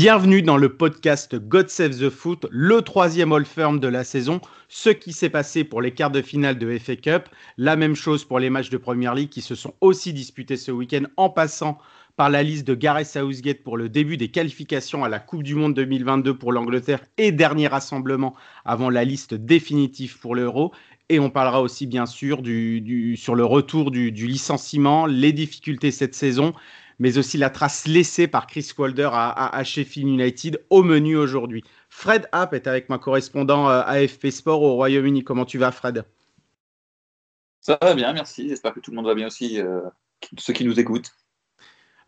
Bienvenue 0.00 0.42
dans 0.42 0.58
le 0.58 0.68
podcast 0.68 1.34
God 1.34 1.68
Save 1.70 1.98
the 1.98 2.08
Foot, 2.08 2.46
le 2.52 2.82
troisième 2.82 3.32
All 3.32 3.44
Firm 3.44 3.80
de 3.80 3.88
la 3.88 4.04
saison. 4.04 4.40
Ce 4.68 4.90
qui 4.90 5.12
s'est 5.12 5.28
passé 5.28 5.64
pour 5.64 5.82
les 5.82 5.90
quarts 5.90 6.12
de 6.12 6.22
finale 6.22 6.56
de 6.56 6.78
FA 6.78 6.94
Cup, 6.94 7.24
la 7.56 7.74
même 7.74 7.96
chose 7.96 8.24
pour 8.24 8.38
les 8.38 8.48
matchs 8.48 8.70
de 8.70 8.76
Premier 8.76 9.12
League 9.12 9.28
qui 9.28 9.40
se 9.40 9.56
sont 9.56 9.74
aussi 9.80 10.12
disputés 10.12 10.56
ce 10.56 10.70
week-end 10.70 11.02
en 11.16 11.30
passant 11.30 11.78
par 12.14 12.30
la 12.30 12.44
liste 12.44 12.64
de 12.64 12.76
Gareth 12.76 13.08
Southgate 13.08 13.64
pour 13.64 13.76
le 13.76 13.88
début 13.88 14.16
des 14.16 14.28
qualifications 14.28 15.02
à 15.02 15.08
la 15.08 15.18
Coupe 15.18 15.42
du 15.42 15.56
Monde 15.56 15.74
2022 15.74 16.38
pour 16.38 16.52
l'Angleterre 16.52 17.00
et 17.16 17.32
dernier 17.32 17.66
rassemblement 17.66 18.36
avant 18.64 18.90
la 18.90 19.02
liste 19.02 19.34
définitive 19.34 20.20
pour 20.20 20.36
l'Euro. 20.36 20.70
Et 21.08 21.18
on 21.18 21.30
parlera 21.30 21.60
aussi 21.60 21.88
bien 21.88 22.06
sûr 22.06 22.40
sur 23.16 23.34
le 23.34 23.44
retour 23.44 23.90
du 23.90 24.10
licenciement, 24.12 25.06
les 25.06 25.32
difficultés 25.32 25.90
cette 25.90 26.14
saison 26.14 26.54
mais 26.98 27.18
aussi 27.18 27.38
la 27.38 27.50
trace 27.50 27.86
laissée 27.86 28.26
par 28.26 28.46
Chris 28.46 28.70
Wilder 28.76 29.10
à, 29.12 29.62
Sheffield 29.64 30.08
United 30.08 30.64
au 30.70 30.82
menu 30.82 31.16
aujourd'hui. 31.16 31.62
Fred 31.88 32.28
App 32.32 32.54
est 32.54 32.66
avec 32.66 32.88
ma 32.88 32.98
correspondant 32.98 33.68
euh, 33.68 33.82
AFP 33.86 34.28
Sport 34.30 34.62
au 34.62 34.74
Royaume-Uni. 34.74 35.24
Comment 35.24 35.44
tu 35.44 35.58
vas, 35.58 35.70
Fred? 35.70 36.04
Ça 37.60 37.78
va 37.80 37.94
bien, 37.94 38.12
merci. 38.12 38.48
J'espère 38.48 38.72
que 38.72 38.80
tout 38.80 38.90
le 38.90 38.96
monde 38.96 39.06
va 39.06 39.14
bien 39.14 39.26
aussi, 39.26 39.60
euh, 39.60 39.80
ceux 40.38 40.52
qui 40.52 40.64
nous 40.64 40.78
écoutent. 40.78 41.12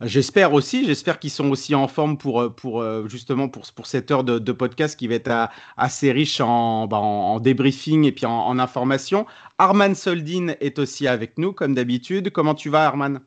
J'espère 0.02 0.54
aussi, 0.54 0.86
j'espère 0.86 1.18
qu'ils 1.18 1.30
sont 1.30 1.50
aussi 1.50 1.74
en 1.74 1.86
forme 1.86 2.16
pour, 2.16 2.40
euh, 2.40 2.48
pour 2.48 2.82
justement 3.06 3.50
pour, 3.50 3.70
pour 3.70 3.86
cette 3.86 4.10
heure 4.10 4.24
de, 4.24 4.52
podcast 4.52 4.98
qui 4.98 5.06
va 5.08 5.16
être 5.16 5.50
assez 5.76 6.10
riche 6.10 6.40
en, 6.40 6.86
bah, 6.86 6.96
en, 6.96 7.38
débriefing 7.38 8.04
et 8.04 8.12
puis 8.12 8.24
en, 8.24 8.32
en 8.32 8.58
information. 8.58 9.26
Arman 9.58 9.94
Soldin 9.94 10.54
est 10.60 10.78
aussi 10.78 11.06
avec 11.06 11.36
nous, 11.36 11.52
comme 11.52 11.74
d'habitude. 11.74 12.32
Comment 12.32 12.54
tu 12.54 12.70
vas, 12.70 12.86
Arman? 12.86 13.20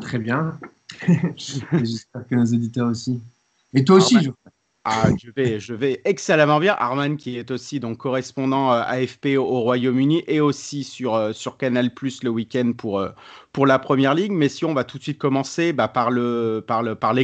Très 0.00 0.18
bien. 0.18 0.58
J'espère 1.36 2.26
que 2.28 2.34
nos 2.34 2.44
éditeurs 2.44 2.88
aussi. 2.88 3.20
Et 3.74 3.84
toi 3.84 3.96
aussi, 3.96 4.30
ah, 4.84 5.10
je 5.16 5.30
vais, 5.30 5.60
je 5.60 5.74
vais 5.74 6.00
excellemment 6.04 6.58
bien. 6.58 6.74
Arman, 6.76 7.16
qui 7.16 7.38
est 7.38 7.52
aussi 7.52 7.78
donc 7.78 7.98
correspondant 7.98 8.72
euh, 8.72 8.82
AFP 8.84 9.36
au 9.38 9.60
Royaume-Uni 9.60 10.24
et 10.26 10.40
aussi 10.40 10.82
sur, 10.82 11.14
euh, 11.14 11.32
sur 11.32 11.56
Canal 11.56 11.94
Plus 11.94 12.24
le 12.24 12.30
week-end 12.30 12.72
pour, 12.76 12.98
euh, 12.98 13.10
pour 13.52 13.66
la 13.66 13.78
première 13.78 14.14
ligue. 14.14 14.32
Mais 14.32 14.48
si 14.48 14.64
on 14.64 14.74
va 14.74 14.82
tout 14.82 14.98
de 14.98 15.02
suite 15.04 15.18
commencer 15.18 15.72
bah, 15.72 15.86
par 15.86 16.10
l'Écosse. 16.10 16.64
Par 16.66 16.82
le, 16.82 16.94
par 16.94 17.14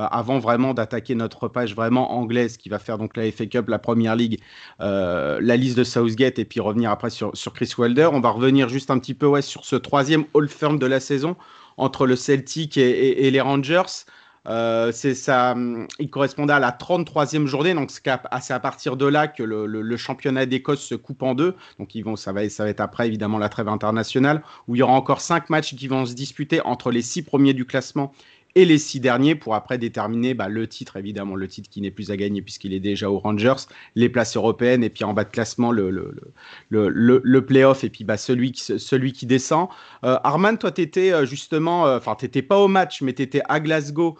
avant 0.00 0.38
vraiment 0.38 0.74
d'attaquer 0.74 1.16
notre 1.16 1.48
page 1.48 1.74
vraiment 1.74 2.12
anglaise 2.12 2.56
qui 2.56 2.68
va 2.68 2.78
faire 2.78 2.98
donc 2.98 3.16
la 3.16 3.32
FA 3.32 3.46
Cup, 3.46 3.68
la 3.68 3.80
Première 3.80 4.14
Ligue, 4.14 4.38
la 4.78 5.56
liste 5.56 5.76
de 5.76 5.82
Southgate 5.82 6.38
et 6.38 6.44
puis 6.44 6.60
revenir 6.60 6.92
après 6.92 7.10
sur, 7.10 7.36
sur 7.36 7.52
Chris 7.52 7.72
Wilder. 7.76 8.08
On 8.12 8.20
va 8.20 8.30
revenir 8.30 8.68
juste 8.68 8.92
un 8.92 9.00
petit 9.00 9.14
peu 9.14 9.26
ouais, 9.26 9.42
sur 9.42 9.64
ce 9.64 9.74
troisième 9.74 10.24
All 10.36 10.48
Firm 10.48 10.78
de 10.78 10.86
la 10.86 11.00
saison 11.00 11.36
entre 11.78 12.06
le 12.06 12.16
Celtic 12.16 12.76
et, 12.76 13.30
les 13.30 13.40
Rangers. 13.40 14.04
Euh, 14.46 14.92
c'est 14.92 15.14
ça, 15.14 15.54
il 15.98 16.10
correspondait 16.10 16.52
à 16.52 16.58
la 16.58 16.70
33e 16.70 17.46
journée, 17.46 17.74
donc 17.74 17.90
c'est 17.90 18.06
à, 18.08 18.60
partir 18.60 18.96
de 18.96 19.04
là 19.04 19.28
que 19.28 19.42
le, 19.42 19.96
championnat 19.96 20.46
d'Écosse 20.46 20.80
se 20.80 20.94
coupe 20.94 21.22
en 21.22 21.34
deux. 21.34 21.54
Donc 21.78 21.94
ils 21.94 22.02
vont, 22.02 22.16
ça, 22.16 22.32
va, 22.32 22.48
ça 22.48 22.64
va 22.64 22.70
être 22.70 22.80
après 22.80 23.06
évidemment 23.06 23.38
la 23.38 23.48
trêve 23.48 23.68
internationale, 23.68 24.42
où 24.66 24.74
il 24.74 24.78
y 24.78 24.82
aura 24.82 24.94
encore 24.94 25.20
cinq 25.20 25.50
matchs 25.50 25.74
qui 25.74 25.88
vont 25.88 26.06
se 26.06 26.14
disputer 26.14 26.60
entre 26.62 26.90
les 26.90 27.02
six 27.02 27.22
premiers 27.22 27.54
du 27.54 27.64
classement 27.64 28.12
et 28.58 28.64
les 28.64 28.78
six 28.78 28.98
derniers 28.98 29.36
pour 29.36 29.54
après 29.54 29.78
déterminer 29.78 30.34
bah, 30.34 30.48
le 30.48 30.66
titre, 30.66 30.96
évidemment, 30.96 31.36
le 31.36 31.46
titre 31.46 31.70
qui 31.70 31.80
n'est 31.80 31.92
plus 31.92 32.10
à 32.10 32.16
gagner 32.16 32.42
puisqu'il 32.42 32.74
est 32.74 32.80
déjà 32.80 33.08
aux 33.08 33.20
Rangers, 33.20 33.54
les 33.94 34.08
places 34.08 34.36
européennes 34.36 34.82
et 34.82 34.90
puis 34.90 35.04
en 35.04 35.14
bas 35.14 35.22
de 35.22 35.30
classement 35.30 35.70
le, 35.70 35.90
le, 35.90 36.12
le, 36.68 36.88
le, 36.88 37.20
le 37.22 37.46
playoff 37.46 37.84
et 37.84 37.88
puis 37.88 38.02
bah, 38.02 38.16
celui, 38.16 38.50
qui, 38.50 38.80
celui 38.80 39.12
qui 39.12 39.26
descend. 39.26 39.68
Euh, 40.04 40.18
Arman, 40.24 40.58
toi, 40.58 40.72
tu 40.72 40.82
étais 40.82 41.12
euh, 41.12 41.24
justement, 41.24 41.86
euh, 41.86 41.98
enfin, 41.98 42.16
tu 42.18 42.24
n'étais 42.24 42.42
pas 42.42 42.58
au 42.58 42.66
match, 42.66 43.00
mais 43.00 43.12
tu 43.12 43.22
étais 43.22 43.42
à 43.48 43.60
Glasgow. 43.60 44.18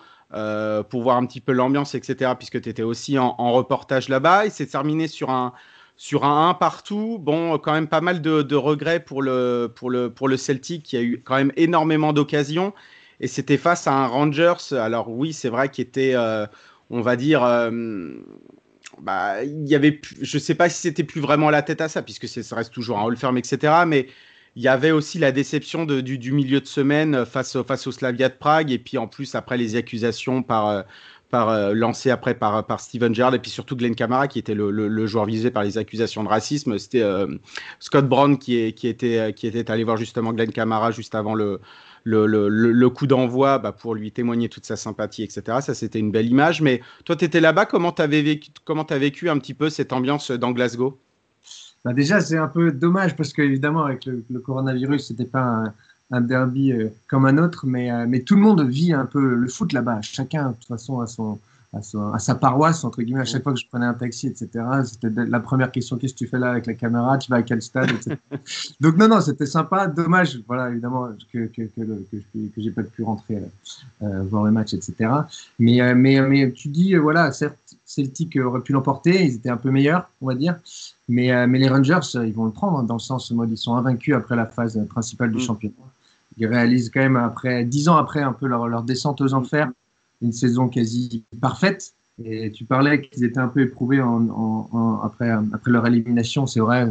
pour 0.88 1.02
voir 1.02 1.16
un 1.16 1.26
petit 1.26 1.40
peu 1.40 1.52
l'ambiance, 1.52 1.96
etc., 1.96 2.32
puisque 2.38 2.60
tu 2.60 2.68
étais 2.68 2.84
aussi 2.84 3.18
en, 3.18 3.34
en 3.38 3.52
reportage 3.52 4.08
là-bas. 4.08 4.44
Il 4.46 4.52
s'est 4.52 4.66
terminé 4.66 5.08
sur 5.08 5.30
un, 5.30 5.52
sur 5.96 6.24
un 6.24 6.50
1 6.50 6.54
partout. 6.54 7.18
Bon, 7.20 7.58
quand 7.58 7.72
même 7.72 7.88
pas 7.88 8.00
mal 8.00 8.22
de, 8.22 8.42
de, 8.42 8.54
regrets 8.54 9.00
pour 9.00 9.20
le, 9.20 9.72
pour, 9.74 9.90
le, 9.90 10.10
pour 10.10 10.28
le 10.28 10.36
Celtic 10.36 10.84
qui 10.84 10.96
a 10.96 11.02
eu 11.02 11.20
quand 11.24 11.34
même 11.34 11.52
énormément 11.56 12.12
d'occasions 12.12 12.72
et 13.20 13.26
c'était 13.26 13.56
face 13.56 13.86
à 13.86 13.92
un 13.92 14.06
Rangers. 14.06 14.72
Alors 14.72 15.10
oui, 15.10 15.32
c'est 15.32 15.48
vrai 15.48 15.68
qu'il 15.68 15.82
était, 15.82 16.14
euh, 16.14 16.46
on 16.90 17.00
va 17.00 17.16
dire, 17.16 17.42
euh, 17.44 18.14
bah, 19.00 19.42
il 19.44 19.66
y 19.66 19.74
avait, 19.74 20.00
je 20.20 20.38
sais 20.38 20.54
pas 20.54 20.68
si 20.68 20.80
c'était 20.80 21.04
plus 21.04 21.20
vraiment 21.20 21.50
la 21.50 21.62
tête 21.62 21.80
à 21.80 21.88
ça, 21.88 22.02
puisque 22.02 22.28
ça 22.28 22.56
reste 22.56 22.72
toujours 22.72 22.98
un 22.98 23.04
hall 23.04 23.16
ferme, 23.16 23.38
etc. 23.38 23.72
Mais 23.86 24.08
il 24.56 24.62
y 24.62 24.68
avait 24.68 24.90
aussi 24.90 25.18
la 25.18 25.32
déception 25.32 25.84
du, 25.84 26.32
milieu 26.32 26.60
de 26.60 26.66
semaine 26.66 27.24
face, 27.24 27.60
face 27.62 27.86
au 27.86 27.92
Slavia 27.92 28.28
de 28.28 28.34
Prague, 28.34 28.70
et 28.70 28.78
puis 28.78 28.98
en 28.98 29.06
plus 29.06 29.34
après 29.34 29.56
les 29.56 29.76
accusations 29.76 30.42
par 30.42 30.68
euh, 30.68 30.82
par 31.30 31.74
lancé 31.74 32.08
après 32.08 32.32
par, 32.32 32.66
par 32.66 32.80
Steven 32.80 33.14
Gerrard 33.14 33.34
et 33.34 33.38
puis 33.38 33.50
surtout 33.50 33.76
Glenn 33.76 33.94
Camara 33.94 34.28
qui 34.28 34.38
était 34.38 34.54
le, 34.54 35.06
joueur 35.06 35.26
visé 35.26 35.50
par 35.50 35.62
les 35.62 35.76
accusations 35.76 36.24
de 36.24 36.28
racisme. 36.28 36.78
C'était 36.78 37.04
Scott 37.80 38.08
Brown 38.08 38.38
qui, 38.38 38.56
était, 38.56 39.34
qui 39.36 39.46
était 39.46 39.70
allé 39.70 39.84
voir 39.84 39.98
justement 39.98 40.32
Glenn 40.32 40.50
Camara 40.50 40.90
juste 40.90 41.14
avant 41.14 41.34
le, 41.34 41.60
le, 42.04 42.88
coup 42.88 43.06
d'envoi 43.06 43.58
bah, 43.58 43.72
pour 43.72 43.94
lui 43.94 44.12
témoigner 44.12 44.48
toute 44.48 44.66
sa 44.66 44.76
sympathie, 44.76 45.22
etc. 45.22 45.58
Ça, 45.60 45.74
c'était 45.74 45.98
une 45.98 46.10
belle 46.10 46.26
image. 46.26 46.62
Mais 46.62 46.80
toi, 47.04 47.16
tu 47.16 47.24
étais 47.24 47.40
là-bas, 47.40 47.66
comment 47.66 47.92
tu 47.92 48.02
as 48.02 48.06
vécu, 48.06 48.50
as 48.66 48.98
vécu 48.98 49.28
un 49.28 49.38
petit 49.38 49.54
peu 49.54 49.70
cette 49.70 49.92
ambiance 49.92 50.30
dans 50.30 50.52
Glasgow? 50.52 50.98
Bah 51.84 51.92
Déjà, 51.92 52.20
c'est 52.20 52.36
un 52.36 52.48
peu 52.48 52.72
dommage 52.72 53.16
parce 53.16 53.32
qu'évidemment, 53.32 53.84
avec 53.84 54.06
le, 54.06 54.40
coronavirus, 54.40 55.08
c'était 55.08 55.24
pas 55.24 55.64
un, 56.10 56.20
derby 56.20 56.72
euh, 56.72 56.88
comme 57.06 57.26
un 57.26 57.38
autre, 57.38 57.66
mais, 57.66 57.90
euh, 57.92 58.06
mais 58.08 58.20
tout 58.20 58.34
le 58.34 58.40
monde 58.40 58.66
vit 58.68 58.92
un 58.92 59.06
peu 59.06 59.34
le 59.34 59.48
foot 59.48 59.72
là-bas. 59.72 60.00
Chacun, 60.02 60.50
de 60.50 60.54
toute 60.54 60.66
façon, 60.66 61.00
a 61.00 61.06
son, 61.06 61.38
à, 61.74 62.18
sa 62.18 62.34
paroisse, 62.34 62.82
entre 62.84 63.02
guillemets, 63.02 63.20
à 63.20 63.26
chaque 63.26 63.42
fois 63.42 63.52
que 63.52 63.60
je 63.60 63.66
prenais 63.68 63.84
un 63.84 63.92
taxi, 63.92 64.28
etc. 64.28 64.64
C'était 64.84 65.10
la 65.26 65.40
première 65.40 65.70
question 65.70 65.98
qu'est-ce 65.98 66.14
que 66.14 66.18
tu 66.18 66.26
fais 66.26 66.38
là 66.38 66.50
avec 66.50 66.66
la 66.66 66.72
caméra? 66.72 67.18
Tu 67.18 67.30
vas 67.30 67.38
à 67.38 67.42
quel 67.42 67.60
stade 67.60 67.90
etc. 67.90 68.16
Donc, 68.80 68.96
non, 68.96 69.08
non, 69.08 69.20
c'était 69.20 69.44
sympa. 69.44 69.86
Dommage, 69.86 70.40
voilà, 70.46 70.70
évidemment, 70.70 71.08
que, 71.30 71.46
que, 71.46 71.62
que, 71.62 71.80
que, 71.80 72.48
j'ai 72.56 72.70
pas 72.70 72.82
pu 72.84 73.02
rentrer 73.02 73.42
euh, 74.02 74.22
voir 74.22 74.44
le 74.44 74.50
match, 74.50 74.72
etc. 74.72 75.10
Mais, 75.58 75.82
euh, 75.82 75.94
mais, 75.94 76.20
mais 76.22 76.50
tu 76.52 76.68
dis, 76.68 76.94
euh, 76.94 77.00
voilà, 77.00 77.32
certes, 77.32 77.58
Celtic 77.84 78.36
aurait 78.36 78.62
pu 78.62 78.72
l'emporter, 78.72 79.24
ils 79.26 79.34
étaient 79.34 79.50
un 79.50 79.58
peu 79.58 79.70
meilleurs, 79.70 80.08
on 80.22 80.26
va 80.26 80.34
dire. 80.34 80.56
Mais, 81.10 81.46
mais 81.46 81.58
les 81.58 81.68
Rangers, 81.68 82.00
ils 82.14 82.34
vont 82.34 82.44
le 82.44 82.50
prendre, 82.50 82.78
hein, 82.78 82.82
dans 82.82 82.94
le 82.94 83.00
sens 83.00 83.30
où 83.30 83.44
ils 83.44 83.56
sont 83.56 83.76
invaincus 83.76 84.14
après 84.14 84.36
la 84.36 84.46
phase 84.46 84.78
principale 84.88 85.32
du 85.32 85.38
mm. 85.38 85.40
championnat. 85.40 85.74
Ils 86.38 86.46
réalisent 86.46 86.90
quand 86.92 87.00
même, 87.00 87.16
après, 87.16 87.64
dix 87.64 87.88
ans 87.88 87.96
après, 87.96 88.22
un 88.22 88.32
peu 88.32 88.46
leur, 88.46 88.68
leur 88.68 88.82
descente 88.82 89.20
aux 89.20 89.34
enfers 89.34 89.70
une 90.22 90.32
saison 90.32 90.68
quasi 90.68 91.24
parfaite. 91.40 91.94
Et 92.22 92.50
tu 92.50 92.64
parlais 92.64 93.00
qu'ils 93.00 93.24
étaient 93.24 93.38
un 93.38 93.48
peu 93.48 93.60
éprouvés 93.60 94.00
en, 94.00 95.00
après, 95.02 95.30
après 95.30 95.70
leur 95.70 95.86
élimination, 95.86 96.46
c'est 96.46 96.60
vrai. 96.60 96.88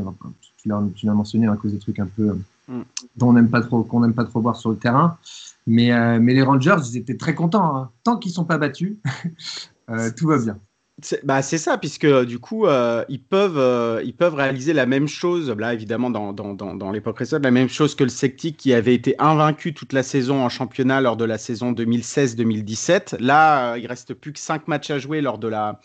Tu 0.57 0.69
l'as 0.69 1.13
mentionné 1.13 1.47
à 1.47 1.55
cause 1.55 1.73
des 1.73 1.79
trucs 1.79 1.99
un 1.99 2.07
peu 2.07 2.37
mm. 2.69 2.81
dont 3.17 3.29
on 3.29 3.33
n'aime 3.33 3.49
pas 3.49 3.61
trop, 3.61 3.83
qu'on 3.83 3.99
n'aime 3.99 4.13
pas 4.13 4.25
trop 4.25 4.39
voir 4.39 4.55
sur 4.55 4.69
le 4.69 4.77
terrain. 4.77 5.17
Mais, 5.65 5.91
euh, 5.91 6.19
mais 6.21 6.33
les 6.33 6.43
Rangers, 6.43 6.77
ils 6.89 6.97
étaient 6.97 7.17
très 7.17 7.35
contents. 7.35 7.75
Hein. 7.75 7.91
Tant 8.03 8.17
qu'ils 8.17 8.31
sont 8.31 8.45
pas 8.45 8.57
battus, 8.57 8.95
euh, 9.89 10.09
tout 10.15 10.27
va 10.27 10.37
bien. 10.37 10.57
C'est 11.03 11.23
bah 11.23 11.43
ça, 11.43 11.77
puisque 11.77 12.05
euh, 12.05 12.25
du 12.25 12.39
coup, 12.39 12.65
euh, 12.65 13.05
ils, 13.07 13.21
peuvent, 13.21 13.59
euh, 13.59 14.01
ils 14.03 14.15
peuvent 14.15 14.33
réaliser 14.33 14.73
la 14.73 14.87
même 14.87 15.07
chose, 15.07 15.51
là 15.51 15.71
évidemment 15.71 16.09
dans, 16.09 16.33
dans, 16.33 16.55
dans, 16.55 16.91
l'époque 16.91 17.19
récente, 17.19 17.43
la 17.43 17.51
même 17.51 17.69
chose 17.69 17.93
que 17.93 18.03
le 18.03 18.09
Celtic 18.09 18.57
qui 18.57 18.73
avait 18.73 18.95
été 18.95 19.13
invaincu 19.19 19.75
toute 19.75 19.93
la 19.93 20.01
saison 20.01 20.43
en 20.43 20.49
championnat 20.49 20.99
lors 20.99 21.15
de 21.15 21.23
la 21.23 21.37
saison 21.37 21.71
2016-2017. 21.71 23.21
Là, 23.21 23.77
il 23.77 23.85
reste 23.85 24.15
plus 24.15 24.33
que 24.33 24.39
5 24.39 24.67
matchs 24.67 24.89
à 24.89 24.97
jouer 24.97 25.21
lors 25.21 25.37
de 25.37 25.47
la, 25.47 25.81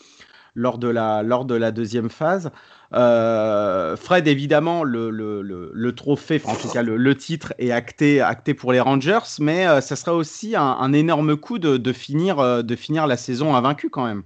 lors 0.54 0.78
de 0.78 0.88
la, 0.88 1.22
lors 1.22 1.44
de 1.44 1.56
la 1.56 1.72
deuxième 1.72 2.08
phase. 2.08 2.50
Fred, 2.90 4.26
évidemment, 4.26 4.82
le, 4.82 5.10
le, 5.10 5.42
le, 5.42 5.94
trophée, 5.94 6.40
en 6.46 6.54
tout 6.54 6.68
cas 6.68 6.82
le, 6.82 7.16
titre 7.18 7.52
est 7.58 7.70
acté, 7.70 8.22
acté 8.22 8.54
pour 8.54 8.72
les 8.72 8.80
Rangers, 8.80 9.40
mais 9.40 9.66
ça 9.82 9.94
serait 9.94 10.12
aussi 10.12 10.56
un, 10.56 10.62
un 10.62 10.92
énorme 10.94 11.36
coup 11.36 11.58
de, 11.58 11.76
de, 11.76 11.92
finir, 11.92 12.64
de 12.64 12.76
finir 12.76 13.06
la 13.06 13.18
saison 13.18 13.54
invaincue 13.54 13.90
quand 13.90 14.06
même. 14.06 14.22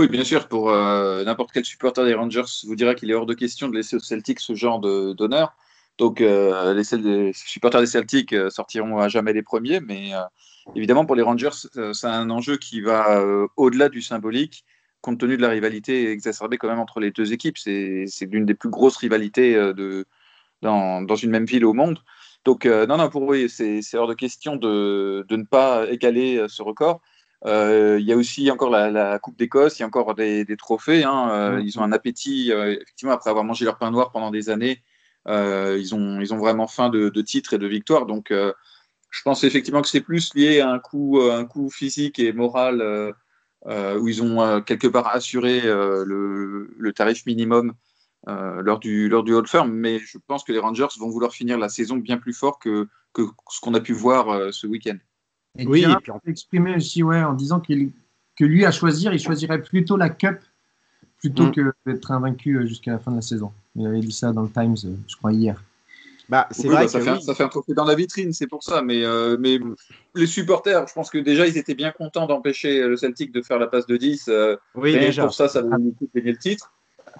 Oui, 0.00 0.08
bien 0.08 0.24
sûr, 0.24 0.48
pour 0.48 0.70
euh, 0.70 1.24
n'importe 1.24 1.52
quel 1.52 1.66
supporter 1.66 2.06
des 2.06 2.14
Rangers 2.14 2.46
vous 2.64 2.74
dira 2.74 2.94
qu'il 2.94 3.10
est 3.10 3.14
hors 3.14 3.26
de 3.26 3.34
question 3.34 3.68
de 3.68 3.76
laisser 3.76 3.96
aux 3.96 4.00
Celtics 4.00 4.40
ce 4.40 4.54
genre 4.54 4.80
d'honneur. 4.80 5.54
Donc, 5.98 6.22
euh, 6.22 6.72
les, 6.72 7.32
supporters 7.34 7.82
des 7.82 7.86
Celtics 7.86 8.32
euh, 8.32 8.48
sortiront 8.48 8.96
à 8.96 9.08
jamais 9.08 9.34
les 9.34 9.42
premiers, 9.42 9.78
mais 9.80 10.12
évidemment, 10.74 11.04
pour 11.04 11.16
les 11.16 11.22
Rangers, 11.22 11.50
c'est 11.92 12.06
un 12.06 12.30
enjeu 12.30 12.56
qui 12.56 12.80
va 12.80 13.22
au-delà 13.58 13.90
du 13.90 14.00
symbolique. 14.00 14.64
compte 15.02 15.20
tenu 15.20 15.36
de 15.36 15.42
la 15.42 15.50
rivalité 15.50 16.10
exacerbée 16.10 16.56
quand 16.56 16.68
même 16.68 16.78
entre 16.78 16.98
les 17.00 17.10
deux 17.10 17.34
équipes. 17.34 17.58
C'est 17.58 18.06
l'une 18.22 18.46
des 18.46 18.54
plus 18.54 18.70
grosses 18.70 18.96
rivalités 18.96 19.54
dans, 20.62 21.04
une 21.14 21.30
même 21.30 21.44
ville 21.44 21.66
au 21.66 21.74
monde. 21.74 21.98
Donc, 22.46 22.64
non, 22.64 22.96
non, 22.96 23.10
pour 23.10 23.34
eux, 23.34 23.48
c'est 23.48 23.94
hors 23.96 24.08
de 24.08 24.14
question 24.14 24.56
de, 24.56 25.26
ne 25.28 25.44
pas 25.44 25.90
égaler 25.90 26.46
ce 26.48 26.62
record. 26.62 27.02
Il 27.46 28.04
y 28.04 28.12
a 28.12 28.16
aussi 28.16 28.50
encore 28.50 28.70
la, 28.70 29.18
Coupe 29.18 29.38
d'Écosse, 29.38 29.78
il 29.78 29.82
y 29.82 29.84
a 29.84 29.86
encore 29.86 30.14
des, 30.14 30.44
des 30.44 30.56
trophées. 30.56 31.04
Hein. 31.04 31.60
Ils 31.60 31.78
ont 31.78 31.82
un 31.82 31.92
appétit, 31.92 32.50
effectivement, 32.50 33.12
après 33.12 33.30
avoir 33.30 33.44
mangé 33.44 33.64
leur 33.64 33.78
pain 33.78 33.90
noir 33.90 34.10
pendant 34.12 34.30
des 34.30 34.50
années. 34.50 34.82
ils, 35.26 35.94
ont, 35.94 36.20
ils 36.20 36.34
ont 36.34 36.38
vraiment 36.38 36.66
faim 36.66 36.90
de, 36.90 37.08
de 37.08 37.22
titres 37.22 37.54
et 37.54 37.58
de 37.58 37.66
victoires. 37.66 38.06
Donc, 38.06 38.32
je 39.10 39.22
pense 39.22 39.44
effectivement 39.44 39.82
que 39.82 39.88
c'est 39.88 40.00
plus 40.00 40.34
lié 40.34 40.60
à 40.60 40.70
un 40.70 40.78
coup, 40.78 41.20
un 41.20 41.44
coup 41.44 41.68
physique 41.68 42.18
et 42.18 42.32
moral 42.32 42.80
euh, 42.80 43.12
euh, 43.66 43.98
où 43.98 44.08
ils 44.08 44.22
ont 44.22 44.40
euh, 44.40 44.60
quelque 44.60 44.86
part 44.86 45.08
assuré 45.08 45.60
le, 45.62 46.72
le, 46.76 46.92
tarif 46.92 47.26
minimum 47.26 47.74
lors, 48.26 48.78
du, 48.78 49.08
lors 49.08 49.24
du 49.24 49.34
Old 49.34 49.48
Firm. 49.48 49.72
Mais 49.72 49.98
je 49.98 50.18
pense 50.26 50.44
que 50.44 50.52
les 50.52 50.58
Rangers 50.58 50.86
vont 50.98 51.10
vouloir 51.10 51.32
finir 51.32 51.58
la 51.58 51.68
saison 51.68 51.96
bien 51.96 52.18
plus 52.18 52.32
fort 52.32 52.58
que, 52.58 52.88
que 53.12 53.22
ce 53.50 53.60
qu'on 53.60 53.74
a 53.74 53.80
pu 53.80 53.92
voir 53.92 54.52
ce 54.52 54.66
week-end. 54.66 54.96
Et 55.58 55.66
oui, 55.66 55.82
et 55.82 55.96
puis 56.02 56.12
on 56.12 56.18
peut 56.18 56.30
exprimer 56.30 56.76
aussi 56.76 57.02
ouais, 57.02 57.22
en 57.22 57.34
disant 57.34 57.60
qu'il 57.60 57.90
que 58.36 58.44
lui 58.44 58.64
à 58.64 58.70
choisir, 58.70 59.12
il 59.12 59.18
choisirait 59.18 59.60
plutôt 59.60 59.96
la 59.96 60.08
Cup 60.08 60.38
plutôt 61.18 61.48
mm. 61.48 61.52
que 61.52 61.72
d'être 61.84 62.10
invaincu 62.10 62.66
jusqu'à 62.66 62.92
la 62.92 62.98
fin 62.98 63.10
de 63.10 63.16
la 63.16 63.22
saison. 63.22 63.52
Il 63.76 63.86
avait 63.86 64.00
dit 64.00 64.12
ça 64.12 64.32
dans 64.32 64.42
le 64.42 64.50
Times, 64.50 64.76
je 65.06 65.16
crois, 65.16 65.32
hier. 65.32 65.62
Bah, 66.30 66.46
c'est 66.52 66.68
vrai 66.68 66.82
bah, 66.82 66.88
ça, 66.88 67.00
fait, 67.00 67.20
ça, 67.20 67.34
fait, 67.34 67.42
un 67.42 67.48
trophée 67.48 67.74
dans 67.74 67.84
la 67.84 67.96
vitrine, 67.96 68.32
c'est 68.32 68.46
pour 68.46 68.62
ça. 68.62 68.82
Mais, 68.82 69.04
euh, 69.04 69.36
mais 69.38 69.58
les 70.14 70.26
supporters, 70.26 70.86
je 70.86 70.94
pense 70.94 71.10
que 71.10 71.18
déjà, 71.18 71.46
ils 71.46 71.58
étaient 71.58 71.74
bien 71.74 71.90
contents 71.90 72.26
d'empêcher 72.26 72.86
le 72.86 72.96
Celtic 72.96 73.32
de 73.32 73.42
faire 73.42 73.58
la 73.58 73.66
passe 73.66 73.86
de 73.86 73.96
10. 73.96 74.26
Euh, 74.28 74.56
oui, 74.76 74.92
déjà. 74.92 75.24
Pour 75.24 75.34
ça, 75.34 75.48
ça 75.48 75.60
va 75.60 75.76
nous 75.76 75.94
gagner 76.14 76.30
le 76.30 76.38
titre. 76.38 76.72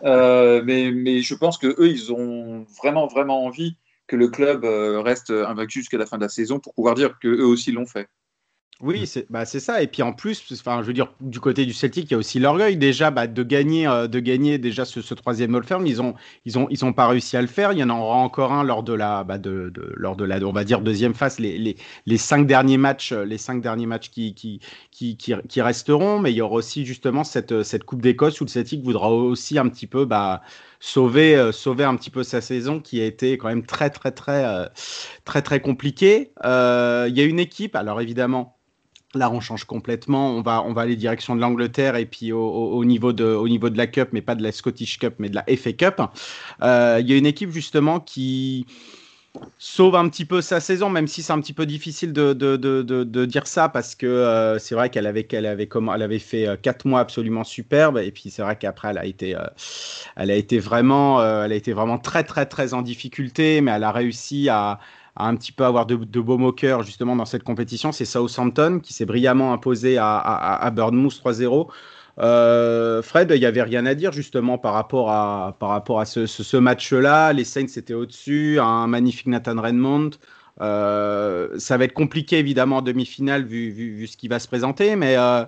Euh, 0.04 0.62
mais, 0.64 0.92
mais 0.92 1.22
je 1.22 1.34
pense 1.34 1.58
que 1.58 1.66
eux, 1.66 1.88
ils 1.88 2.12
ont 2.12 2.64
vraiment, 2.80 3.08
vraiment 3.08 3.44
envie 3.44 3.76
que 4.06 4.14
le 4.14 4.28
club 4.28 4.64
reste 4.64 5.30
invaincu 5.30 5.80
jusqu'à 5.80 5.98
la 5.98 6.06
fin 6.06 6.16
de 6.16 6.22
la 6.22 6.28
saison 6.28 6.60
pour 6.60 6.72
pouvoir 6.72 6.94
dire 6.94 7.18
qu'eux 7.20 7.44
aussi 7.44 7.72
l'ont 7.72 7.86
fait. 7.86 8.08
Oui, 8.82 9.06
c'est 9.06 9.26
bah, 9.30 9.44
ça. 9.44 9.82
Et 9.82 9.86
puis 9.86 10.02
en 10.02 10.14
plus, 10.14 10.42
enfin, 10.52 10.80
je 10.80 10.86
veux 10.86 10.94
dire, 10.94 11.12
du 11.20 11.38
côté 11.38 11.66
du 11.66 11.74
Celtic, 11.74 12.06
il 12.06 12.12
y 12.12 12.14
a 12.14 12.18
aussi 12.18 12.38
l'orgueil 12.38 12.78
déjà 12.78 13.10
bah, 13.10 13.26
de 13.26 13.42
gagner, 13.42 13.86
euh, 13.86 14.06
de 14.06 14.20
gagner 14.20 14.56
déjà 14.56 14.86
ce, 14.86 15.00
troisième 15.12 15.54
All 15.54 15.64
Firm. 15.64 15.86
Ils 15.86 16.00
ont, 16.00 16.14
ils 16.46 16.58
ont, 16.58 16.66
ils 16.70 16.82
ont 16.86 16.94
pas 16.94 17.06
réussi 17.06 17.36
à 17.36 17.42
le 17.42 17.46
faire. 17.46 17.72
Il 17.72 17.78
y 17.78 17.84
en 17.84 17.90
aura 17.90 18.16
encore 18.16 18.52
un 18.52 18.64
lors 18.64 18.82
de 18.82 18.94
la, 18.94 19.22
bah, 19.22 19.36
de, 19.36 19.70
lors 19.96 20.16
de 20.16 20.24
la, 20.24 20.38
on 20.38 20.52
va 20.52 20.64
dire 20.64 20.80
deuxième 20.80 21.12
phase. 21.12 21.38
Les, 21.38 21.58
les, 21.58 21.76
les, 22.06 22.16
cinq 22.16 22.46
derniers 22.46 22.78
matchs, 22.78 23.12
les 23.12 23.36
cinq 23.36 23.60
derniers 23.60 23.84
matchs 23.84 24.08
qui, 24.08 24.34
qui, 24.34 24.60
qui, 24.90 25.16
qui, 25.16 25.60
resteront. 25.60 26.18
Mais 26.18 26.32
il 26.32 26.36
y 26.36 26.40
aura 26.40 26.54
aussi 26.54 26.86
justement 26.86 27.22
cette, 27.22 27.62
cette 27.62 27.84
Coupe 27.84 28.00
d'Écosse 28.00 28.40
où 28.40 28.44
le 28.44 28.50
Celtic 28.50 28.82
voudra 28.82 29.10
aussi 29.12 29.58
un 29.58 29.68
petit 29.68 29.86
peu, 29.86 30.06
bah, 30.06 30.40
sauver, 30.80 31.36
euh, 31.36 31.52
sauver 31.52 31.84
un 31.84 31.96
petit 31.96 32.10
peu 32.10 32.22
sa 32.22 32.40
saison 32.40 32.80
qui 32.80 33.02
a 33.02 33.04
été 33.04 33.36
quand 33.36 33.48
même 33.48 33.66
très, 33.66 33.90
très, 33.90 34.12
très, 34.12 34.42
euh, 34.46 34.66
très, 35.26 35.42
très, 35.42 35.60
compliquée. 35.60 36.32
Il 36.42 37.12
y 37.14 37.20
a 37.20 37.24
une 37.24 37.40
équipe, 37.40 37.76
alors 37.76 38.00
évidemment 38.00 38.56
Là, 39.14 39.28
on 39.30 39.40
change 39.40 39.64
complètement. 39.64 40.30
On 40.30 40.40
va, 40.40 40.62
on 40.62 40.72
va 40.72 40.82
aller 40.82 40.94
direction 40.94 41.34
de 41.34 41.40
l'Angleterre 41.40 41.96
et 41.96 42.06
puis 42.06 42.30
au, 42.32 42.84
niveau 42.84 43.12
de, 43.12 43.24
au 43.24 43.48
niveau 43.48 43.68
de 43.68 43.76
la 43.76 43.88
Cup, 43.88 44.10
mais 44.12 44.22
pas 44.22 44.36
de 44.36 44.42
la 44.42 44.52
Scottish 44.52 44.98
Cup, 44.98 45.14
mais 45.18 45.28
de 45.28 45.34
la 45.34 45.44
FA 45.56 45.72
Cup. 45.72 46.00
Euh, 46.62 46.98
il 47.00 47.10
y 47.10 47.12
a 47.12 47.16
une 47.16 47.26
équipe 47.26 47.50
justement 47.50 47.98
qui 47.98 48.66
sauve 49.58 49.96
un 49.96 50.08
petit 50.08 50.24
peu 50.24 50.40
sa 50.40 50.60
saison, 50.60 50.90
même 50.90 51.08
si 51.08 51.22
c'est 51.22 51.32
un 51.32 51.40
petit 51.40 51.52
peu 51.52 51.66
difficile 51.66 52.12
de, 52.12 52.32
de, 52.34 52.56
de, 52.56 52.82
de 52.82 53.24
dire 53.24 53.48
ça 53.48 53.68
parce 53.68 53.96
que 53.96 54.06
euh, 54.06 54.58
c'est 54.60 54.76
vrai 54.76 54.90
qu'elle 54.90 55.06
avait, 55.06 55.26
avait, 55.34 55.68
elle 55.72 56.02
avait 56.02 56.18
fait 56.20 56.46
euh, 56.46 56.56
quatre 56.56 56.84
mois 56.84 57.00
absolument 57.00 57.42
superbes 57.42 57.98
et 57.98 58.12
puis 58.12 58.30
c'est 58.30 58.42
vrai 58.42 58.56
qu'après 58.56 58.90
elle 58.90 58.98
a 58.98 59.06
été, 59.06 59.36
elle 60.16 60.60
vraiment, 60.60 61.20
elle 61.20 61.52
a 61.52 61.56
été 61.56 61.72
vraiment 61.72 61.98
très 61.98 62.22
très 62.22 62.46
très 62.46 62.74
en 62.74 62.82
difficulté, 62.82 63.60
mais 63.60 63.72
elle 63.72 63.84
a 63.84 63.92
réussi 63.92 64.48
à 64.48 64.78
un 65.16 65.36
petit 65.36 65.52
peu 65.52 65.64
avoir 65.64 65.86
de, 65.86 65.96
beaux 65.96 66.38
moqueurs 66.38 66.82
justement 66.82 67.16
dans 67.16 67.24
cette 67.24 67.42
compétition, 67.42 67.92
c'est 67.92 68.04
Southampton 68.04 68.80
qui 68.82 68.92
s'est 68.92 69.06
brillamment 69.06 69.52
imposé 69.52 69.98
à, 69.98 70.16
à, 70.16 70.66
à 70.66 70.70
3-0. 70.70 71.68
Euh, 72.18 73.02
Fred, 73.02 73.30
il 73.34 73.40
n'y 73.40 73.46
avait 73.46 73.62
rien 73.62 73.86
à 73.86 73.94
dire 73.94 74.12
justement 74.12 74.58
par 74.58 74.74
rapport 74.74 75.10
à, 75.10 75.56
par 75.58 75.70
rapport 75.70 76.00
à 76.00 76.04
ce, 76.04 76.56
match-là. 76.56 77.32
Les 77.32 77.44
Saints 77.44 77.66
étaient 77.76 77.94
au-dessus, 77.94 78.58
un 78.60 78.86
magnifique 78.86 79.28
Nathan 79.28 79.60
Redmond. 79.60 80.10
Euh, 80.60 81.58
ça 81.58 81.78
va 81.78 81.84
être 81.84 81.94
compliqué 81.94 82.38
évidemment 82.38 82.78
en 82.78 82.82
demi-finale 82.82 83.44
vu, 83.44 83.70
vu, 83.70 84.06
ce 84.06 84.16
qui 84.16 84.28
va 84.28 84.38
se 84.38 84.48
présenter, 84.48 84.96
mais 84.96 85.16
euh, 85.16 85.44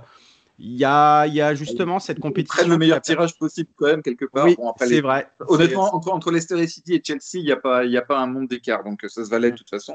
il 0.58 0.76
y 0.76 0.84
a, 0.84 1.26
y 1.26 1.40
a, 1.40 1.54
justement 1.54 1.98
cette 1.98 2.20
compétition. 2.20 2.68
le 2.68 2.78
meilleur 2.78 3.00
tirage 3.00 3.36
possible 3.38 3.70
quand 3.76 3.86
même 3.86 4.02
quelque 4.02 4.26
part. 4.26 4.46
Oui, 4.46 4.56
c'est 4.78 5.00
vrai. 5.00 5.28
Honnêtement, 5.48 5.94
entre, 5.94 6.10
entre 6.10 6.30
Leicester 6.30 6.66
City 6.66 6.94
et 6.94 7.02
Chelsea, 7.04 7.34
il 7.34 7.44
n'y 7.44 7.52
a, 7.52 7.56
pas, 7.56 7.84
y 7.84 7.96
a 7.96 8.02
pas 8.02 8.18
un 8.18 8.26
monde 8.26 8.48
d'écart, 8.48 8.84
donc 8.84 9.04
ça 9.08 9.24
se 9.24 9.30
valait 9.30 9.50
de 9.50 9.56
toute 9.56 9.70
façon. 9.70 9.94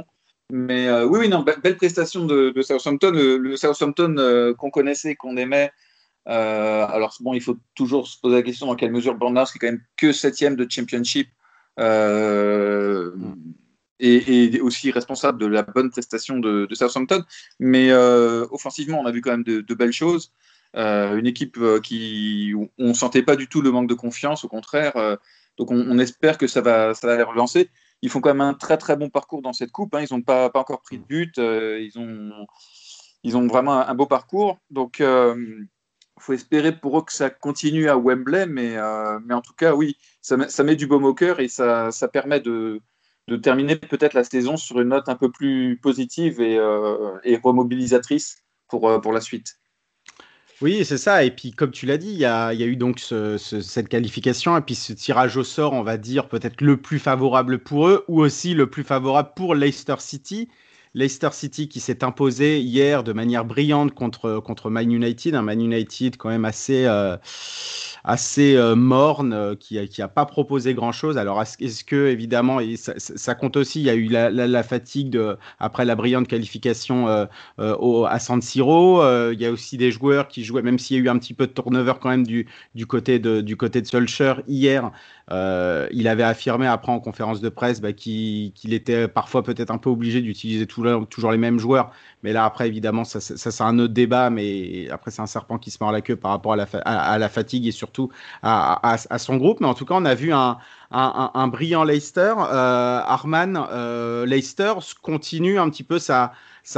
Mais 0.49 0.87
euh, 0.87 1.05
oui, 1.05 1.19
oui, 1.19 1.29
non, 1.29 1.43
belle 1.43 1.75
prestation 1.75 2.25
de, 2.25 2.51
de 2.51 2.61
Southampton. 2.61 3.11
Le, 3.11 3.55
Southampton 3.57 4.15
euh, 4.17 4.53
qu'on 4.53 4.69
connaissait, 4.69 5.15
qu'on 5.15 5.35
aimait. 5.35 5.71
Euh, 6.29 6.85
alors 6.87 7.15
bon, 7.19 7.33
il 7.33 7.41
faut 7.41 7.57
toujours 7.75 8.07
se 8.07 8.19
poser 8.19 8.35
la 8.35 8.43
question 8.43 8.67
dans 8.67 8.75
quelle 8.75 8.91
mesure 8.91 9.15
Bernard, 9.15 9.51
qui 9.51 9.57
est 9.57 9.59
quand 9.59 9.67
même 9.67 9.83
que 9.97 10.11
septième 10.11 10.55
de 10.55 10.65
Championship, 10.69 11.29
mm. 11.77 11.83
Et, 13.99 14.59
aussi 14.61 14.91
responsable 14.91 15.39
de 15.39 15.45
la 15.45 15.63
bonne 15.63 15.89
prestation 15.89 16.39
de, 16.39 16.67
Southampton. 16.71 17.23
Mais 17.59 17.93
offensivement, 17.93 19.01
on 19.01 19.05
a 19.05 19.11
vu 19.11 19.21
quand 19.21 19.31
même 19.31 19.43
de, 19.43 19.73
belles 19.73 19.93
choses. 19.93 20.31
Euh, 20.75 21.17
une 21.17 21.27
équipe 21.27 21.57
euh, 21.57 21.79
qui 21.79 22.53
on 22.77 22.93
sentait 22.93 23.23
pas 23.23 23.35
du 23.35 23.47
tout 23.47 23.61
le 23.61 23.71
manque 23.71 23.89
de 23.89 23.93
confiance, 23.93 24.43
au 24.43 24.47
contraire. 24.47 24.95
Euh, 24.97 25.15
donc 25.57 25.71
on, 25.71 25.97
espère 25.97 26.37
que 26.37 26.45
ça 26.45 26.61
va, 26.61 26.93
ça 26.93 27.07
va 27.07 27.17
les 27.17 27.23
relancer. 27.23 27.69
Ils 28.01 28.09
font 28.09 28.21
quand 28.21 28.29
même 28.29 28.41
un 28.41 28.53
très 28.53 28.77
très 28.77 28.95
bon 28.95 29.09
parcours 29.09 29.41
dans 29.41 29.53
cette 29.53 29.71
coupe. 29.71 29.95
Hein. 29.95 30.05
Ils 30.07 30.13
n'ont 30.13 30.21
pas, 30.21 30.51
encore 30.53 30.81
pris 30.81 30.99
de 30.99 31.03
but. 31.03 31.37
ils 31.37 31.93
ont 31.97 32.31
ils 33.23 33.35
ont 33.35 33.47
vraiment 33.47 33.79
un, 33.87 33.95
beau 33.95 34.05
parcours. 34.05 34.59
Donc 34.69 34.99
il 34.99 35.67
faut 36.19 36.33
espérer 36.33 36.77
pour 36.77 36.99
eux 36.99 37.03
que 37.03 37.13
ça 37.13 37.29
continue 37.31 37.89
à 37.89 37.97
Wembley, 37.97 38.45
mais, 38.45 38.77
mais 39.25 39.33
en 39.33 39.41
tout 39.41 39.53
cas, 39.53 39.73
oui, 39.73 39.97
ça, 40.21 40.37
met, 40.37 40.49
ça 40.49 40.63
met 40.63 40.75
du 40.75 40.85
baume 40.85 41.05
au 41.05 41.15
cœur 41.15 41.39
et 41.39 41.47
ça, 41.47 41.91
ça 41.91 42.07
permet 42.07 42.39
de, 42.39 42.81
de 43.27 43.35
terminer 43.35 43.75
peut-être 43.75 44.13
la 44.13 44.23
saison 44.23 44.57
sur 44.57 44.79
une 44.79 44.89
note 44.89 45.09
un 45.09 45.15
peu 45.15 45.31
plus 45.31 45.77
positive 45.81 46.39
et, 46.41 46.55
et 47.23 47.37
remobilisatrice 47.37 48.43
pour, 48.67 49.01
pour 49.01 49.11
la 49.11 49.21
suite. 49.21 49.57
Oui, 50.59 50.83
c'est 50.85 50.97
ça. 50.97 51.23
Et 51.23 51.29
puis, 51.29 51.51
comme 51.51 51.71
tu 51.71 51.85
l'as 51.85 51.97
dit, 51.97 52.09
il 52.09 52.17
y 52.17 52.25
a, 52.25 52.53
eu 52.53 52.75
donc 52.75 52.99
cette 52.99 53.89
qualification 53.89 54.57
et 54.57 54.61
puis 54.61 54.73
ce 54.73 54.91
tirage 54.93 55.37
au 55.37 55.43
sort, 55.43 55.73
on 55.73 55.83
va 55.83 55.97
dire, 55.97 56.27
peut-être 56.27 56.61
le 56.61 56.77
plus 56.77 56.97
favorable 56.97 57.59
pour 57.59 57.87
eux 57.87 58.03
ou 58.07 58.21
aussi 58.21 58.55
le 58.55 58.67
plus 58.67 58.83
favorable 58.83 59.31
pour 59.35 59.53
Leicester 59.53 59.95
City. 59.99 60.49
Leicester 60.93 61.29
City 61.31 61.67
qui 61.67 61.79
s'est 61.79 62.03
imposé 62.03 62.59
hier 62.59 63.03
de 63.03 63.13
manière 63.13 63.45
brillante 63.45 63.93
contre, 63.93 64.39
contre 64.39 64.69
Man 64.69 64.91
United, 64.91 65.35
un 65.35 65.41
Man 65.41 65.61
United 65.61 66.17
quand 66.17 66.29
même 66.29 66.45
assez, 66.45 66.85
euh, 66.85 67.17
assez 68.03 68.55
euh, 68.55 68.75
morne, 68.75 69.33
euh, 69.33 69.55
qui 69.55 69.77
n'a 69.97 70.07
pas 70.07 70.25
proposé 70.25 70.73
grand-chose. 70.73 71.17
Alors, 71.17 71.41
est-ce 71.41 71.83
que, 71.83 72.07
évidemment, 72.07 72.59
ça, 72.75 73.35
compte 73.35 73.57
aussi, 73.57 73.79
il 73.79 73.85
y 73.85 73.89
a 73.89 73.95
eu 73.95 74.07
la, 74.07 74.63
fatigue 74.63 75.19
après 75.59 75.85
la 75.85 75.95
brillante 75.95 76.27
qualification 76.27 77.27
au, 77.57 78.05
à 78.05 78.19
San 78.19 78.41
Siro. 78.41 79.01
il 79.31 79.39
y 79.39 79.45
a 79.45 79.51
aussi 79.51 79.77
des 79.77 79.91
joueurs 79.91 80.27
qui 80.27 80.43
jouaient, 80.43 80.61
même 80.61 80.79
s'il 80.79 80.97
y 80.97 80.99
a 80.99 81.03
eu 81.03 81.09
un 81.09 81.17
petit 81.17 81.33
peu 81.33 81.47
de 81.47 81.53
turnover 81.53 81.93
quand 82.01 82.09
même 82.09 82.25
du, 82.25 82.47
du, 82.75 82.85
côté, 82.85 83.19
de, 83.19 83.41
du 83.41 83.55
côté 83.55 83.81
de 83.81 83.87
hier. 84.47 84.91
Il 85.29 86.07
avait 86.07 86.23
affirmé 86.23 86.67
après 86.67 86.91
en 86.91 86.99
conférence 86.99 87.41
de 87.41 87.49
presse 87.49 87.81
bah, 87.81 87.93
qu'il 87.93 88.53
était 88.65 89.07
parfois 89.07 89.43
peut-être 89.43 89.71
un 89.71 89.77
peu 89.77 89.89
obligé 89.89 90.21
d'utiliser 90.21 90.65
toujours, 90.65 91.31
les 91.31 91.37
mêmes 91.37 91.59
joueurs 91.59 91.91
mais 92.23 92.33
là, 92.33 92.45
après, 92.45 92.67
évidemment, 92.67 93.03
ça, 93.03 93.21
c'est 93.21 93.61
un 93.61 93.79
autre 93.79 93.93
débat. 93.93 94.29
Mais 94.29 94.89
après, 94.89 95.11
c'est 95.11 95.21
un 95.21 95.27
serpent 95.27 95.57
qui 95.57 95.71
se 95.71 95.77
mord 95.79 95.91
la 95.91 96.01
queue 96.01 96.15
par 96.15 96.31
rapport 96.31 96.53
à 96.53 97.17
la, 97.17 97.29
fatigue 97.29 97.67
et 97.67 97.71
surtout 97.71 98.09
à, 98.41 98.97
son 99.17 99.37
groupe. 99.37 99.59
Mais 99.61 99.67
en 99.67 99.73
tout 99.73 99.85
cas, 99.85 99.95
on 99.97 100.05
a 100.05 100.15
vu 100.15 100.33
un, 100.33 100.57
brillant 101.47 101.83
Leicester. 101.83 102.33
Euh, 102.37 102.99
Arman, 103.05 103.67
euh, 103.71 104.25
Leicester 104.25 104.73
continue 105.01 105.59
un 105.59 105.69
petit 105.69 105.83
peu 105.83 105.99
sa 105.99 106.33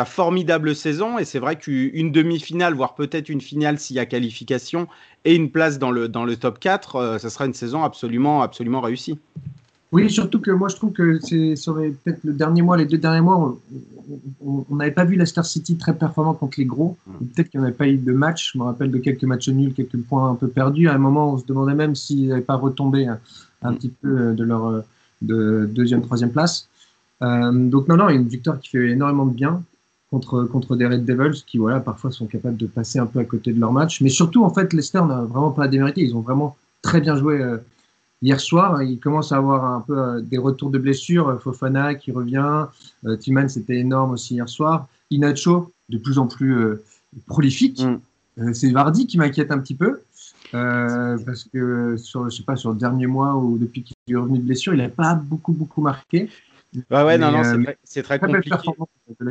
formidable 0.05 0.75
saison. 0.75 1.17
Et 1.17 1.25
c'est 1.25 1.39
vrai 1.39 1.55
qu'une 1.55 2.11
demi-finale, 2.11 2.73
voire 2.73 2.95
peut-être 2.95 3.29
une 3.29 3.41
finale 3.41 3.79
s'il 3.79 3.95
y 3.95 3.99
a 3.99 4.05
qualification, 4.05 4.87
et 5.25 5.35
une 5.35 5.51
place 5.51 5.79
dans 5.79 5.91
le, 5.91 6.07
dans 6.07 6.25
le 6.25 6.35
top 6.35 6.59
4, 6.59 6.95
euh, 6.95 7.17
ça 7.17 7.29
sera 7.29 7.45
une 7.45 7.53
saison 7.53 7.83
absolument, 7.83 8.41
absolument 8.41 8.81
réussie. 8.81 9.17
Oui, 9.91 10.09
surtout 10.09 10.39
que 10.39 10.51
moi 10.51 10.67
je 10.69 10.75
trouve 10.75 10.91
que 10.91 11.19
c'est 11.19 11.55
peut-être 11.65 12.23
le 12.23 12.33
dernier 12.33 12.61
mois, 12.61 12.77
les 12.77 12.85
deux 12.85 12.99
derniers 12.99 13.21
mois, 13.21 13.57
on 14.45 14.75
n'avait 14.75 14.91
pas 14.91 15.03
vu 15.03 15.15
Leicester 15.15 15.43
City 15.43 15.77
très 15.77 15.95
performant 15.95 16.35
contre 16.35 16.59
les 16.59 16.65
gros. 16.65 16.95
Mm. 17.07 17.25
Peut-être 17.25 17.49
qu'il 17.49 17.59
n'y 17.59 17.65
avait 17.65 17.75
pas 17.75 17.88
eu 17.88 17.97
de 17.97 18.11
match. 18.11 18.51
Je 18.53 18.59
me 18.59 18.63
rappelle 18.63 18.91
de 18.91 18.99
quelques 18.99 19.23
matchs 19.23 19.49
nuls, 19.49 19.73
quelques 19.73 19.97
points 19.97 20.29
un 20.29 20.35
peu 20.35 20.47
perdus. 20.47 20.88
À 20.88 20.93
un 20.93 20.99
moment, 20.99 21.33
on 21.33 21.38
se 21.39 21.45
demandait 21.45 21.73
même 21.73 21.95
s'ils 21.95 22.27
n'avaient 22.27 22.41
pas 22.41 22.55
retombé 22.55 23.07
un, 23.07 23.73
petit 23.73 23.89
peu 23.89 24.33
de 24.33 24.43
leur 24.43 24.83
de 25.21 25.69
deuxième, 25.71 26.01
troisième 26.01 26.31
place. 26.31 26.69
Euh, 27.21 27.51
donc 27.51 27.88
non, 27.88 27.97
non, 27.97 28.09
une 28.09 28.27
victoire 28.27 28.59
qui 28.59 28.69
fait 28.69 28.89
énormément 28.89 29.25
de 29.25 29.33
bien. 29.33 29.61
Contre, 30.11 30.43
contre 30.45 30.75
des 30.75 30.85
Red 30.85 31.05
Devils 31.05 31.43
qui, 31.45 31.57
voilà, 31.57 31.79
parfois 31.79 32.11
sont 32.11 32.25
capables 32.25 32.57
de 32.57 32.67
passer 32.67 32.99
un 32.99 33.05
peu 33.05 33.19
à 33.19 33.25
côté 33.25 33.53
de 33.53 33.59
leur 33.59 33.71
match. 33.71 34.01
Mais 34.01 34.09
surtout, 34.09 34.43
en 34.43 34.53
fait, 34.53 34.73
Leicester 34.73 35.01
n'a 35.07 35.21
vraiment 35.21 35.51
pas 35.51 35.65
à 35.65 35.67
démériter. 35.67 36.01
Ils 36.01 36.15
ont 36.15 36.21
vraiment 36.21 36.55
très 36.81 37.01
bien 37.01 37.15
joué 37.15 37.41
euh, 37.41 37.57
hier 38.21 38.39
soir. 38.39 38.81
Ils 38.81 38.99
commencent 38.99 39.31
à 39.31 39.37
avoir 39.37 39.65
un 39.65 39.81
peu 39.81 39.97
euh, 39.97 40.21
des 40.21 40.37
retours 40.37 40.69
de 40.69 40.79
blessures. 40.79 41.39
Fofana 41.41 41.95
qui 41.95 42.11
revient. 42.11 42.65
Euh, 43.05 43.17
Timan, 43.17 43.47
c'était 43.49 43.77
énorme 43.77 44.11
aussi 44.11 44.35
hier 44.35 44.49
soir. 44.49 44.87
Inacho, 45.11 45.71
de 45.89 45.97
plus 45.97 46.17
en 46.17 46.27
plus 46.27 46.57
euh, 46.57 46.83
prolifique. 47.27 47.83
Mm. 47.83 48.53
C'est 48.53 48.71
Vardy 48.71 49.05
qui 49.05 49.17
m'inquiète 49.17 49.51
un 49.51 49.59
petit 49.59 49.75
peu. 49.75 50.01
parce 50.51 51.43
que 51.43 51.97
sur, 51.97 52.29
je 52.29 52.37
sais 52.37 52.43
pas, 52.43 52.55
sur 52.55 52.71
le 52.71 52.77
dernier 52.77 53.05
mois 53.05 53.35
ou 53.35 53.57
depuis 53.57 53.83
qu'il 53.83 53.95
est 54.07 54.15
revenu 54.15 54.39
de 54.39 54.43
blessure, 54.43 54.73
il 54.73 54.77
n'a 54.77 54.87
pas 54.87 55.13
beaucoup, 55.13 55.51
beaucoup 55.51 55.81
marqué. 55.81 56.29
Ouais, 56.73 57.03
ouais, 57.03 57.17
non, 57.17 57.31
Mais, 57.31 57.41
non, 57.41 57.67
euh, 57.67 57.73
c'est 57.83 58.03
très, 58.03 58.19
très 58.19 58.27
compliqué. 58.27 58.49
performance 58.49 58.89
de 59.19 59.25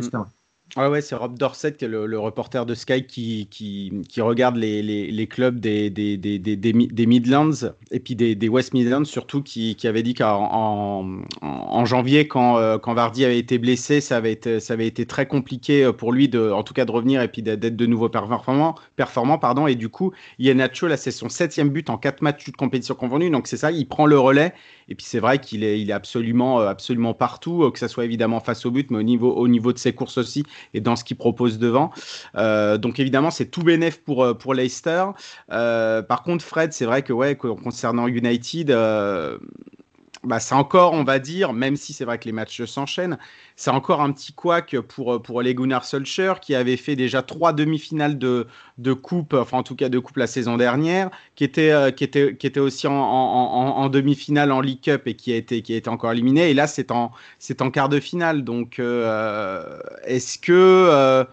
Leicester. 0.76 0.90
Ouais, 0.90 1.00
c'est 1.00 1.14
Rob 1.16 1.38
Dorset, 1.38 1.76
le, 1.82 2.06
le 2.06 2.18
reporter 2.18 2.64
de 2.66 2.74
Sky, 2.74 3.06
qui, 3.06 3.48
qui, 3.50 3.90
qui 4.08 4.20
regarde 4.20 4.56
les, 4.56 4.82
les, 4.82 5.10
les 5.10 5.26
clubs 5.26 5.58
des, 5.58 5.90
des, 5.90 6.16
des, 6.16 6.38
des, 6.38 6.56
des 6.56 6.72
Mi- 6.72 6.88
des 6.88 7.06
Midlands 7.06 7.50
et 7.90 8.00
puis 8.00 8.14
des, 8.14 8.48
West 8.48 8.74
Midlands, 8.74 9.04
surtout, 9.04 9.42
qui, 9.42 9.76
qui 9.76 9.88
avait 9.88 10.02
dit 10.02 10.14
qu'en 10.14 11.22
en, 11.40 11.84
janvier, 11.84 12.28
quand, 12.28 12.58
euh, 12.58 12.78
quand 12.78 12.94
Vardy 12.94 13.24
avait 13.24 13.38
été 13.38 13.58
blessé, 13.58 14.00
ça 14.00 14.18
avait 14.18 14.32
été, 14.32 14.60
ça 14.60 14.74
avait 14.74 14.86
été 14.86 15.06
très 15.06 15.26
compliqué 15.26 15.84
euh, 15.84 15.92
pour 15.92 16.12
lui, 16.12 16.28
de, 16.28 16.50
en 16.50 16.62
tout 16.62 16.74
cas, 16.74 16.84
de 16.84 16.92
revenir 16.92 17.22
et 17.22 17.28
puis 17.28 17.42
d'être 17.42 17.76
de 17.76 17.86
nouveau 17.86 18.08
performant. 18.08 18.74
performant 18.96 19.38
pardon, 19.38 19.66
et 19.66 19.74
du 19.74 19.88
coup, 19.88 20.12
Iheanacho, 20.38 20.86
là, 20.86 20.96
c'est 20.96 21.10
son 21.10 21.28
septième 21.28 21.70
but 21.70 21.90
en 21.90 21.98
quatre 21.98 22.22
matchs 22.22 22.46
de 22.50 22.56
compétition 22.56 22.94
convenue. 22.94 23.30
Donc, 23.30 23.46
c'est 23.46 23.56
ça, 23.56 23.72
il 23.72 23.88
prend 23.88 24.06
le 24.06 24.18
relais. 24.18 24.52
Et 24.88 24.94
puis, 24.94 25.04
c'est 25.06 25.20
vrai 25.20 25.38
qu'il 25.38 25.64
est, 25.64 25.80
il 25.80 25.90
est 25.90 25.94
absolument, 25.94 26.60
euh, 26.60 26.68
absolument 26.68 27.14
partout, 27.14 27.64
euh, 27.64 27.70
que 27.70 27.78
ça 27.78 27.88
soit 27.88 28.04
évidemment 28.04 28.40
face 28.40 28.64
au 28.66 28.70
but, 28.70 28.90
mais 28.90 28.98
au 28.98 29.02
niveau, 29.02 29.32
au 29.32 29.48
niveau 29.48 29.72
de 29.72 29.78
ses 29.78 29.92
courses 29.92 30.18
aussi 30.18 30.44
et 30.74 30.80
dans 30.80 30.96
ce 30.96 31.04
qu'il 31.04 31.16
propose 31.16 31.58
devant. 31.58 31.90
Euh, 32.36 32.78
donc 32.78 32.98
évidemment, 32.98 33.30
c'est 33.30 33.46
tout 33.46 33.62
bénef 33.62 34.02
pour, 34.02 34.36
pour 34.38 34.54
Leicester. 34.54 35.06
Par 35.48 36.22
contre, 36.22 36.44
Fred, 36.44 36.72
c'est 36.72 36.86
vrai 36.86 37.02
que 37.02 37.12
ouais, 37.12 37.36
concernant 37.36 38.06
United, 38.06 38.70
bah, 40.28 40.40
c'est 40.40 40.54
encore, 40.54 40.92
on 40.92 41.04
va 41.04 41.18
dire, 41.18 41.52
même 41.52 41.76
si 41.76 41.92
c'est 41.92 42.04
vrai 42.04 42.18
que 42.18 42.26
les 42.26 42.32
matchs 42.32 42.62
s'enchaînent, 42.64 43.18
c'est 43.56 43.70
encore 43.70 44.00
un 44.02 44.12
petit 44.12 44.32
couac 44.32 44.76
pour, 44.80 45.20
pour 45.22 45.42
les 45.42 45.54
Gunnar 45.54 45.84
Solskjaer 45.84 46.40
qui 46.40 46.54
avait 46.54 46.76
fait 46.76 46.94
déjà 46.96 47.22
trois 47.22 47.52
demi-finales 47.52 48.18
de, 48.18 48.46
de 48.76 48.92
coupe, 48.92 49.32
enfin 49.34 49.58
en 49.58 49.62
tout 49.62 49.74
cas 49.74 49.88
de 49.88 49.98
coupe 49.98 50.18
la 50.18 50.26
saison 50.26 50.56
dernière, 50.56 51.10
qui 51.34 51.44
était, 51.44 51.70
euh, 51.70 51.90
qui 51.90 52.04
était, 52.04 52.36
qui 52.36 52.46
était 52.46 52.60
aussi 52.60 52.86
en, 52.86 52.92
en, 52.94 53.88
demi-finale 53.88 54.52
en 54.52 54.60
League 54.60 54.82
Cup 54.82 55.06
et 55.06 55.14
qui 55.14 55.32
a 55.32 55.36
été, 55.36 55.62
qui 55.62 55.72
a 55.74 55.76
été 55.76 55.88
encore 55.90 56.12
éliminé. 56.12 56.50
Et 56.50 56.54
là, 56.54 56.66
c'est 56.66 56.90
en, 56.92 57.10
c'est 57.38 57.62
en 57.62 57.70
quart 57.70 57.88
de 57.88 57.98
finale. 57.98 58.44
Donc, 58.44 58.78
euh, 58.78 59.80
est-ce 60.04 60.38
que. 60.38 60.52
euh, 60.52 61.24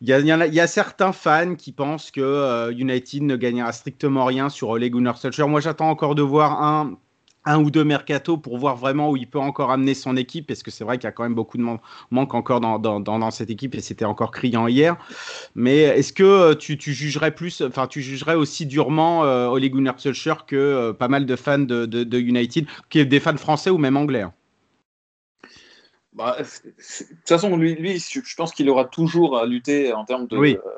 il 0.00 0.08
y, 0.08 0.12
y 0.12 0.54
y 0.54 0.60
a 0.60 0.66
certains 0.66 1.12
fans 1.12 1.54
qui 1.54 1.72
pensent 1.72 2.10
que 2.10 2.70
United 2.72 3.22
ne 3.22 3.36
gagnera 3.36 3.72
strictement 3.72 4.26
rien 4.26 4.50
sur 4.50 4.68
Ole 4.68 4.90
Gunnar 4.90 5.16
Solskjaer. 5.16 5.48
Moi, 5.48 5.60
j'attends 5.60 5.88
encore 5.88 6.14
de 6.14 6.20
voir 6.20 6.62
un, 6.62 6.98
un 7.44 7.58
ou 7.62 7.70
deux 7.70 7.84
mercato 7.84 8.36
pour 8.36 8.58
voir 8.58 8.76
vraiment 8.76 9.10
où 9.10 9.16
il 9.16 9.28
peut 9.28 9.38
encore 9.38 9.70
amener 9.70 9.94
son 9.94 10.16
équipe, 10.16 10.46
parce 10.46 10.62
que 10.62 10.70
c'est 10.70 10.84
vrai 10.84 10.98
qu'il 10.98 11.04
y 11.04 11.08
a 11.08 11.12
quand 11.12 11.24
même 11.24 11.34
beaucoup 11.34 11.58
de 11.58 11.62
man- 11.62 11.78
manque 12.10 12.34
encore 12.34 12.60
dans, 12.60 12.78
dans, 12.78 13.00
dans, 13.00 13.18
dans 13.18 13.30
cette 13.30 13.50
équipe, 13.50 13.74
et 13.74 13.80
c'était 13.80 14.04
encore 14.04 14.30
criant 14.30 14.66
hier. 14.66 14.96
Mais 15.54 15.78
est-ce 15.80 16.12
que 16.12 16.22
euh, 16.22 16.54
tu, 16.54 16.78
tu 16.78 16.92
jugerais 16.94 17.34
plus, 17.34 17.62
enfin, 17.62 17.86
tu 17.86 18.02
jugerais 18.02 18.34
aussi 18.36 18.66
durement 18.66 19.24
euh, 19.24 19.48
Ole 19.48 19.68
Gunnar 19.68 20.00
Solskjaer 20.00 20.46
que 20.46 20.56
euh, 20.56 20.92
pas 20.92 21.08
mal 21.08 21.26
de 21.26 21.36
fans 21.36 21.58
de, 21.58 21.86
de, 21.86 22.04
de 22.04 22.18
United, 22.18 22.66
qui 22.90 22.98
est 23.00 23.04
des 23.04 23.20
fans 23.20 23.36
français 23.36 23.70
ou 23.70 23.78
même 23.78 23.96
anglais 23.96 24.22
hein? 24.22 24.32
Bah, 26.12 26.36
de 26.38 26.44
toute 26.44 27.28
façon, 27.28 27.56
lui, 27.56 27.74
lui 27.74 27.98
je 27.98 28.20
je 28.24 28.36
pense 28.36 28.52
qu'il 28.52 28.70
aura 28.70 28.84
toujours 28.84 29.36
à 29.36 29.46
lutter 29.46 29.92
en 29.92 30.04
termes 30.04 30.28
de, 30.28 30.36
Oui. 30.38 30.56
euh, 30.64 30.70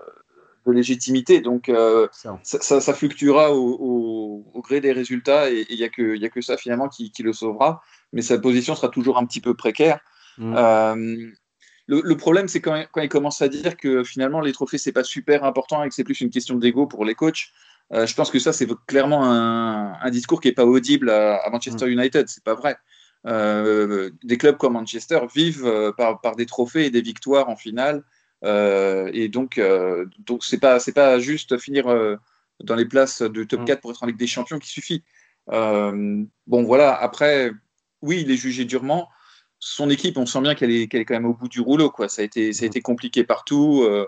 de 0.73 0.77
légitimité. 0.77 1.41
Donc, 1.41 1.69
euh, 1.69 2.09
Ça. 2.13 2.39
ça, 2.43 2.61
ça- 2.61 2.81
ça 2.81 2.95
fluctuera 2.95 3.53
au, 3.55 3.77
au- 3.81 4.45
au 4.55 4.61
gré 4.63 4.81
des 4.81 4.93
résultats 4.93 5.51
et 5.51 5.67
il 5.71 5.77
n'y 5.77 5.85
a, 5.85 5.89
que- 5.89 6.17
a 6.25 6.43
ça 6.43 6.57
finalement 6.57 6.89
qui, 6.89 7.11
qui 7.11 7.23
le 7.23 7.33
sauvera. 7.33 7.83
Mais 8.13 8.23
sa 8.23 8.39
position 8.39 8.75
sera 8.75 8.89
toujours 8.89 9.19
un 9.19 9.27
petit 9.27 9.41
peu 9.41 9.55
précaire. 9.55 10.01
Mm. 10.39 10.55
Euh, 10.57 11.27
le, 11.89 12.01
le 12.05 12.17
problème, 12.17 12.49
c'est 12.49 12.61
quand, 12.61 12.85
quand 12.93 13.01
il 13.01 13.09
commence 13.09 13.41
à 13.43 13.49
dire 13.49 13.77
que 13.77 14.03
finalement 14.05 14.41
les 14.41 14.53
trophées, 14.53 14.79
c'est 14.79 14.93
pas 14.93 15.05
super 15.05 15.45
important 15.45 15.83
et 15.85 15.89
que 15.89 15.95
c'est 15.95 16.05
plus 16.05 16.21
une 16.21 16.31
question 16.31 16.57
d'ego 16.57 16.87
pour 16.87 17.05
les 17.05 17.15
coachs. 17.15 17.49
Euh, 17.93 18.07
je 18.07 18.15
pense 18.15 18.31
que 18.33 18.39
ça, 18.41 18.53
c'est 18.53 18.67
clairement 18.87 19.25
un, 19.25 19.95
un 20.01 20.11
discours 20.11 20.41
qui 20.41 20.49
n'est 20.49 20.55
pas 20.55 20.65
audible 20.67 21.11
à, 21.11 21.37
à 21.37 21.51
Manchester 21.51 21.89
United. 21.89 22.29
C'est 22.29 22.43
pas 22.43 22.55
vrai. 22.55 22.77
Des 23.25 24.37
clubs 24.39 24.57
comme 24.57 24.75
Manchester 24.75 25.21
vivent 25.35 25.93
par, 25.97 26.21
par 26.21 26.37
des 26.37 26.47
trophées 26.47 26.87
et 26.87 26.91
des 26.91 27.03
victoires 27.03 27.49
en 27.49 27.57
finale. 27.57 28.03
Euh, 28.45 29.11
et 29.13 29.29
donc, 29.29 29.59
euh, 29.59 30.07
donc 30.19 30.45
c'est 30.45 30.61
pas 30.61 30.79
c'est 30.79 30.93
pas 30.93 31.19
juste 31.19 31.59
finir 31.59 31.89
euh, 31.89 32.17
dans 32.63 32.75
les 32.75 32.85
places 32.85 33.23
de 33.23 33.45
top 33.45 33.63
Mm. 33.63 33.65
4 33.65 33.81
pour 33.81 33.91
être 33.91 34.03
en 34.03 34.07
Ligue 34.07 34.19
des 34.19 34.27
Champions 34.27 34.59
qui 34.59 34.69
suffit. 34.69 35.05
Bon, 35.49 36.63
voilà. 36.63 36.95
Après, 36.95 37.53
oui, 38.03 38.23
il 38.23 38.31
est 38.31 38.37
jugé 38.37 38.65
durement. 38.65 39.09
Son 39.59 39.89
équipe, 39.91 40.19
on 40.19 40.27
sent 40.27 40.41
bien 40.43 40.55
qu'elle 40.55 40.71
est, 40.71 40.87
qu'elle 40.87 41.01
est 41.01 41.05
quand 41.05 41.15
même 41.15 41.27
au 41.27 41.35
bout 41.35 41.49
du 41.49 41.61
rouleau. 41.61 41.91
Quoi. 41.91 42.09
Ça, 42.09 42.23
a 42.23 42.25
été, 42.25 42.53
ça 42.53 42.65
a 42.65 42.67
été 42.67 42.81
compliqué 42.81 43.25
partout. 43.25 43.83
Euh, 43.85 44.07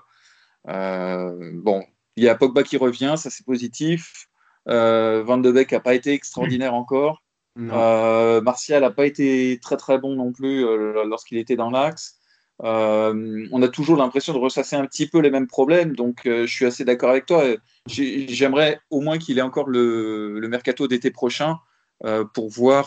euh, 0.68 1.50
bon, 1.54 1.85
il 2.16 2.25
y 2.25 2.28
a 2.28 2.35
Pogba 2.35 2.62
qui 2.62 2.76
revient, 2.76 3.14
ça 3.16 3.30
c'est 3.30 3.44
positif. 3.44 4.28
Euh, 4.68 5.23
Van 5.25 5.38
de 5.38 5.50
Beek 5.50 5.73
n'a 5.73 5.80
pas 5.80 5.94
été 5.94 6.12
extraordinaire 6.12 6.75
encore. 6.75 7.23
Non. 7.56 7.75
Euh, 7.75 8.40
Martial 8.40 8.82
n'a 8.82 8.90
pas 8.90 9.06
été 9.06 9.58
très 9.61 9.76
très 9.76 9.99
bon 9.99 10.14
non 10.14 10.32
plus 10.32 10.62
lorsqu'il 11.06 11.38
était 11.38 11.56
dans 11.56 11.70
l'axe. 11.70 12.17
Euh, 12.64 13.46
on 13.52 13.62
a 13.62 13.68
toujours 13.68 13.96
l'impression 13.96 14.32
de 14.32 14.38
ressasser 14.38 14.76
un 14.76 14.84
petit 14.86 15.06
peu 15.06 15.20
les 15.20 15.30
mêmes 15.30 15.46
problèmes, 15.46 15.94
donc 15.94 16.26
euh, 16.26 16.46
je 16.46 16.52
suis 16.52 16.66
assez 16.66 16.84
d'accord 16.84 17.10
avec 17.10 17.26
toi. 17.26 17.44
J'ai- 17.86 18.28
J'aimerais 18.28 18.80
au 18.90 19.00
moins 19.00 19.18
qu'il 19.18 19.38
ait 19.38 19.42
encore 19.42 19.68
le, 19.68 20.40
mercato 20.48 20.88
d'été 20.88 21.10
prochain 21.10 21.58
euh, 22.04 22.24
pour 22.24 22.48
voir, 22.48 22.86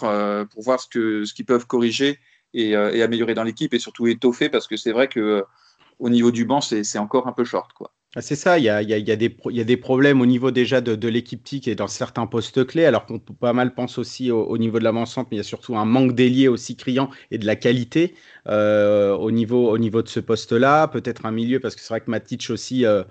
pour 0.49 0.63
voir 0.63 0.79
ce 0.79 0.87
que 0.87 1.25
ce 1.25 1.33
qu'ils 1.33 1.45
peuvent 1.45 1.67
corriger 1.67 2.19
et, 2.53 2.75
améliorer 2.75 3.33
dans 3.33 3.43
l'équipe 3.43 3.73
et 3.73 3.79
surtout 3.79 4.07
étoffer 4.07 4.49
parce 4.49 4.67
que 4.67 4.77
c'est 4.77 4.91
vrai 4.91 5.07
que 5.07 5.19
euh, 5.19 5.41
au 5.99 6.09
niveau 6.09 6.31
du 6.31 6.45
banc 6.45 6.61
c'est 6.61 6.97
encore 6.97 7.27
un 7.27 7.33
peu 7.33 7.43
short 7.43 7.71
quoi. 7.73 7.93
Ah, 8.15 8.21
C'est 8.21 8.35
ça, 8.35 8.59
il 8.59 8.65
y 8.65 8.69
a, 8.69 8.83
des 9.63 9.77
problèmes 9.77 10.19
au 10.19 10.25
niveau 10.25 10.51
déjà 10.51 10.81
de, 10.81 11.07
l'équipe 11.07 11.41
TIC 11.41 11.69
et 11.69 11.75
dans 11.75 11.87
certains 11.87 12.27
postes 12.27 12.65
clés, 12.67 12.83
alors 12.83 13.05
qu'on 13.05 13.19
peut 13.19 13.33
pas 13.33 13.53
mal 13.53 13.73
pense 13.73 13.97
aussi 13.97 14.31
au, 14.31 14.43
au 14.43 14.57
niveau 14.57 14.79
de 14.79 14.83
l'avant-centre, 14.83 15.29
mais 15.31 15.37
il 15.37 15.39
y 15.39 15.41
a 15.41 15.43
surtout 15.43 15.77
un 15.77 15.85
manque 15.85 16.13
d'ailier 16.13 16.49
aussi 16.49 16.75
criant 16.75 17.09
et 17.31 17.37
de 17.37 17.45
la 17.45 17.55
qualité 17.55 18.13
euh, 18.47 19.15
au, 19.15 19.31
niveau, 19.31 19.69
au 19.69 19.77
niveau 19.77 20.01
de 20.01 20.09
ce 20.09 20.19
poste-là. 20.19 20.89
Peut-être 20.89 21.25
un 21.25 21.31
milieu, 21.31 21.61
parce 21.61 21.73
que 21.75 21.81
c'est 21.81 21.87
vrai 21.87 22.01
que 22.01 22.11
Matic 22.11 22.49
aussi, 22.49 22.85
euh, 22.85 23.03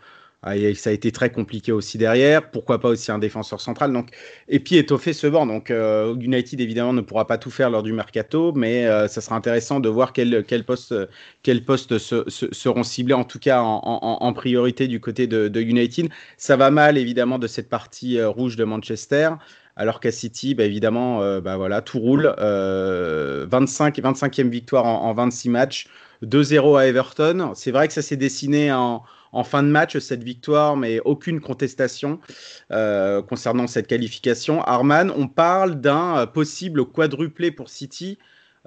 a- 0.42 0.74
ça 0.74 0.90
a 0.90 0.92
été 0.92 1.12
très 1.12 1.30
compliqué 1.30 1.72
aussi 1.72 1.98
derrière. 1.98 2.50
Pourquoi 2.50 2.80
pas 2.80 2.88
aussi 2.88 3.12
un 3.12 3.18
défenseur 3.18 3.60
central. 3.60 3.92
Donc, 3.92 4.08
et 4.48 4.60
puis 4.60 4.76
étoffer 4.76 5.12
ce 5.12 5.26
banc. 5.26 5.46
Donc, 5.46 5.70
euh, 5.70 6.14
United 6.18 6.60
évidemment 6.60 6.92
ne 6.92 7.00
pourra 7.02 7.26
pas 7.26 7.38
tout 7.38 7.50
faire 7.50 7.70
lors 7.70 7.82
du 7.82 7.92
mercato, 7.92 8.52
mais 8.54 8.86
euh, 8.86 9.08
ça 9.08 9.20
sera 9.20 9.36
intéressant 9.36 9.80
de 9.80 9.88
voir 9.88 10.12
quel, 10.12 10.44
quel 10.46 10.64
poste 10.64 10.94
quels 11.42 11.64
postes 11.64 11.98
se- 11.98 12.28
se- 12.28 12.52
seront 12.52 12.82
ciblés, 12.82 13.14
en 13.14 13.24
tout 13.24 13.38
cas 13.38 13.60
en, 13.62 14.32
priorité 14.32 14.88
du 14.88 15.00
côté 15.00 15.26
de, 15.26 15.60
United. 15.60 16.08
Ça 16.36 16.56
va 16.56 16.70
mal, 16.70 16.96
évidemment, 16.98 17.38
de 17.38 17.46
cette 17.46 17.68
partie 17.68 18.18
euh, 18.18 18.28
rouge 18.28 18.56
de 18.56 18.64
Manchester. 18.64 19.30
Alors 19.76 20.00
qu'à 20.00 20.12
City, 20.12 20.54
bah, 20.54 20.64
évidemment, 20.64 21.40
bah, 21.40 21.56
voilà, 21.56 21.80
tout 21.80 21.98
roule. 22.00 22.34
Euh, 22.38 23.46
25 23.48 23.98
et 23.98 24.02
25e 24.02 24.50
victoire 24.50 24.84
en, 24.84 25.02
en 25.08 25.14
26 25.14 25.48
matchs. 25.48 25.86
2-0 26.22 26.76
à 26.76 26.86
Everton. 26.86 27.52
C'est 27.54 27.70
vrai 27.70 27.88
que 27.88 27.94
ça 27.94 28.02
s'est 28.02 28.16
dessiné 28.16 28.72
en, 28.72 29.02
en 29.32 29.44
fin 29.44 29.62
de 29.62 29.68
match, 29.68 29.98
cette 29.98 30.24
victoire, 30.24 30.76
mais 30.76 31.00
aucune 31.04 31.40
contestation 31.40 32.20
euh, 32.72 33.22
concernant 33.22 33.66
cette 33.66 33.86
qualification. 33.86 34.62
Arman, 34.62 35.12
on 35.16 35.28
parle 35.28 35.80
d'un 35.80 36.18
euh, 36.18 36.26
possible 36.26 36.84
quadruplé 36.84 37.50
pour 37.50 37.68
City. 37.68 38.18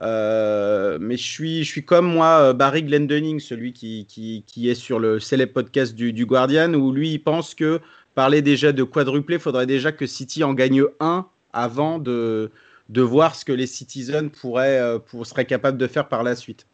Euh, 0.02 0.98
mais 1.00 1.18
je 1.18 1.24
suis, 1.24 1.64
je 1.64 1.70
suis 1.70 1.86
comme 1.86 2.08
moi, 2.08 2.54
Barry 2.54 2.84
Glendenning, 2.84 3.40
celui 3.40 3.74
qui, 3.74 4.06
qui, 4.08 4.70
est 4.70 4.76
sur 4.76 5.00
le 5.00 5.20
célèbre 5.20 5.54
podcast 5.54 5.94
du, 5.94 6.14
du 6.14 6.26
Guardian, 6.26 6.74
où 6.74 6.92
lui, 6.92 7.12
il 7.12 7.20
pense 7.20 7.54
que 7.54 7.80
parler 8.16 8.42
déjà 8.42 8.72
de 8.72 8.84
quadruplé, 8.84 9.38
faudrait 9.38 9.68
déjà 9.68 9.92
que 9.92 10.08
City 10.08 10.44
en 10.44 10.54
gagne 10.54 10.84
un 11.00 11.28
avant 11.52 12.00
de, 12.00 12.52
de 12.90 13.02
voir 13.02 13.36
ce 13.36 13.46
que 13.46 13.52
les 13.52 13.68
Citizens 13.68 14.30
pourraient, 14.30 15.00
pour, 15.06 15.28
seraient 15.28 15.46
capables 15.46 15.78
de 15.78 15.88
faire 15.88 16.08
par 16.08 16.24
la 16.24 16.36
suite. 16.36 16.66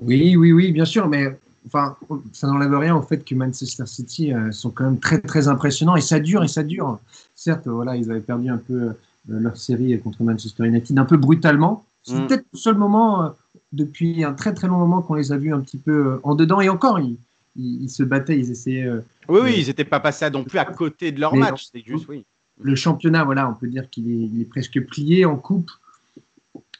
Oui, 0.00 0.36
oui, 0.36 0.52
oui, 0.52 0.72
bien 0.72 0.86
sûr, 0.86 1.06
mais 1.06 1.38
enfin, 1.68 1.96
ça 2.32 2.46
n'enlève 2.48 2.74
rien 2.76 2.96
au 2.96 3.02
fait 3.02 3.24
que 3.24 3.34
Manchester 3.34 3.86
City 3.86 4.32
euh, 4.32 4.50
sont 4.52 4.70
quand 4.70 4.84
même 4.84 4.98
très, 4.98 5.20
très 5.20 5.46
impressionnants 5.48 5.94
et 5.96 6.00
ça 6.00 6.18
dure 6.18 6.42
et 6.42 6.48
ça 6.48 6.62
dure. 6.62 6.98
Certes, 7.34 7.68
voilà, 7.68 7.96
ils 7.96 8.10
avaient 8.10 8.20
perdu 8.20 8.48
un 8.48 8.58
peu 8.58 8.74
euh, 8.74 8.92
leur 9.26 9.56
série 9.56 9.98
contre 10.00 10.22
Manchester 10.22 10.66
United, 10.66 10.98
un 10.98 11.04
peu 11.04 11.16
brutalement. 11.16 11.84
C'est 12.02 12.14
Mm. 12.14 12.26
peut-être 12.26 12.44
le 12.52 12.58
seul 12.58 12.76
moment 12.76 13.22
euh, 13.22 13.28
depuis 13.72 14.24
un 14.24 14.32
très, 14.32 14.54
très 14.54 14.66
long 14.66 14.78
moment 14.78 15.02
qu'on 15.02 15.14
les 15.14 15.30
a 15.30 15.36
vus 15.36 15.52
un 15.52 15.60
petit 15.60 15.78
peu 15.78 16.20
en 16.22 16.34
dedans 16.34 16.60
et 16.60 16.68
encore, 16.68 16.98
ils, 16.98 17.16
ils, 17.56 17.84
ils 17.84 17.90
se 17.90 18.02
battaient, 18.02 18.38
ils 18.38 18.50
essayaient. 18.50 18.90
Oui, 19.28 19.40
oui, 19.42 19.54
ils 19.58 19.66
n'étaient 19.66 19.84
pas 19.84 20.00
passés 20.00 20.28
non 20.30 20.44
plus 20.44 20.58
à 20.58 20.64
côté 20.64 21.12
de 21.12 21.20
leur 21.20 21.34
match. 21.34 21.68
C'est 21.70 21.82
juste, 21.84 22.06
oui. 22.08 22.24
le 22.60 22.74
championnat, 22.74 23.24
voilà, 23.24 23.48
on 23.48 23.54
peut 23.54 23.68
dire 23.68 23.88
qu'il 23.90 24.08
est, 24.10 24.28
il 24.32 24.40
est 24.40 24.46
presque 24.46 24.80
plié 24.86 25.24
en 25.24 25.36
coupe. 25.36 25.70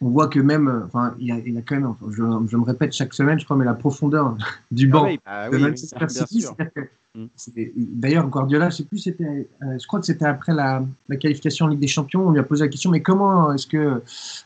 On 0.00 0.10
voit 0.10 0.28
que 0.28 0.40
même, 0.40 0.84
enfin, 0.86 1.14
il 1.18 1.26
y 1.26 1.50
y 1.50 1.58
a 1.58 1.62
quand 1.62 1.74
même, 1.74 1.86
enfin, 1.86 2.06
je, 2.10 2.22
je 2.48 2.56
me 2.56 2.64
répète 2.64 2.92
chaque 2.92 3.14
semaine, 3.14 3.38
je 3.38 3.44
crois, 3.44 3.56
mais 3.56 3.64
la 3.64 3.74
profondeur 3.74 4.36
du 4.70 4.86
banc 4.86 5.04
Ah 5.04 5.08
oui, 5.08 5.20
bah 5.24 5.50
de 5.50 5.56
oui, 5.56 5.62
Manchester 5.70 6.08
City, 6.08 6.46
Mm. 7.14 7.26
D'ailleurs, 7.76 8.28
Guardiola, 8.28 8.70
je 8.70 8.76
sais 8.76 8.84
plus, 8.84 8.98
c'était, 8.98 9.48
euh, 9.62 9.78
je 9.78 9.86
crois 9.86 9.98
que 9.98 10.06
c'était 10.06 10.26
après 10.26 10.54
la, 10.54 10.84
la 11.08 11.16
qualification 11.16 11.66
en 11.66 11.68
Ligue 11.68 11.80
des 11.80 11.88
Champions, 11.88 12.28
on 12.28 12.30
lui 12.30 12.38
a 12.38 12.42
posé 12.42 12.64
la 12.64 12.68
question, 12.68 12.90
mais 12.90 13.02
comment 13.02 13.52
est-ce 13.52 13.66
que 13.66 14.02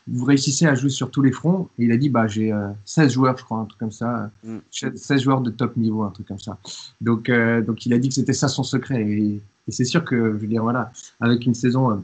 vous 0.06 0.24
réussissez 0.24 0.66
à 0.66 0.74
jouer 0.74 0.90
sur 0.90 1.10
tous 1.10 1.22
les 1.22 1.32
fronts? 1.32 1.68
Et 1.78 1.84
il 1.84 1.92
a 1.92 1.96
dit, 1.96 2.08
bah, 2.08 2.26
j'ai 2.26 2.52
euh, 2.52 2.68
16 2.84 3.12
joueurs, 3.12 3.36
je 3.36 3.44
crois, 3.44 3.58
un 3.58 3.64
truc 3.64 3.78
comme 3.78 3.92
ça, 3.92 4.30
Mm. 4.44 4.58
16 4.70 5.20
joueurs 5.22 5.40
de 5.40 5.50
top 5.50 5.76
niveau, 5.76 6.02
un 6.02 6.10
truc 6.10 6.26
comme 6.28 6.38
ça. 6.38 6.58
Donc, 7.00 7.28
euh, 7.28 7.60
donc 7.62 7.84
il 7.86 7.92
a 7.92 7.98
dit 7.98 8.08
que 8.08 8.14
c'était 8.14 8.32
ça 8.32 8.48
son 8.48 8.62
secret. 8.62 9.02
Et, 9.02 9.40
et 9.68 9.72
c'est 9.72 9.84
sûr 9.84 10.04
que, 10.04 10.16
je 10.16 10.38
veux 10.38 10.46
dire, 10.46 10.62
voilà, 10.62 10.92
avec 11.20 11.44
une 11.46 11.54
saison 11.54 11.90
euh, 11.90 11.96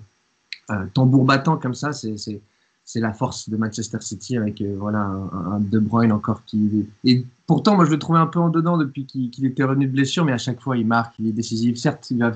euh, 0.70 0.84
tambour 0.92 1.24
battant 1.24 1.56
comme 1.56 1.74
ça, 1.74 1.92
c'est 1.92 2.40
c'est- 2.88 3.00
la 3.00 3.12
force 3.12 3.48
de 3.50 3.56
Manchester 3.56 4.00
City 4.00 4.36
avec 4.42 4.60
euh, 4.60 4.74
voilà 4.78 5.00
un, 5.00 5.52
un 5.54 5.60
De 5.60 5.78
Bruyne 5.78 6.12
encore 6.12 6.40
qui 6.46 6.60
et 7.04 7.24
pourtant 7.46 7.76
moi 7.76 7.84
je 7.84 7.90
le 7.90 7.98
trouvais 7.98 8.18
un 8.26 8.26
peu 8.34 8.40
en 8.46 8.48
dedans 8.58 8.76
depuis 8.84 9.04
qu'il 9.06 9.44
était 9.50 9.64
revenu 9.64 9.86
de 9.86 9.92
blessure 9.92 10.24
mais 10.24 10.32
à 10.32 10.38
chaque 10.46 10.60
fois 10.60 10.76
il 10.82 10.86
marque 10.86 11.14
il 11.18 11.26
est 11.28 11.32
décisif 11.32 11.76
certes 11.76 12.10
il 12.10 12.18
va 12.24 12.32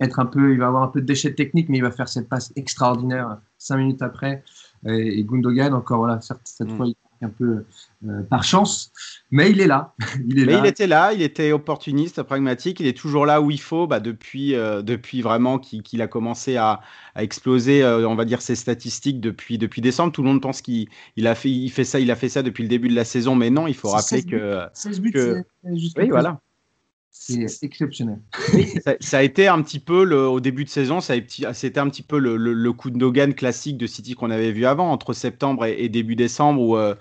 être 0.00 0.18
un 0.24 0.26
peu 0.26 0.52
il 0.54 0.58
va 0.58 0.68
avoir 0.68 0.82
un 0.84 0.88
peu 0.94 1.00
de 1.00 1.06
déchets 1.06 1.34
techniques 1.34 1.68
mais 1.70 1.78
il 1.78 1.82
va 1.82 1.90
faire 1.90 2.08
cette 2.08 2.28
passe 2.28 2.52
extraordinaire 2.56 3.38
cinq 3.58 3.78
minutes 3.78 4.02
après 4.02 4.42
et, 4.86 5.18
et 5.18 5.24
Gundogan 5.24 5.72
encore 5.74 5.98
voilà 5.98 6.20
certes 6.20 6.42
cette 6.44 6.70
Mm. 6.70 6.76
fois 6.76 6.86
il 6.86 6.94
un 7.22 7.28
peu 7.28 7.64
euh, 8.06 8.22
par 8.28 8.44
chance 8.44 8.92
mais 9.30 9.50
il 9.50 9.60
est 9.60 9.66
là 9.66 9.94
il 10.28 10.38
est 10.40 10.46
Mais 10.46 10.52
là 10.52 10.60
il 10.62 10.66
était 10.66 10.86
là, 10.86 11.12
il 11.12 11.22
était 11.22 11.52
opportuniste, 11.52 12.22
pragmatique, 12.22 12.80
il 12.80 12.86
est 12.86 12.96
toujours 12.96 13.26
là 13.26 13.40
où 13.40 13.50
il 13.50 13.60
faut 13.60 13.86
bah, 13.86 14.00
depuis, 14.00 14.54
euh, 14.54 14.82
depuis 14.82 15.22
vraiment 15.22 15.58
qu'il 15.58 16.02
a 16.02 16.06
commencé 16.06 16.56
à, 16.56 16.80
à 17.14 17.22
exploser, 17.22 17.82
euh, 17.82 18.06
on 18.08 18.14
va 18.14 18.24
dire, 18.24 18.42
ses 18.42 18.54
statistiques 18.54 19.20
depuis, 19.20 19.58
depuis 19.58 19.80
décembre. 19.80 20.12
Tout 20.12 20.22
le 20.22 20.28
monde 20.28 20.42
pense 20.42 20.62
qu'il 20.62 20.88
il 21.16 21.26
a, 21.26 21.34
fait, 21.34 21.50
il 21.50 21.70
fait 21.70 21.84
ça, 21.84 21.98
il 21.98 22.10
a 22.10 22.16
fait 22.16 22.28
ça 22.28 22.42
depuis 22.42 22.62
le 22.62 22.68
début 22.68 22.88
de 22.88 22.94
la 22.94 23.04
saison, 23.04 23.34
mais 23.34 23.50
non, 23.50 23.66
il 23.66 23.74
faut 23.74 23.88
rappeler 23.88 24.20
16 24.20 24.26
buts. 24.26 24.38
que. 24.38 24.60
16 24.74 25.00
buts 25.00 25.12
que- 25.12 25.42
Oui, 25.98 26.08
voilà. 26.08 26.40
C'est 27.18 27.46
exceptionnel 27.62 28.20
ça, 28.84 28.94
ça 29.00 29.18
a 29.18 29.22
été 29.22 29.48
un 29.48 29.62
petit 29.62 29.80
peu, 29.80 30.04
le, 30.04 30.28
au 30.28 30.40
début 30.40 30.64
de 30.64 30.68
saison, 30.68 31.00
ça 31.00 31.14
a 31.14 31.16
été- 31.16 31.46
c'était 31.54 31.80
un 31.80 31.88
petit 31.88 32.02
peu 32.02 32.18
le, 32.18 32.36
le, 32.36 32.52
le 32.52 32.72
coup 32.72 32.90
de 32.90 32.98
Dogan 32.98 33.34
classique 33.34 33.78
de 33.78 33.86
City 33.86 34.14
qu'on 34.14 34.30
avait 34.30 34.52
vu 34.52 34.66
avant, 34.66 34.90
entre 34.92 35.12
septembre 35.12 35.64
et, 35.64 35.82
et 35.84 35.88
début 35.88 36.14
décembre, 36.16 36.60
où 36.60 36.76
euh, 36.76 36.94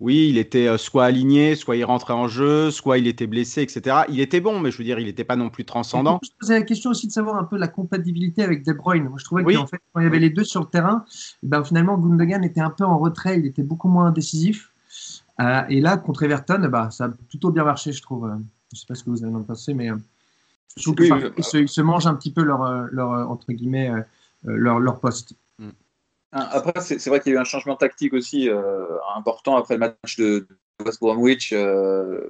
oui, 0.00 0.28
il 0.30 0.38
était 0.38 0.66
euh, 0.66 0.78
soit 0.78 1.04
aligné, 1.04 1.54
soit 1.54 1.76
il 1.76 1.84
rentrait 1.84 2.14
en 2.14 2.26
jeu, 2.26 2.70
soit 2.70 2.98
il 2.98 3.06
était 3.06 3.26
blessé, 3.26 3.62
etc. 3.62 3.98
Il 4.08 4.20
était 4.20 4.40
bon, 4.40 4.58
mais 4.58 4.70
je 4.70 4.78
veux 4.78 4.84
dire, 4.84 4.98
il 4.98 5.04
n'était 5.06 5.24
pas 5.24 5.36
non 5.36 5.50
plus 5.50 5.64
transcendant. 5.66 6.20
Je 6.22 6.30
posais 6.40 6.58
la 6.58 6.64
question 6.64 6.90
aussi 6.90 7.06
de 7.06 7.12
savoir 7.12 7.36
un 7.36 7.44
peu 7.44 7.58
la 7.58 7.68
compatibilité 7.68 8.42
avec 8.42 8.64
De 8.64 8.72
Bruyne. 8.72 9.04
Moi, 9.04 9.18
je 9.18 9.24
trouvais 9.24 9.44
Oui. 9.44 9.54
qu'en 9.54 9.66
fait, 9.66 9.78
quand 9.92 10.00
il 10.00 10.04
y 10.04 10.06
avait 10.06 10.18
les 10.18 10.30
deux 10.30 10.44
sur 10.44 10.60
le 10.60 10.66
terrain, 10.66 11.04
eh 11.42 11.46
ben, 11.46 11.62
finalement, 11.64 11.98
Gundogan 11.98 12.42
était 12.44 12.60
un 12.62 12.70
peu 12.70 12.84
en 12.84 12.98
retrait, 12.98 13.38
il 13.38 13.46
était 13.46 13.62
beaucoup 13.62 13.88
moins 13.88 14.10
décisif. 14.10 14.72
Euh, 15.40 15.62
et 15.68 15.80
là, 15.80 15.96
contre 15.98 16.22
Everton, 16.22 16.66
bah, 16.70 16.90
ça 16.90 17.04
a 17.04 17.08
plutôt 17.08 17.50
bien 17.50 17.64
marché, 17.64 17.92
je 17.92 18.00
trouve. 18.02 18.30
Euh, 18.72 18.76
Je 18.76 18.76
ne 18.76 18.80
sais 18.80 18.86
pas 18.86 18.94
ce 18.94 19.04
que 19.04 19.10
vous 19.10 19.24
avez 19.24 19.34
en 19.34 19.42
pensé, 19.42 19.74
mais 19.74 19.90
euh, 19.90 19.96
je 20.76 20.82
trouve 20.82 20.96
Oui, 20.98 21.10
oui. 21.12 21.30
ils, 21.36 21.68
se, 21.68 21.80
mangent 21.80 22.06
un 22.06 22.14
petit 22.14 22.32
peu 22.32 22.42
leur, 22.42 22.62
euh, 22.62 22.86
leur 22.92 23.12
euh, 23.12 23.24
entre 23.24 23.52
guillemets, 23.52 23.90
euh, 23.90 24.00
euh, 24.48 24.56
leur, 24.56 24.78
leur 24.78 25.00
poste. 25.00 25.34
Ah, 26.32 26.48
Après, 26.52 26.80
c'est 26.80 27.04
vrai 27.08 27.18
qu'il 27.18 27.32
y 27.32 27.34
a 27.34 27.38
eu 27.38 27.40
un 27.40 27.44
changement 27.44 27.74
tactique 27.74 28.12
aussi 28.12 28.48
euh, 28.48 28.84
important 29.16 29.56
après 29.56 29.74
le 29.74 29.80
match 29.80 30.16
de, 30.16 30.46
de 30.78 30.84
West 30.84 31.00
Bromwich, 31.00 31.52
euh, 31.52 32.20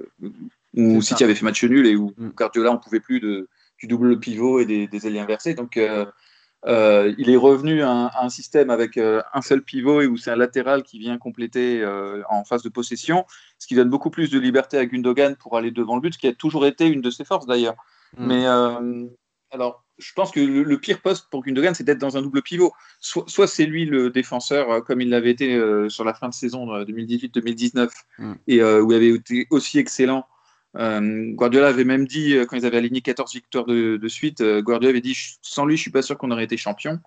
où. 0.75 1.03
City 1.03 1.23
avait 1.23 1.35
fait 1.35 1.45
match 1.45 1.63
nul 1.63 1.85
et 1.85 1.95
où 1.95 2.11
Mm. 2.17 2.29
Guardiola, 2.29 2.71
on 2.71 2.79
pouvait 2.79 2.99
plus 2.99 3.19
de, 3.19 3.47
du 3.77 3.85
double 3.85 4.19
pivot 4.19 4.59
et 4.59 4.65
des, 4.65 4.87
des 4.87 5.05
ailiers 5.05 5.19
inversés. 5.19 5.53
Donc, 5.53 5.77
euh, 5.77 6.07
euh, 6.67 7.13
il 7.17 7.29
est 7.29 7.37
revenu 7.37 7.81
à 7.81 7.89
un, 7.89 8.05
à 8.07 8.23
un 8.23 8.29
système 8.29 8.69
avec 8.69 8.97
euh, 8.97 9.21
un 9.33 9.41
seul 9.41 9.63
pivot 9.63 10.01
et 10.01 10.07
où 10.07 10.17
c'est 10.17 10.31
un 10.31 10.35
latéral 10.35 10.83
qui 10.83 10.99
vient 10.99 11.17
compléter 11.17 11.81
euh, 11.81 12.21
en 12.29 12.43
phase 12.43 12.61
de 12.61 12.69
possession, 12.69 13.25
ce 13.57 13.67
qui 13.67 13.75
donne 13.75 13.89
beaucoup 13.89 14.11
plus 14.11 14.29
de 14.29 14.39
liberté 14.39 14.77
à 14.77 14.85
Gundogan 14.85 15.35
pour 15.35 15.57
aller 15.57 15.71
devant 15.71 15.95
le 15.95 16.01
but, 16.01 16.13
ce 16.13 16.19
qui 16.19 16.27
a 16.27 16.33
toujours 16.33 16.65
été 16.65 16.87
une 16.87 17.01
de 17.01 17.09
ses 17.09 17.25
forces 17.25 17.47
d'ailleurs. 17.47 17.75
Mm. 18.17 18.27
Mais 18.27 18.45
alors, 19.53 19.83
je 19.97 20.13
pense 20.13 20.31
que 20.31 20.39
le, 20.39 20.63
le 20.63 20.79
pire 20.79 21.01
poste 21.01 21.29
pour 21.29 21.43
Gundogan, 21.43 21.73
c'est 21.73 21.83
d'être 21.83 21.99
dans 21.99 22.15
un 22.15 22.21
double 22.21 22.41
pivot. 22.41 22.71
Soit, 22.99 23.25
soit 23.27 23.47
c'est 23.47 23.65
lui 23.65 23.85
le 23.85 24.09
défenseur, 24.09 24.83
comme 24.85 25.01
il 25.01 25.09
l'avait 25.09 25.31
été 25.31 25.59
sur 25.89 26.05
la 26.05 26.13
fin 26.13 26.29
de 26.29 26.33
saison 26.33 26.73
euh, 26.73 26.85
2018-2019, 26.85 27.89
Mm. 28.19 28.33
et 28.47 28.63
où 28.63 28.91
il 28.91 28.95
avait 28.95 29.09
été 29.09 29.47
aussi 29.49 29.79
excellent. 29.79 30.25
Euh, 30.77 31.31
Guardiola 31.33 31.67
avait 31.67 31.83
même 31.83 32.07
dit, 32.07 32.35
euh, 32.35 32.45
quand 32.45 32.55
ils 32.55 32.65
avaient 32.65 32.77
aligné 32.77 33.01
14 33.01 33.33
victoires 33.33 33.65
de, 33.65 33.97
de 33.97 34.07
suite, 34.07 34.41
euh, 34.41 34.61
Guardiola 34.61 34.91
avait 34.91 35.01
dit 35.01 35.17
sans 35.41 35.65
lui, 35.65 35.75
je 35.77 35.81
suis 35.81 35.91
pas 35.91 36.01
sûr 36.01 36.17
qu'on 36.17 36.31
aurait 36.31 36.45
été 36.45 36.57
champion. 36.57 36.99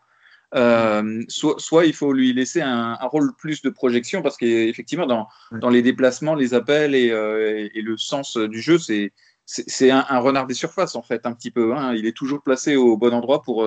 Euh, 0.54 1.22
soit, 1.28 1.56
soit 1.58 1.84
il 1.86 1.94
faut 1.94 2.12
lui 2.12 2.32
laisser 2.32 2.60
un, 2.60 2.96
un 3.00 3.06
rôle 3.06 3.34
plus 3.36 3.62
de 3.62 3.70
projection 3.70 4.22
parce 4.22 4.36
qu'effectivement, 4.36 5.06
dans, 5.06 5.26
dans 5.60 5.70
les 5.70 5.82
déplacements, 5.82 6.34
les 6.34 6.54
appels 6.54 6.94
et, 6.94 7.06
et- 7.08 7.78
et 7.78 7.82
le 7.82 7.96
sens 7.96 8.36
du 8.36 8.60
jeu, 8.60 8.78
c'est 8.78 9.90
un, 9.90 10.04
un 10.08 10.18
renard 10.20 10.46
des 10.46 10.54
surfaces 10.54 10.94
en 10.94 11.02
fait, 11.02 11.26
un 11.26 11.32
petit 11.32 11.50
peu. 11.50 11.74
hein. 11.74 11.94
Il 11.94 12.06
est 12.06 12.16
toujours 12.16 12.42
placé 12.42 12.76
au 12.76 12.96
bon 12.96 13.12
endroit 13.12 13.42
pour, 13.42 13.66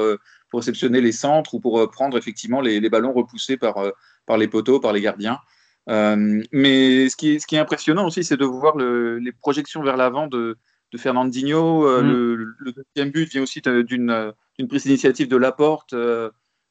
pour 0.49 0.59
réceptionner 0.59 1.01
les 1.01 1.11
centres 1.11 1.55
ou 1.55 1.59
pour 1.59 1.89
prendre 1.91 2.17
effectivement 2.17 2.61
les, 2.61 2.79
les 2.79 2.89
ballons 2.89 3.11
repoussés 3.13 3.57
par, 3.57 3.75
par 4.25 4.37
les 4.37 4.47
poteaux, 4.47 4.79
par 4.79 4.93
les 4.93 5.01
gardiens. 5.01 5.39
Euh, 5.89 6.43
mais 6.51 7.07
ce 7.09 7.15
qui, 7.15 7.35
est, 7.35 7.39
ce 7.39 7.47
qui 7.47 7.55
est 7.55 7.59
impressionnant 7.59 8.05
aussi, 8.07 8.23
c'est 8.23 8.37
de 8.37 8.45
voir 8.45 8.75
le- 8.77 9.19
les 9.19 9.31
projections 9.31 9.81
vers 9.81 9.95
l'avant 9.97 10.27
de, 10.27 10.57
de 10.91 10.97
Fernandinho. 10.97 11.87
Euh, 11.87 12.01
Mm. 12.01 12.07
le, 12.11 12.35
le 12.59 12.71
deuxième 12.73 13.11
but 13.11 13.29
vient 13.29 13.43
aussi 13.43 13.61
d'une 13.61 14.33
prise 14.67 14.83
d'initiative 14.83 15.27
de 15.27 15.37
Laporte. 15.37 15.93
euh, 15.93 16.29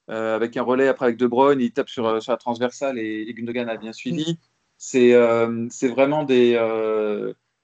avec 0.09 0.57
un 0.57 0.63
relais 0.63 0.87
après 0.87 1.07
avec 1.07 1.17
De 1.17 1.27
Bruyne, 1.27 1.61
il 1.61 1.73
tape 1.73 1.89
sur, 1.89 2.23
sur 2.23 2.31
la 2.33 2.39
transversale 2.39 2.97
et, 2.99 3.25
et 3.27 3.35
Gundogan 3.35 3.69
a 3.69 3.77
bien 3.77 3.93
suivi. 3.93 4.39
C'est 4.79 5.15
euh, 5.15 5.67
c'est 5.71 5.89
vraiment 5.89 6.23
des, 6.23 6.57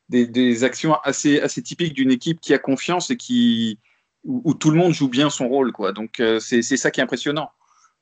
des, 0.09 0.27
des 0.27 0.65
actions 0.65 0.95
assez, 1.05 1.41
assez 1.41 1.63
typiques 1.63 1.93
d'une 1.95 2.11
équipe 2.11 2.41
qui 2.41 2.53
a 2.55 2.59
confiance 2.59 3.11
et 3.11 3.17
qui, 3.17 3.79
où, 4.25 4.41
où 4.45 4.55
tout 4.55 4.71
le 4.71 4.77
monde 4.77 4.93
joue 4.93 5.09
bien 5.09 5.31
son 5.31 5.47
rôle. 5.49 5.71
Quoi. 5.73 5.93
Donc 5.93 6.21
c'est 6.41 6.63
ça 6.63 6.91
qui 6.91 7.01
est 7.01 7.05
impressionnant. 7.05 7.51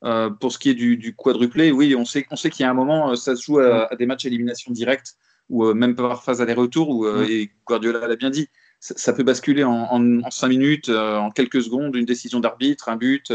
Euh, 0.03 0.31
pour 0.31 0.51
ce 0.51 0.57
qui 0.57 0.69
est 0.71 0.73
du, 0.73 0.97
du 0.97 1.15
quadruplé, 1.15 1.71
oui, 1.71 1.95
on 1.95 2.05
sait, 2.05 2.25
on 2.31 2.35
sait 2.35 2.49
qu'il 2.49 2.63
y 2.63 2.65
a 2.65 2.71
un 2.71 2.73
moment, 2.73 3.11
euh, 3.11 3.15
ça 3.15 3.35
se 3.35 3.43
joue 3.43 3.59
à, 3.59 3.91
à 3.91 3.95
des 3.95 4.07
matchs 4.07 4.25
à 4.25 4.29
élimination 4.29 4.71
directe 4.71 5.15
ou 5.47 5.65
euh, 5.65 5.75
même 5.75 5.95
par 5.95 6.23
phase 6.23 6.41
aller-retour, 6.41 6.89
où, 6.89 7.05
euh, 7.05 7.23
et 7.29 7.51
Guardiola 7.67 8.07
l'a 8.07 8.15
bien 8.15 8.31
dit, 8.31 8.47
ça, 8.79 8.95
ça 8.97 9.13
peut 9.13 9.21
basculer 9.21 9.63
en, 9.63 9.71
en, 9.71 10.23
en 10.23 10.31
cinq 10.31 10.47
minutes, 10.47 10.89
en 10.89 11.29
quelques 11.29 11.61
secondes, 11.61 11.95
une 11.95 12.05
décision 12.05 12.39
d'arbitre, 12.39 12.89
un 12.89 12.95
but, 12.95 13.31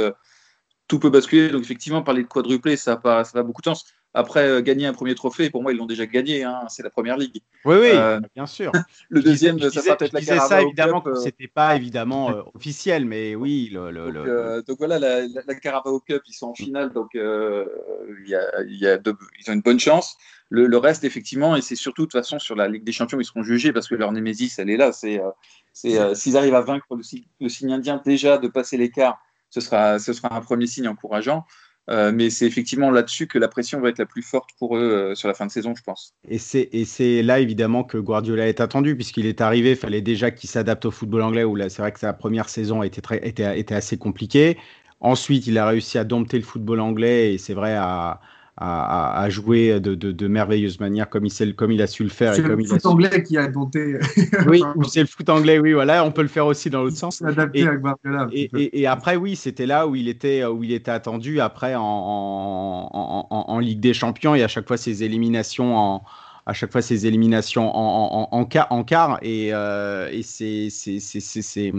tout 0.89 0.99
peut 0.99 1.11
basculer. 1.11 1.51
Donc 1.51 1.63
effectivement, 1.63 2.03
parler 2.03 2.23
de 2.23 2.29
quadruplé, 2.29 2.77
ça 2.77 2.93
n'a 2.93 2.97
pas, 2.97 3.23
ça 3.23 3.31
a 3.39 3.43
pas 3.43 3.47
beaucoup 3.47 3.63
de 3.63 3.67
sens. 3.67 3.85
Après, 4.17 4.49
euh, 4.49 4.63
gagner 4.63 4.87
un 4.87 4.93
premier 4.93 5.15
trophée, 5.15 5.51
pour 5.51 5.63
moi, 5.63 5.73
ils 5.73 5.77
l'ont 5.79 5.87
déjà 5.87 6.07
gagné, 6.07 6.43
hein, 6.43 6.63
c'est 6.69 6.83
la 6.83 6.91
première 6.91 7.17
ligue. 7.17 7.43
Oui, 7.65 7.77
oui, 7.81 7.89
Euh, 7.93 8.19
bien 8.35 8.47
sûr. 8.47 8.73
Le 9.11 9.21
disais- 9.21 9.53
deuxième, 9.53 9.71
ça 9.71 9.83
sera 9.83 9.97
peut-être 9.97 10.13
la 10.15 10.21
disais 10.21 10.33
ça 10.39 10.49
Carabao 10.49 10.67
évidemment 10.69 11.01
Cup, 11.03 11.13
que 11.13 11.19
euh, 11.19 11.23
c'était 11.23 11.49
pas 11.49 11.77
évidemment 11.77 12.31
euh, 12.37 12.43
officiel, 12.55 13.05
mais 13.05 13.35
oui, 13.35 13.69
le, 13.73 13.91
le- 13.91 14.07
Donc, 14.13 14.27
le- 14.27 14.63
donc 14.67 14.79
voilà, 14.79 14.99
la, 14.99 15.21
la, 15.27 15.55
Carabao 15.55 16.01
Cup, 16.01 16.23
ils 16.27 16.33
sont 16.33 16.49
en 16.49 16.55
finale, 16.55 16.93
donc 16.93 17.11
il 17.15 18.29
y 18.29 18.35
a, 18.35 18.63
il 18.63 18.77
y 18.77 18.87
a 18.87 18.99
de- 18.99 19.15
ils 19.41 19.51
ont 19.51 19.55
une 19.55 19.61
bonne 19.63 19.81
chance. 19.81 20.17
Le, 20.49 20.67
le 20.67 20.79
reste, 20.79 21.03
effectivement, 21.05 21.57
et 21.57 21.61
c'est 21.61 21.75
surtout 21.75 22.03
de 22.03 22.07
toute 22.07 22.13
façon 22.21 22.39
sur 22.39 22.55
la 22.55 22.69
Ligue 22.69 22.85
des 22.85 22.93
Champions, 22.93 23.19
ils 23.21 23.25
seront 23.25 23.43
jugés 23.43 23.73
parce 23.73 23.89
que 23.89 23.97
leur 23.97 24.13
némésis, 24.13 24.59
elle 24.59 24.71
est 24.71 24.77
là. 24.77 24.93
C'est, 24.93 25.21
euh, 25.21 25.31
c'est, 25.73 25.99
euh, 25.99 26.15
s'ils 26.15 26.37
arrivent 26.37 26.55
à 26.55 26.61
vaincre 26.61 26.87
le 26.97 27.49
signe 27.49 27.73
indien 27.73 28.01
déjà 28.05 28.39
de 28.39 28.47
passer 28.49 28.77
l'écart, 28.77 29.19
ce 29.51 29.61
sera, 29.61 29.99
ce 29.99 30.13
sera 30.13 30.35
un 30.35 30.41
premier 30.41 30.67
signe 30.69 30.87
encourageant. 30.89 31.45
Euh, 31.89 32.11
mais 32.13 32.31
c'est 32.31 32.47
effectivement 32.47 32.91
là-dessus 32.91 33.27
que 33.27 33.39
la 33.39 33.49
pression 33.49 33.81
va 33.81 33.91
être 33.91 33.99
la 33.99 34.07
plus 34.07 34.23
forte 34.23 34.51
pour 34.59 34.77
eux 34.77 34.81
euh, 34.81 35.15
sur 35.15 35.29
la 35.29 35.35
fin 35.35 35.47
de 35.47 35.53
saison, 35.53 35.75
je 35.77 35.83
pense. 35.83 36.15
Et 36.29 36.39
c'est, 36.39 37.23
là 37.23 37.39
évidemment 37.39 37.85
que 37.85 37.99
Guardiola 37.99 38.49
est 38.49 38.61
attendu, 38.61 38.97
puisqu'il 38.97 39.27
est 39.27 39.41
arrivé, 39.41 39.71
il 39.71 39.77
fallait 39.77 40.01
déjà 40.01 40.31
qu'il 40.31 40.51
s'adapte 40.51 40.85
au 40.85 40.91
football 40.91 41.23
anglais, 41.23 41.45
où 41.45 41.57
c'est 41.69 41.79
vrai 41.79 41.93
que 41.93 42.01
sa 42.01 42.13
première 42.13 42.49
saison 42.49 42.83
était, 42.83 43.01
très, 43.01 43.27
était, 43.27 43.59
était 43.59 43.75
assez 43.75 43.97
compliquée. 43.97 44.59
Ensuite, 45.01 45.47
il 45.47 45.59
a 45.59 45.67
réussi 45.67 45.99
à 45.99 46.05
dompter 46.05 46.39
le 46.39 46.45
football 46.45 46.81
anglais, 46.81 47.35
et 47.35 47.39
c'est 47.39 47.55
vrai, 47.55 47.75
à, 47.75 48.21
à, 48.59 49.21
à 49.21 49.29
jouer 49.29 49.81
de, 49.81 49.95
de, 49.95 50.13
de 50.13 50.27
merveilleuse 50.29 50.81
manière, 50.81 51.09
comme 51.11 51.27
il, 51.27 51.31
sait, 51.31 51.53
comme 51.53 51.73
il 51.73 51.83
a 51.83 51.87
su 51.87 52.03
le 52.03 52.09
faire. 52.09 52.35
C'est 52.35 52.43
le 52.43 52.57
foot 52.65 52.87
anglais 52.87 53.23
qui 53.23 53.37
a 53.37 53.49
dompté. 53.49 53.99
Oui, 54.49 54.63
ou 54.77 54.85
c'est 54.85 55.01
le 55.01 55.07
foot 55.07 55.29
anglais, 55.29 55.59
oui, 55.59 55.73
voilà, 55.75 56.05
on 56.05 56.11
peut 56.11 56.23
le 56.23 56.29
faire 56.29 56.47
aussi 56.47 56.71
dans 56.71 56.83
l'autre 56.83 56.97
sens. 56.97 57.21
adapté 57.23 57.61
Et- 57.61 57.69
à 57.69 57.77
Guardiola. 57.77 58.29
Et, 58.33 58.51
et- 58.57 58.81
et 58.81 58.87
après, 58.87 59.17
oui, 59.17 59.37
c'était 59.37 59.67
là 59.67 59.87
où 59.87 59.95
il 59.95 60.09
était, 60.09 60.45
où 60.45 60.65
il 60.65 60.73
était 60.73 60.91
attendu 60.91 61.41
après 61.41 61.75
en, 61.75 61.83
en, 61.83 62.91
en- 62.93 63.27
en- 63.31 63.45
en 63.53 63.59
Ligue 63.59 63.81
des 63.81 63.95
Champions 63.95 64.35
et 64.35 64.43
à 64.43 64.49
chaque 64.49 64.67
fois 64.67 64.77
ses 64.77 65.03
éliminations 65.05 65.77
en, 65.77 66.05
à 66.47 66.53
chaque 66.53 66.71
fois 66.71 66.81
ses 66.81 67.07
éliminations 67.07 67.75
en, 67.77 68.29
en, 68.31 68.39
en, 68.71 68.85
quart, 68.85 69.19
et, 69.23 69.51
euh, 69.53 70.09
et 70.13 70.23
ces, 70.23 70.71
ces, 70.71 71.01
ces, 71.01 71.21
ces- 71.21 71.43
ces- 71.43 71.73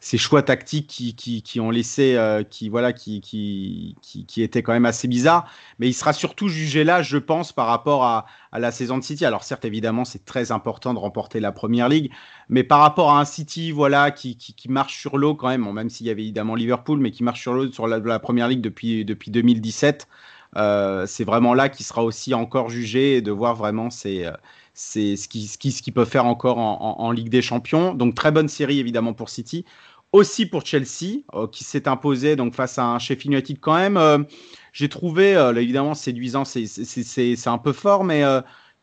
ces 0.00 0.18
choix 0.18 0.42
tactiques 0.42 0.86
qui, 0.86 1.14
qui, 1.14 1.42
qui 1.42 1.58
ont 1.60 1.70
laissé, 1.70 2.14
euh, 2.16 2.44
qui, 2.44 2.68
voilà, 2.68 2.92
qui, 2.92 3.20
qui, 3.20 3.96
qui, 4.26 4.42
étaient 4.42 4.62
quand 4.62 4.72
même 4.72 4.86
assez 4.86 5.08
bizarres. 5.08 5.46
Mais 5.78 5.88
il 5.88 5.92
sera 5.92 6.12
surtout 6.12 6.48
jugé 6.48 6.84
là, 6.84 7.02
je 7.02 7.18
pense, 7.18 7.52
par 7.52 7.66
rapport 7.66 8.04
à, 8.04 8.26
à 8.52 8.58
la 8.60 8.70
saison 8.70 8.96
de 8.98 9.02
City. 9.02 9.24
Alors 9.24 9.42
certes, 9.44 9.64
évidemment, 9.64 10.04
c'est 10.04 10.24
très 10.24 10.52
important 10.52 10.94
de 10.94 10.98
remporter 11.00 11.40
la 11.40 11.52
Première 11.52 11.88
Ligue, 11.88 12.10
mais 12.48 12.62
par 12.64 12.80
rapport 12.80 13.10
à 13.10 13.20
un 13.20 13.24
City, 13.24 13.72
voilà, 13.72 14.10
qui, 14.10 14.36
qui, 14.36 14.68
marche 14.68 14.98
sur 15.00 15.18
l'eau 15.18 15.34
quand 15.34 15.48
même, 15.48 15.70
même 15.72 15.90
s'il 15.90 16.06
y 16.06 16.10
avait 16.10 16.22
évidemment 16.22 16.54
Liverpool, 16.54 16.98
mais 17.00 17.10
qui 17.10 17.24
marche 17.24 17.40
sur 17.40 17.54
l'eau 17.54 17.70
sur 17.72 17.86
la, 17.88 17.98
la 17.98 18.18
Première 18.18 18.48
Ligue 18.48 18.60
depuis, 18.60 19.04
depuis 19.04 19.30
2017. 19.30 20.06
C'est 20.54 21.24
vraiment 21.24 21.54
là 21.54 21.68
qu'il 21.68 21.86
sera 21.86 22.04
aussi 22.04 22.34
encore 22.34 22.68
jugé 22.68 23.16
et 23.16 23.22
de 23.22 23.30
voir 23.30 23.54
vraiment 23.54 23.90
c'est 23.90 24.26
c'est 24.74 25.16
ce 25.16 25.28
qu'il 25.28 25.48
qui, 25.48 25.72
qui 25.72 25.92
peut 25.92 26.04
faire 26.04 26.26
encore 26.26 26.58
en, 26.58 27.10
Ligue 27.10 27.28
des 27.28 27.42
Champions. 27.42 27.94
Donc 27.94 28.14
très 28.14 28.30
bonne 28.32 28.48
série 28.48 28.78
évidemment 28.78 29.12
pour 29.12 29.28
City, 29.28 29.64
aussi 30.12 30.46
pour 30.46 30.64
Chelsea 30.64 31.22
qui 31.52 31.64
s'est 31.64 31.88
imposé 31.88 32.36
donc 32.36 32.54
face 32.54 32.78
à 32.78 32.84
un 32.84 32.98
Sheffield 32.98 33.32
United 33.32 33.60
quand 33.60 33.74
même. 33.74 34.26
J'ai 34.72 34.88
trouvé 34.88 35.32
évidemment 35.56 35.94
séduisant, 35.94 36.44
c'est 36.44 37.46
un 37.46 37.58
peu 37.58 37.72
fort, 37.72 38.04
mais 38.04 38.22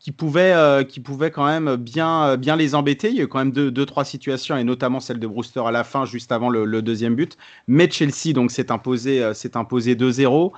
qui 0.00 0.12
pouvait, 0.12 0.54
euh, 0.54 0.82
qui 0.82 0.98
pouvait 0.98 1.30
quand 1.30 1.44
même 1.44 1.76
bien, 1.76 2.24
euh, 2.24 2.36
bien 2.38 2.56
les 2.56 2.74
embêter. 2.74 3.10
Il 3.10 3.16
y 3.16 3.20
a 3.20 3.24
eu 3.24 3.28
quand 3.28 3.38
même 3.38 3.52
deux, 3.52 3.70
deux, 3.70 3.84
trois 3.84 4.04
situations, 4.04 4.56
et 4.56 4.64
notamment 4.64 4.98
celle 4.98 5.20
de 5.20 5.26
Brewster 5.26 5.60
à 5.66 5.70
la 5.70 5.84
fin, 5.84 6.06
juste 6.06 6.32
avant 6.32 6.48
le, 6.48 6.80
deuxième 6.80 7.14
but. 7.14 7.36
Mais 7.68 7.88
Chelsea 7.90 8.32
donc 8.34 8.50
s'est 8.50 8.72
imposé, 8.72 9.22
euh, 9.22 9.34
imposé 9.54 9.94
2-0. 9.94 10.52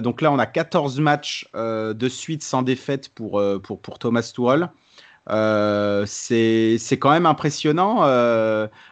donc 0.00 0.22
là, 0.22 0.32
on 0.32 0.38
a 0.38 0.46
14 0.46 1.00
matchs 1.00 1.46
de 1.54 2.08
suite 2.08 2.42
sans 2.42 2.62
défaite 2.62 3.10
pour, 3.10 3.42
pour, 3.62 3.98
Thomas 3.98 4.22
Tuchel. 4.34 4.70
c'est 6.06 6.98
quand 6.98 7.10
même 7.10 7.26
impressionnant, 7.26 8.00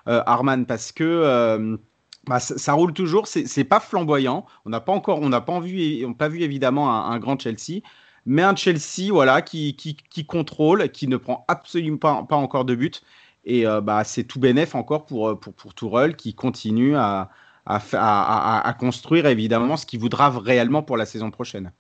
Arman, 0.07 0.67
parce 0.67 0.93
que 0.93 1.79
bah, 2.27 2.39
ça, 2.39 2.73
roule 2.75 2.93
toujours. 2.93 3.27
C'est 3.27 3.65
pas 3.65 3.81
flamboyant. 3.81 4.45
On 4.67 4.71
n'a 4.71 4.81
pas 4.81 4.93
encore, 4.93 5.21
on 5.23 5.31
n'a 5.31 5.41
pas 5.41 5.59
vu, 5.61 6.05
on 6.05 6.13
pas 6.13 6.29
vu 6.29 6.43
évidemment 6.43 7.07
un 7.07 7.19
grand 7.19 7.41
Chelsea 7.41 7.81
mais 8.27 8.43
un 8.43 8.55
Chelsea 8.55 9.11
voilà, 9.11 9.43
qui, 9.43 9.75
qui, 9.77 9.97
qui, 9.97 10.27
contrôle, 10.27 10.91
qui 10.91 11.09
ne 11.09 11.17
prend 11.17 11.45
absolument 11.49 11.99
pas, 11.99 12.23
pas 12.23 12.37
encore 12.37 12.65
de 12.65 12.75
but. 12.75 13.03
Et 13.45 13.67
euh, 13.67 13.81
bah, 13.81 14.05
c'est 14.05 14.25
tout 14.25 14.39
bénef 14.39 14.75
encore 14.75 15.07
pour, 15.07 15.29
euh, 15.29 15.35
pour, 15.35 15.55
pour 15.55 15.75
Tourelle 15.75 16.15
qui 16.17 16.35
continue 16.35 16.95
à, 16.97 17.31
à, 17.67 17.81
à, 17.93 18.69
à, 18.69 18.73
construire 18.75 19.27
évidemment 19.27 19.77
ce 19.77 19.87
qu'il 19.87 20.01
voudra 20.01 20.29
réellement 20.31 20.83
pour 20.83 20.97
la 20.97 21.07
saison 21.07 21.31
prochaine. 21.31 21.73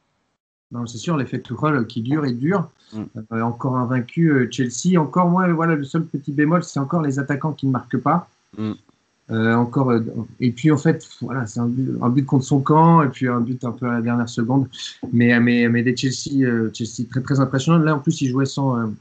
Non, 0.72 0.86
c'est 0.86 0.98
sûr, 0.98 1.16
l'effet 1.16 1.40
Tourelle 1.40 1.86
qui 1.86 2.00
dure 2.00 2.24
et 2.24 2.32
dure. 2.32 2.70
Mm. 2.92 3.02
Euh, 3.32 3.42
encore 3.42 3.76
invaincu 3.76 4.48
Chelsea. 4.50 4.98
Encore 4.98 5.28
moins, 5.28 5.52
voilà, 5.52 5.74
le 5.74 5.84
seul 5.84 6.06
petit 6.06 6.32
bémol, 6.32 6.64
c'est 6.64 6.80
encore 6.80 7.02
les 7.02 7.18
attaquants 7.18 7.52
qui 7.52 7.66
ne 7.66 7.72
marquent 7.72 7.98
pas. 7.98 8.28
Mm. 8.56 8.72
Euh, 9.30 9.54
encore, 9.54 9.90
euh, 9.92 10.00
et 10.40 10.50
puis 10.50 10.72
en 10.72 10.76
fait, 10.76 11.08
voilà, 11.20 11.46
c'est 11.46 11.60
un 11.60 11.66
but, 11.66 12.24
contre 12.24 12.44
son 12.44 12.60
camp, 12.60 13.02
et 13.02 13.08
puis 13.08 13.28
un 13.28 13.40
but 13.40 13.64
un 13.64 13.70
peu 13.70 13.86
à 13.86 13.92
la 13.92 14.02
dernière 14.02 14.28
seconde. 14.28 14.68
Mais, 15.12 15.38
mais, 15.38 15.68
mais 15.68 15.82
des 15.82 15.96
Chelsea, 15.96 16.44
euh, 16.44 16.70
Chelsea 16.74 17.08
très, 17.08 17.20
très 17.20 17.38
impressionnant. 17.38 17.78
Là, 17.78 17.94
en 17.94 18.00
plus, 18.00 18.20
il 18.22 18.28
jouait 18.28 18.46
sans, 18.46 18.92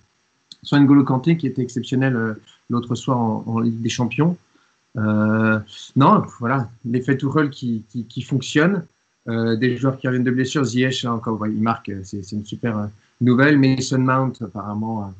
sans 0.61 0.79
N'Golo 0.79 1.03
Kanté, 1.03 1.35
qui 1.37 1.47
était 1.47 1.63
exceptionnel 1.63 2.35
l'autre 2.69 2.93
soir 2.93 3.17
en, 3.17 3.59
Ligue 3.59 3.81
des 3.81 3.89
Champions. 3.89 4.37
non, 4.95 6.23
voilà, 6.39 6.69
l'effet 6.85 7.17
Tourelle 7.17 7.49
qui, 7.49 7.83
qui, 8.07 8.21
fonctionne. 8.21 8.85
des 9.27 9.77
joueurs 9.77 9.97
qui 9.97 10.07
reviennent 10.07 10.23
de 10.23 10.31
blessures. 10.31 10.63
Ziyech, 10.63 11.05
encore, 11.05 11.47
il 11.47 11.61
marque, 11.61 11.91
c'est 12.03 12.31
une 12.33 12.45
super 12.45 12.89
nouvelle. 13.19 13.57
Mason 13.57 13.99
Mount, 13.99 14.33
apparemment, 14.41 15.11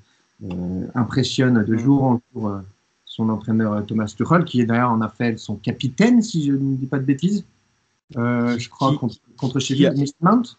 impressionne 0.93 1.63
de 1.63 1.77
jour 1.77 2.03
en 2.03 2.21
jour 2.33 2.61
son 3.09 3.27
entraîneur 3.29 3.73
euh, 3.73 3.81
Thomas 3.81 4.13
Tuchel, 4.15 4.45
qui 4.45 4.61
est 4.61 4.65
d'ailleurs 4.65 4.91
en 4.91 5.01
a 5.01 5.09
fait 5.09 5.37
son 5.37 5.57
capitaine, 5.57 6.21
si 6.21 6.45
je 6.45 6.53
ne 6.53 6.75
dis 6.77 6.85
pas 6.85 6.99
de 6.99 7.03
bêtises. 7.03 7.43
Euh, 8.15 8.57
je 8.57 8.69
crois 8.69 8.95
contre, 8.95 9.17
contre 9.35 9.59
Mount. 10.21 10.57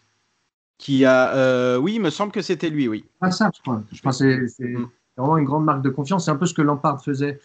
Qui 0.77 1.05
a, 1.05 1.35
euh, 1.35 1.77
oui, 1.77 1.95
il 1.95 2.01
me 2.01 2.09
semble 2.09 2.31
que 2.31 2.41
c'était 2.41 2.69
lui, 2.69 2.87
oui. 2.87 3.05
Ah 3.21 3.31
ça, 3.31 3.51
je 3.55 3.61
crois. 3.61 3.83
Je 3.91 4.01
pense 4.01 4.19
que 4.19 4.47
c'est 4.47 4.67
mm. 4.67 4.89
vraiment 5.15 5.37
une 5.37 5.45
grande 5.45 5.63
marque 5.63 5.83
de 5.83 5.89
confiance. 5.89 6.25
C'est 6.25 6.31
un 6.31 6.35
peu 6.35 6.45
ce 6.45 6.53
que 6.53 6.61
Lampard 6.61 7.03
faisait 7.03 7.39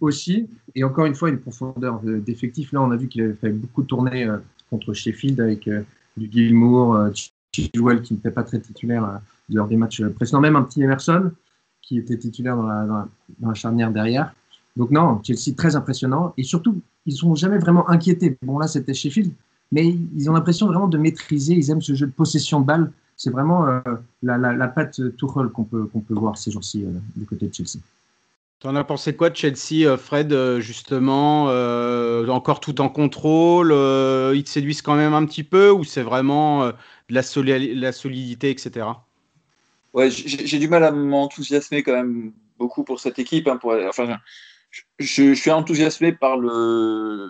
aussi. 0.00 0.48
Et 0.74 0.82
encore 0.82 1.06
une 1.06 1.14
fois, 1.14 1.28
une 1.28 1.40
profondeur 1.40 2.00
d'effectif. 2.02 2.72
Là, 2.72 2.80
on 2.82 2.90
a 2.90 2.96
vu 2.96 3.08
qu'il 3.08 3.22
avait 3.22 3.34
fait 3.34 3.50
beaucoup 3.50 3.82
de 3.82 3.86
tournées 3.86 4.26
contre 4.70 4.94
Sheffield 4.94 5.40
avec 5.40 5.68
du 6.16 6.30
Gilmour, 6.32 7.10
Chilwell 7.52 8.00
qui 8.00 8.14
n'était 8.14 8.30
pas 8.30 8.44
très 8.44 8.60
titulaire 8.60 9.20
lors 9.50 9.68
des 9.68 9.76
matchs 9.76 10.02
précédents, 10.02 10.40
même 10.40 10.56
un 10.56 10.62
petit 10.62 10.82
Emerson 10.82 11.32
qui 11.82 11.98
était 11.98 12.16
titulaire 12.16 12.56
dans 12.56 12.66
la, 12.66 13.06
dans 13.40 13.48
la 13.48 13.54
charnière 13.54 13.90
derrière. 13.90 14.32
Donc 14.80 14.90
non, 14.92 15.20
Chelsea 15.22 15.54
très 15.54 15.76
impressionnant 15.76 16.32
et 16.38 16.42
surtout 16.42 16.80
ils 17.04 17.12
sont 17.12 17.34
jamais 17.34 17.58
vraiment 17.58 17.86
inquiétés. 17.90 18.38
Bon 18.40 18.58
là 18.58 18.66
c'était 18.66 18.94
Sheffield, 18.94 19.30
mais 19.72 19.94
ils 20.16 20.30
ont 20.30 20.32
l'impression 20.32 20.68
vraiment 20.68 20.88
de 20.88 20.96
maîtriser. 20.96 21.52
Ils 21.52 21.70
aiment 21.70 21.82
ce 21.82 21.94
jeu 21.94 22.06
de 22.06 22.12
possession 22.12 22.60
de 22.62 22.64
balle. 22.64 22.90
C'est 23.14 23.28
vraiment 23.28 23.66
euh, 23.66 23.80
la, 24.22 24.38
la, 24.38 24.54
la, 24.54 24.68
patte 24.68 24.98
Tuchel 25.18 25.48
qu'on 25.48 25.64
peut 25.64 25.84
qu'on 25.84 26.00
peut 26.00 26.14
voir 26.14 26.38
ces 26.38 26.50
jours-ci 26.50 26.86
euh, 26.86 26.92
du 27.14 27.26
côté 27.26 27.46
de 27.48 27.52
Chelsea. 27.52 27.78
T'en 28.58 28.74
as 28.74 28.82
pensé 28.82 29.14
quoi 29.14 29.28
de 29.28 29.36
Chelsea, 29.36 29.84
euh, 29.86 29.98
Fred, 29.98 30.34
justement 30.60 31.44
Encore 32.34 32.60
tout 32.60 32.80
en 32.80 32.88
contrôle 32.88 33.72
Ils 34.34 34.44
te 34.44 34.48
séduisent 34.48 34.80
quand 34.80 34.96
même 34.96 35.12
un 35.12 35.26
petit 35.26 35.44
peu 35.44 35.70
ou 35.70 35.84
c'est 35.84 36.02
vraiment 36.02 36.68
de 36.68 36.74
la, 37.10 37.58
la, 37.58 37.92
solidité, 37.92 38.48
etc. 38.48 38.86
Ouais, 39.92 40.08
j'ai 40.10 40.58
du 40.58 40.68
mal 40.68 40.84
à 40.84 40.90
m'enthousiasmer 40.90 41.82
quand 41.82 41.92
même 41.92 42.32
beaucoup 42.58 42.82
pour 42.82 42.98
cette 42.98 43.18
équipe. 43.18 43.46
Hein, 43.46 43.58
pour, 43.58 43.74
enfin, 43.86 44.16
je, 44.98 45.34
suis 45.34 45.50
enthousiasmé 45.50 46.12
par 46.12 46.36
le, 46.36 47.28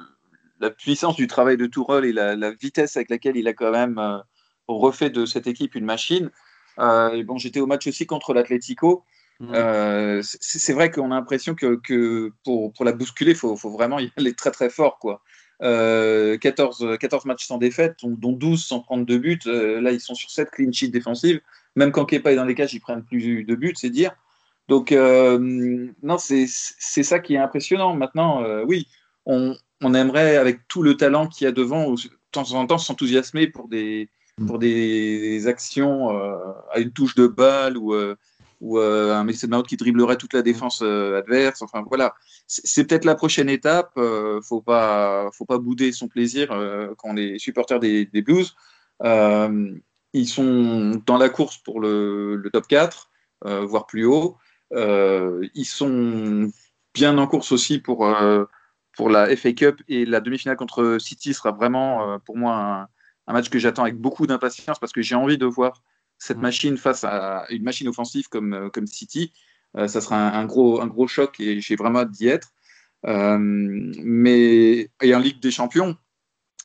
la 0.60 0.70
puissance 0.70 1.16
du 1.16 1.26
travail 1.26 1.56
de 1.56 1.66
Tourelle 1.66 2.04
et 2.04 2.12
la, 2.12 2.50
vitesse 2.52 2.96
avec 2.96 3.10
laquelle 3.10 3.36
il 3.36 3.48
a 3.48 3.54
quand 3.54 3.72
même 3.72 3.98
euh, 3.98 4.18
refait 4.68 5.10
de 5.10 5.26
cette 5.26 5.46
équipe 5.46 5.74
une 5.74 5.84
machine. 5.84 6.30
Euh, 6.78 7.22
bon, 7.24 7.38
j'étais 7.38 7.60
au 7.60 7.66
match 7.66 7.86
aussi 7.86 8.06
contre 8.06 8.34
l'Atlético. 8.34 9.04
Mmh. 9.40 9.54
Euh, 9.54 10.20
c'est 10.22 10.74
vrai 10.74 10.90
qu'on 10.90 11.12
a 11.12 11.14
l'impression 11.14 11.54
que, 11.54 11.76
que, 11.76 12.30
pour, 12.44 12.72
pour 12.74 12.84
la 12.84 12.92
bousculer, 12.92 13.32
il 13.32 13.36
faut, 13.36 13.56
faut, 13.56 13.70
vraiment 13.70 13.98
y 13.98 14.12
aller 14.16 14.34
très 14.34 14.50
très 14.50 14.70
fort. 14.70 14.98
Quoi. 14.98 15.22
14, 15.60 16.96
14 16.98 17.24
matchs 17.26 17.46
sans 17.46 17.58
défaite, 17.58 17.98
dont 18.02 18.32
12 18.32 18.64
sans 18.64 18.80
prendre 18.80 19.04
de 19.04 19.18
buts. 19.18 19.40
là, 19.44 19.92
ils 19.92 20.00
sont 20.00 20.14
sur 20.14 20.30
7 20.30 20.50
clean 20.50 20.72
sheets 20.72 20.88
défensives. 20.88 21.40
Même 21.76 21.92
quand 21.92 22.06
Kepa 22.06 22.32
est 22.32 22.36
dans 22.36 22.46
les 22.46 22.54
cages, 22.54 22.72
ils 22.72 22.80
prennent 22.80 23.04
plus 23.04 23.44
de 23.44 23.54
buts, 23.54 23.74
c'est 23.76 23.90
dire. 23.90 24.12
Donc, 24.70 24.92
euh, 24.92 25.36
non, 26.04 26.16
c'est 26.16 26.46
ça 26.46 27.18
qui 27.18 27.34
est 27.34 27.38
impressionnant. 27.38 27.92
Maintenant, 27.96 28.44
euh, 28.44 28.62
oui, 28.64 28.86
on, 29.26 29.56
aimerait, 29.82 30.36
avec 30.36 30.68
tout 30.68 30.84
le 30.84 30.96
talent 30.96 31.26
qu'il 31.26 31.44
y 31.44 31.48
a 31.48 31.52
devant, 31.52 31.90
de 31.90 31.98
temps 32.30 32.52
en 32.52 32.68
temps 32.68 32.78
s'enthousiasmer 32.78 33.48
pour 33.48 33.66
des, 33.66 34.08
pour 34.46 34.60
des 34.60 35.48
actions 35.48 36.16
euh, 36.16 36.36
à 36.72 36.78
une 36.78 36.92
touche 36.92 37.16
de 37.16 37.26
balle 37.26 37.76
ou, 37.76 37.96
ou 38.60 38.78
un 38.78 39.24
Mason 39.24 39.48
Mount 39.48 39.64
qui 39.64 39.76
dribblerait 39.76 40.18
toute 40.18 40.34
la 40.34 40.42
défense 40.42 40.82
adverse. 40.82 41.62
Enfin, 41.62 41.82
voilà. 41.88 42.14
C'est 42.46 42.86
peut-être 42.86 43.04
la 43.04 43.16
prochaine 43.16 43.48
étape. 43.48 43.98
faut 44.44 44.60
pas, 44.60 45.30
faut 45.32 45.46
pas 45.46 45.58
bouder 45.58 45.90
son 45.90 46.06
plaisir 46.06 46.46
quand 46.96 47.08
on 47.10 47.16
est 47.16 47.38
supporter 47.40 47.80
des, 47.80 48.06
des 48.06 48.22
Blues. 48.22 48.54
ils 49.02 50.28
sont 50.28 51.02
dans 51.06 51.18
la 51.18 51.28
course 51.28 51.58
pour 51.58 51.80
le, 51.80 52.36
le 52.36 52.50
top 52.50 52.68
4, 52.68 53.10
voire 53.66 53.88
plus 53.88 54.04
haut. 54.04 54.36
Euh, 54.72 55.46
ils 55.54 55.64
sont 55.64 56.50
bien 56.94 57.18
en 57.18 57.26
course 57.26 57.52
aussi 57.52 57.78
pour, 57.78 58.06
euh, 58.06 58.44
pour 58.96 59.10
la 59.10 59.34
FA 59.36 59.52
Cup 59.52 59.82
et 59.88 60.04
la 60.04 60.20
demi-finale 60.20 60.56
contre 60.56 60.98
City 61.00 61.34
sera 61.34 61.52
vraiment 61.52 62.14
euh, 62.14 62.18
pour 62.18 62.36
moi 62.36 62.88
un, 63.26 63.32
match 63.32 63.48
que 63.48 63.58
j'attends 63.58 63.82
avec 63.82 63.96
beaucoup 63.96 64.26
d'impatience 64.26 64.78
parce 64.78 64.92
que 64.92 65.02
j'ai 65.02 65.14
envie 65.14 65.38
de 65.38 65.46
voir 65.46 65.82
cette 66.18 66.38
machine 66.38 66.76
face 66.76 67.04
à 67.04 67.46
une 67.50 67.62
machine 67.62 67.88
offensive 67.88 68.28
comme, 68.28 68.70
comme 68.72 68.86
City. 68.88 69.32
ça 69.76 70.00
sera 70.00 70.16
un, 70.16 70.44
gros, 70.46 70.80
un 70.80 70.88
gros 70.88 71.06
choc 71.06 71.38
et 71.38 71.60
j'ai 71.60 71.76
vraiment 71.76 72.00
hâte 72.00 72.10
d'y 72.10 72.26
être. 72.26 72.48
mais 73.04 74.90
et 75.00 75.14
en 75.14 75.20
Ligue 75.20 75.40
des 75.40 75.52
Champions, 75.52 75.96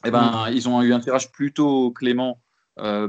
eh 0.06 0.12
ben, 0.12 0.48
mm. 0.50 0.54
ils 0.54 0.68
ont 0.68 0.82
eu 0.82 0.91
un 0.91 1.00
tirage 1.00 1.32
plutôt 1.32 1.91
clément 1.91 2.41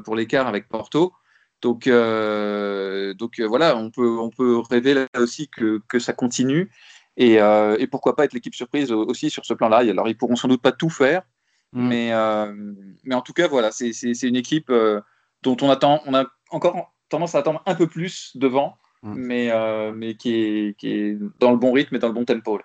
pour 0.05 0.15
l'écart 0.15 0.47
avec 0.47 0.69
Porto. 0.69 1.15
Donc, 1.63 1.87
euh, 1.87 3.15
donc 3.15 3.41
euh, 3.41 3.47
voilà, 3.47 3.77
on 3.77 3.91
peut, 3.91 4.19
on 4.19 4.31
peut 4.31 4.59
rêver 4.59 4.95
là 4.95 5.07
aussi 5.17 5.49
que, 5.49 5.81
que 5.89 5.99
ça 5.99 6.13
continue. 6.13 6.71
Et, 7.17 7.41
euh, 7.41 7.77
et, 7.79 7.87
pourquoi 7.87 8.15
pas 8.15 8.25
être 8.25 8.35
l'équipe 8.35 8.55
surprise 8.55 8.93
aussi 8.93 9.31
sur 9.31 9.47
ce 9.47 9.55
plan-là. 9.55 9.79
Alors, 9.79 10.09
ils 10.09 10.17
pourront 10.17 10.37
sans 10.37 10.49
doute 10.49 10.61
pas 10.61 10.73
tout 10.73 10.91
faire, 10.91 11.23
mm. 11.73 11.89
mais, 11.89 12.13
mais 13.05 13.15
en 13.15 13.23
tout 13.23 13.33
cas, 13.33 13.49
voilà, 13.49 13.71
c'est 13.73 13.91
une 14.23 14.37
équipe 14.37 14.71
dont 15.43 15.57
on, 15.63 15.71
attend, 15.71 16.03
on 16.07 16.15
a 16.15 16.27
encore 16.51 16.93
tendance 17.09 17.35
à 17.35 17.39
attendre 17.39 17.63
un 17.65 17.75
peu 17.75 17.87
plus 17.87 18.37
devant, 18.37 18.77
mm. 19.03 19.15
mais, 19.15 19.93
mais 19.95 20.15
qui, 20.15 20.35
est, 20.35 20.79
qui 20.79 20.91
est 20.91 21.19
dans 21.41 21.53
le 21.53 21.57
bon 21.57 21.73
rythme 21.73 21.97
et 21.97 21.99
dans 21.99 22.09
le 22.09 22.15
bon 22.15 22.27
tempo. 22.27 22.59
Là 22.59 22.65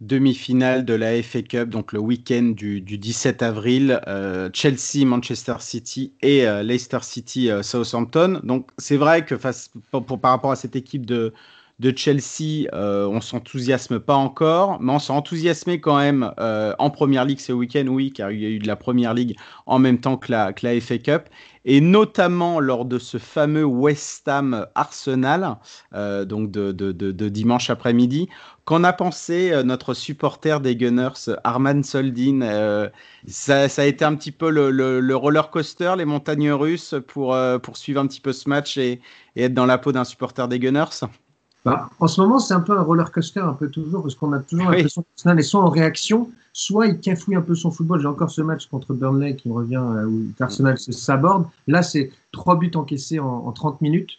demi-finale 0.00 0.84
de 0.84 0.94
la 0.94 1.22
FA 1.22 1.42
Cup, 1.42 1.70
donc 1.70 1.92
le 1.92 1.98
week-end 1.98 2.52
du, 2.54 2.80
17 2.80 3.42
avril, 3.42 4.00
euh, 4.06 4.50
Chelsea, 4.52 5.06
Manchester 5.06 5.56
City 5.60 6.12
et 6.20 6.46
euh, 6.46 6.62
Leicester 6.62 6.98
City, 7.02 7.50
euh, 7.50 7.62
Southampton. 7.62 8.40
Donc 8.44 8.68
c'est 8.78 8.98
vrai 8.98 9.24
que 9.24 9.38
face, 9.38 9.70
pour, 9.90 10.20
par 10.20 10.32
rapport 10.32 10.52
à 10.52 10.56
cette 10.56 10.76
équipe 10.76 11.06
de, 11.06 11.32
de 11.78 11.92
Chelsea, 11.94 12.68
euh, 12.72 13.06
on 13.06 13.20
s'enthousiasme 13.20 14.00
pas 14.00 14.14
encore, 14.14 14.80
mais 14.80 14.92
on 14.92 14.98
s'est 14.98 15.12
enthousiasmé 15.12 15.78
quand 15.78 15.98
même 15.98 16.32
euh, 16.40 16.72
en 16.78 16.88
Première 16.88 17.26
Ligue 17.26 17.40
ce 17.40 17.52
week-end, 17.52 17.86
oui, 17.88 18.12
car 18.12 18.30
il 18.30 18.40
y 18.40 18.46
a 18.46 18.48
eu 18.48 18.58
de 18.58 18.66
la 18.66 18.76
Première 18.76 19.12
Ligue 19.12 19.36
en 19.66 19.78
même 19.78 20.00
temps 20.00 20.16
que 20.16 20.32
la, 20.32 20.54
FA 20.80 20.96
Cup, 20.96 21.28
et 21.66 21.82
notamment 21.82 22.60
lors 22.60 22.86
de 22.86 22.98
ce 22.98 23.18
fameux 23.18 23.64
West 23.64 24.26
Ham 24.26 24.66
Arsenal, 24.74 25.56
euh, 25.94 26.24
donc 26.24 26.50
de, 26.50 27.28
dimanche 27.28 27.68
après-midi. 27.68 28.30
Qu'en 28.64 28.82
a 28.82 28.94
pensé 28.94 29.52
euh, 29.52 29.62
notre 29.62 29.92
supporter 29.92 30.60
des 30.60 30.76
Gunners, 30.76 31.36
Arman 31.44 31.84
Soldin 31.84 32.88
ça, 33.26 33.64
a 33.64 33.84
été 33.84 34.04
un 34.04 34.14
petit 34.14 34.32
peu 34.32 34.48
le, 34.48 34.70
le, 34.70 35.00
le, 35.00 35.16
roller 35.16 35.50
coaster, 35.50 35.92
les 35.98 36.06
montagnes 36.06 36.52
russes, 36.52 36.94
pour, 37.06 37.36
pour 37.62 37.76
suivre 37.76 38.00
un 38.00 38.06
petit 38.06 38.22
peu 38.22 38.32
ce 38.32 38.48
match 38.48 38.78
et, 38.78 39.02
et 39.36 39.44
être 39.44 39.54
dans 39.54 39.66
la 39.66 39.76
peau 39.76 39.92
d'un 39.92 40.04
supporter 40.04 40.48
des 40.48 40.58
Gunners? 40.58 41.04
Bah, 41.66 41.90
En 42.00 42.08
ce 42.08 42.20
moment, 42.20 42.38
c'est 42.38 42.54
un 42.54 42.60
peu 42.60 42.76
un 42.76 42.82
roller 42.82 43.10
coaster, 43.12 43.40
un 43.40 43.52
peu 43.52 43.68
toujours, 43.68 44.02
parce 44.02 44.14
qu'on 44.14 44.32
a 44.32 44.38
toujours 44.38 44.68
oui. 44.68 44.76
l'impression 44.76 45.02
qu'Arsenal 45.02 45.38
est 45.38 45.42
soit 45.42 45.60
en 45.62 45.68
réaction, 45.68 46.30
soit 46.52 46.86
il 46.86 47.00
cafouille 47.00 47.36
un 47.36 47.42
peu 47.42 47.54
son 47.54 47.70
football. 47.70 48.00
J'ai 48.00 48.08
encore 48.08 48.30
ce 48.30 48.42
match 48.42 48.66
contre 48.66 48.94
Burnley 48.94 49.36
qui 49.36 49.50
revient, 49.50 49.76
euh, 49.76 50.06
où 50.06 50.22
Arsenal 50.40 50.78
se 50.78 50.92
saborde. 50.92 51.46
Là, 51.66 51.82
c'est 51.82 52.10
trois 52.32 52.56
buts 52.58 52.72
encaissés 52.74 53.18
en, 53.18 53.46
en 53.46 53.52
30 53.52 53.80
minutes 53.80 54.12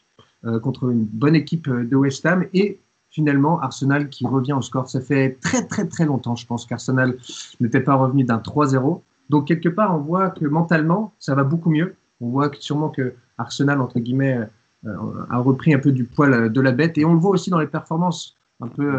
euh, 0.45 0.59
contre 0.59 0.89
une 0.89 1.05
bonne 1.05 1.35
équipe 1.35 1.69
de 1.69 1.95
West 1.95 2.25
Ham. 2.25 2.45
Et 2.53 2.79
finalement 3.09 3.59
Arsenal 3.61 4.09
qui 4.09 4.27
revient 4.27 4.53
au 4.53 4.61
score. 4.61 4.87
Ça 4.87 5.01
fait 5.01 5.37
très 5.41 5.65
très 5.65 5.87
très 5.87 6.05
longtemps, 6.05 6.35
je 6.35 6.45
pense, 6.45 6.65
qu'Arsenal 6.67 7.17
n'était 7.59 7.79
pas 7.79 7.95
revenu 7.95 8.23
d'un 8.23 8.37
3-0. 8.37 9.01
Donc 9.29 9.47
quelque 9.47 9.69
part, 9.69 9.95
on 9.95 10.01
voit 10.01 10.29
que 10.29 10.45
mentalement, 10.45 11.13
ça 11.17 11.33
va 11.33 11.43
beaucoup 11.43 11.71
mieux. 11.71 11.95
On 12.21 12.29
voit 12.29 12.49
que, 12.49 12.57
sûrement 12.59 12.89
que 12.89 13.15
Arsenal, 13.37 13.81
entre 13.81 13.99
guillemets, 13.99 14.37
euh, 14.37 14.45
a 14.85 15.37
repris 15.39 15.73
un 15.73 15.79
peu 15.79 15.91
du 15.91 16.03
poil 16.03 16.51
de 16.51 16.61
la 16.61 16.71
bête. 16.71 16.97
Et 16.97 17.05
on 17.05 17.13
le 17.13 17.19
voit 17.19 17.31
aussi 17.31 17.49
dans 17.49 17.59
les 17.59 17.67
performances, 17.67 18.35
un 18.61 18.67
peu 18.67 18.93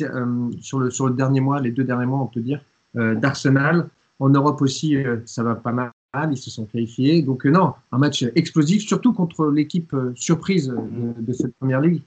euh, 0.00 0.50
sur, 0.60 0.78
le, 0.78 0.90
sur 0.90 1.06
le 1.06 1.14
dernier 1.14 1.40
mois, 1.40 1.60
les 1.60 1.70
deux 1.70 1.84
derniers 1.84 2.06
mois, 2.06 2.20
on 2.20 2.26
peut 2.26 2.40
dire, 2.40 2.60
euh, 2.96 3.14
d'Arsenal. 3.14 3.88
En 4.18 4.28
Europe 4.30 4.62
aussi, 4.62 4.96
euh, 4.96 5.18
ça 5.26 5.42
va 5.42 5.54
pas 5.54 5.72
mal. 5.72 5.92
Ils 6.30 6.36
se 6.36 6.50
sont 6.50 6.66
qualifiés. 6.66 7.22
Donc 7.22 7.46
non, 7.46 7.72
un 7.90 7.98
match 7.98 8.24
explosif, 8.34 8.82
surtout 8.86 9.12
contre 9.14 9.46
l'équipe 9.46 9.96
surprise 10.14 10.68
de, 10.68 11.20
de 11.20 11.32
cette 11.32 11.54
première 11.56 11.80
ligue 11.80 12.02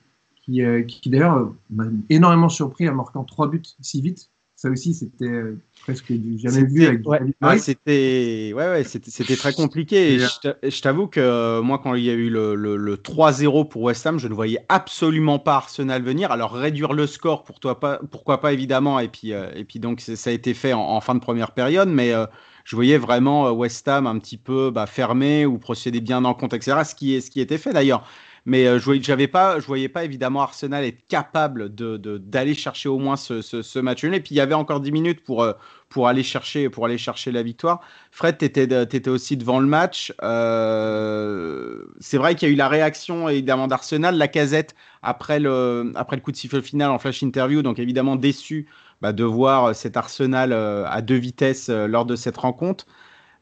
qui, 0.45 0.63
euh, 0.63 0.83
qui 0.83 1.09
d'ailleurs 1.09 1.51
m'a 1.71 1.85
énormément 2.09 2.49
surpris 2.49 2.87
en 2.87 2.95
marquant 2.95 3.23
trois 3.23 3.49
buts 3.49 3.63
si 3.81 4.01
vite. 4.01 4.29
Ça 4.57 4.69
aussi, 4.69 4.93
c'était 4.93 5.25
euh, 5.25 5.59
presque 5.81 6.13
du 6.13 6.39
jamais 6.39 6.63
vu. 6.63 6.85
Avec 6.85 7.05
ouais, 7.05 7.59
c'était 7.59 8.53
ouais, 8.55 8.69
ouais, 8.69 8.83
c'était 8.85 9.35
très 9.35 9.51
compliqué. 9.51 10.13
Et 10.13 10.19
je 10.19 10.81
t'avoue 10.81 11.07
que 11.07 11.19
euh, 11.19 11.61
moi, 11.61 11.77
quand 11.77 11.93
il 11.95 12.05
y 12.05 12.09
a 12.09 12.13
eu 12.13 12.29
le, 12.29 12.55
le, 12.55 12.77
le 12.77 12.95
3-0 12.95 13.67
pour 13.67 13.81
West 13.81 14.07
Ham, 14.07 14.17
je 14.17 14.29
ne 14.29 14.33
voyais 14.33 14.59
absolument 14.69 15.39
pas 15.39 15.55
Arsenal 15.55 16.01
venir. 16.01 16.31
Alors 16.31 16.53
réduire 16.53 16.93
le 16.93 17.05
score, 17.05 17.43
pour 17.43 17.59
toi, 17.59 17.81
pas, 17.81 17.99
pourquoi 18.11 18.39
pas 18.39 18.53
évidemment. 18.53 18.99
Et 19.01 19.09
puis, 19.09 19.33
euh, 19.33 19.51
et 19.55 19.65
puis 19.65 19.79
donc 19.79 19.99
ça 19.99 20.29
a 20.29 20.33
été 20.33 20.53
fait 20.53 20.71
en, 20.71 20.79
en, 20.79 21.01
fin 21.01 21.15
de 21.15 21.19
première 21.19 21.51
période, 21.51 21.89
mais 21.89 22.13
euh, 22.13 22.25
je 22.63 22.77
voyais 22.77 22.97
vraiment 22.97 23.51
West 23.51 23.85
Ham 23.89 24.07
un 24.07 24.17
petit 24.19 24.37
peu 24.37 24.71
bah, 24.71 24.85
fermé 24.85 25.45
ou 25.45 25.57
procéder 25.57 25.99
bien 25.99 26.23
en 26.23 26.33
compte, 26.33 26.53
etc. 26.53 26.77
Ce 26.85 26.95
qui, 26.95 27.21
ce 27.21 27.29
qui 27.29 27.41
était 27.41 27.57
fait 27.57 27.73
d'ailleurs. 27.73 28.07
Mais 28.45 28.67
euh, 28.67 28.79
je 28.79 29.01
j'avais 29.01 29.27
pas, 29.27 29.59
je 29.59 29.65
voyais 29.65 29.89
pas 29.89 30.03
évidemment 30.03 30.41
Arsenal 30.41 30.83
être 30.83 31.07
capable 31.07 31.73
de 31.73 31.97
d'aller 31.97 32.53
chercher 32.53 32.89
au 32.89 32.99
moins 32.99 33.15
ce, 33.15 33.79
match 33.79 34.03
nul. 34.03 34.13
Et 34.13 34.19
puis 34.19 34.35
il 34.35 34.37
y 34.37 34.41
avait 34.41 34.53
encore 34.53 34.81
10 34.81 34.91
minutes 34.91 35.23
pour 35.23 35.41
euh, 35.43 35.53
pour 35.89 36.07
aller 36.07 36.21
chercher 36.21 36.69
pour 36.69 36.85
aller 36.85 36.99
chercher 36.99 37.31
la 37.31 37.41
victoire. 37.41 37.81
Fred, 38.11 38.37
tu 38.37 38.45
étais, 38.45 39.09
aussi 39.09 39.35
devant 39.35 39.59
le 39.59 39.65
match. 39.65 40.13
Euh, 40.21 41.85
c'est 41.99 42.17
vrai 42.17 42.35
qu'il 42.35 42.47
y 42.47 42.51
a 42.51 42.53
eu 42.53 42.57
la 42.57 42.67
réaction 42.67 43.29
évidemment 43.29 43.67
d'Arsenal, 43.67 44.15
la 44.15 44.27
casette 44.27 44.75
après 45.01 45.39
le 45.39 45.91
après 45.95 46.15
le 46.15 46.21
coup 46.21 46.31
de 46.31 46.37
sifflet 46.37 46.61
final 46.61 46.91
en 46.91 46.99
flash 46.99 47.23
interview. 47.23 47.63
Donc 47.63 47.79
évidemment 47.79 48.15
déçu 48.15 48.67
bah, 49.01 49.11
de 49.11 49.23
voir 49.23 49.73
cet 49.75 49.97
Arsenal 49.97 50.53
à 50.53 51.01
deux 51.01 51.17
vitesses 51.17 51.69
lors 51.69 52.05
de 52.05 52.15
cette 52.15 52.37
rencontre. 52.37 52.85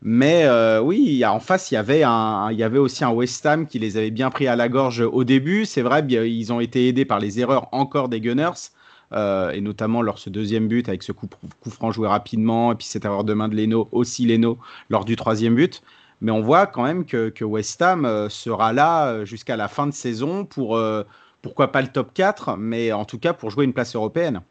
Mais 0.05 0.43
euh, 0.43 0.81
oui, 0.81 1.23
en 1.25 1.39
face, 1.39 1.71
il 1.71 1.75
y, 1.75 1.77
avait 1.77 2.77
aussi 2.77 3.05
un 3.05 3.11
West 3.11 3.45
Ham 3.45 3.65
qui 3.65 3.79
les 3.79 3.95
avait 3.95 4.11
bien 4.11 4.29
pris 4.29 4.47
à 4.47 4.57
la 4.57 4.67
gorge 4.67 4.99
au 4.99 5.23
début. 5.23 5.65
C'est 5.65 5.81
vrai, 5.81 6.05
ils 6.05 6.51
ont 6.51 6.59
été 6.59 6.89
aidés 6.89 7.05
par 7.05 7.19
les 7.19 7.39
erreurs 7.39 7.69
encore 7.71 8.09
des 8.09 8.19
Gunners, 8.19 8.69
euh, 9.13 9.51
et 9.51 9.61
notamment 9.61 10.01
lors 10.01 10.15
de 10.15 10.19
ce 10.19 10.29
deuxième 10.29 10.67
but 10.67 10.89
avec 10.89 11.03
ce 11.03 11.13
coup, 11.13 11.29
franc 11.69 11.93
joué 11.93 12.09
rapidement, 12.09 12.73
et 12.73 12.75
puis 12.75 12.85
cette 12.85 13.05
erreur 13.05 13.23
de 13.23 13.33
main 13.33 13.47
de 13.47 13.55
Leno, 13.55 13.87
aussi 13.93 14.25
Leno, 14.25 14.57
lors 14.89 15.05
du 15.05 15.15
troisième 15.15 15.55
but. 15.55 15.81
Mais 16.19 16.31
on 16.33 16.41
voit 16.41 16.67
quand 16.67 16.83
même 16.83 17.05
que, 17.05 17.43
West 17.45 17.81
Ham 17.81 18.03
euh, 18.05 18.27
sera 18.27 18.73
là 18.73 19.23
jusqu'à 19.23 19.55
la 19.55 19.69
fin 19.69 19.87
de 19.87 19.93
saison 19.93 20.43
pour, 20.43 20.77
pourquoi 21.41 21.71
pas 21.71 21.81
le 21.81 21.87
top 21.87 22.13
4, 22.13 22.57
mais 22.57 22.91
en 22.91 23.05
tout 23.05 23.19
cas 23.19 23.31
pour 23.31 23.51
jouer 23.51 23.63
une 23.63 23.73
place 23.73 23.95
européenne. 23.95 24.41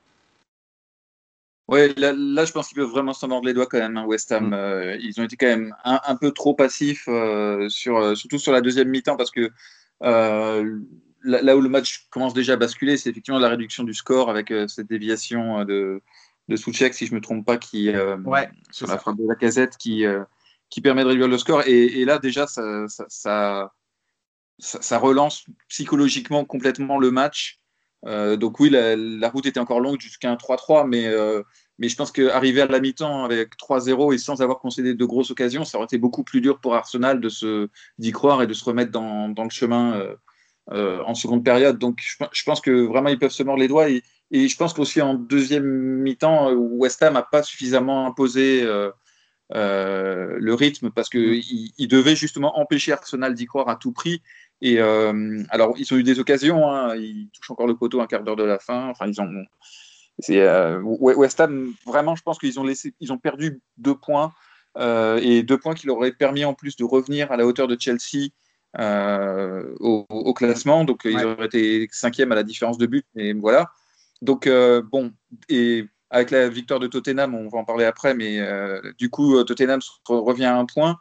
Ouais, 1.73 1.95
là, 1.97 2.13
là, 2.13 2.45
je 2.45 2.53
pense 2.53 2.69
qu'ils 2.69 2.77
peuvent 2.77 2.91
vraiment 2.91 3.15
s'en 3.15 3.29
mordre 3.29 3.47
les 3.47 3.55
doigts 3.55 3.67
quand 3.67 3.79
même, 3.79 3.97
hein, 3.97 4.05
West 4.05 4.31
Ham. 4.31 4.51
Mm. 4.51 4.53
Euh, 4.53 4.97
ils 5.01 5.19
ont 5.19 5.25
été 5.25 5.39
quand 5.39 5.47
même 5.47 5.75
un, 5.85 5.99
un 6.07 6.17
peu 6.17 6.31
trop 6.31 6.53
passifs, 6.53 7.05
euh, 7.09 7.67
sur, 7.71 8.15
surtout 8.15 8.39
sur 8.39 8.53
la 8.53 8.61
deuxième 8.61 8.91
mi-temps, 8.91 9.17
parce 9.17 9.31
que 9.31 9.51
euh, 10.03 10.79
là, 11.23 11.41
là, 11.41 11.57
où 11.57 11.63
le 11.63 11.71
match 11.71 12.09
commence 12.11 12.35
déjà 12.35 12.53
à 12.53 12.57
basculer, 12.57 12.99
c'est 12.99 13.09
effectivement 13.09 13.41
la 13.41 13.49
réduction 13.49 13.85
du 13.85 13.95
score 13.95 14.29
avec 14.29 14.51
euh, 14.51 14.69
cette 14.69 14.87
déviation 14.87 15.65
de, 15.65 16.03
de 16.49 16.57
Souchek, 16.57 16.93
si 16.93 17.07
je 17.07 17.13
ne 17.13 17.17
me 17.17 17.21
trompe 17.23 17.47
pas, 17.47 17.57
qui, 17.57 17.89
ouais, 17.89 18.51
sur 18.71 18.87
la 18.87 18.99
frappe 18.99 19.17
de 19.17 19.27
la 19.27 19.35
casette, 19.35 19.79
qui, 19.79 20.05
qui 20.69 20.83
permet 20.83 21.05
de 21.05 21.09
réduire 21.09 21.29
le 21.29 21.39
score. 21.39 21.63
Et, 21.67 22.03
et 22.03 22.05
là, 22.05 22.19
déjà, 22.19 22.47
ça, 22.47 22.87
ça, 22.89 23.07
ça, 23.09 23.73
ça, 24.59 24.99
relance 24.99 25.47
psychologiquement 25.69 26.45
complètement 26.45 26.99
le 26.99 27.11
match. 27.11 27.62
Euh, 28.07 28.37
donc 28.37 28.59
oui, 28.59 28.71
la, 28.71 28.97
la, 28.97 29.29
route 29.29 29.47
était 29.47 29.61
encore 29.61 29.81
longue 29.81 30.01
jusqu'à 30.01 30.31
un 30.31 30.35
3-3, 30.35 30.89
mais, 30.89 31.07
euh, 31.07 31.43
mais 31.79 31.89
je 31.89 31.97
pense 31.97 32.11
qu'arriver 32.11 32.61
à 32.61 32.67
la 32.67 32.81
mi-temps 32.81 33.25
avec 33.25 33.57
3-0 33.57 34.15
et 34.15 34.19
sans 34.19 34.43
avoir 34.43 34.59
concédé 34.59 34.95
de 34.95 35.05
grosses 35.05 35.31
occasions, 35.31 35.65
ça 35.65 35.79
aurait 35.79 35.85
été 35.85 35.99
beaucoup 35.99 36.25
plus 36.25 36.41
dur 36.41 36.59
pour 36.61 36.75
Arsenal 36.75 37.21
de 37.21 37.29
se 37.29 37.69
d'y 37.99 38.11
croire 38.11 38.43
et 38.43 38.47
de 38.47 38.55
se 38.55 38.65
remettre 38.65 38.91
dans, 38.91 39.29
dans 39.29 39.45
le 39.45 39.51
chemin 39.51 39.95
euh, 39.95 40.17
euh 40.73 41.01
en 41.07 41.15
seconde 41.15 41.45
période. 41.45 41.79
Donc 41.79 42.01
je, 42.01 42.43
pense 42.45 42.61
que 42.61 42.87
vraiment 42.87 43.09
ils 43.09 43.19
peuvent 43.19 43.31
se 43.31 43.43
mordre 43.45 43.61
les 43.61 43.69
doigts 43.69 43.89
et, 43.89 44.03
et 44.33 44.49
je 44.49 44.57
pense 44.57 44.75
qu'aussi 44.75 45.01
en 45.01 45.15
deuxième 45.15 45.65
mi-temps, 45.65 46.53
West 46.53 47.03
Ham 47.03 47.15
n'a 47.15 47.23
pas 47.23 47.43
suffisamment 47.43 48.07
imposé 48.07 48.67
euh, 49.55 50.37
le 50.39 50.55
rythme 50.55 50.91
parce 50.91 51.09
qu'il 51.09 51.43
il 51.79 51.89
devait 51.89 52.17
justement 52.17 52.59
empêcher 52.59 52.93
Arsenal 52.93 53.35
d'y 53.35 53.47
croire 53.47 53.69
à 53.69 53.77
tout 53.77 53.93
prix 53.93 54.23
et 54.63 54.79
euh, 54.79 55.43
alors, 55.51 55.75
ils 55.77 55.93
ont 55.93 55.97
eu 55.97 56.05
des 56.05 56.21
occasions, 56.21 56.71
hein, 56.71 56.95
ils 56.95 57.29
touchent 57.35 57.51
encore 57.51 57.67
le 57.67 57.77
poteau 57.77 58.01
un 58.01 58.07
quart 58.07 58.23
d'heure 58.23 58.37
de 58.37 58.45
la 58.45 58.61
fin. 58.61 58.89
Enfin, 58.89 59.07
ils 59.09 59.21
ont. 59.21 59.29
Euh, 60.31 60.81
West 60.81 61.41
Ham, 61.41 61.75
vraiment, 61.85 62.15
je 62.15 62.23
pense 62.23 62.39
qu'ils 62.39 62.61
ont 62.61 62.65
laissé, 62.65 62.95
ils 63.01 63.13
ont 63.13 63.19
perdu 63.19 63.61
deux 63.77 63.97
points 63.97 64.33
et 64.79 65.43
deux 65.43 65.59
points 65.59 65.75
qui 65.75 65.87
leur 65.87 65.97
auraient 65.97 66.13
permis 66.13 66.45
en 66.45 66.55
plus 66.55 66.77
de 66.77 66.85
revenir 66.85 67.33
à 67.33 67.37
la 67.37 67.45
hauteur 67.45 67.67
de 67.67 67.77
Chelsea 67.79 68.29
au, 68.79 70.07
au, 70.09 70.33
classement. 70.33 70.85
Donc, 70.85 71.03
ouais. 71.05 71.13
ils 71.13 71.25
auraient 71.25 71.47
été 71.47 71.89
cinquième 71.91 72.31
à 72.31 72.37
la 72.37 72.45
différence 72.45 72.79
de 72.79 72.87
but. 72.87 73.05
Et 73.17 73.33
voilà. 73.33 73.73
Donc, 74.21 74.49
bon, 74.49 75.13
et 75.49 75.87
avec 76.13 76.31
la 76.31 76.49
victoire 76.49 76.79
de 76.79 76.87
Tottenham, 76.87 77.35
on 77.35 77.49
va 77.49 77.59
en 77.59 77.65
parler 77.65 77.87
après, 77.87 78.15
mais 78.15 78.39
euh, 78.39 78.81
du 78.99 79.09
coup, 79.09 79.43
Tottenham 79.45 79.81
revient 80.07 80.45
à 80.45 80.57
un 80.57 80.67
point. 80.67 80.99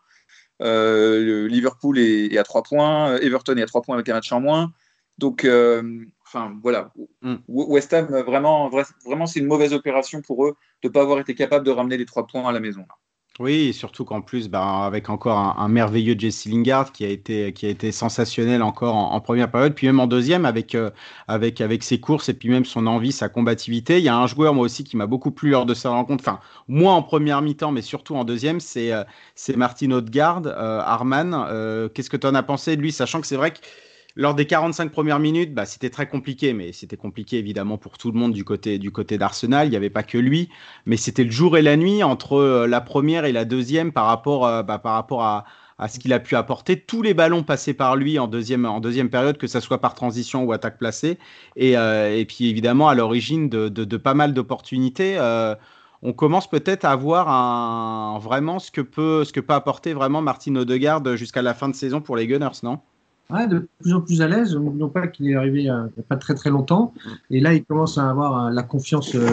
Euh, 0.62 1.48
Liverpool 1.48 2.00
est, 2.00 2.34
est, 2.34 2.38
à 2.38 2.44
3 2.44 2.64
points, 2.64 3.18
Everton 3.18 3.58
est 3.58 3.64
à 3.64 3.66
3 3.66 3.82
points 3.82 3.96
avec 3.96 4.08
un 4.10 4.14
match 4.14 4.32
en 4.32 4.40
moins. 4.40 4.72
Donc, 5.18 5.44
euh, 5.44 6.06
enfin 6.26 6.58
voilà, 6.64 6.94
mm. 7.22 7.36
West 7.48 7.94
Ham, 7.94 8.08
vraiment, 8.08 8.70
vraiment 9.06 9.26
c'est 9.26 9.40
une 9.40 9.48
mauvaise 9.48 9.74
opération 9.74 10.22
pour 10.22 10.46
eux 10.46 10.56
de 10.82 10.88
ne 10.88 10.94
pas 10.94 11.02
avoir 11.02 11.20
été 11.20 11.36
capable 11.36 11.66
de 11.66 11.72
ramener 11.72 11.98
les 11.98 12.06
3 12.06 12.26
points 12.26 12.48
à 12.48 12.52
la 12.54 12.62
maison. 12.62 12.82
Là. 12.82 12.96
Oui, 13.42 13.74
surtout 13.74 14.06
qu'en 14.06 14.22
plus, 14.22 14.50
bah, 14.50 14.86
avec 14.86 15.10
encore 15.10 15.40
un, 15.58 15.68
merveilleux 15.68 16.16
Jesse 16.16 16.46
Lingard 16.46 16.92
qui 16.92 17.06
a 17.06 17.08
été, 17.08 17.54
qui 17.54 17.66
a 17.66 17.70
été 17.70 17.92
sensationnel 17.92 18.62
encore 18.62 18.96
en, 18.96 19.20
première 19.20 19.50
période, 19.50 19.74
puis 19.74 19.88
même 19.88 20.00
en 20.00 20.06
deuxième 20.06 20.46
avec, 20.46 20.76
euh, 20.76 20.92
avec, 21.28 21.60
avec 21.60 21.82
ses 21.82 22.00
courses 22.00 22.30
et 22.30 22.36
puis 22.36 22.50
même 22.50 22.66
son 22.66 22.86
envie, 22.86 23.12
sa 23.12 23.30
combativité. 23.30 23.98
Il 23.98 24.04
y 24.04 24.10
a 24.10 24.16
un 24.16 24.28
joueur, 24.28 24.54
moi 24.54 24.64
aussi, 24.66 24.84
qui 24.84 24.96
m'a 24.96 25.08
beaucoup 25.08 25.32
plu 25.32 25.50
lors 25.50 25.66
de 25.66 25.74
sa 25.74 25.90
rencontre, 25.90 26.24
enfin, 26.24 26.40
moi 26.68 26.94
en 26.94 27.02
première 27.02 27.42
mi-temps, 27.42 27.72
mais 27.72 27.82
surtout 27.82 28.16
en 28.16 28.26
deuxième, 28.26 28.60
c'est 28.60 28.94
euh, 28.94 29.04
Martin 29.56 29.90
Odegaard, 29.90 30.44
euh, 30.46 30.80
Arman. 30.82 31.90
Qu'est-ce 31.96 32.12
que 32.12 32.18
tu 32.18 32.28
en 32.28 32.36
as 32.36 32.44
pensé 32.44 32.76
de 32.76 32.82
lui, 32.82 32.92
sachant 32.92 33.22
que 33.22 33.28
c'est 33.28 33.38
vrai 33.38 33.50
que 33.50 33.58
lors 34.16 34.36
des 34.36 34.46
45 34.46 34.92
premières 34.92 35.20
minutes, 35.20 35.54
bah, 35.54 35.66
c'était 35.66 35.90
très 35.90 36.08
compliqué, 36.08 36.54
mais 36.54 36.74
c'était 36.74 36.98
compliqué 36.98 37.38
évidemment 37.38 37.78
pour 37.78 37.98
tout 37.98 38.12
le 38.12 38.20
monde 38.20 38.34
du 38.34 38.44
côté, 38.44 38.78
du 38.78 38.92
côté 38.92 39.18
d'Arsenal. 39.18 39.68
Il 39.68 39.72
n'y 39.72 39.78
avait 39.78 39.90
pas 39.90 40.04
que 40.04 40.18
lui, 40.18 40.50
mais 40.86 40.98
c'était 40.98 41.24
le 41.24 41.32
jour 41.32 41.58
et 41.58 41.62
la 41.62 41.78
nuit 41.78 42.04
entre 42.04 42.34
euh, 42.34 42.68
la 42.68 42.82
première 42.82 43.26
et 43.26 43.32
la 43.32 43.46
deuxième 43.46 43.92
par 43.92 44.06
rapport, 44.06 44.46
euh, 44.46 44.64
bah, 44.64 44.80
par 44.80 44.94
rapport 44.94 45.24
à, 45.24 45.46
à 45.78 45.88
ce 45.88 46.00
qu'il 46.00 46.14
a 46.14 46.20
pu 46.20 46.36
apporter. 46.36 46.80
Tous 46.80 47.02
les 47.02 47.14
ballons 47.14 47.44
passés 47.44 47.74
par 47.74 47.96
lui 47.96 48.20
en 48.20 48.28
deuxième, 48.28 48.66
en 48.66 48.80
deuxième 48.80 49.10
période, 49.10 49.38
que 49.38 49.48
ce 49.48 49.60
soit 49.60 49.80
par 49.80 49.94
transition 49.94 50.44
ou 50.44 50.52
attaque 50.52 50.78
placée. 50.78 51.18
Et, 51.56 51.78
euh, 51.78 52.16
et 52.16 52.26
puis 52.26 52.50
évidemment 52.50 52.90
à 52.90 52.96
l'origine 52.96 53.50
de, 53.50 53.70
de, 53.70 53.98
pas 53.98 54.14
mal 54.14 54.34
d'opportunités. 54.34 55.18
On 56.04 56.14
commence 56.14 56.50
peut-être 56.50 56.84
à 56.86 56.96
voir 56.96 57.30
un, 57.30 58.18
vraiment 58.20 58.58
ce 58.58 58.72
que, 58.72 58.82
peut, 58.82 59.24
ce 59.24 59.32
que 59.32 59.40
peut 59.40 59.54
apporter 59.54 59.94
vraiment 59.94 60.22
Martin 60.22 60.56
Odegaard 60.56 61.16
jusqu'à 61.16 61.44
la 61.44 61.54
fin 61.54 61.70
de 61.70 61.76
saison 61.76 62.02
pour 62.02 62.16
les 62.16 62.26
Gunners, 62.26 62.62
non? 62.64 62.80
Ouais, 63.34 63.48
de 63.48 63.68
plus 63.82 63.94
en 63.94 64.02
plus 64.02 64.22
à 64.22 64.28
l'aise. 64.28 64.56
N'oublions 64.56 64.90
pas 64.90 65.08
qu'il 65.08 65.30
est 65.30 65.36
arrivé 65.36 65.60
il 65.60 65.64
n'y 65.64 65.70
a 65.70 65.88
pas 66.08 66.18
très 66.18 66.36
très 66.36 66.50
longtemps. 66.50 66.94
Et 67.30 67.40
là, 67.40 67.54
il 67.54 67.64
commence 67.64 67.98
à 67.98 68.10
avoir 68.10 68.46
euh, 68.46 68.50
la 68.52 68.64
confiance 68.64 69.14
euh. 69.16 69.28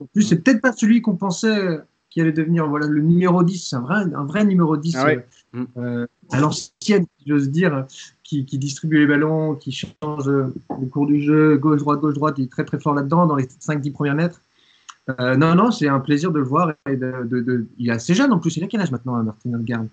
En 0.00 0.06
plus, 0.06 0.22
c'est 0.22 0.40
peut-être 0.40 0.60
pas 0.60 0.72
celui 0.72 1.00
qu'on 1.02 1.16
pensait 1.16 1.80
qui 2.10 2.20
allait 2.20 2.32
devenir 2.32 2.66
voilà, 2.68 2.86
le 2.86 3.00
numéro 3.00 3.42
10, 3.42 3.72
un 3.72 3.80
vrai, 3.80 3.96
un 4.14 4.24
vrai 4.24 4.44
numéro 4.44 4.76
10 4.76 4.96
Ah 4.96 5.04
ouais. 5.06 5.26
euh, 5.56 5.64
euh, 5.78 6.06
à 6.30 6.40
l'ancienne, 6.40 7.06
si 7.18 7.28
j'ose 7.28 7.50
dire, 7.50 7.86
qui, 8.22 8.44
qui 8.44 8.56
distribue 8.58 8.98
les 8.98 9.06
ballons, 9.06 9.54
qui 9.56 9.72
change 9.72 10.28
euh, 10.28 10.54
le 10.80 10.86
cours 10.86 11.06
du 11.06 11.22
jeu, 11.22 11.56
gauche-droite, 11.56 12.00
gauche-droite, 12.00 12.36
il 12.38 12.44
est 12.44 12.50
très 12.50 12.64
très 12.64 12.78
fort 12.78 12.94
là-dedans, 12.94 13.26
dans 13.26 13.34
les 13.36 13.44
5-10 13.46 13.92
premiers 13.92 14.14
mètres. 14.14 14.40
Euh, 15.20 15.36
non, 15.36 15.54
non, 15.54 15.70
c'est 15.72 15.88
un 15.88 16.00
plaisir 16.00 16.30
de 16.30 16.38
le 16.38 16.44
voir. 16.44 16.72
Et 16.88 16.96
de, 16.96 17.12
de- 17.24 17.40
de- 17.40 17.66
Il 17.78 17.88
est 17.88 17.92
assez 17.92 18.14
jeune 18.14 18.32
en 18.32 18.38
plus, 18.38 18.56
il 18.56 18.64
a 18.64 18.68
quel 18.68 18.80
âge 18.80 18.90
maintenant, 18.92 19.20
Martin 19.22 19.52
Odegaard? 19.54 19.84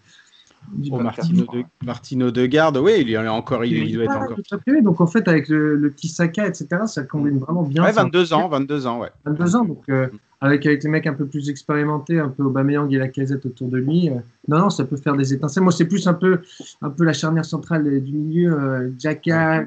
Oh, 0.92 1.00
Martino, 1.00 1.46
de, 1.54 1.64
Martino 1.86 2.32
Degarde, 2.32 2.78
oui, 2.78 2.94
il 3.00 3.10
est 3.12 3.28
encore, 3.28 3.66
il, 3.66 3.78
il 3.78 3.96
doit 3.96 4.06
être 4.06 4.16
encore. 4.16 4.38
donc 4.84 5.02
en 5.02 5.08
fait, 5.08 5.28
avec 5.28 5.50
le, 5.50 5.76
le 5.76 5.90
petit 5.90 6.08
Saka, 6.08 6.48
etc., 6.48 6.68
ça 6.88 7.04
combine 7.04 7.40
vraiment 7.40 7.64
bien. 7.64 7.84
Ouais, 7.84 7.92
C'est 7.92 8.00
un 8.00 8.04
22 8.04 8.34
ans, 8.34 8.48
22 8.48 8.88
ans, 8.88 9.00
ouais. 9.00 9.10
22 9.26 9.56
ans, 9.56 9.66
donc 9.66 9.84
euh, 9.90 10.08
avec, 10.40 10.66
avec 10.66 10.84
les 10.84 10.90
mecs 10.90 11.08
un 11.08 11.14
peu 11.14 11.26
plus 11.26 11.50
expérimentés, 11.50 12.20
un 12.20 12.30
peu 12.30 12.44
Aubameyang 12.44 12.92
et 12.94 12.98
la 12.98 13.10
casette 13.10 13.46
autour 13.46 13.68
de 13.70 13.78
lui, 13.78 14.10
euh, 14.10 14.16
non, 14.48 14.60
non, 14.60 14.70
ça 14.70 14.86
peut 14.86 14.98
faire 14.98 15.16
des 15.16 15.34
étincelles. 15.34 15.64
Moi, 15.64 15.72
c'est 15.72 15.86
plus 15.86 16.08
un 16.08 16.14
peu, 16.14 16.42
un 16.82 16.90
peu 16.90 17.04
la 17.04 17.14
charnière 17.14 17.46
centrale 17.46 17.86
euh, 17.88 18.00
du 18.00 18.14
milieu, 18.14 18.54
euh, 18.54 18.90
euh, 19.28 19.66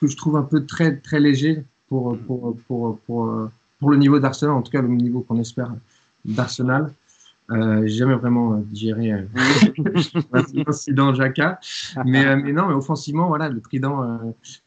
que 0.00 0.06
je 0.06 0.16
trouve 0.16 0.36
un 0.36 0.42
peu 0.42 0.66
très, 0.66 0.96
très 0.96 1.20
léger 1.20 1.64
pour, 1.88 2.18
pour, 2.18 2.56
pour, 2.66 2.98
pour, 3.06 3.48
pour 3.78 3.90
le 3.90 3.96
niveau 3.96 4.18
d'Arsenal, 4.18 4.54
en 4.54 4.62
tout 4.62 4.72
cas 4.72 4.82
le 4.82 4.88
niveau 4.88 5.20
qu'on 5.20 5.38
espère 5.38 5.72
d'Arsenal. 6.24 6.92
Euh, 7.52 7.82
j'ai 7.82 7.96
jamais 7.96 8.14
vraiment 8.14 8.54
euh, 8.54 8.60
digéré 8.62 9.12
euh, 9.12 9.22
l'incident 10.66 11.12
Xhaka, 11.12 11.58
mais, 12.04 12.24
euh, 12.26 12.36
mais 12.42 12.52
non, 12.52 12.68
mais 12.68 12.74
offensivement, 12.74 13.28
voilà, 13.28 13.48
le 13.48 13.60
trident 13.60 14.02
euh, 14.02 14.16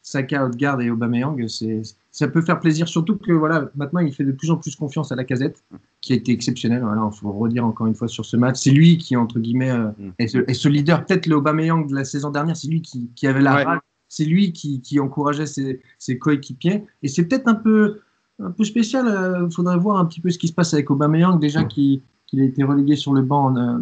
Saka, 0.02 0.46
Odegaard 0.46 0.80
et 0.80 0.90
Aubameyang, 0.90 1.46
c'est 1.48 1.82
ça 2.12 2.28
peut 2.28 2.40
faire 2.40 2.60
plaisir, 2.60 2.88
surtout 2.88 3.16
que 3.16 3.32
voilà, 3.32 3.68
maintenant 3.76 4.00
il 4.00 4.12
fait 4.12 4.24
de 4.24 4.32
plus 4.32 4.50
en 4.50 4.56
plus 4.56 4.74
confiance 4.74 5.12
à 5.12 5.16
la 5.16 5.24
casette, 5.24 5.62
qui 6.00 6.12
a 6.14 6.16
été 6.16 6.32
exceptionnel. 6.32 6.82
Voilà, 6.82 7.06
il 7.12 7.16
faut 7.18 7.30
redire 7.32 7.64
encore 7.66 7.86
une 7.86 7.94
fois 7.94 8.08
sur 8.08 8.24
ce 8.24 8.36
match. 8.38 8.56
C'est 8.58 8.70
lui 8.70 8.96
qui, 8.96 9.16
entre 9.16 9.38
guillemets, 9.38 9.72
Mm. 9.76 10.10
est, 10.18 10.28
ce, 10.28 10.38
est 10.38 10.54
ce 10.54 10.68
leader. 10.68 11.04
Peut-être 11.04 11.26
le 11.26 11.36
Aubameyang 11.36 11.86
de 11.88 11.94
la 11.94 12.04
saison 12.04 12.30
dernière, 12.30 12.56
c'est 12.56 12.68
lui 12.68 12.80
qui, 12.80 13.10
qui 13.14 13.26
avait 13.26 13.42
la 13.42 13.54
Ouais. 13.56 13.64
rage, 13.64 13.80
c'est 14.08 14.24
lui 14.24 14.52
qui, 14.52 14.80
qui 14.80 14.98
encourageait 14.98 15.44
ses, 15.46 15.82
ses 15.98 16.18
coéquipiers. 16.18 16.84
Et 17.02 17.08
c'est 17.08 17.24
peut-être 17.26 17.48
un 17.48 17.54
peu, 17.54 18.00
un 18.42 18.50
peu 18.50 18.64
spécial. 18.64 19.06
Il 19.46 19.54
faudrait 19.54 19.76
voir 19.76 19.98
un 19.98 20.06
petit 20.06 20.20
peu 20.20 20.30
ce 20.30 20.38
qui 20.38 20.48
se 20.48 20.54
passe 20.54 20.72
avec 20.72 20.90
Aubameyang, 20.90 21.38
déjà 21.38 21.64
qui 21.64 22.00
qu'il 22.26 22.40
a 22.40 22.44
été 22.44 22.62
relégué 22.64 22.96
sur 22.96 23.12
le 23.12 23.22
banc 23.22 23.46
en, 23.46 23.56
euh, 23.56 23.78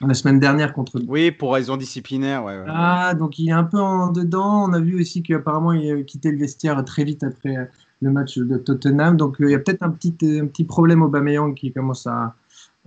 la 0.00 0.14
semaine 0.14 0.38
dernière 0.38 0.72
contre 0.72 1.00
Oui, 1.08 1.30
pour 1.32 1.54
raison 1.54 1.76
disciplinaire, 1.76 2.44
ouais. 2.44 2.56
ouais. 2.56 2.66
ah, 2.68 3.14
donc 3.14 3.38
il 3.38 3.48
est 3.48 3.52
un 3.52 3.64
peu 3.64 3.80
en 3.80 4.12
dedans. 4.12 4.64
On 4.68 4.72
a 4.72 4.80
vu 4.80 5.00
aussi 5.00 5.22
qu'apparemment 5.22 5.72
il 5.72 5.90
a 5.90 6.02
quitté 6.02 6.30
le 6.30 6.38
vestiaire 6.38 6.84
très 6.84 7.04
vite 7.04 7.24
après 7.24 7.68
le 8.00 8.10
match 8.10 8.38
de 8.38 8.56
Tottenham. 8.58 9.16
Donc 9.16 9.40
euh, 9.40 9.46
il 9.46 9.52
y 9.52 9.54
a 9.54 9.58
peut-être 9.58 9.82
un 9.82 9.90
petit, 9.90 10.14
euh, 10.22 10.44
un 10.44 10.46
petit 10.46 10.64
problème 10.64 11.02
au 11.02 11.08
Bameyang 11.08 11.54
qui 11.54 11.72
commence 11.72 12.06
à, 12.06 12.34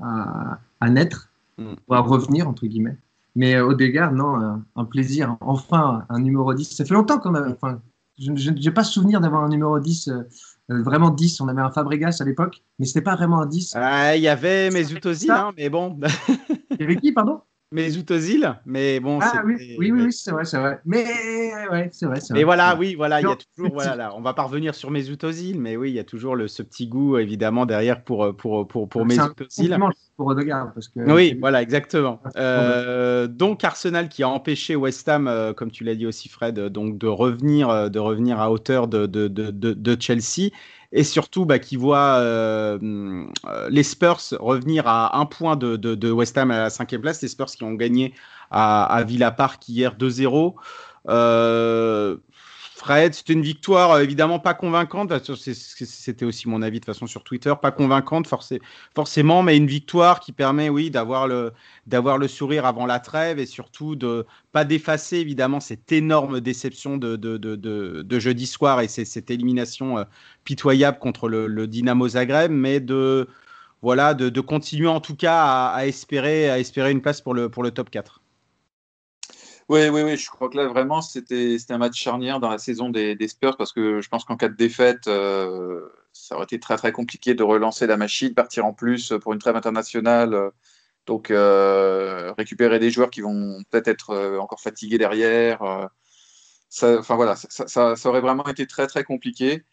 à, 0.01 0.59
à 0.79 0.89
naître, 0.89 1.31
Mm. 1.57 1.73
ou 1.87 1.93
à 1.93 1.99
revenir, 1.99 2.47
entre 2.47 2.65
guillemets. 2.65 2.97
Mais 3.35 3.55
euh, 3.55 3.65
Odegaard, 3.65 4.11
non, 4.13 4.61
un, 4.75 4.85
plaisir. 4.85 5.37
Enfin, 5.41 6.05
un 6.09 6.19
numéro 6.19 6.53
10. 6.53 6.75
Ça 6.75 6.85
fait 6.85 6.93
longtemps 6.93 7.19
qu'on 7.19 7.35
a. 7.35 7.49
Enfin, 7.49 7.79
je 8.19 8.31
n'ai 8.51 8.71
pas 8.71 8.83
souvenir 8.83 9.21
d'avoir 9.21 9.43
un 9.43 9.49
numéro 9.49 9.79
10, 9.79 10.07
euh, 10.07 10.11
euh, 10.13 10.23
vraiment 10.79 11.09
10. 11.09 11.41
On 11.41 11.47
avait 11.47 11.61
un 11.61 11.71
Fabregas 11.71 12.17
à 12.19 12.23
l'époque, 12.23 12.63
mais 12.79 12.85
c'était 12.85 13.01
pas 13.01 13.15
vraiment 13.15 13.41
un 13.41 13.45
10. 13.45 13.73
Ah, 13.75 14.15
Il 14.15 14.21
y 14.23 14.27
avait 14.27 14.69
Mesut 14.69 15.05
Ozil, 15.05 15.31
hein, 15.31 15.51
mais 15.57 15.69
bon. 15.69 15.99
Il 16.71 16.77
y 16.79 16.83
avait 16.83 16.95
qui, 16.97 17.11
pardon? 17.11 17.41
Mesut 17.71 18.11
Ozil, 18.11 18.59
mais 18.65 18.99
bon. 18.99 19.19
Ah 19.21 19.43
oui, 19.45 19.75
oui, 19.77 19.91
oui, 19.91 20.11
c'est 20.11 20.31
vrai, 20.31 20.43
c'est 20.43 20.57
vrai. 20.59 20.79
Mais 20.85 21.05
ouais, 21.71 21.89
c'est 21.93 22.05
vrai, 22.05 22.19
c'est 22.19 22.33
vrai. 22.33 22.39
Mais 22.39 22.43
voilà, 22.43 22.75
oui, 22.77 22.95
voilà, 22.95 23.21
il 23.21 23.23
y 23.23 23.31
a 23.31 23.35
toujours, 23.55 23.73
voilà, 23.73 23.95
là, 23.95 24.13
on 24.15 24.21
va 24.21 24.33
pas 24.33 24.43
revenir 24.43 24.75
sur 24.75 24.91
Mesut 24.91 25.23
Ozil, 25.23 25.59
mais 25.59 25.77
oui, 25.77 25.91
il 25.91 25.95
y 25.95 25.99
a 25.99 26.03
toujours 26.03 26.35
le, 26.35 26.47
ce 26.49 26.63
petit 26.63 26.87
goût, 26.87 27.17
évidemment, 27.17 27.65
derrière 27.65 28.03
pour, 28.03 28.35
pour, 28.35 28.67
pour, 28.67 28.89
pour 28.89 29.05
C'est 29.09 29.19
un 29.19 29.27
Mesut 29.27 29.41
Ozil. 29.41 29.69
compliment 29.69 29.91
pour 30.17 30.27
Odegaard 30.27 30.73
parce 30.73 30.89
que 30.89 30.99
Oui, 31.11 31.37
voilà, 31.39 31.61
exactement. 31.61 32.21
Euh, 32.35 33.27
donc 33.27 33.63
Arsenal 33.63 34.09
qui 34.09 34.23
a 34.23 34.29
empêché 34.29 34.75
West 34.75 35.07
Ham, 35.07 35.27
euh, 35.27 35.53
comme 35.53 35.71
tu 35.71 35.83
l'as 35.83 35.95
dit 35.95 36.05
aussi 36.05 36.27
Fred, 36.29 36.59
euh, 36.59 36.69
donc 36.69 36.97
de 36.97 37.07
revenir, 37.07 37.89
de 37.89 37.99
revenir 37.99 38.39
à 38.39 38.51
hauteur 38.51 38.87
de, 38.87 39.05
de, 39.05 39.27
de, 39.27 39.49
de, 39.49 39.73
de 39.73 39.97
Chelsea, 39.99 40.49
et 40.91 41.03
surtout 41.03 41.45
bah, 41.45 41.59
qui 41.59 41.75
voit 41.75 42.17
euh, 42.17 42.77
euh, 43.45 43.69
les 43.69 43.83
Spurs 43.83 44.21
revenir 44.39 44.87
à 44.87 45.17
un 45.17 45.25
point 45.25 45.55
de, 45.55 45.75
de, 45.75 45.95
de 45.95 46.11
West 46.11 46.37
Ham 46.37 46.51
à 46.51 46.57
la 46.57 46.69
cinquième 46.69 47.01
place, 47.01 47.21
les 47.21 47.27
Spurs 47.27 47.47
qui 47.47 47.63
ont 47.63 47.73
gagné 47.73 48.13
à, 48.49 48.83
à 48.83 49.03
Villa 49.03 49.31
Park 49.31 49.67
hier 49.69 49.95
2-0. 49.95 50.55
Euh, 51.07 52.17
Fred, 52.83 53.13
c'était 53.13 53.33
une 53.33 53.43
victoire 53.43 53.91
euh, 53.91 54.01
évidemment 54.03 54.39
pas 54.39 54.55
convaincante. 54.55 55.11
C'est- 55.35 55.53
c'est- 55.53 55.85
C'était 55.85 56.25
aussi 56.25 56.49
mon 56.49 56.61
avis 56.63 56.79
de 56.79 56.85
façon 56.85 57.05
sur 57.05 57.23
Twitter, 57.23 57.53
pas 57.61 57.71
convaincante 57.71 58.27
forcé- 58.27 58.59
forcément, 58.95 59.43
mais 59.43 59.55
une 59.55 59.67
victoire 59.67 60.19
qui 60.19 60.31
permet, 60.31 60.67
oui, 60.69 60.89
d'avoir 60.89 61.27
le, 61.27 61.53
sourire 62.27 62.65
avant 62.65 62.85
la 62.87 62.99
trêve 62.99 63.37
et 63.39 63.45
surtout 63.45 63.95
de 63.95 64.25
pas 64.51 64.65
d'effacer 64.65 65.17
évidemment 65.17 65.59
cette 65.59 65.91
énorme 65.91 66.39
déception 66.41 66.97
de, 66.97 67.15
jeudi 68.19 68.47
soir 68.47 68.81
et 68.81 68.87
c'est- 68.87 69.05
cette 69.05 69.29
élimination 69.29 69.99
euh, 69.99 70.03
pitoyable 70.43 70.97
contre 70.99 71.27
le, 71.29 71.45
le 71.47 71.67
Dynamo 71.67 72.07
Zagreb, 72.09 72.51
mais 72.51 72.79
de 72.79 73.27
voilà 73.81 74.13
de, 74.15 74.39
continuer 74.41 74.87
en 74.87 75.01
tout 75.01 75.15
cas 75.15 75.41
à, 75.43 75.73
à 75.75 75.85
espérer 75.87 76.49
à 76.49 76.59
espérer 76.59 76.91
une 76.91 77.01
place 77.01 77.21
pour 77.21 77.33
le 77.35 77.49
pour 77.49 77.63
le 77.63 77.71
top 77.71 77.89
4. 77.91 78.20
Oui, 79.69 79.87
oui, 79.89 80.01
oui, 80.01 80.17
je 80.17 80.29
crois 80.29 80.49
que 80.49 80.57
là, 80.57 80.67
vraiment, 80.67 81.01
c'était 81.01 81.57
un 81.69 81.77
match 81.77 81.99
charnière 81.99 82.39
dans 82.39 82.49
la 82.49 82.57
saison 82.57 82.89
des, 82.89 83.27
Spurs 83.27 83.55
parce 83.57 83.71
que 83.71 84.01
je 84.01 84.09
pense 84.09 84.25
qu'en 84.25 84.35
cas 84.35 84.49
de 84.49 84.55
défaite, 84.55 85.07
euh, 85.07 85.87
ça 86.11 86.35
aurait 86.35 86.43
été 86.43 86.59
très, 86.59 86.75
très 86.77 86.91
compliqué 86.91 87.33
de 87.35 87.43
relancer 87.43 87.87
la 87.87 87.97
machine, 87.97 88.33
partir 88.33 88.65
en 88.65 88.73
plus 88.73 89.13
pour 89.21 89.33
une 89.33 89.39
trêve 89.39 89.55
internationale. 89.55 90.33
euh, 90.33 90.49
donc, 91.07 91.31
euh, 91.31 92.33
récupérer 92.37 92.79
des 92.79 92.91
joueurs 92.91 93.09
qui 93.09 93.21
vont 93.21 93.63
peut-être 93.71 93.87
être 93.87 94.37
encore 94.39 94.61
fatigués 94.61 94.97
derrière. 94.99 95.61
enfin, 95.61 97.15
voilà, 97.15 97.35
ça, 97.35 97.95
aurait 98.05 98.21
vraiment 98.21 98.45
été 98.47 98.67
très, 98.67 98.87
très 98.87 99.03
compliqué. 99.03 99.63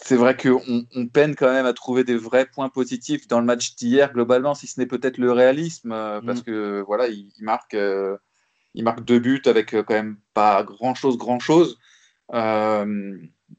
C'est 0.00 0.16
vrai 0.16 0.36
qu'on 0.36 0.86
on 0.94 1.06
peine 1.08 1.34
quand 1.36 1.50
même 1.52 1.66
à 1.66 1.72
trouver 1.72 2.04
des 2.04 2.16
vrais 2.16 2.46
points 2.46 2.68
positifs 2.68 3.26
dans 3.28 3.40
le 3.40 3.46
match 3.46 3.74
d'hier, 3.76 4.12
globalement, 4.12 4.54
si 4.54 4.66
ce 4.66 4.80
n'est 4.80 4.86
peut-être 4.86 5.18
le 5.18 5.32
réalisme, 5.32 5.92
euh, 5.92 6.20
parce 6.20 6.40
Mm. 6.40 6.44
que 6.44 6.84
voilà, 6.86 7.08
il, 7.08 7.30
il 7.38 7.44
marque, 7.44 7.74
euh, 7.74 8.16
il 8.74 8.84
marque 8.84 9.04
deux 9.04 9.18
buts 9.18 9.42
avec 9.46 9.74
euh, 9.74 9.82
quand 9.82 9.94
même 9.94 10.18
pas 10.34 10.62
grand-chose, 10.64 11.18
grand-chose. 11.18 11.78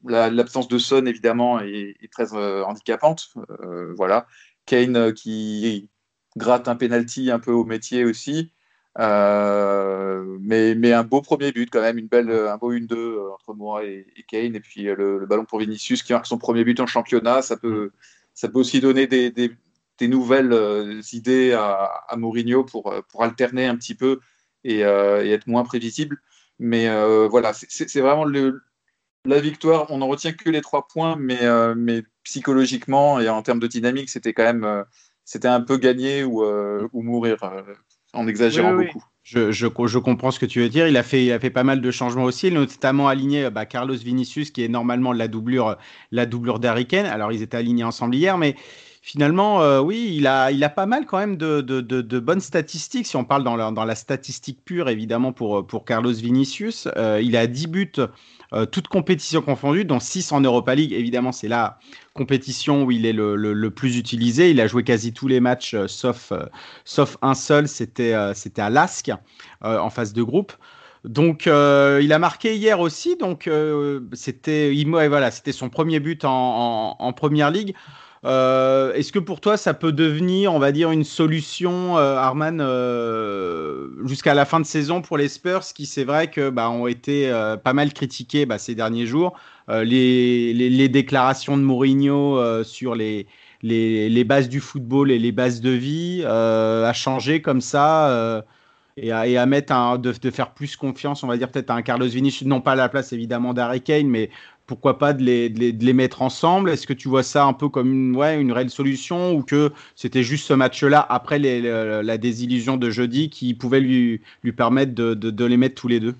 La- 0.04 0.30
L'absence 0.30 0.68
de 0.68 0.78
Son, 0.78 1.04
évidemment, 1.06 1.60
est, 1.60 1.96
est 2.00 2.12
très 2.12 2.32
handicapante. 2.34 3.28
Voilà. 3.96 4.26
Kane 4.66 5.12
qui 5.14 5.90
gratte 6.36 6.68
un 6.68 6.76
penalty 6.76 7.30
un 7.30 7.40
peu 7.40 7.50
au 7.52 7.64
métier 7.64 8.04
aussi. 8.04 8.52
Euh, 8.98 10.38
mais, 10.40 10.92
un 10.92 11.04
beau 11.04 11.22
premier 11.22 11.52
but 11.52 11.70
quand 11.70 11.80
même, 11.80 11.98
une 11.98 12.08
belle, 12.08 12.30
un 12.30 12.56
beau 12.56 12.72
1-2 12.72 12.94
euh, 12.94 13.32
entre 13.32 13.54
moi 13.54 13.84
et, 13.84 14.06
Kane. 14.28 14.56
Et 14.56 14.60
puis 14.60 14.88
euh, 14.88 14.96
le, 14.96 15.26
ballon 15.26 15.44
pour 15.44 15.60
Vinicius 15.60 16.02
qui 16.02 16.12
marque 16.12 16.26
son 16.26 16.38
premier 16.38 16.64
but 16.64 16.80
en 16.80 16.86
championnat. 16.86 17.42
Ça 17.42 17.56
peut, 17.56 17.92
ça 18.34 18.48
peut 18.48 18.58
aussi 18.58 18.80
donner 18.80 19.06
des, 19.06 19.56
nouvelles 20.02 21.00
idées 21.12 21.52
à, 21.52 22.16
Mourinho 22.16 22.64
pour, 22.64 22.94
pour 23.08 23.22
alterner 23.22 23.66
un 23.66 23.76
petit 23.76 23.94
peu 23.94 24.20
et, 24.64 24.80
être 24.80 25.46
moins 25.46 25.64
prévisible. 25.64 26.20
Mais 26.58 26.88
voilà, 27.28 27.52
c'est- 27.52 28.00
vraiment 28.00 28.26
la 29.24 29.40
victoire. 29.40 29.90
On 29.90 29.98
n'en 29.98 30.08
retient 30.08 30.32
que 30.32 30.50
les 30.50 30.62
trois 30.62 30.86
points, 30.88 31.16
mais, 31.16 32.02
psychologiquement 32.24 33.18
et 33.20 33.28
en 33.28 33.42
termes 33.42 33.60
de 33.60 33.66
dynamique, 33.66 34.10
c'était 34.10 34.34
quand 34.34 34.44
même 34.44 34.84
c'était 35.24 35.48
un 35.48 35.60
peu 35.60 35.76
gagner 35.78 36.24
ou, 36.24 36.44
ou 36.44 37.02
mourir, 37.02 37.38
en 38.12 38.26
exagérant 38.26 38.70
Oui, 38.70 38.76
oui, 38.76 38.84
oui. 38.86 38.92
beaucoup. 38.92 39.04
Je, 39.22 39.52
je, 39.52 39.66
je 39.86 39.98
comprends 39.98 40.30
ce 40.30 40.38
que 40.40 40.46
tu 40.46 40.60
veux 40.60 40.68
dire. 40.68 40.88
Il 40.88 40.96
a 40.96 41.02
fait, 41.02 41.24
il 41.24 41.32
a 41.32 41.38
fait 41.38 41.50
pas 41.50 41.62
mal 41.64 41.80
de 41.80 41.90
changements 41.90 42.24
aussi, 42.24 42.48
Il 42.48 42.56
a 42.56 42.60
notamment 42.60 43.08
aligné 43.08 43.50
bah, 43.50 43.66
Carlos 43.66 43.94
Vinicius, 43.94 44.50
qui 44.50 44.64
est 44.64 44.68
normalement 44.68 45.12
la 45.12 45.28
doublure, 45.28 45.76
la 46.10 46.26
doublure 46.26 46.58
d'Harry 46.58 46.86
Kane. 46.86 47.06
Alors, 47.06 47.32
ils 47.32 47.42
étaient 47.42 47.56
alignés 47.58 47.84
ensemble 47.84 48.14
hier, 48.16 48.38
mais 48.38 48.56
finalement, 49.02 49.62
euh, 49.62 49.80
oui, 49.80 50.14
il 50.16 50.26
a, 50.26 50.50
il 50.50 50.64
a 50.64 50.70
pas 50.70 50.86
mal 50.86 51.06
quand 51.06 51.18
même 51.18 51.36
de, 51.36 51.60
de, 51.60 51.80
de, 51.80 52.00
de 52.00 52.18
bonnes 52.18 52.40
statistiques. 52.40 53.06
Si 53.06 53.16
on 53.16 53.24
parle 53.24 53.44
dans 53.44 53.56
la, 53.56 53.70
dans 53.70 53.84
la 53.84 53.94
statistique 53.94 54.64
pure, 54.64 54.88
évidemment, 54.88 55.32
pour, 55.32 55.66
pour 55.66 55.84
Carlos 55.84 56.12
Vinicius, 56.12 56.88
euh, 56.96 57.20
il 57.22 57.36
a 57.36 57.46
10 57.46 57.66
buts, 57.68 57.92
euh, 58.52 58.66
toutes 58.66 58.88
compétitions 58.88 59.42
confondues, 59.42 59.84
dont 59.84 60.00
6 60.00 60.32
en 60.32 60.40
Europa 60.40 60.74
League. 60.74 60.92
Évidemment, 60.92 61.32
c'est 61.32 61.48
la 61.48 61.78
compétition 62.14 62.84
où 62.84 62.90
il 62.90 63.06
est 63.06 63.12
le, 63.12 63.68
plus 63.70 63.96
utilisé. 63.96 64.50
Il 64.50 64.60
a 64.60 64.66
joué 64.66 64.82
quasi 64.82 65.12
tous 65.12 65.28
les 65.28 65.40
matchs, 65.40 65.74
euh, 65.74 65.86
sauf, 65.86 66.32
euh, 66.32 66.46
sauf 66.84 67.16
un 67.22 67.34
seul, 67.34 67.68
c'était 67.68 68.12
euh, 68.12 68.32
à 68.56 68.70
Lask, 68.70 69.10
euh, 69.64 69.78
en 69.78 69.90
phase 69.90 70.12
de 70.12 70.22
groupe. 70.22 70.52
Donc, 71.04 71.46
il 71.46 72.12
a 72.12 72.18
marqué 72.18 72.56
hier 72.56 72.78
aussi. 72.78 73.16
Donc, 73.16 73.48
c'était 74.12 74.74
voilà, 75.08 75.30
son 75.30 75.70
premier 75.70 75.98
but 75.98 76.26
en, 76.26 76.30
en, 76.30 76.96
en 76.98 77.12
première 77.14 77.50
ligue. 77.50 77.74
Euh, 78.26 78.92
est-ce 78.92 79.12
que 79.12 79.18
pour 79.18 79.40
toi, 79.40 79.56
ça 79.56 79.72
peut 79.72 79.92
devenir, 79.92 80.52
on 80.52 80.58
va 80.58 80.72
dire, 80.72 80.90
une 80.90 81.04
solution, 81.04 81.96
euh, 81.96 82.16
Arman, 82.16 82.60
euh, 82.60 83.88
jusqu'à 84.06 84.34
la 84.34 84.44
fin 84.44 84.60
de 84.60 84.66
saison 84.66 85.00
pour 85.00 85.16
les 85.16 85.28
Spurs, 85.28 85.64
qui 85.74 85.86
c'est 85.86 86.04
vrai 86.04 86.28
que 86.28 86.50
bah, 86.50 86.68
ont 86.68 86.86
été 86.86 87.30
pas 87.64 87.72
mal 87.72 87.92
critiqués 87.92 88.44
bah, 88.44 88.58
ces 88.58 88.74
derniers 88.74 89.06
jours. 89.06 89.38
Les, 89.68 90.88
déclarations 90.88 91.56
de 91.56 91.62
Mourinho 91.62 92.62
sur 92.64 92.94
les, 92.94 93.26
bases 94.24 94.48
du 94.48 94.60
football 94.60 95.10
et 95.10 95.18
les 95.18 95.32
bases 95.32 95.60
de 95.60 95.70
vie 95.70 96.22
a 96.26 96.92
changé 96.92 97.40
comme 97.40 97.60
ça. 97.62 98.44
Et 98.96 99.12
à, 99.12 99.26
et, 99.26 99.38
à, 99.38 99.46
mettre 99.46 99.98
de, 99.98 100.30
faire 100.30 100.52
plus 100.52 100.76
confiance, 100.76 101.22
on 101.22 101.26
va 101.26 101.38
dire 101.38 101.50
peut-être 101.50 101.70
à 101.70 101.74
un 101.74 101.82
Carlos 101.82 102.06
Vinicius, 102.06 102.46
non 102.46 102.60
pas 102.60 102.72
à 102.72 102.76
la 102.76 102.88
place 102.90 103.14
évidemment 103.14 103.54
d'Harry 103.54 103.80
Kane, 103.80 104.08
mais 104.08 104.28
pourquoi 104.70 104.98
pas 104.98 105.12
de 105.12 105.24
les, 105.24 105.48
de 105.50 105.84
les, 105.84 105.92
mettre 105.92 106.22
ensemble? 106.22 106.70
Est-ce 106.70 106.86
que 106.86 106.92
tu 106.92 107.08
vois 107.08 107.24
ça 107.24 107.44
un 107.44 107.52
peu 107.52 107.68
comme 107.68 107.92
une, 107.92 108.14
ouais, 108.14 108.40
une 108.40 108.52
réelle 108.52 108.70
solution 108.70 109.32
ou 109.32 109.42
que 109.42 109.72
c'était 109.96 110.22
juste 110.22 110.46
ce 110.46 110.54
match-là 110.54 111.04
après 111.10 111.40
la 111.40 112.18
désillusion 112.18 112.76
de 112.76 112.88
jeudi 112.88 113.30
qui 113.30 113.52
pouvait 113.54 113.80
lui, 113.80 114.20
lui 114.44 114.52
permettre 114.52 114.94
de 114.94 115.44
les 115.44 115.56
mettre 115.56 115.74
tous 115.74 115.88
les 115.88 115.98
deux? 115.98 116.14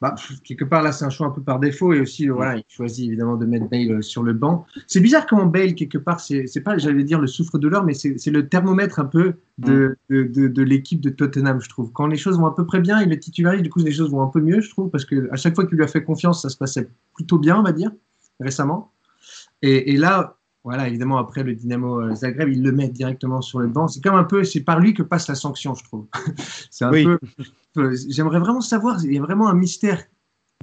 Bah, 0.00 0.14
quelque 0.44 0.64
part 0.64 0.82
là 0.82 0.92
c'est 0.92 1.04
un 1.06 1.10
choix 1.10 1.26
un 1.26 1.30
peu 1.30 1.42
par 1.42 1.58
défaut 1.58 1.94
et 1.94 2.00
aussi 2.00 2.28
voilà 2.28 2.56
il 2.56 2.64
choisit 2.68 3.06
évidemment 3.06 3.36
de 3.36 3.46
mettre 3.46 3.68
Bale 3.68 3.90
euh, 3.90 4.02
sur 4.02 4.22
le 4.22 4.34
banc 4.34 4.66
c'est 4.86 5.00
bizarre 5.00 5.26
comment 5.26 5.46
Bale 5.46 5.74
quelque 5.74 5.96
part 5.96 6.20
c'est 6.20 6.60
pas 6.62 6.76
j'allais 6.76 7.02
dire 7.02 7.18
le 7.18 7.26
souffre 7.26 7.58
douleur 7.58 7.82
mais 7.82 7.94
c'est 7.94 8.30
le 8.30 8.48
thermomètre 8.48 8.98
un 8.98 9.06
peu 9.06 9.34
de, 9.58 9.96
de, 10.10 10.24
de, 10.24 10.48
de 10.48 10.62
l'équipe 10.62 11.00
de 11.00 11.08
Tottenham 11.08 11.60
je 11.62 11.68
trouve 11.70 11.92
quand 11.92 12.06
les 12.06 12.18
choses 12.18 12.38
vont 12.38 12.46
à 12.46 12.54
peu 12.54 12.66
près 12.66 12.80
bien 12.80 13.00
il 13.00 13.10
est 13.10 13.18
titularise 13.18 13.62
du 13.62 13.70
coup 13.70 13.78
les 13.78 13.92
choses 13.92 14.10
vont 14.10 14.22
un 14.22 14.28
peu 14.28 14.40
mieux 14.40 14.60
je 14.60 14.68
trouve 14.68 14.90
parce 14.90 15.06
que 15.06 15.28
à 15.32 15.36
chaque 15.36 15.54
fois 15.54 15.66
qu'il 15.66 15.78
lui 15.78 15.84
a 15.84 15.88
fait 15.88 16.04
confiance 16.04 16.42
ça 16.42 16.50
se 16.50 16.58
passait 16.58 16.88
plutôt 17.14 17.38
bien 17.38 17.58
on 17.58 17.62
va 17.62 17.72
dire 17.72 17.90
récemment 18.38 18.92
et, 19.62 19.94
et 19.94 19.96
là 19.96 20.36
voilà, 20.66 20.88
évidemment, 20.88 21.18
après 21.18 21.44
le 21.44 21.54
Dynamo 21.54 22.00
euh, 22.00 22.14
Zagreb, 22.16 22.48
il 22.48 22.60
le 22.60 22.72
met 22.72 22.88
directement 22.88 23.40
sur 23.40 23.60
le 23.60 23.68
banc. 23.68 23.86
C'est 23.86 24.02
comme 24.02 24.16
un 24.16 24.24
peu, 24.24 24.42
c'est 24.42 24.62
par 24.62 24.80
lui 24.80 24.94
que 24.94 25.04
passe 25.04 25.28
la 25.28 25.36
sanction, 25.36 25.76
je 25.76 25.84
trouve. 25.84 26.06
c'est 26.72 26.84
un 26.84 26.90
peu. 26.90 27.20
J'aimerais 28.08 28.38
vraiment 28.38 28.60
savoir, 28.60 29.04
il 29.04 29.12
y 29.12 29.18
a 29.18 29.22
vraiment 29.22 29.48
un 29.48 29.54
mystère 29.54 30.04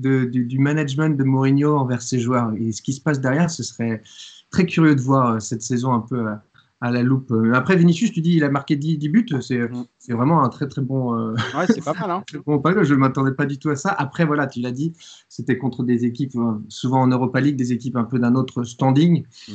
de, 0.02 0.26
du, 0.26 0.46
du, 0.46 0.60
management 0.60 1.18
de 1.18 1.24
Mourinho 1.24 1.78
envers 1.78 2.02
ses 2.02 2.20
joueurs. 2.20 2.52
Et 2.58 2.72
ce 2.72 2.82
qui 2.82 2.94
se 2.94 3.02
passe 3.02 3.20
derrière, 3.20 3.50
ce 3.50 3.64
serait 3.64 4.02
très 4.50 4.66
curieux 4.66 4.96
de 4.96 5.02
voir 5.02 5.34
euh, 5.34 5.40
cette 5.40 5.62
saison 5.62 5.94
un 5.94 6.00
peu 6.00 6.28
à, 6.28 6.44
à 6.82 6.92
la 6.92 7.04
loupe. 7.04 7.32
Euh, 7.32 7.54
après, 7.54 7.76
Vinicius, 7.76 8.12
tu 8.12 8.22
dis, 8.22 8.36
il 8.36 8.44
a 8.44 8.50
marqué 8.50 8.76
10, 8.76 8.98
10 8.98 9.10
buts. 9.10 9.26
C'est 9.40 9.60
mm. 9.60 9.86
vraiment 10.10 10.44
un 10.44 10.50
très, 10.50 10.68
très 10.68 10.82
bon. 10.82 11.18
Euh... 11.18 11.36
Ouais, 11.58 11.68
c'est 11.68 11.84
pas 11.84 11.94
mal. 11.94 12.10
Hein. 12.12 12.24
bon, 12.46 12.62
je 12.84 12.94
ne 12.94 13.00
m'attendais 13.00 13.34
pas 13.34 13.46
du 13.46 13.60
tout 13.60 13.70
à 13.70 13.76
ça. 13.76 13.92
Après, 13.92 14.26
voilà, 14.26 14.48
tu 14.48 14.60
l'as 14.60 14.72
dit, 14.72 14.94
c'était 15.30 15.58
contre 15.58 15.84
des 15.84 16.06
équipes, 16.06 16.34
souvent 16.68 17.02
en 17.02 17.08
Europa 17.08 17.40
League, 17.40 17.56
des 17.56 17.72
équipes 17.72 17.96
un 17.96 18.04
peu 18.04 18.20
d'un 18.20 18.36
autre 18.36 18.64
standing. 18.64 19.26
Mm. 19.48 19.54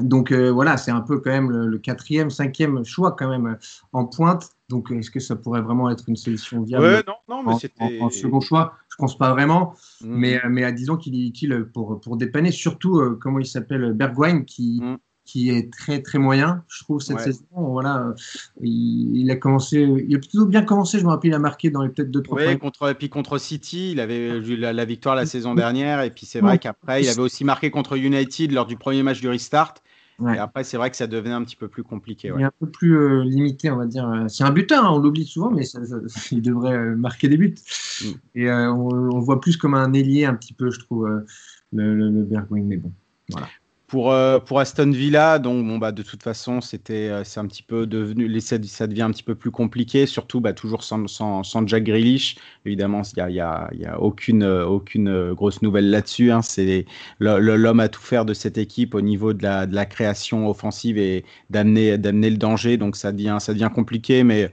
Donc 0.00 0.32
euh, 0.32 0.50
voilà, 0.50 0.76
c'est 0.76 0.90
un 0.90 1.00
peu 1.00 1.18
quand 1.18 1.30
même 1.30 1.50
le, 1.50 1.78
quatrième, 1.78 2.30
cinquième 2.30 2.84
choix 2.84 3.12
quand 3.12 3.28
même 3.28 3.46
euh, 3.46 3.54
en 3.92 4.06
pointe. 4.06 4.50
Donc 4.72 4.90
est-ce 4.90 5.10
que 5.10 5.20
ça 5.20 5.36
pourrait 5.36 5.60
vraiment 5.60 5.90
être 5.90 6.08
une 6.08 6.16
solution 6.16 6.62
viable 6.62 6.84
ouais, 6.84 7.02
non, 7.06 7.14
non, 7.28 7.42
mais 7.44 7.52
en, 8.00 8.06
en, 8.06 8.10
second 8.10 8.40
choix? 8.40 8.72
Je 8.88 8.96
pense 8.96 9.16
pas 9.18 9.30
vraiment. 9.30 9.74
Mmh. 10.00 10.06
Mais, 10.08 10.36
euh, 10.36 10.48
mais 10.48 10.72
disons 10.72 10.96
qu'il 10.96 11.14
est 11.14 11.26
utile 11.26 11.68
pour, 11.72 12.00
pour 12.00 12.16
dépanner, 12.16 12.50
surtout 12.50 12.98
euh, 12.98 13.18
comment 13.20 13.38
il 13.38 13.46
s'appelle 13.46 13.92
Bergwijn 13.92 14.44
qui, 14.46 14.80
mmh. 14.82 14.96
qui 15.26 15.50
est 15.50 15.70
très 15.70 16.00
très 16.00 16.18
moyen, 16.18 16.64
je 16.68 16.84
trouve 16.84 17.02
cette 17.02 17.18
ouais. 17.18 17.24
saison. 17.24 17.44
Voilà, 17.50 18.14
il, 18.62 19.14
il, 19.14 19.30
a 19.30 19.36
commencé, 19.36 19.82
il 20.08 20.16
a 20.16 20.18
plutôt 20.18 20.46
bien 20.46 20.62
commencé. 20.62 20.98
Je 20.98 21.04
me 21.04 21.10
rappelle, 21.10 21.32
il 21.32 21.34
a 21.34 21.38
marqué 21.38 21.68
dans 21.68 21.82
les 21.82 21.90
peut-être 21.90 22.10
deux 22.10 22.22
trois. 22.22 22.42
Oui, 22.42 22.58
contre 22.58 22.88
et 22.88 22.94
puis 22.94 23.10
contre 23.10 23.36
City, 23.36 23.92
il 23.92 24.00
avait 24.00 24.38
eu 24.38 24.56
la, 24.56 24.72
la 24.72 24.84
victoire 24.86 25.14
la 25.14 25.26
saison 25.26 25.54
dernière. 25.54 26.00
Et 26.00 26.10
puis 26.10 26.24
c'est 26.24 26.40
vrai 26.40 26.58
qu'après, 26.58 27.02
il 27.02 27.08
avait 27.10 27.20
aussi 27.20 27.44
marqué 27.44 27.70
contre 27.70 27.98
United 27.98 28.52
lors 28.52 28.66
du 28.66 28.76
premier 28.78 29.02
match 29.02 29.20
du 29.20 29.28
restart. 29.28 29.74
Ouais. 30.18 30.36
Et 30.36 30.38
après, 30.38 30.64
c'est 30.64 30.76
vrai 30.76 30.90
que 30.90 30.96
ça 30.96 31.06
devenait 31.06 31.34
un 31.34 31.42
petit 31.42 31.56
peu 31.56 31.68
plus 31.68 31.82
compliqué. 31.82 32.30
Ouais. 32.30 32.40
Il 32.40 32.42
est 32.42 32.46
un 32.46 32.52
peu 32.58 32.68
plus 32.68 32.96
euh, 32.96 33.24
limité, 33.24 33.70
on 33.70 33.76
va 33.76 33.86
dire. 33.86 34.26
C'est 34.28 34.44
un 34.44 34.50
buteur, 34.50 34.84
hein, 34.84 34.90
on 34.92 34.98
l'oublie 34.98 35.26
souvent, 35.26 35.50
mais 35.50 35.64
ça, 35.64 35.84
ça, 35.84 35.96
il 36.30 36.42
devrait 36.42 36.76
euh, 36.76 36.94
marquer 36.94 37.28
des 37.28 37.36
buts. 37.36 37.54
Mm. 38.02 38.06
Et 38.34 38.50
euh, 38.50 38.72
on, 38.72 39.14
on, 39.14 39.20
voit 39.20 39.40
plus 39.40 39.56
comme 39.56 39.74
un 39.74 39.92
ailier, 39.92 40.24
un 40.24 40.34
petit 40.34 40.52
peu, 40.52 40.70
je 40.70 40.80
trouve, 40.80 41.06
euh, 41.06 41.26
le, 41.72 41.94
le, 41.94 42.10
le 42.10 42.22
Bergwijn. 42.24 42.64
Mais 42.64 42.76
bon, 42.76 42.92
voilà. 43.30 43.48
Pour, 43.92 44.10
euh, 44.10 44.38
pour, 44.38 44.58
Aston 44.58 44.90
Villa, 44.90 45.38
donc 45.38 45.66
bon, 45.66 45.76
bah, 45.76 45.92
de 45.92 46.02
toute 46.02 46.22
façon, 46.22 46.62
c'était 46.62 47.10
euh, 47.10 47.24
c'est 47.24 47.40
un 47.40 47.46
petit 47.46 47.62
peu 47.62 47.86
devenu, 47.86 48.40
ça, 48.40 48.56
devient 48.86 49.02
un 49.02 49.10
petit 49.10 49.22
peu 49.22 49.34
plus 49.34 49.50
compliqué, 49.50 50.06
surtout 50.06 50.40
bah, 50.40 50.54
toujours 50.54 50.82
sans, 50.82 51.06
sans, 51.08 51.66
Jack 51.66 51.84
Grealish. 51.84 52.36
Évidemment, 52.64 53.02
il 53.02 53.26
n'y 53.26 53.38
a, 53.38 53.68
y 53.70 53.82
y 53.82 53.84
a 53.84 54.00
aucune, 54.00 54.44
aucune 54.44 55.34
grosse 55.34 55.60
nouvelle 55.60 55.90
là-dessus. 55.90 56.32
Hein. 56.32 56.40
C'est 56.40 56.86
l'homme 57.20 57.80
à 57.80 57.90
tout 57.90 58.00
faire 58.00 58.24
de 58.24 58.32
cette 58.32 58.56
équipe 58.56 58.94
au 58.94 59.02
niveau 59.02 59.34
de 59.34 59.42
la, 59.42 59.66
de 59.66 59.74
la 59.74 59.84
création 59.84 60.48
offensive 60.48 60.96
et 60.96 61.26
d'amener 61.50 61.98
le 61.98 62.36
danger. 62.38 62.78
Donc 62.78 62.96
ça 62.96 63.12
devient, 63.12 63.36
ça 63.40 63.52
devient 63.52 63.70
compliqué, 63.74 64.24
mais 64.24 64.50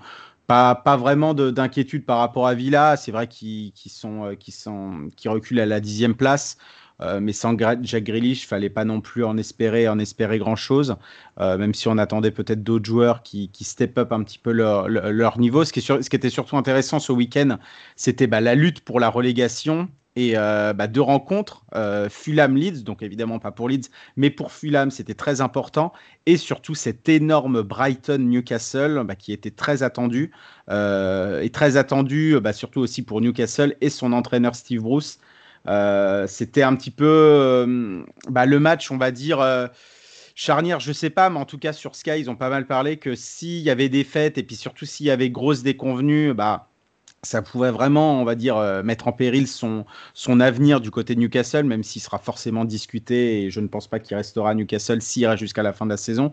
pas, 0.47 0.75
pas 0.75 0.97
vraiment 0.97 1.33
d'inquiétude 1.33 2.05
par 2.05 2.17
rapport 2.17 2.45
à 2.45 2.55
Villa. 2.55 2.97
C'est 2.97 3.13
vrai 3.13 3.27
qu'ils 3.27 3.71
qu 3.71 3.87
sont, 3.87 4.35
sont, 4.49 5.09
reculent 5.27 5.61
à 5.61 5.65
la 5.65 5.79
dixième 5.79 6.15
place. 6.15 6.57
Euh, 7.01 7.19
mais 7.21 7.33
sans 7.33 7.57
Jack 7.57 8.03
Grealish, 8.03 8.45
fallait 8.47 8.69
pas 8.69 8.85
non 8.85 9.01
plus 9.01 9.23
en 9.23 9.37
espérer, 9.37 9.87
en 9.87 9.99
espérer 9.99 10.37
grand 10.37 10.55
chose, 10.55 10.97
euh, 11.39 11.57
même 11.57 11.73
si 11.73 11.87
on 11.87 11.97
attendait 11.97 12.31
peut-être 12.31 12.63
d'autres 12.63 12.85
joueurs 12.85 13.23
qui, 13.23 13.49
step 13.61 13.97
up 13.97 14.11
un 14.11 14.23
petit 14.23 14.39
peu 14.39 14.51
leur, 14.51 15.39
niveau. 15.39 15.63
Ce 15.63 15.71
qui, 15.71 16.15
était 16.15 16.29
surtout 16.29 16.57
intéressant 16.57 16.99
ce 16.99 17.11
week-end, 17.11 17.57
c'était 17.95 18.27
bah, 18.27 18.41
la 18.41 18.55
lutte 18.55 18.81
pour 18.81 18.99
la 18.99 19.09
relégation 19.09 19.87
et 20.15 20.33
euh, 20.35 20.73
bah, 20.73 20.87
deux 20.87 21.01
rencontres, 21.01 21.63
Fulham-Leeds, 22.09 22.83
donc 22.83 23.01
évidemment 23.01 23.39
pas 23.39 23.51
pour 23.51 23.69
Leeds, 23.69 23.89
mais 24.17 24.29
pour 24.29 24.51
Fulham, 24.51 24.91
c'était 24.91 25.13
très 25.13 25.39
important. 25.39 25.93
Et 26.25 26.35
surtout 26.35 26.75
cet 26.75 27.07
énorme 27.07 27.61
Brighton-Newcastle 27.61 29.03
bah, 29.05 29.15
qui 29.15 29.31
était 29.31 29.51
très 29.51 29.83
attendu, 29.83 30.31
et 30.69 31.49
très 31.53 31.77
attendu 31.77 32.35
surtout 32.51 32.81
aussi 32.81 33.03
pour 33.03 33.21
Newcastle 33.21 33.77
et 33.79 33.89
son 33.89 34.11
entraîneur 34.11 34.55
Steve 34.55 34.81
Bruce. 34.81 35.19
Euh, 35.67 36.27
c'était 36.27 36.63
un 36.63 36.75
petit 36.75 36.91
peu 36.91 37.05
euh, 37.07 38.03
bah, 38.29 38.45
le 38.45 38.59
match, 38.59 38.91
on 38.91 38.97
va 38.97 39.11
dire. 39.11 39.39
Euh, 39.39 39.67
charnière, 40.35 40.79
je 40.79 40.93
sais 40.93 41.09
pas, 41.09 41.29
mais 41.29 41.39
en 41.39 41.45
tout 41.45 41.57
cas 41.57 41.73
sur 41.73 41.95
Sky, 41.95 42.19
ils 42.19 42.29
ont 42.29 42.35
pas 42.35 42.49
mal 42.49 42.65
parlé 42.65 42.97
que 42.97 43.13
s'il 43.13 43.59
y 43.59 43.69
avait 43.69 43.89
des 43.89 44.05
fêtes 44.05 44.37
et 44.37 44.43
puis 44.43 44.55
surtout 44.55 44.85
s'il 44.85 45.05
y 45.05 45.11
avait 45.11 45.29
grosse 45.29 45.63
déconvenue, 45.63 46.33
bah, 46.33 46.69
ça 47.23 47.41
pouvait 47.41 47.71
vraiment, 47.71 48.21
on 48.21 48.23
va 48.23 48.35
dire, 48.35 48.57
mettre 48.85 49.09
en 49.09 49.11
péril 49.11 49.49
son, 49.49 49.85
son 50.13 50.39
avenir 50.39 50.79
du 50.79 50.91
côté 50.91 51.13
de 51.15 51.19
Newcastle, 51.19 51.65
même 51.65 51.83
s'il 51.83 52.01
sera 52.01 52.19
forcément 52.19 52.63
discuté 52.63 53.43
et 53.43 53.51
je 53.51 53.59
ne 53.59 53.67
pense 53.67 53.87
pas 53.87 53.99
qu'il 53.99 54.15
restera 54.15 54.51
à 54.51 54.53
Newcastle 54.53 55.01
s'il 55.01 55.23
ira 55.23 55.35
jusqu'à 55.35 55.61
la 55.61 55.73
fin 55.73 55.85
de 55.85 55.91
la 55.91 55.97
saison. 55.97 56.31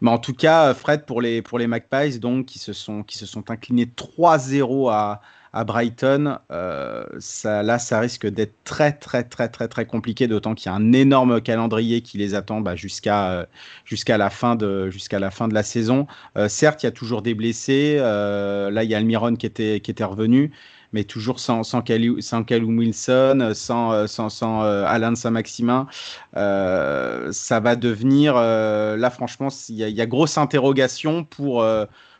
Mais 0.00 0.10
en 0.10 0.18
tout 0.18 0.34
cas, 0.34 0.72
Fred, 0.72 1.04
pour 1.04 1.20
les, 1.20 1.42
pour 1.42 1.58
les 1.58 1.66
Magpies, 1.66 2.20
donc, 2.20 2.46
qui 2.46 2.60
se 2.60 2.72
sont, 2.72 3.02
qui 3.02 3.18
se 3.18 3.26
sont 3.26 3.50
inclinés 3.50 3.86
3-0 3.86 4.92
à, 4.92 5.20
à 5.52 5.64
Brighton, 5.64 6.38
euh, 6.52 7.04
ça, 7.18 7.62
là, 7.62 7.78
ça 7.78 7.98
risque 7.98 8.26
d'être 8.26 8.54
très, 8.64 8.92
très, 8.92 9.24
très, 9.24 9.48
très, 9.48 9.66
très 9.68 9.84
compliqué, 9.84 10.28
d'autant 10.28 10.54
qu'il 10.54 10.70
y 10.70 10.72
a 10.72 10.76
un 10.76 10.92
énorme 10.92 11.40
calendrier 11.40 12.02
qui 12.02 12.18
les 12.18 12.34
attend 12.34 12.60
bah, 12.60 12.76
jusqu'à 12.76 13.32
euh, 13.32 13.46
jusqu'à 13.84 14.16
la, 14.16 14.30
fin 14.30 14.54
de, 14.54 14.90
la 15.12 15.30
fin 15.30 15.48
de 15.48 15.54
la 15.54 15.62
saison. 15.64 16.06
Euh, 16.36 16.48
certes, 16.48 16.82
il 16.82 16.86
y 16.86 16.88
a 16.88 16.92
toujours 16.92 17.22
des 17.22 17.34
blessés. 17.34 17.96
Là, 17.98 18.84
il 18.84 18.90
y 18.90 18.94
a 18.94 18.98
Almiron 18.98 19.34
qui 19.34 19.46
était, 19.46 19.80
qui 19.80 19.90
était 19.90 20.04
revenu 20.04 20.52
mais 20.92 21.04
toujours 21.04 21.38
sans, 21.38 21.62
sans, 21.62 21.84
sans 22.20 22.44
Wilson, 22.50 23.52
sans, 23.54 24.08
sans, 24.08 24.28
sans 24.28 24.62
Alain 24.62 25.14
Saint-Maximin. 25.14 25.86
Ça 26.34 27.60
va 27.60 27.76
devenir, 27.76 28.34
là 28.34 29.10
franchement, 29.10 29.48
il 29.68 29.76
y, 29.76 29.92
y, 29.92 30.00
a 30.00 30.06
grosse 30.06 30.36
interrogation 30.36 31.22
pour, 31.24 31.64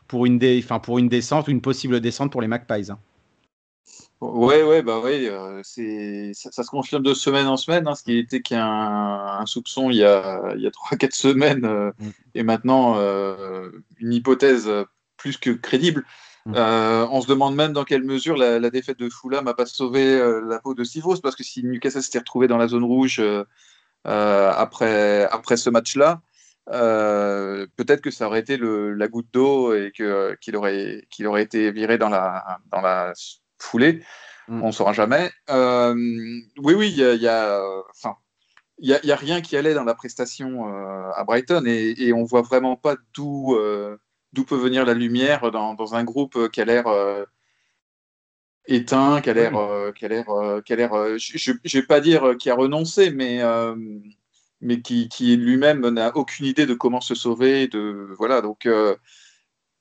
pour, 0.07 0.27
une 0.27 0.39
dé, 0.39 0.65
pour 0.83 0.99
une 0.99 1.09
descente, 1.09 1.49
une 1.49 1.61
possible 1.61 2.01
descente 2.01 2.31
pour 2.31 2.43
les 2.43 2.49
Magpies. 2.49 2.93
Hein. 2.93 2.99
Ouais, 4.21 4.63
ouais, 4.63 4.83
bah 4.83 5.01
ouais, 5.01 5.31
euh, 5.31 5.63
c'est 5.65 6.33
ça, 6.35 6.53
ça, 6.53 6.63
se 6.63 6.69
confirme 6.69 7.03
de 7.03 7.15
semaine 7.15 7.47
en 7.47 7.57
semaine, 7.57 7.89
hein, 7.89 7.95
ce 7.95 8.03
qui 8.03 8.19
était 8.19 8.43
qu'un 8.43 8.67
un 8.67 9.47
soupçon 9.47 9.89
il 9.89 9.97
y 9.97 10.05
a 10.05 10.53
il 10.57 10.61
y 10.61 10.67
a 10.67 10.71
trois 10.71 10.99
quatre 10.99 11.15
semaines 11.15 11.65
euh, 11.65 11.91
mm. 11.99 12.11
et 12.35 12.43
maintenant 12.43 12.97
euh, 12.99 13.71
une 13.99 14.13
hypothèse 14.13 14.71
plus 15.17 15.39
que 15.39 15.51
crédible. 15.51 16.05
Mm. 16.45 16.55
on 16.55 17.21
se 17.23 17.29
demande 17.29 17.55
même 17.55 17.73
dans 17.73 17.85
quelle 17.85 18.03
mesure 18.03 18.37
la, 18.37 18.59
la 18.59 18.71
défaite 18.71 18.99
de 18.99 19.09
Fulham 19.09 19.45
n'a 19.45 19.55
pas 19.55 19.67
sauvé 19.67 20.19
la 20.47 20.59
peau 20.59 20.75
de 20.75 20.85
Sivos 20.85 21.21
parce 21.23 21.37
que 21.37 21.45
si 21.45 21.63
Newcastle 21.65 22.03
s'était 22.03 22.19
retrouvé 22.19 22.47
dans 22.47 22.57
la 22.59 22.69
zone 22.69 22.85
rouge 22.85 23.23
après 24.05 25.25
après 25.31 25.57
ce 25.57 25.71
match-là, 25.71 26.21
peut-être 26.67 28.01
que 28.03 28.11
ça 28.11 28.27
aurait 28.27 28.41
été 28.41 28.59
le, 28.59 28.93
la 28.95 29.09
goutte 29.09 29.29
d'eau 29.33 29.75
et 29.75 29.93
que 29.97 30.37
qu'il 30.43 30.57
aurait 30.57 31.07
qu'il 31.11 31.27
aurait 31.27 31.43
été 31.43 31.71
viré 31.73 31.97
dans 31.99 32.11
la 32.11 32.59
dans 32.71 32.81
la 32.81 33.13
foulée. 33.63 34.03
Mm. 34.49 34.63
On 34.63 34.67
ne 34.69 34.73
saura 34.73 34.93
jamais. 34.93 35.31
Euh, 35.51 35.95
oui, 36.59 36.75
oui, 36.75 36.89
il 36.91 36.97
y 36.97 37.05
a, 37.05 37.15
y 37.15 37.29
a 37.29 37.63
enfin, 37.91 38.17
il 38.79 38.89
n'y 38.89 39.11
a, 39.11 39.15
a, 39.15 39.17
rien 39.17 39.41
qui 39.41 39.57
allait 39.57 39.75
dans 39.75 39.85
la 39.85 39.95
prestation 39.95 40.69
euh, 40.69 41.11
à 41.15 41.25
Brighton 41.25 41.65
et, 41.67 41.95
et 41.99 42.13
on 42.13 42.25
voit 42.25 42.43
vraiment 42.43 42.77
pas 42.77 42.97
d'où 43.15 43.55
euh, 43.55 43.97
d'où 44.33 44.45
peut 44.45 44.57
venir 44.57 44.85
la 44.85 44.95
lumière 44.95 45.51
dans, 45.51 45.75
dans 45.75 45.95
un 45.95 46.05
groupe 46.05 46.51
qui 46.51 46.61
a 46.61 46.65
l'air 46.65 46.87
euh, 46.87 47.25
éteint, 48.67 49.21
qui 49.21 49.31
a 49.31 49.35
l'air, 49.35 49.53
oui. 49.55 49.93
qui 49.97 50.05
a 50.05 50.09
l'air, 50.09 50.27
qui 50.65 50.73
a 50.73 50.77
l'air, 50.77 50.91
je 51.19 51.53
ne 51.53 51.81
vais 51.81 51.83
pas 51.87 52.01
dire 52.01 52.37
qui 52.39 52.49
a 52.51 52.55
renoncé, 52.55 53.11
mais 53.11 53.41
mais 54.61 54.83
qui, 54.83 55.09
qui 55.09 55.37
lui-même 55.37 55.89
n'a 55.89 56.15
aucune 56.17 56.47
idée 56.47 56.67
de 56.67 56.75
comment 56.75 57.01
se 57.01 57.15
sauver. 57.15 57.67
De, 57.67 58.15
voilà, 58.19 58.41
donc 58.41 58.69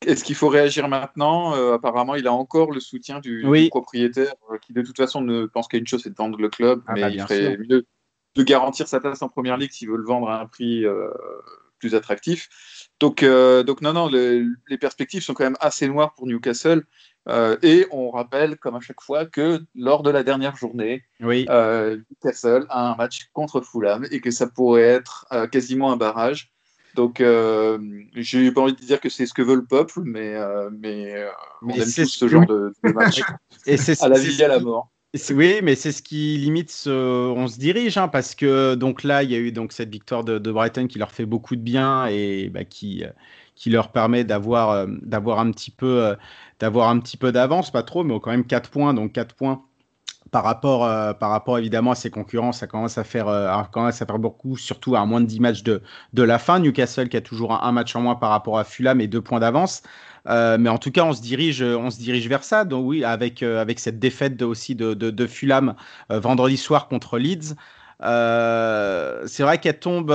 est-ce 0.06 0.24
qu'il 0.24 0.36
faut 0.36 0.50
réagir 0.50 0.88
maintenant? 0.88 1.54
Apparemment, 1.74 2.16
il 2.16 2.28
a 2.28 2.34
encore 2.34 2.72
le 2.72 2.80
soutien 2.80 3.20
du, 3.20 3.46
propriétaire 3.70 4.34
qui, 4.62 4.74
de 4.74 4.82
toute 4.82 4.98
façon, 4.98 5.22
ne 5.22 5.46
pense 5.46 5.68
qu'à 5.68 5.78
une 5.78 5.88
chose, 5.88 6.02
c'est 6.04 6.10
de 6.10 6.16
vendre 6.16 6.40
le 6.40 6.50
club. 6.50 6.82
Ah 6.88 6.94
mais 6.96 7.02
bah, 7.02 7.10
il 7.10 7.22
ferait 7.22 7.58
mieux 7.58 7.86
de 8.36 8.44
garantir 8.44 8.88
sa 8.88 9.00
place 9.00 9.22
en 9.22 9.30
première 9.30 9.58
ligue 9.58 9.72
s'il 9.72 9.90
veut 9.90 9.98
le 9.98 10.06
vendre 10.06 10.30
à 10.30 10.40
un 10.40 10.46
prix 10.46 10.86
plus 11.80 11.96
attractif. 11.96 12.50
Donc, 13.00 13.24
donc 13.24 13.82
non, 13.82 13.94
non, 13.94 14.08
les 14.10 14.78
perspectives 14.80 15.22
sont 15.22 15.34
quand 15.34 15.44
même 15.44 15.58
assez 15.60 15.88
noires 15.88 16.14
pour 16.16 16.28
Newcastle. 16.28 16.86
Euh, 17.30 17.58
et 17.62 17.86
on 17.92 18.10
rappelle, 18.10 18.58
comme 18.58 18.76
à 18.76 18.80
chaque 18.80 19.02
fois, 19.02 19.26
que 19.26 19.62
lors 19.76 20.04
de 20.04 20.10
la 20.10 20.24
dernière 20.24 20.56
journée, 20.56 21.04
oui. 21.20 21.46
euh, 21.50 21.98
Newcastle 22.10 22.66
a 22.70 22.92
un 22.92 22.96
match 22.96 23.30
contre 23.34 23.62
Fulham 23.62 24.06
et 24.12 24.20
que 24.22 24.32
ça 24.32 24.48
pourrait 24.48 24.82
être 24.82 25.28
euh, 25.32 25.48
quasiment 25.48 25.92
un 25.92 25.98
barrage. 25.98 26.52
Donc, 26.96 27.22
euh, 27.22 27.78
j'ai 28.16 28.52
pas 28.52 28.62
envie 28.62 28.74
de 28.74 28.80
dire 28.80 29.00
que 29.00 29.10
c'est 29.10 29.26
ce 29.26 29.34
que 29.34 29.42
veut 29.42 29.56
le 29.56 29.66
peuple, 29.66 30.02
mais, 30.04 30.36
mais, 30.72 31.26
on 31.62 31.70
aime 31.70 31.84
tous 31.84 32.06
ce 32.06 32.28
genre 32.28 32.46
de, 32.46 32.74
match. 32.94 33.22
et 33.66 33.78
c'est, 33.78 34.02
à 34.02 34.10
la 34.10 34.20
vie 34.20 34.40
et 34.40 34.46
à 34.46 34.48
la 34.48 34.60
mort. 34.60 34.90
Oui, 35.32 35.60
mais 35.64 35.76
c'est 35.76 35.92
ce 35.92 36.04
qui 36.04 36.38
limite 36.38 36.72
on 36.88 37.48
se 37.48 37.58
dirige, 37.58 37.98
hein, 37.98 38.08
parce 38.08 38.36
que 38.36 38.76
donc 38.76 39.04
là, 39.04 39.24
il 39.24 39.32
y 39.32 39.36
a 39.36 39.40
eu 39.40 39.52
donc 39.52 39.72
cette 39.72 39.90
victoire 39.90 40.24
de, 40.24 40.52
Brighton 40.52 40.88
qui 40.88 41.00
leur 41.00 41.12
fait 41.12 41.26
beaucoup 41.26 41.56
de 41.56 41.62
bien 41.62 42.06
et 42.08 42.50
bah, 42.50 42.64
qui, 42.64 43.04
qui 43.56 43.70
leur 43.70 43.92
permet 43.92 44.24
d'avoir 44.24 44.88
d'avoir 44.88 45.40
un 45.40 45.52
petit 45.52 45.72
peu 45.72 46.16
d'avoir 46.60 46.90
un 46.90 47.00
petit 47.00 47.18
peu 47.18 47.32
d'avance, 47.32 47.72
pas 47.72 47.84
trop, 47.84 48.04
mais 48.04 48.20
quand 48.20 48.32
même 48.32 48.46
4 48.46 48.70
points. 48.70 48.94
Donc 48.94 49.14
4 49.14 49.36
points 49.36 49.64
par 50.32 50.44
rapport, 50.44 50.86
euh, 50.86 51.14
par 51.14 51.30
rapport 51.30 51.58
évidemment 51.58 51.92
à 51.92 51.96
ses 51.96 52.10
concurrents, 52.10 52.52
ça 52.52 52.68
commence 52.68 52.98
à 52.98 53.04
faire, 53.04 53.28
euh, 53.28 53.52
commence 53.72 54.02
à 54.02 54.06
faire 54.06 54.20
beaucoup, 54.20 54.58
surtout 54.58 54.96
à 54.96 55.06
moins 55.06 55.22
de 55.22 55.26
10 55.26 55.40
matchs 55.40 55.64
de, 55.64 55.82
de 56.14 56.24
la 56.24 56.40
fin. 56.40 56.60
Newcastle 56.60 57.10
qui 57.10 57.18
a 57.18 57.22
toujours 57.22 57.64
un, 57.64 57.72
match 57.72 57.96
en 57.96 58.02
moins 58.02 58.16
par 58.16 58.30
rapport 58.30 58.58
à 58.60 58.64
Fulham 58.64 59.02
et 59.02 59.08
2 59.08 59.22
points 59.22 59.40
d'avance. 59.40 59.82
Euh, 60.28 60.58
mais 60.60 60.70
en 60.70 60.78
tout 60.78 60.92
cas, 60.92 61.04
on 61.06 61.14
se 61.14 61.22
dirige, 61.22 61.62
on 61.62 61.90
se 61.90 61.98
dirige 62.00 62.28
vers 62.28 62.44
ça. 62.44 62.66
Donc 62.66 62.86
oui, 62.86 63.04
avec, 63.04 63.42
avec 63.44 63.80
cette 63.80 64.00
défaite 64.00 64.38
de, 64.38 64.46
aussi 64.46 64.76
de, 64.76 64.94
de, 64.94 65.10
de 65.10 65.28
Fulham 65.28 65.76
vendredi 66.10 66.58
soir 66.58 66.88
contre 66.88 67.18
Leeds. 67.18 67.56
c'est 68.00 69.44
vrai 69.44 69.58
qu'elle 69.60 69.80
tombe 69.80 70.12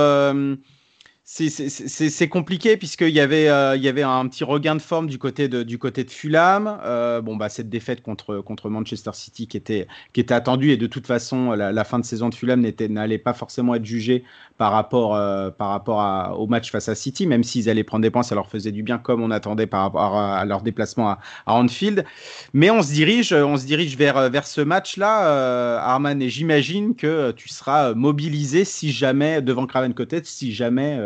c'est 1.27 2.29
compliqué 2.29 2.77
puisqu'il 2.77 3.09
y, 3.09 3.19
avait, 3.19 3.49
euh, 3.49 3.75
il 3.75 3.81
y 3.81 3.87
avait 3.87 4.03
un 4.03 4.27
petit 4.27 4.43
regain 4.43 4.75
de 4.75 4.81
forme 4.81 5.07
du 5.07 5.17
côté 5.17 5.47
de, 5.47 5.63
du 5.63 5.79
Fulham. 6.07 6.79
Euh, 6.83 7.19
bon, 7.19 7.35
bah, 7.35 7.49
cette 7.49 7.67
défaite 7.67 8.03
contre, 8.03 8.69
Manchester 8.69 9.09
City 9.13 9.47
qui 9.47 9.57
était, 9.57 9.87
qui 10.13 10.21
était 10.21 10.35
attendue 10.35 10.69
et 10.69 10.77
de 10.77 10.85
toute 10.85 11.07
façon, 11.07 11.53
la, 11.53 11.83
fin 11.83 11.97
de 11.97 12.05
saison 12.05 12.29
de 12.29 12.35
Fulham 12.35 12.61
n'allait 12.61 13.17
pas 13.17 13.33
forcément 13.33 13.73
être 13.73 13.85
jugée 13.85 14.23
par 14.57 14.71
rapport, 14.71 15.15
euh, 15.15 15.49
par 15.49 15.69
rapport 15.69 16.39
au 16.39 16.47
match 16.47 16.71
face 16.71 16.89
à 16.89 16.95
City, 16.95 17.27
même 17.27 17.43
s'ils 17.43 17.69
allaient 17.69 17.83
prendre 17.83 18.03
des 18.03 18.09
points, 18.09 18.23
ça 18.23 18.35
leur 18.35 18.47
faisait 18.47 18.71
du 18.71 18.83
bien 18.83 18.97
comme 18.97 19.21
on 19.21 19.31
attendait 19.31 19.67
par 19.67 19.81
rapport 19.81 20.17
à, 20.17 20.45
leur 20.45 20.61
déplacement 20.61 21.09
à, 21.09 21.19
Anfield. 21.45 22.05
Mais 22.53 22.69
on 22.69 22.81
se 22.81 22.91
dirige, 22.91 23.33
on 23.33 23.57
se 23.57 23.65
dirige 23.65 23.97
vers, 23.97 24.29
vers 24.29 24.47
ce 24.47 24.61
match-là, 24.61 25.79
Arman, 25.81 26.21
et 26.21 26.29
j'imagine 26.29 26.95
que 26.95 27.31
tu 27.31 27.49
seras 27.49 27.93
mobilisé 27.93 28.65
si 28.65 28.91
jamais, 28.91 29.41
devant 29.41 29.65
Craven 29.67 29.93
Cottage, 29.93 30.25
si 30.25 30.53
jamais 30.53 30.99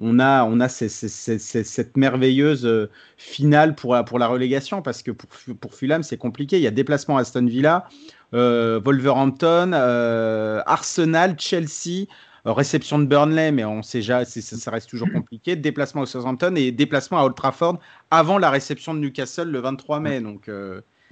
on 0.00 0.18
a, 0.18 0.44
on 0.44 0.60
a 0.60 0.68
cette 0.68 1.96
merveilleuse 1.96 2.64
euh, 2.64 2.90
finale 3.18 3.74
pour 3.74 3.94
la, 3.94 4.02
pour 4.02 4.18
la 4.18 4.26
relégation 4.26 4.80
parce 4.80 5.02
que 5.02 5.10
pour, 5.10 5.28
pour 5.60 5.74
Fulham, 5.74 6.02
c'est 6.02 6.16
compliqué. 6.16 6.56
Il 6.56 6.62
y 6.62 6.66
a 6.66 6.70
déplacement 6.70 7.18
à 7.18 7.20
Aston 7.20 7.46
Villa, 7.46 7.86
euh, 8.32 8.80
Wolverhampton, 8.82 9.72
euh, 9.74 10.62
Arsenal, 10.66 11.36
Chelsea. 11.38 12.06
Réception 12.44 12.98
de 12.98 13.04
Burnley, 13.04 13.52
mais 13.52 13.64
on 13.64 13.82
sait 13.82 13.98
déjà, 13.98 14.24
ça 14.24 14.70
reste 14.70 14.88
toujours 14.88 15.10
compliqué. 15.12 15.56
Déplacement 15.56 16.02
au 16.02 16.06
Southampton 16.06 16.54
et 16.56 16.72
déplacement 16.72 17.18
à 17.18 17.24
Old 17.24 17.34
Trafford 17.34 17.78
avant 18.10 18.38
la 18.38 18.50
réception 18.50 18.94
de 18.94 19.00
Newcastle 19.00 19.50
le 19.50 19.58
23 19.58 20.00
mai. 20.00 20.20
Donc, 20.20 20.50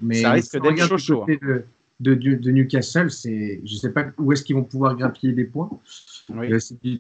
mais 0.01 0.22
ça 0.22 0.33
risque 0.33 0.61
d'être 0.61 0.97
chaud. 0.97 1.24
Hein. 1.29 1.37
De, 2.01 2.14
de, 2.14 2.35
de, 2.35 2.51
Newcastle, 2.53 3.11
c'est, 3.11 3.61
je 3.64 3.74
ne 3.74 3.79
sais 3.79 3.91
pas 3.91 4.07
où 4.18 4.33
est-ce 4.33 4.45
qu'ils 4.45 4.55
vont 4.55 4.62
pouvoir 4.62 4.95
grappiller 4.95 5.33
des 5.33 5.45
points. 5.45 5.68
Oui. 6.29 6.49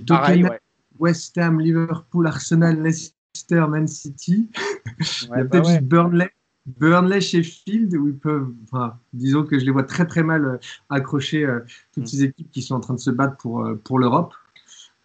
Pareil, 0.06 0.42
ouais. 0.42 0.60
West 0.98 1.38
Ham, 1.38 1.60
Liverpool, 1.60 2.26
Arsenal, 2.26 2.82
Leicester, 2.82 3.64
Man 3.68 3.86
City. 3.86 4.48
Il 5.22 5.28
y 5.28 5.32
a 5.32 5.44
peut-être 5.44 5.64
bah 5.64 5.70
juste 5.70 5.82
Burnley, 5.82 6.30
Burnley, 6.78 7.20
Sheffield, 7.20 7.94
où 7.94 8.08
ils 8.08 8.16
peuvent, 8.16 8.52
enfin, 8.64 8.94
disons 9.12 9.44
que 9.44 9.58
je 9.58 9.64
les 9.64 9.70
vois 9.70 9.84
très 9.84 10.06
très 10.06 10.22
mal 10.22 10.44
euh, 10.44 10.56
accrocher 10.90 11.44
euh, 11.44 11.60
toutes 11.94 12.04
mm. 12.04 12.06
ces 12.06 12.22
équipes 12.24 12.50
qui 12.50 12.62
sont 12.62 12.74
en 12.74 12.80
train 12.80 12.94
de 12.94 13.00
se 13.00 13.10
battre 13.10 13.36
pour, 13.36 13.64
euh, 13.64 13.74
pour 13.74 13.98
l'Europe. 13.98 14.34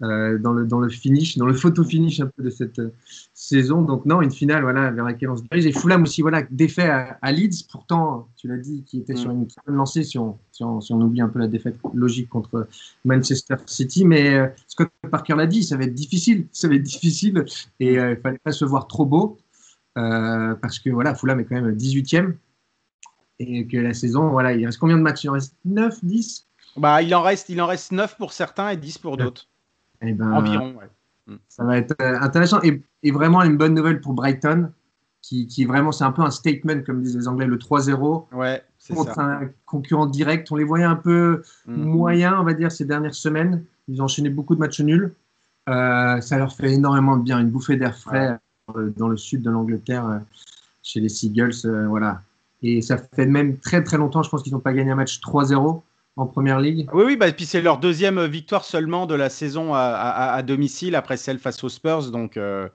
Euh, 0.03 0.37
dans, 0.37 0.51
le, 0.51 0.65
dans 0.65 0.79
le 0.79 0.89
finish, 0.89 1.37
dans 1.37 1.45
le 1.45 1.53
photo 1.53 1.83
finish 1.83 2.19
un 2.19 2.25
peu 2.25 2.43
de 2.43 2.49
cette 2.49 2.79
euh, 2.79 2.91
saison. 3.33 3.83
Donc 3.83 4.05
non, 4.05 4.21
une 4.21 4.31
finale 4.31 4.63
voilà, 4.63 4.91
vers 4.91 5.05
laquelle 5.05 5.29
on 5.29 5.37
se 5.37 5.43
dirige. 5.43 5.65
Et 5.65 5.71
Fulham 5.71 6.03
aussi, 6.03 6.21
voilà, 6.21 6.41
défait 6.49 6.89
à, 6.89 7.31
Leeds, 7.31 7.67
pourtant, 7.71 8.27
tu 8.35 8.47
l'as 8.49 8.57
dit, 8.57 8.83
qui 8.85 8.99
était 8.99 9.15
sur 9.15 9.29
mm. 9.29 9.33
une 9.33 9.47
bonne 9.65 9.75
lancée 9.75 10.03
si 10.03 10.17
on, 10.17 10.37
si, 10.51 10.63
on, 10.63 10.81
si 10.81 10.91
on, 10.91 10.99
oublie 10.99 11.21
un 11.21 11.29
peu 11.29 11.39
la 11.39 11.47
défaite 11.47 11.77
logique 11.93 12.27
contre 12.27 12.67
Manchester 13.05 13.55
City. 13.65 14.03
Mais 14.03 14.53
Scott 14.67 14.89
Parker 15.09 15.35
l'a 15.35 15.47
dit, 15.47 15.63
ça 15.63 15.77
va 15.77 15.83
être 15.83 15.93
difficile, 15.93 16.47
ça 16.51 16.67
va 16.67 16.75
être 16.75 16.83
difficile 16.83 17.45
et 17.79 17.93
il 17.93 18.17
fallait 18.21 18.39
pas 18.43 18.51
se 18.51 18.65
voir 18.65 18.87
trop 18.87 19.05
beau 19.05 19.37
parce 19.95 20.79
que 20.79 20.89
voilà, 20.89 21.15
Fulham 21.15 21.39
est 21.39 21.45
quand 21.45 21.55
même 21.55 21.75
18e 21.75 22.35
et 23.39 23.67
que 23.67 23.77
la 23.77 23.93
saison, 23.93 24.29
voilà, 24.29 24.53
il 24.53 24.65
reste 24.65 24.79
combien 24.79 24.97
de 24.97 25.01
matchs? 25.01 25.23
Il 25.23 25.29
en 25.29 25.33
reste 25.33 25.55
9, 25.65 26.03
10 26.03 26.47
bah, 26.77 27.01
il 27.01 27.13
en 27.13 27.21
reste, 27.21 27.49
il 27.49 27.61
en 27.61 27.67
reste 27.67 27.91
9 27.91 28.17
pour 28.17 28.33
certains 28.33 28.69
et 28.69 28.77
10 28.77 28.97
pour 28.97 29.17
d'autres. 29.17 29.47
Eh 30.01 30.13
ben, 30.13 30.31
Environ, 30.31 30.75
ouais. 30.75 31.37
Ça 31.47 31.63
va 31.63 31.77
être 31.77 31.95
euh, 32.01 32.19
intéressant 32.19 32.59
et, 32.63 33.11
vraiment 33.11 33.43
une 33.43 33.57
bonne 33.57 33.73
nouvelle 33.73 34.01
pour 34.01 34.13
Brighton, 34.13 34.71
qui, 35.21 35.47
qui 35.47 35.63
vraiment, 35.63 35.93
c'est 35.93 36.03
un 36.03 36.11
peu 36.11 36.21
un 36.21 36.31
statement, 36.31 36.81
comme 36.85 37.01
disent 37.01 37.15
les 37.15 37.27
Anglais, 37.27 37.45
le 37.45 37.57
3-0 37.57 38.25
ouais, 38.33 38.61
contre 38.93 39.19
un 39.19 39.49
concurrent 39.65 40.05
direct. 40.05 40.51
On 40.51 40.57
les 40.57 40.65
voyait 40.65 40.83
un 40.83 40.97
peu 40.97 41.43
mm. 41.65 41.75
moyens, 41.75 42.35
on 42.39 42.43
va 42.43 42.53
dire, 42.53 42.71
ces 42.71 42.85
dernières 42.85 43.15
semaines. 43.15 43.63
Ils 43.87 44.01
ont 44.01 44.05
enchaîné 44.05 44.29
beaucoup 44.29 44.55
de 44.55 44.59
matchs 44.59 44.81
nuls. 44.81 45.13
Euh, 45.69 46.19
ça 46.19 46.37
leur 46.37 46.53
fait 46.53 46.73
énormément 46.73 47.15
de 47.15 47.23
bien, 47.23 47.39
une 47.39 47.49
bouffée 47.49 47.77
d'air 47.77 47.97
frais 47.97 48.31
euh, 48.31 48.35
dans 48.95 49.07
le 49.07 49.17
sud 49.17 49.41
de 49.41 49.49
l'Angleterre, 49.49 50.21
chez 50.81 50.99
les 50.99 51.09
Seagulls. 51.09 51.87
voilà. 51.87 52.21
Et 52.61 52.81
ça 52.81 52.97
fait 52.97 53.25
même 53.25 53.57
très 53.57 53.83
très 53.83 53.97
longtemps, 53.97 54.23
je 54.23 54.29
pense 54.29 54.41
qu'ils 54.41 54.53
n'ont 54.53 54.59
pas 54.59 54.73
gagné 54.73 54.91
un 54.91 54.95
match 54.95 55.19
3-0 55.19 55.81
en 56.15 56.27
première 56.27 56.59
ligue. 56.59 56.87
Oui, 56.93 57.03
oui, 57.05 57.17
bah, 57.17 57.31
puis 57.31 57.45
c'est 57.45 57.61
leur 57.61 57.79
deuxième 57.79 58.23
victoire 58.25 58.63
seulement 58.63 59.05
de 59.05 59.15
la 59.15 59.29
saison 59.29 59.73
à, 59.73 60.41
domicile 60.43 60.95
après 60.95 61.17
celle 61.17 61.39
face 61.39 61.63
aux 61.63 61.69
Spurs. 61.69 62.11
Donc, 62.11 62.37
euh, 62.37 62.69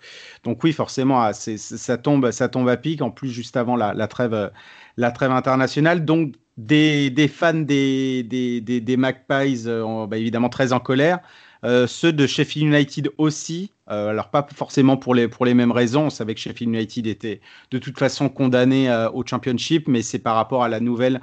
donc 0.45 0.63
oui, 0.65 0.73
forcément, 0.73 1.23
ah, 1.23 1.33
ça, 1.33 1.99
tombe, 1.99 2.31
ça 2.33 2.49
tombe 2.49 2.69
à 2.69 2.77
pic. 2.77 3.01
En 3.01 3.11
plus, 3.11 3.31
juste 3.31 3.57
avant 3.57 3.77
la, 3.77 4.09
trêve, 4.09 4.51
la 4.97 5.11
trêve 5.11 5.31
internationale. 5.31 6.05
Donc, 6.05 6.35
des, 6.57 7.31
fans 7.33 7.55
des, 7.55 8.25
des, 8.25 8.61
des, 8.61 8.97
Magpies, 8.97 9.63
euh, 9.67 10.07
bah, 10.07 10.19
évidemment, 10.19 10.49
très 10.49 10.73
en 10.73 10.81
colère. 10.81 11.21
Euh, 11.65 11.87
ceux 11.87 12.13
de 12.13 12.27
Sheffield 12.27 12.69
United 12.69 13.11
aussi. 13.19 13.73
Euh, 13.91 14.11
alors 14.11 14.29
pas 14.29 14.47
forcément 14.55 14.97
pour 14.97 15.15
les, 15.15 15.29
pour 15.29 15.47
les 15.47 15.55
mêmes 15.55 15.73
raisons. 15.73 16.07
On 16.07 16.11
savait 16.11 16.35
que 16.35 16.41
Sheffield 16.41 16.73
United 16.75 17.07
était 17.07 17.41
de 17.71 17.79
toute 17.79 17.99
façon 17.99 18.29
condamné 18.29 18.91
euh, 18.91 19.11
au 19.11 19.25
Championship, 19.27 19.89
mais 19.89 20.03
c'est 20.03 20.19
par 20.19 20.37
rapport 20.37 20.63
à 20.63 20.69
la 20.69 20.81
nouvelle 20.81 21.21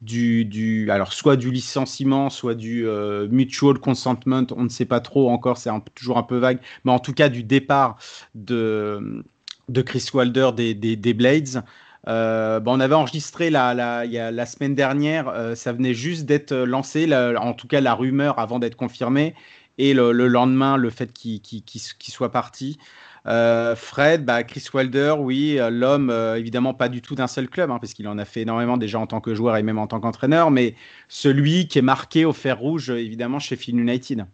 du, 0.00 0.44
du 0.44 0.90
alors 0.90 1.12
soit 1.12 1.36
du 1.36 1.50
licenciement, 1.50 2.30
soit 2.30 2.54
du 2.54 2.86
mutual 3.30 3.78
consentment. 3.78 4.46
On 4.56 4.64
ne 4.64 4.68
sait 4.68 4.84
pas 4.84 5.00
trop 5.00 5.30
encore, 5.30 5.58
c'est 5.58 5.70
toujours 5.94 6.18
un 6.18 6.22
peu 6.22 6.38
vague, 6.38 6.60
mais 6.84 6.92
en 6.92 6.98
tout 6.98 7.14
cas 7.14 7.28
du 7.28 7.42
départ 7.42 7.96
de 8.34 9.24
de 9.70 9.80
Chris 9.80 10.06
Wilder 10.12 10.50
des, 10.54 10.74
des, 10.74 11.14
Blades. 11.14 11.64
on 12.06 12.80
avait 12.80 12.94
enregistré 12.94 13.48
la, 13.48 13.72
la, 13.72 14.04
la 14.04 14.46
semaine 14.46 14.74
dernière, 14.74 15.32
ça 15.56 15.72
venait 15.72 15.94
juste 15.94 16.26
d'être 16.26 16.54
lancé, 16.54 17.08
en 17.14 17.54
tout 17.54 17.66
cas 17.66 17.80
la 17.80 17.94
rumeur 17.94 18.38
avant 18.38 18.58
d'être 18.58 18.76
confirmée 18.76 19.34
et 19.78 19.94
le, 19.94 20.12
lendemain, 20.28 20.76
le 20.76 20.90
fait 20.90 21.12
qu'il 21.12 21.80
soit 21.80 22.30
parti. 22.30 22.78
Euh, 23.26 23.74
Fred, 23.74 24.24
bah, 24.24 24.42
Chris 24.42 24.66
Wilder, 24.72 25.14
oui, 25.18 25.58
euh, 25.58 25.70
l'homme, 25.70 26.10
euh, 26.10 26.38
évidemment 26.38 26.74
pas 26.74 26.90
du 26.90 27.00
tout 27.00 27.14
d'un 27.14 27.26
seul 27.26 27.48
club, 27.48 27.70
hein, 27.70 27.78
parce 27.80 27.94
qu'il 27.94 28.06
en 28.06 28.18
a 28.18 28.26
fait 28.26 28.42
énormément 28.42 28.76
déjà 28.76 28.98
en 28.98 29.06
tant 29.06 29.22
que 29.22 29.34
joueur 29.34 29.56
et 29.56 29.62
même 29.62 29.78
en 29.78 29.86
tant 29.86 29.98
qu'entraîneur, 29.98 30.50
mais 30.50 30.74
celui 31.08 31.66
qui 31.66 31.78
est 31.78 31.82
marqué 31.82 32.26
au 32.26 32.34
fer 32.34 32.58
rouge, 32.58 32.90
évidemment, 32.90 33.38
chez 33.38 33.56
Phil 33.56 33.78
United. 33.78 34.26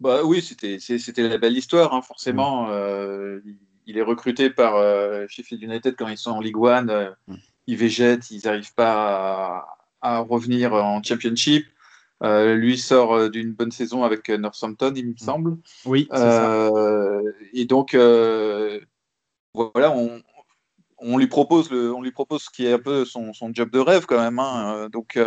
Bah 0.00 0.20
oui, 0.24 0.40
c'était 0.40 0.78
la 1.28 1.38
belle 1.38 1.56
histoire, 1.56 1.92
hein, 1.92 2.02
forcément. 2.02 2.68
Mm. 2.68 3.42
il 3.86 3.98
est 3.98 4.02
recruté 4.02 4.48
par 4.48 4.74
Sheffield 5.28 5.62
United 5.62 5.96
quand 5.96 6.08
ils 6.08 6.16
sont 6.16 6.30
en 6.30 6.40
Ligue 6.40 6.56
1. 6.56 6.82
Mm. 6.84 7.34
Ils 7.66 7.76
végètent, 7.76 8.30
ils 8.30 8.42
n'arrivent 8.44 8.74
pas 8.74 9.66
à, 10.00 10.18
revenir 10.20 10.72
en 10.72 11.02
Championship. 11.02 11.66
Euh, 12.24 12.56
lui 12.56 12.76
sort 12.78 13.14
euh, 13.14 13.28
d'une 13.28 13.52
bonne 13.52 13.70
saison 13.70 14.02
avec 14.02 14.28
euh, 14.28 14.38
Northampton, 14.38 14.92
il 14.96 15.06
me 15.06 15.12
mm. 15.12 15.18
semble. 15.18 15.56
Oui. 15.84 16.08
et 17.52 17.64
donc, 17.64 17.94
voilà, 19.54 19.92
on, 19.92 20.22
on, 20.98 21.18
lui 21.18 21.28
propose 21.28 21.70
le, 21.70 21.94
on 21.94 22.02
lui 22.02 22.10
propose 22.10 22.42
ce 22.42 22.50
qui 22.50 22.66
est 22.66 22.72
un 22.72 22.78
peu 22.78 23.04
son, 23.04 23.32
son 23.32 23.52
job 23.52 23.70
de 23.70 23.78
rêve 23.78 24.06
quand 24.06 24.20
même. 24.20 24.38
Hein. 24.38 24.88
Donc, 24.90 25.18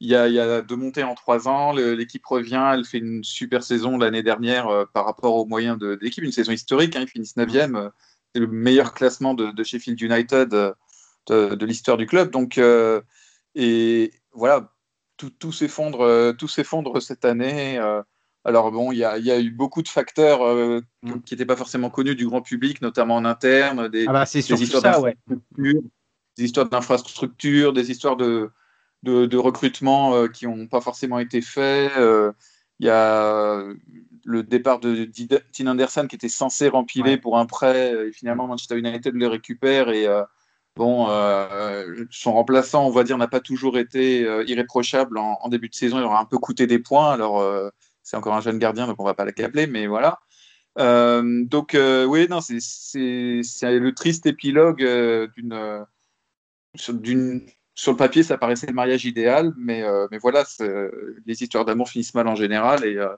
il 0.00 0.08
y, 0.08 0.16
a, 0.16 0.26
il 0.28 0.34
y 0.34 0.40
a 0.40 0.62
deux 0.62 0.76
montées 0.76 1.04
en 1.04 1.14
trois 1.14 1.48
ans. 1.48 1.72
L'équipe 1.72 2.26
revient, 2.26 2.72
elle 2.74 2.84
fait 2.84 2.98
une 2.98 3.22
super 3.22 3.62
saison 3.62 3.98
l'année 3.98 4.22
dernière 4.22 4.86
par 4.92 5.04
rapport 5.04 5.34
aux 5.34 5.46
moyens 5.46 5.78
de, 5.78 5.98
l'équipe, 6.00 6.24
une 6.24 6.32
saison 6.32 6.52
historique. 6.52 6.96
Hein, 6.96 7.02
ils 7.02 7.08
finissent 7.08 7.36
9e. 7.36 7.76
Euh, 7.76 7.90
c'est 8.34 8.40
le 8.40 8.46
meilleur 8.46 8.94
classement 8.94 9.34
de, 9.34 9.50
de 9.50 9.62
Sheffield 9.62 10.00
United 10.00 10.48
de, 10.48 10.74
de 11.28 11.66
l'histoire 11.66 11.98
du 11.98 12.06
club. 12.06 12.30
Donc, 12.30 12.58
et 13.54 14.12
voilà, 14.32 14.71
tout, 15.30 15.52
tout 16.38 16.48
s'effondre 16.48 17.02
cette 17.02 17.24
année. 17.24 17.78
alors 18.44 18.72
bon, 18.72 18.92
il 18.92 18.98
y, 18.98 19.04
a, 19.04 19.18
il 19.18 19.24
y, 19.24 19.30
a, 19.30 19.40
eu 19.40 19.50
beaucoup 19.50 19.82
de 19.82 19.88
facteurs 19.88 20.40
mm. 21.02 21.20
qui 21.24 21.34
n'étaient 21.34 21.46
pas 21.46 21.56
forcément 21.56 21.90
connus 21.90 22.14
du 22.14 22.26
grand 22.26 22.42
public, 22.42 22.82
notamment 22.82 23.16
en 23.16 23.24
interne, 23.24 23.88
des, 23.88 24.06
ah 24.08 24.12
bah 24.12 24.24
des 24.24 24.62
histoires 24.62 25.00
ouais. 25.00 25.16
des 26.36 26.44
histoires 26.44 26.68
d'infrastructure, 26.68 27.72
des 27.72 27.90
histoires 27.90 28.16
de, 28.16 28.50
de, 29.02 29.36
recrutement 29.36 30.14
euh, 30.14 30.28
qui 30.28 30.46
n'ont 30.46 30.66
pas 30.66 30.80
forcément 30.80 31.18
été 31.18 31.40
faits. 31.40 31.92
Euh, 31.96 32.32
il 32.78 32.86
y 32.86 32.90
a 32.90 33.62
le 34.24 34.42
départ 34.42 34.80
de 34.80 35.04
Dean 35.04 35.66
Anderson 35.66 36.06
qui 36.08 36.16
était 36.16 36.28
censé 36.28 36.68
rempiler 36.68 37.16
pour 37.16 37.38
un 37.38 37.46
prêt 37.46 38.08
et 38.08 38.12
finalement 38.12 38.48
Manchester 38.48 38.76
United 38.76 39.14
le 39.14 39.28
récupère 39.28 39.90
et 39.90 40.06
euh, 40.78 41.86
bon 41.96 42.06
son 42.10 42.32
remplaçant 42.32 42.86
on 42.86 42.90
va 42.90 43.04
dire 43.04 43.18
n'a 43.18 43.28
pas 43.28 43.40
toujours 43.40 43.78
été 43.78 44.20
irréprochable 44.46 45.18
en, 45.18 45.48
début 45.48 45.68
de 45.68 45.74
saison. 45.74 45.98
Il 45.98 46.04
aura 46.04 46.20
un 46.20 46.24
peu 46.24 46.38
coûté 46.38 46.66
des 46.66 46.78
points. 46.78 47.12
Alors 47.12 47.44
c'est 48.02 48.16
encore 48.16 48.34
un 48.34 48.40
jeune 48.40 48.58
gardien 48.58 48.86
donc 48.86 49.00
on 49.00 49.04
va 49.04 49.14
pas 49.14 49.24
l'accabler 49.24 49.66
mais 49.66 49.86
voilà. 49.86 50.20
Donc 50.76 51.76
oui 51.76 52.26
non 52.28 52.40
c'est 52.40 52.58
le 53.78 53.90
triste 53.92 54.26
épilogue 54.26 54.84
d'une 55.36 55.86
d'une 56.88 57.46
sur 57.74 57.92
le 57.92 57.96
papier, 57.96 58.22
ça 58.22 58.38
paraissait 58.38 58.66
le 58.66 58.74
mariage 58.74 59.04
idéal, 59.04 59.52
mais, 59.56 59.82
euh, 59.82 60.06
voilà, 60.20 60.44
les 61.26 61.42
histoires 61.42 61.64
d'amour 61.64 61.88
finissent 61.88 62.14
mal 62.14 62.28
en 62.28 62.34
général 62.34 62.84
et, 62.84 62.96
euh, 62.96 63.14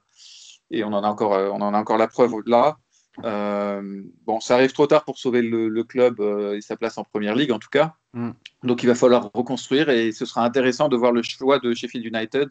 et 0.70 0.84
on, 0.84 0.88
en 0.88 1.02
a 1.02 1.09
encore, 1.09 1.34
euh, 1.34 1.50
on 1.50 1.61
en 1.61 1.74
a 1.74 1.78
encore 1.78 1.98
la 1.98 2.09
preuve 2.09 2.34
là. 2.46 2.76
Bon, 3.23 4.41
ça 4.41 4.55
arrive 4.55 4.73
trop 4.73 4.87
tard 4.87 5.05
pour 5.05 5.19
sauver 5.19 5.43
le, 5.43 5.85
club 5.85 6.21
et 6.21 6.61
sa 6.61 6.77
place 6.77 6.99
en 6.99 7.05
première 7.05 7.35
ligue, 7.35 7.53
en 7.53 7.59
tout 7.59 7.69
cas. 7.71 7.95
Mm. 8.12 8.31
Donc 8.62 8.83
il 8.83 8.87
va 8.87 8.95
falloir 8.95 9.31
reconstruire 9.35 9.89
et 9.91 10.12
ce 10.12 10.25
sera 10.25 10.45
intéressant 10.45 10.89
de 10.89 10.97
voir 10.97 11.12
le 11.12 11.23
choix 11.23 11.59
de 11.59 11.75
Sheffield 11.75 12.07
United, 12.07 12.49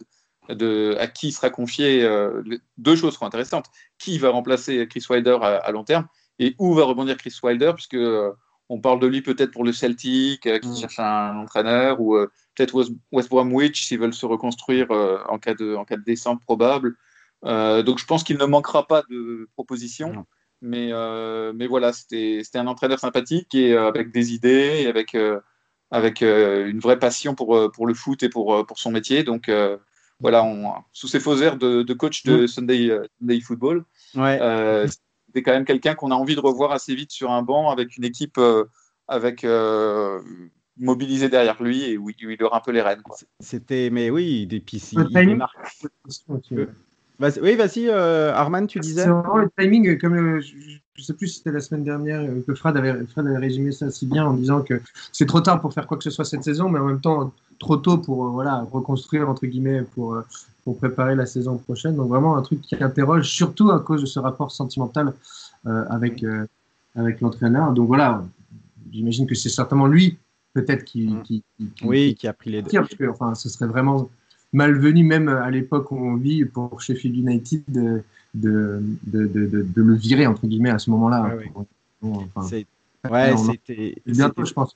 de, 0.49 0.95
à 0.99 1.07
qui 1.07 1.31
sera 1.31 1.49
confié. 1.49 2.07
deux 2.77 2.95
choses 2.95 3.13
seront 3.13 3.25
intéressantes. 3.25 3.67
Qui 3.97 4.17
va 4.17 4.29
remplacer 4.29 4.87
Chris 4.87 5.05
Wilder 5.09 5.37
à, 5.41 5.57
à 5.57 5.71
long 5.71 5.83
terme 5.83 6.07
et 6.39 6.55
où 6.59 6.73
va 6.73 6.83
rebondir 6.83 7.17
Chris 7.17 7.35
Wilder, 7.43 7.73
puisque 7.75 7.97
on 8.69 8.79
parle 8.79 8.99
de 8.99 9.07
lui 9.07 9.21
peut-être 9.21 9.51
pour 9.51 9.63
le 9.63 9.73
Celtic, 9.73 10.45
euh, 10.45 10.59
qui 10.59 10.69
mm. 10.69 10.75
cherche 10.75 10.99
un 10.99 11.37
entraîneur, 11.37 11.99
ou 11.99 12.15
euh, 12.15 12.31
peut-être 12.55 12.73
West, 13.11 13.29
Bromwich 13.29 13.85
s'ils 13.85 13.99
veulent 13.99 14.13
se 14.13 14.25
reconstruire 14.25 14.91
euh, 14.91 15.19
en, 15.29 15.39
cas 15.39 15.53
de, 15.53 15.75
en 15.75 15.85
cas 15.85 15.97
de 15.97 16.03
descente 16.03 16.41
probable. 16.41 16.95
donc 17.43 17.99
je 17.99 18.05
pense 18.05 18.23
qu'il 18.23 18.37
ne 18.37 18.45
manquera 18.45 18.87
pas 18.87 19.03
de 19.09 19.49
propositions. 19.53 20.25
Mais, 20.63 20.91
mais 21.53 21.67
voilà, 21.67 21.93
c'était 21.93 22.41
un 22.55 22.67
entraîneur 22.67 22.99
sympathique 22.99 23.53
et 23.53 23.75
avec 23.75 24.11
des 24.11 24.33
idées 24.33 24.83
et 24.83 24.87
avec, 24.87 25.15
avec 25.91 26.21
une 26.21 26.79
vraie 26.79 26.99
passion 26.99 27.35
pour, 27.35 27.71
pour 27.71 27.85
le 27.85 27.93
foot 27.93 28.23
et 28.23 28.29
pour, 28.29 28.65
pour 28.65 28.79
son 28.79 28.91
métier. 28.91 29.23
Donc 29.23 29.51
voilà, 30.19 30.43
on, 30.43 30.73
sous 30.93 31.07
ses 31.07 31.19
faux 31.19 31.37
airs 31.41 31.57
de, 31.57 31.93
coach 31.93 32.23
de 32.23 32.43
mm. 32.43 32.47
Sunday, 32.47 32.99
Sunday 33.19 33.41
Football. 33.41 33.85
Ouais 34.15 34.39
c'est 35.33 35.41
quand 35.41 35.51
même 35.51 35.65
quelqu'un 35.65 35.95
qu'on 35.95 36.11
a 36.11 36.15
envie 36.15 36.35
de 36.35 36.39
revoir 36.39 36.71
assez 36.71 36.95
vite 36.95 37.11
sur 37.11 37.31
un 37.31 37.41
banc 37.41 37.69
avec 37.69 37.97
une 37.97 38.03
équipe 38.03 38.37
euh, 38.37 38.65
avec 39.07 39.43
euh, 39.43 40.21
mobilisée 40.77 41.29
derrière 41.29 41.61
lui 41.61 41.83
et 41.83 41.97
où, 41.97 42.09
il 42.09 42.43
aura 42.43 42.57
un 42.57 42.61
peu 42.61 42.71
les 42.71 42.81
rênes. 42.81 43.01
C'était, 43.39 43.89
mais 43.89 44.09
oui, 44.09 44.47
des 44.47 44.59
piscines. 44.59 45.07
Oui, 47.19 47.55
vas-y, 47.55 47.87
euh, 47.87 48.33
Arman, 48.33 48.67
tu 48.67 48.79
disais? 48.79 49.03
C'est 49.03 49.09
vraiment 49.09 49.37
le 49.37 49.49
timing, 49.57 49.97
comme 49.97 50.39
je 50.39 50.53
ne 50.97 51.03
sais 51.03 51.13
plus 51.13 51.27
si 51.27 51.37
c'était 51.37 51.51
la 51.51 51.61
semaine 51.61 51.83
dernière 51.83 52.23
que 52.45 52.53
Fred 52.53 52.77
avait, 52.77 53.05
Fred 53.05 53.27
avait 53.27 53.37
résumé 53.37 53.71
ça 53.71 53.89
si 53.89 54.05
bien 54.05 54.25
en 54.25 54.33
disant 54.33 54.61
que 54.61 54.81
c'est 55.11 55.25
trop 55.25 55.41
tard 55.41 55.61
pour 55.61 55.73
faire 55.73 55.87
quoi 55.87 55.97
que 55.97 56.03
ce 56.03 56.11
soit 56.11 56.25
cette 56.25 56.43
saison, 56.43 56.69
mais 56.69 56.79
en 56.79 56.85
même 56.85 57.01
temps 57.01 57.33
trop 57.59 57.77
tôt 57.77 57.97
pour 57.97 58.29
voilà 58.29 58.65
reconstruire 58.71 59.29
entre 59.29 59.45
guillemets 59.45 59.83
pour 59.95 60.21
pour 60.63 60.77
préparer 60.77 61.15
la 61.15 61.25
saison 61.25 61.57
prochaine. 61.57 61.95
Donc 61.95 62.09
vraiment 62.09 62.37
un 62.37 62.41
truc 62.41 62.61
qui 62.61 62.75
interroge, 62.81 63.29
surtout 63.29 63.71
à 63.71 63.79
cause 63.79 64.01
de 64.01 64.05
ce 64.05 64.19
rapport 64.19 64.51
sentimental 64.51 65.13
euh, 65.67 65.85
avec, 65.89 66.23
euh, 66.23 66.45
avec 66.95 67.21
l'entraîneur. 67.21 67.73
Donc 67.73 67.87
voilà, 67.87 68.23
j'imagine 68.91 69.27
que 69.27 69.35
c'est 69.35 69.49
certainement 69.49 69.87
lui, 69.87 70.17
peut-être, 70.53 70.83
qui, 70.85 71.07
mm. 71.07 71.23
qui, 71.23 71.43
oui, 71.83 72.15
qui, 72.15 72.27
a 72.27 72.33
pris 72.33 72.51
les 72.51 72.61
deux. 72.61 72.69
Parce 72.71 72.95
que, 72.95 73.09
enfin, 73.09 73.35
ce 73.35 73.49
serait 73.49 73.67
vraiment 73.67 74.09
malvenu, 74.53 75.03
même 75.03 75.27
à 75.27 75.49
l'époque 75.49 75.91
où 75.91 75.97
on 75.97 76.15
vit, 76.15 76.45
pour 76.45 76.79
Sheffield 76.81 77.17
United, 77.17 77.63
de, 77.67 78.03
de, 78.33 78.81
de, 79.05 79.27
de, 79.27 79.81
le 79.81 79.95
virer, 79.95 80.25
entre 80.27 80.47
guillemets, 80.47 80.69
à 80.69 80.79
ce 80.79 80.89
moment-là. 80.91 81.35
ouais, 83.09 83.35
c'était. 83.37 83.95
Bientôt, 84.05 84.45
je 84.45 84.53
pense. 84.53 84.73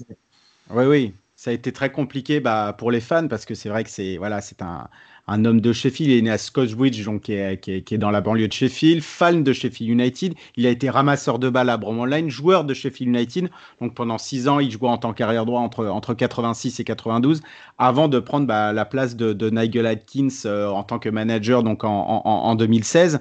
Oui, 0.72 0.86
oui. 0.86 1.14
Ça 1.36 1.52
a 1.52 1.54
été 1.54 1.72
très 1.72 1.92
compliqué 1.92 2.40
bah, 2.40 2.76
pour 2.76 2.90
les 2.90 3.00
fans 3.00 3.28
parce 3.28 3.46
que 3.46 3.54
c'est 3.54 3.70
vrai 3.70 3.84
que 3.84 3.92
c'est 3.92 4.18
voilà, 4.18 4.42
c'est 4.42 4.64
un, 4.64 4.88
un 5.28 5.46
homme 5.46 5.62
de 5.62 5.74
Sheffield. 5.74 6.12
Il 6.12 6.18
est 6.18 6.22
né 6.22 6.32
à 6.32 6.38
Scotchbridge, 6.38 7.04
donc 7.06 7.24
qui 7.24 7.34
est, 7.34 7.98
dans 7.98 8.12
la 8.12 8.22
banlieue 8.22 8.48
de 8.48 8.54
Sheffield, 8.54 9.02
fan 9.02 9.44
de 9.44 9.54
Sheffield 9.54 9.92
United. 9.92 10.34
Il 10.56 10.66
a 10.66 10.70
été 10.70 10.90
ramasseur 10.90 11.40
de 11.40 11.50
balles 11.50 11.70
à 11.70 11.78
Brom 11.78 12.00
Online, 12.00 12.30
joueur 12.30 12.64
de 12.64 12.74
Sheffield 12.74 13.14
United. 13.14 13.50
Donc 13.82 13.94
pendant 13.94 14.18
six 14.18 14.48
ans, 14.48 14.60
il 14.60 14.72
jouait 14.72 14.90
en 14.90 14.98
tant 14.98 15.14
qu'arrière 15.14 15.46
droit 15.46 15.62
entre, 15.62 15.86
entre 15.88 16.14
86 16.14 16.80
et 16.80 16.84
92, 16.84 17.42
avant 17.78 18.08
de 18.08 18.20
prendre 18.20 18.48
bah, 18.48 18.74
la 18.74 18.86
place 18.86 19.16
de, 19.16 19.50
Nigel 19.50 19.86
Atkins 19.86 20.28
euh, 20.46 20.68
en 20.68 20.84
tant 20.84 21.00
que 21.00 21.10
manager 21.10 21.64
donc 21.64 21.84
en, 21.84 21.90
en, 21.90 22.56
2016. 22.56 23.20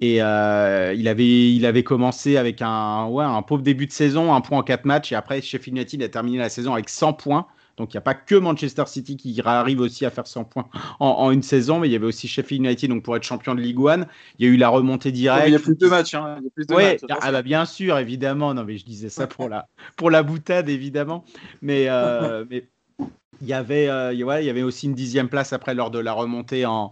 Et 0.00 0.20
euh, 0.20 0.92
il, 0.96 1.08
avait, 1.08 1.54
il 1.54 1.84
commencé 1.84 2.36
avec 2.36 2.60
un, 2.62 3.06
ouais, 3.06 3.24
un 3.24 3.42
pauvre 3.42 3.62
début 3.62 3.86
de 3.86 3.92
saison, 3.92 4.34
un 4.34 4.40
point 4.40 4.58
en 4.58 4.62
quatre 4.62 4.84
matchs. 4.84 5.12
Et 5.12 5.14
après, 5.14 5.40
Sheffield 5.40 5.78
United 5.78 6.02
a 6.02 6.08
terminé 6.08 6.38
la 6.38 6.48
saison 6.48 6.74
avec 6.74 6.88
100 6.88 7.14
points. 7.14 7.46
Donc 7.76 7.92
il 7.92 7.96
n'y 7.96 7.98
a 7.98 8.02
pas 8.02 8.14
que 8.14 8.34
Manchester 8.34 8.84
City 8.86 9.16
qui 9.16 9.40
arrive 9.44 9.80
aussi 9.80 10.06
à 10.06 10.10
faire 10.10 10.26
100 10.26 10.44
points 10.44 10.68
en, 11.00 11.30
une 11.30 11.42
saison, 11.42 11.80
mais 11.80 11.88
il 11.88 11.92
y 11.92 11.96
avait 11.96 12.06
aussi 12.06 12.28
Sheffield 12.28 12.64
United 12.64 12.90
donc 12.90 13.02
pour 13.02 13.16
être 13.16 13.22
champion 13.22 13.54
de 13.54 13.60
Ligue 13.60 13.78
1. 13.78 14.06
Il 14.38 14.46
y 14.46 14.48
a 14.48 14.52
eu 14.52 14.56
la 14.56 14.68
remontée 14.68 15.12
directe. 15.12 15.48
il 15.48 15.52
y 15.52 15.56
a 15.56 15.58
plus 15.58 15.76
de 15.76 15.88
matchs. 15.88 16.14
Hein. 16.14 16.40
Oui, 16.70 16.84
ah 17.20 17.32
bah 17.32 17.42
bien 17.42 17.64
sûr, 17.64 17.98
évidemment. 17.98 18.54
Non 18.54 18.64
mais 18.64 18.78
je 18.78 18.84
disais 18.84 19.08
ça 19.08 19.26
pour 19.26 19.48
la 19.48 19.68
pour 19.96 20.10
la 20.10 20.22
boutade 20.22 20.68
évidemment, 20.68 21.24
mais 21.62 21.86
euh, 21.88 22.44
mais 22.50 22.68
il 23.40 23.48
y 23.48 23.52
avait, 23.52 23.88
euh, 23.88 24.12
il 24.12 24.62
aussi 24.64 24.86
une 24.86 24.94
dixième 24.94 25.28
place 25.28 25.52
après 25.52 25.74
lors 25.74 25.90
de 25.90 25.98
la 25.98 26.12
remontée 26.12 26.64
en, 26.66 26.90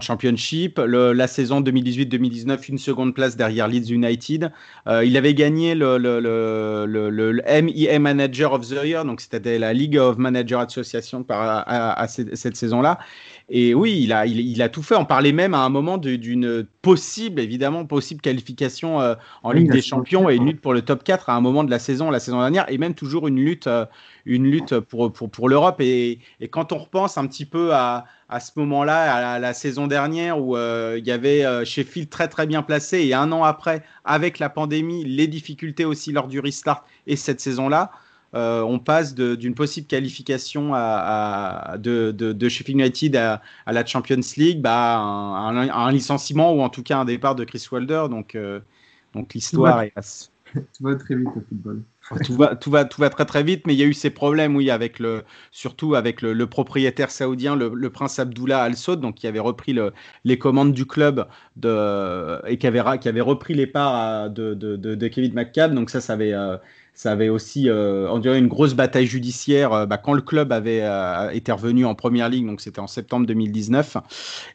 championship. 0.00 0.78
la 0.78 1.26
saison 1.26 1.60
2018-2019, 1.60 2.68
une 2.68 2.78
seconde 2.78 3.14
place 3.14 3.36
derrière 3.36 3.68
Leeds 3.68 3.92
United. 3.92 4.52
Euh, 4.86 5.04
il 5.04 5.16
avait 5.16 5.34
gagné 5.34 5.74
le, 5.74 5.98
le, 5.98 7.42
MIA 7.62 7.98
Manager 7.98 8.52
of 8.52 8.68
the 8.68 8.84
Year, 8.84 9.04
donc 9.04 9.20
c'était 9.20 9.58
la 9.58 9.72
League 9.72 9.96
of 9.96 10.18
Manager 10.18 10.60
Association 10.60 11.22
par, 11.22 11.64
à, 11.66 12.06
cette 12.08 12.56
saison-là. 12.56 12.98
Et 13.50 13.74
oui, 13.74 14.00
il 14.02 14.12
a, 14.14 14.24
il, 14.24 14.62
a 14.62 14.70
tout 14.70 14.82
fait. 14.82 14.94
On 14.94 15.04
parlait 15.04 15.32
même 15.32 15.52
à 15.52 15.58
un 15.58 15.68
moment 15.68 15.98
d'une 15.98 16.66
possible, 16.80 17.40
évidemment, 17.40 17.84
possible 17.84 18.22
qualification 18.22 19.02
euh, 19.02 19.14
en 19.42 19.52
Ligue 19.52 19.70
des 19.70 19.82
Champions 19.82 20.30
et 20.30 20.36
une 20.36 20.46
lutte 20.46 20.62
pour 20.62 20.72
le 20.72 20.80
top 20.80 21.04
4 21.04 21.28
à 21.28 21.34
un 21.34 21.42
moment 21.42 21.62
de 21.62 21.70
la 21.70 21.78
saison, 21.78 22.10
la 22.10 22.20
saison 22.20 22.40
dernière, 22.40 22.64
et 22.70 22.78
même 22.78 22.94
toujours 22.94 23.28
une 23.28 23.36
lutte, 23.36 23.66
euh, 23.66 23.84
une 24.24 24.50
lutte 24.50 24.78
pour, 24.80 25.12
pour, 25.12 25.30
pour 25.30 25.50
l'Europe. 25.50 25.78
Et, 25.80 26.20
et, 26.40 26.48
quand 26.48 26.72
on 26.72 26.78
repense 26.78 27.18
un 27.18 27.26
petit 27.26 27.44
peu 27.44 27.74
à, 27.74 28.06
à 28.30 28.40
ce 28.40 28.52
moment-là, 28.56 29.34
à 29.34 29.38
la, 29.38 29.52
saison 29.52 29.86
dernière, 29.86 30.40
où 30.40 30.56
euh, 30.56 30.96
il 30.98 31.06
y 31.06 31.12
avait 31.12 31.44
Sheffield 31.66 32.08
très 32.08 32.28
très 32.28 32.46
bien 32.46 32.62
placé, 32.62 33.00
et 33.00 33.12
un 33.12 33.30
an 33.30 33.44
après, 33.44 33.82
avec 34.06 34.38
la 34.38 34.48
pandémie, 34.48 35.04
les 35.04 35.26
difficultés 35.26 35.84
aussi 35.84 36.12
lors 36.12 36.28
du 36.28 36.40
restart 36.40 36.86
et 37.06 37.16
cette 37.16 37.42
saison-là, 37.42 37.90
euh, 38.34 38.62
on 38.62 38.78
passe 38.78 39.14
d'une 39.14 39.54
possible 39.54 39.86
qualification 39.86 40.72
à, 40.74 41.76
de, 41.78 42.10
de, 42.10 42.48
Sheffield 42.48 42.80
United 42.80 43.16
à, 43.16 43.40
la 43.66 43.86
Champions 43.86 44.20
League 44.36 44.60
bah, 44.60 44.98
un, 44.98 45.68
un, 45.68 45.92
licenciement 45.92 46.52
ou 46.52 46.62
en 46.62 46.68
tout 46.68 46.82
cas 46.82 46.98
un 46.98 47.04
départ 47.04 47.36
de 47.36 47.44
Chris 47.44 47.66
Wilder. 47.70 48.06
Donc, 48.10 48.34
euh, 48.34 48.60
donc 49.14 49.34
l'histoire 49.34 49.82
est. 49.82 49.92
Tout 50.54 50.84
va 50.84 50.94
très 50.94 51.16
vite 51.16 51.26
au 51.26 51.40
football. 51.48 51.82
tout, 52.24 52.36
va, 52.36 52.54
tout, 52.54 52.70
va, 52.70 52.84
tout 52.84 53.00
va 53.00 53.10
très 53.10 53.24
très 53.24 53.42
vite, 53.42 53.66
mais 53.66 53.74
il 53.74 53.76
y 53.76 53.82
a 53.82 53.86
eu 53.86 53.92
ces 53.92 54.10
problèmes, 54.10 54.54
oui, 54.54 54.70
avec 54.70 55.00
le, 55.00 55.24
surtout 55.50 55.96
avec 55.96 56.22
le, 56.22 56.46
propriétaire 56.46 57.10
saoudien, 57.10 57.56
le, 57.56 57.90
prince 57.90 58.20
Abdullah 58.20 58.62
Al 58.62 58.76
Saud, 58.76 59.00
donc 59.00 59.16
qui 59.16 59.26
avait 59.26 59.40
repris 59.40 59.76
les 60.24 60.38
commandes 60.38 60.72
du 60.72 60.86
club 60.86 61.26
de, 61.56 62.40
et 62.46 62.56
qui 62.58 62.68
avait, 62.68 62.82
qui 63.00 63.08
avait 63.08 63.20
repris 63.20 63.54
les 63.54 63.66
parts 63.66 64.30
de, 64.30 64.54
de, 64.54 64.76
de, 64.76 65.08
Kevin 65.08 65.34
McCall. 65.34 65.74
Donc 65.74 65.90
ça, 65.90 66.00
ça 66.00 66.12
avait, 66.12 66.34
euh, 66.34 66.56
ça 66.94 67.10
avait 67.10 67.28
aussi, 67.28 67.68
euh, 67.68 68.08
on 68.10 68.18
dirait, 68.18 68.38
une 68.38 68.46
grosse 68.46 68.74
bataille 68.74 69.06
judiciaire 69.06 69.72
euh, 69.72 69.86
bah, 69.86 69.98
quand 69.98 70.12
le 70.12 70.22
club 70.22 70.52
avait 70.52 70.82
euh, 70.82 71.28
été 71.30 71.50
revenu 71.50 71.84
en 71.84 71.96
première 71.96 72.28
ligue, 72.28 72.46
donc 72.46 72.60
c'était 72.60 72.78
en 72.78 72.86
septembre 72.86 73.26
2019. 73.26 73.96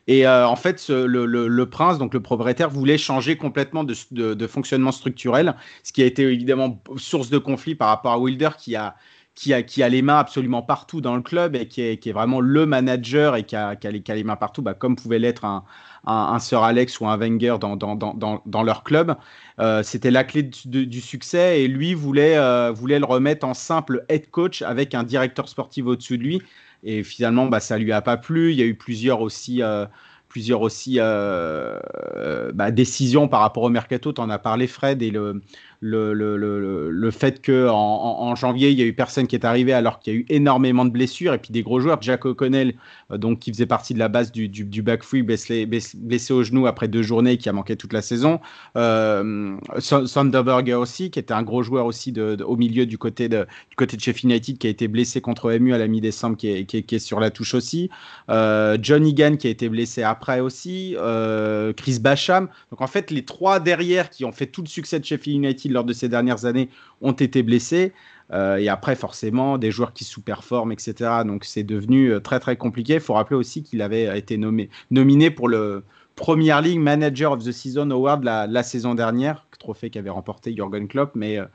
Et 0.08 0.26
en 0.28 0.56
fait, 0.56 0.90
le, 0.90 1.64
prince, 1.66 1.98
donc 1.98 2.14
le 2.14 2.22
propriétaire, 2.22 2.70
voulait 2.70 2.98
changer 2.98 3.36
complètement 3.36 3.84
de, 3.84 4.48
fonctionnement 4.48 4.92
structurel, 4.92 5.56
ce 5.84 5.92
qui 5.92 6.02
a 6.02 6.06
été 6.06 6.24
évidemment 6.24 6.82
source 6.98 7.30
de 7.30 7.38
conflit 7.38 7.76
par 7.76 7.90
rapport 7.90 8.14
à 8.14 8.20
Wilder 8.20 8.50
qui 8.58 8.76
a 8.76 8.96
qui 9.40 9.84
a, 9.84 9.90
les 9.90 10.02
mains 10.02 10.18
absolument 10.18 10.62
partout 10.62 11.00
dans 11.00 11.16
le 11.16 11.22
club 11.22 11.56
et 11.56 11.66
qui 11.66 11.82
est, 11.82 12.12
vraiment 12.12 12.42
le 12.42 12.66
manager 12.66 13.38
et 13.38 13.44
qui 13.44 13.56
a, 13.56 13.78
les, 13.82 14.24
mains 14.26 14.36
partout, 14.36 14.62
bah, 14.62 14.74
comme 14.74 14.98
pouvait 14.98 15.18
l'être 15.18 15.46
un, 15.46 15.64
un, 16.06 16.40
Sir 16.40 16.62
Alex 16.62 17.00
ou 17.00 17.08
un 17.08 17.16
Wenger 17.16 17.56
dans, 17.58 18.64
leur 18.64 18.84
club. 18.84 19.16
Euh, 19.62 19.82
C'était 19.82 20.12
la 20.12 20.26
clé 20.26 20.44
du, 20.44 21.02
succès 21.02 21.62
et 21.62 21.70
lui 21.70 21.94
voulait, 21.94 22.38
euh, 22.38 22.72
voulait 22.72 23.00
le 23.00 23.06
remettre 23.06 23.48
en 23.48 23.54
simple 23.54 24.04
head 24.10 24.30
coach 24.30 24.62
avec 24.62 24.94
un 24.94 25.04
directeur 25.04 25.48
sportif 25.48 25.86
au-dessus 25.86 26.18
de 26.18 26.24
lui. 26.24 26.42
Et 26.84 27.04
finalement, 27.04 27.46
bah, 27.46 27.62
ça 27.62 27.78
lui 27.78 27.94
a 27.94 28.02
pas 28.02 28.18
plu. 28.18 28.52
Il 28.52 28.60
y 28.60 28.62
a 28.62 28.66
eu 28.66 28.76
plusieurs 28.76 29.22
aussi. 29.22 29.64
Euh, 29.64 29.86
plusieurs 30.28 30.62
aussi 30.62 31.00
bah, 31.00 32.70
décisions 32.70 33.28
par 33.28 33.40
rapport 33.40 33.64
au 33.64 33.70
mercato. 33.70 34.14
Tu 34.14 34.22
en 34.22 34.30
as 34.30 34.38
parlé, 34.38 34.68
Fred, 34.68 35.02
et 35.02 35.10
le, 35.10 35.42
le, 35.82 36.14
le, 36.14 36.36
le, 36.36 36.90
le 36.90 37.12
fait 37.12 37.46
qu'en 37.46 37.70
en, 37.70 38.36
janvier, 38.36 38.70
il 38.70 38.80
y 38.80 38.82
a 38.82 38.86
eu 38.86 38.94
personne 38.94 39.28
qui 39.28 39.36
est 39.36 39.46
arrivé 39.46 39.72
alors 39.72 40.00
qu'il 40.00 40.14
y 40.14 40.16
a 40.18 40.20
eu 40.20 40.26
énormément 40.30 40.84
de 40.84 40.90
blessures 40.90 41.34
et 41.34 41.38
puis 41.38 41.52
des 41.52 41.64
gros 41.64 41.80
joueurs. 41.80 42.02
Jack 42.02 42.26
O'Connell, 42.26 42.74
euh, 43.12 43.18
donc, 43.18 43.40
qui 43.40 43.52
faisait 43.52 43.66
partie 43.66 43.94
de 43.94 44.00
la 44.00 44.10
base 44.10 44.32
du, 44.32 44.50
du, 44.50 44.66
du 44.66 44.82
back 44.82 45.04
free, 45.04 45.22
blessé, 45.22 45.66
blessé 45.66 46.34
au 46.34 46.44
genou 46.44 46.68
après 46.68 46.88
deux 46.88 47.02
journées, 47.02 47.38
qui 47.38 47.48
a 47.48 47.54
manqué 47.54 47.78
toute 47.78 47.94
la 47.94 48.02
saison. 48.02 48.42
Euh, 48.76 49.56
Sonderberger 49.80 50.76
aussi, 50.76 51.12
qui 51.12 51.20
était 51.20 51.34
un 51.34 51.44
gros 51.44 51.64
joueur 51.64 51.86
aussi 51.86 52.12
de, 52.12 52.38
au 52.44 52.58
milieu 52.58 52.86
du 52.86 52.98
côté 52.98 53.30
de, 53.30 53.48
du 53.70 53.76
côté 53.78 53.96
de 53.96 54.02
Sheffield 54.02 54.32
United, 54.32 54.58
qui 54.58 54.68
a 54.68 54.70
été 54.70 54.88
blessé 54.90 55.22
contre 55.22 55.52
MU 55.54 55.74
à 55.74 55.78
la 55.78 55.88
mi-décembre, 55.88 56.36
qui 56.36 56.50
est, 56.50 56.66
qui, 56.66 56.78
est, 56.78 56.84
qui 56.84 56.96
est, 56.96 57.00
sur 57.00 57.22
la 57.22 57.30
touche 57.30 57.54
aussi. 57.54 57.90
Euh, 58.30 58.78
John 58.82 59.06
Egan, 59.06 59.38
qui 59.38 59.48
a 59.48 59.50
été 59.50 59.70
blessé 59.70 60.04
après 60.04 60.42
aussi. 60.42 60.96
Euh, 60.98 61.72
Chris 61.74 62.00
Basham. 62.00 62.50
Donc, 62.72 62.82
en 62.82 62.88
fait, 62.88 63.12
les 63.12 63.24
trois 63.24 63.62
derrière 63.62 64.10
qui 64.10 64.26
ont 64.26 64.32
fait 64.34 64.48
tout 64.48 64.62
le 64.62 64.68
succès 64.68 65.00
de 65.00 65.06
Sheffield 65.06 65.38
United 65.44 65.69
lors 65.74 65.84
de 65.84 65.94
ces 65.94 66.10
dernières 66.10 66.46
années 66.46 66.70
ont 67.02 67.14
été 67.14 67.44
blessés. 67.44 67.94
Euh, 68.32 68.58
et 68.58 68.70
après, 68.70 68.96
forcément, 68.96 69.58
des 69.58 69.72
joueurs 69.72 69.94
qui 69.94 70.04
sous-performent, 70.04 70.72
etc. 70.72 71.24
Donc, 71.26 71.46
c'est 71.46 71.64
devenu 71.64 72.12
euh, 72.12 72.20
très, 72.20 72.40
très 72.40 72.58
compliqué. 72.58 72.96
Il 72.96 73.00
faut 73.00 73.14
rappeler 73.14 73.36
aussi 73.36 73.64
qu'il 73.64 73.82
avait 73.82 74.18
été 74.18 74.38
nommé, 74.38 74.70
nominé 74.92 75.32
pour 75.32 75.48
le 75.48 75.84
Premier 76.16 76.62
League 76.62 76.80
Manager 76.80 77.32
of 77.32 77.44
the 77.44 77.52
Season 77.52 77.90
Award 77.90 78.24
la, 78.24 78.64
saison 78.64 78.94
dernière, 78.94 79.48
trophée 79.58 79.90
qu'avait 79.90 80.10
remporté 80.10 80.54
Jürgen 80.54 80.88
Klopp, 80.88 81.12
mais 81.16 81.40
euh, 81.40 81.46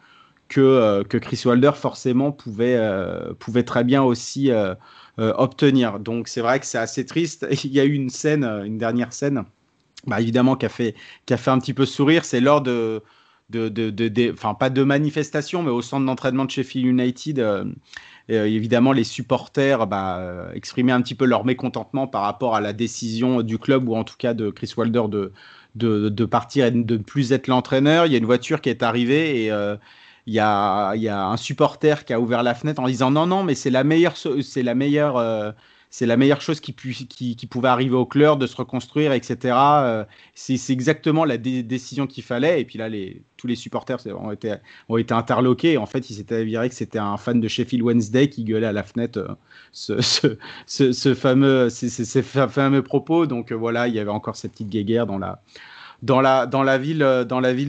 que, 0.49 1.03
que 1.05 1.19
Chris 1.19 1.43
Wilder, 1.45 1.73
forcément, 1.75 2.33
pouvait, 2.33 2.79
pouvait 3.39 3.63
très 3.63 3.85
bien 3.85 4.03
aussi 4.03 4.51
obtenir. 5.17 5.99
Donc, 6.01 6.29
c'est 6.29 6.43
vrai 6.43 6.61
que 6.61 6.67
c'est 6.67 6.79
assez 6.79 7.07
triste. 7.07 7.47
Il 7.65 7.73
y 7.73 7.81
a 7.81 7.85
eu 7.85 7.93
une 7.95 8.11
scène, 8.11 8.45
une 8.45 8.79
dernière 8.79 9.13
scène, 9.13 9.45
bah, 10.07 10.21
évidemment, 10.21 10.57
qui 10.57 10.67
a, 10.67 10.69
fait, 10.69 10.95
qui 11.25 11.35
a 11.35 11.37
fait 11.37 11.51
un 11.51 11.59
petit 11.59 11.73
peu 11.73 11.87
sourire. 11.87 12.25
C'est 12.25 12.41
lors 12.41 12.61
de 12.61 13.03
de, 13.51 13.69
de, 13.69 13.91
de, 13.91 14.33
enfin 14.33 14.55
pas 14.55 14.71
de 14.71 14.83
manifestation, 14.83 15.63
mais 15.63 15.71
au 15.71 15.83
centre 15.83 16.07
d'entraînement 16.07 16.45
de 16.45 16.51
Sheffield 16.51 16.87
United, 16.87 17.39
euh, 17.39 17.65
euh, 18.31 18.45
évidemment 18.47 18.93
les 18.93 19.05
supporters 19.05 19.87
bah, 19.87 20.19
euh, 20.19 20.53
exprimaient 20.53 20.93
un 20.93 21.03
petit 21.03 21.15
peu 21.15 21.27
leur 21.27 21.45
mécontentement 21.45 22.07
par 22.07 22.23
rapport 22.23 22.57
à 22.57 22.61
la 22.61 22.73
décision 22.73 23.43
du 23.43 23.59
club 23.59 23.89
ou 23.89 23.95
en 23.97 24.05
tout 24.05 24.17
cas 24.19 24.35
de 24.35 24.51
Chris 24.51 24.73
Wilder 24.77 25.05
de, 25.09 25.33
de, 25.75 26.09
de 26.09 26.25
partir 26.25 26.67
et 26.67 26.71
de 26.71 26.97
ne 26.97 27.03
plus 27.03 27.33
être 27.33 27.47
l'entraîneur. 27.49 28.07
Il 28.07 28.13
y 28.13 28.15
a 28.15 28.19
une 28.19 28.25
voiture 28.27 28.61
qui 28.61 28.71
est 28.71 28.83
arrivée 28.83 29.45
et 29.45 29.49
il 30.27 30.33
y, 30.33 30.41
a, 30.41 30.95
il 30.95 31.03
y 31.03 31.09
a 31.09 31.27
un 31.27 31.37
supporter 31.37 32.05
qui 32.05 32.13
a 32.15 32.21
ouvert 32.21 32.43
la 32.43 32.55
fenêtre 32.55 32.81
en 32.81 32.87
disant 32.87 33.11
non 33.11 33.27
non 33.27 33.45
mais 33.45 33.55
c'est 33.55 33.71
la 33.71 33.85
meilleure 33.85 34.17
c'est 34.17 34.63
la 34.63 34.75
meilleure 34.75 35.55
c'est 35.95 36.07
la 36.07 36.17
meilleure 36.17 36.41
chose 36.41 36.59
qui, 36.59 36.73
pouvait 37.49 37.69
arriver 37.69 37.95
au 37.95 38.05
club 38.05 38.41
de 38.41 38.49
se 38.49 38.57
reconstruire, 38.57 39.13
etc. 39.13 39.55
Euh, 39.55 40.05
c'est 40.35 40.59
exactement 40.71 41.25
la 41.25 41.39
dé 41.39 41.63
décision 41.63 42.09
qu'il 42.09 42.25
fallait. 42.25 42.61
Et 42.61 42.65
puis 42.65 42.81
là, 42.81 42.89
tous 43.37 43.47
les 43.47 43.55
supporters 43.55 44.01
ont 44.09 44.33
été, 44.33 44.57
interloqués. 45.13 45.77
En 45.79 45.87
fait, 45.87 46.11
il 46.11 46.15
s'était 46.15 46.35
avéré 46.35 46.69
que 46.69 46.75
c'était 46.75 46.99
un 46.99 47.17
fan 47.17 47.41
de 47.41 47.47
Sheffield 47.47 47.85
Wednesday 47.85 48.29
qui 48.29 48.43
gueulait 48.43 48.67
à 48.67 48.73
la 48.73 48.83
fenêtre 48.83 49.39
euh, 49.89 50.01
ce, 50.67 51.15
fameux, 51.15 51.71
ces, 51.71 52.23
fameux 52.23 52.83
propos. 52.83 53.27
Donc 53.27 53.53
euh, 53.53 53.55
voilà, 53.55 53.87
il 53.87 53.95
y 53.95 54.01
avait 54.01 54.11
encore 54.11 54.35
cette 54.35 54.51
petite 54.51 54.71
guéguerre 54.71 55.07
dans 55.07 55.21
la, 55.21 56.79
ville, 56.79 56.99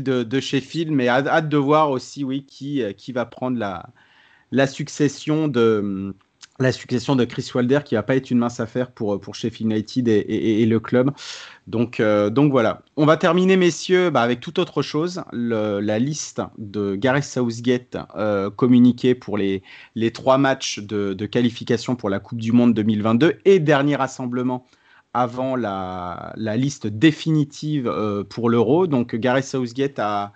de, 0.04 0.40
Sheffield. 0.40 0.92
Mais 0.92 1.10
hâte, 1.10 1.48
de 1.48 1.58
voir 1.58 1.92
aussi, 1.92 2.26
qui, 2.48 3.12
va 3.14 3.26
prendre 3.28 3.60
la 4.52 4.66
succession 4.66 5.48
de 5.48 6.16
la 6.60 6.72
succession 6.72 7.16
de 7.16 7.26
Chris 7.26 7.50
Wilder 7.54 7.80
qui 7.84 7.96
va 7.96 8.04
pas 8.04 8.16
être 8.16 8.32
une 8.32 8.38
mince 8.38 8.60
affaire 8.60 8.92
pour, 8.92 9.20
pour 9.20 9.36
Sheffield 9.36 9.72
United 9.72 10.08
et, 10.08 10.66
le 10.66 10.80
club. 10.80 11.12
Donc, 11.68 12.00
euh, 12.00 12.30
donc 12.30 12.52
voilà. 12.52 12.82
On 12.96 13.06
va 13.06 13.18
terminer, 13.18 13.58
messieurs, 13.58 14.10
bah, 14.10 14.22
avec 14.22 14.40
toute 14.40 14.58
autre 14.60 14.82
chose. 14.82 15.22
La 15.34 16.00
liste 16.00 16.42
de 16.58 16.96
Gareth 16.96 17.26
Southgate 17.26 17.98
euh, 18.16 18.50
communiquée 18.50 19.16
pour 19.16 19.38
les, 19.38 19.64
les 19.96 20.12
trois 20.12 20.38
matchs 20.38 20.80
de, 20.80 21.14
de, 21.14 21.26
qualification 21.26 21.96
pour 21.96 22.10
la 22.10 22.20
Coupe 22.20 22.40
du 22.40 22.54
Monde 22.54 22.74
2022 22.74 23.40
et 23.44 23.60
dernier 23.60 23.96
rassemblement 23.98 24.66
avant 25.14 25.56
la, 25.56 26.34
la 26.36 26.58
liste 26.58 26.88
définitive 26.88 27.88
euh, 27.88 28.24
pour 28.24 28.50
l'Euro. 28.50 28.88
Donc 28.88 29.16
Gareth 29.16 29.46
Southgate 29.46 30.00
a 30.00 30.34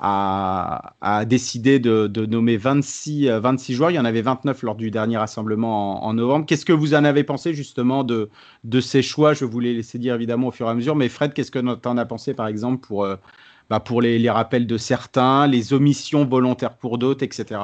a, 0.00 1.24
décidé 1.26 1.78
de, 1.78 2.26
nommer 2.26 2.56
26, 2.56 3.28
26 3.28 3.74
joueurs. 3.74 3.90
Il 3.90 3.94
y 3.94 3.98
en 3.98 4.04
avait 4.04 4.22
29 4.22 4.62
lors 4.62 4.74
du 4.74 4.90
dernier 4.90 5.16
rassemblement 5.16 6.04
en, 6.04 6.14
novembre. 6.14 6.46
Qu'est-ce 6.46 6.64
que 6.64 6.72
vous 6.72 6.94
en 6.94 7.04
avez 7.04 7.24
pensé 7.24 7.54
justement 7.54 8.04
de, 8.04 8.30
ces 8.80 9.02
choix? 9.02 9.34
Je 9.34 9.44
vous 9.44 9.60
les 9.60 9.74
laisser 9.74 9.98
dire 9.98 10.14
évidemment 10.14 10.48
au 10.48 10.52
fur 10.52 10.66
et 10.66 10.70
à 10.70 10.74
mesure. 10.74 10.96
Mais 10.96 11.08
Fred, 11.08 11.32
qu'est-ce 11.32 11.50
que 11.50 11.58
tu 11.58 11.88
en 11.88 11.96
as 11.96 12.06
pensé 12.06 12.34
par 12.34 12.46
exemple 12.46 12.86
pour, 12.86 13.04
euh, 13.04 13.16
bah, 13.70 13.82
les, 14.00 14.30
rappels 14.30 14.66
de 14.66 14.76
certains, 14.78 15.46
les 15.46 15.72
omissions 15.72 16.24
volontaires 16.24 16.76
pour 16.76 16.98
d'autres, 16.98 17.24
etc. 17.24 17.60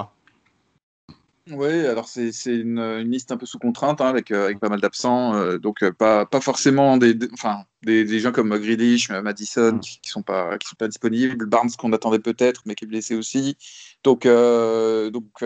Oui, 1.52 1.86
alors 1.86 2.06
c'est 2.08 2.30
une, 2.46 2.78
une, 2.78 3.10
liste 3.10 3.32
un 3.32 3.36
peu 3.36 3.46
sous 3.46 3.58
contrainte, 3.58 4.00
hein, 4.00 4.06
avec, 4.06 4.30
euh, 4.30 4.44
avec 4.44 4.60
pas 4.60 4.68
mal 4.68 4.80
d'absents, 4.80 5.34
euh, 5.34 5.58
donc 5.58 5.82
euh, 5.82 5.90
pas, 5.92 6.24
pas 6.24 6.40
forcément 6.40 6.96
des, 6.96 7.14
des, 7.14 7.28
enfin, 7.32 7.64
des, 7.82 8.04
des 8.04 8.20
gens 8.20 8.30
comme 8.30 8.56
Grealish, 8.56 9.10
Madison, 9.10 9.72
mmh. 9.72 9.80
qui, 9.80 10.00
qui 10.00 10.10
sont 10.10 10.22
pas 10.22 10.58
qui 10.58 10.68
sont 10.68 10.76
pas 10.76 10.86
disponibles, 10.86 11.46
Barnes 11.46 11.70
qu'on 11.76 11.92
attendait 11.92 12.20
peut-être, 12.20 12.62
mais 12.66 12.74
qui 12.76 12.84
est 12.84 12.88
blessé 12.88 13.16
aussi. 13.16 13.56
Donc, 14.04 14.26
donc 14.26 15.44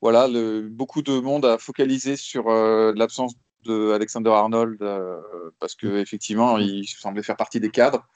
voilà, 0.00 0.26
le, 0.28 0.68
beaucoup 0.68 1.02
de 1.02 1.20
monde 1.20 1.44
a 1.44 1.58
focalisé 1.58 2.16
sur 2.16 2.48
l'absence 2.50 3.34
de 3.64 3.92
Alexander 3.92 4.30
Arnold 4.30 4.78
parce 5.60 5.74
que 5.76 5.98
effectivement, 5.98 6.58
il 6.58 6.86
semblait 6.86 7.22
faire 7.22 7.36
partie 7.36 7.60
des 7.60 7.70
cadres 7.70 8.06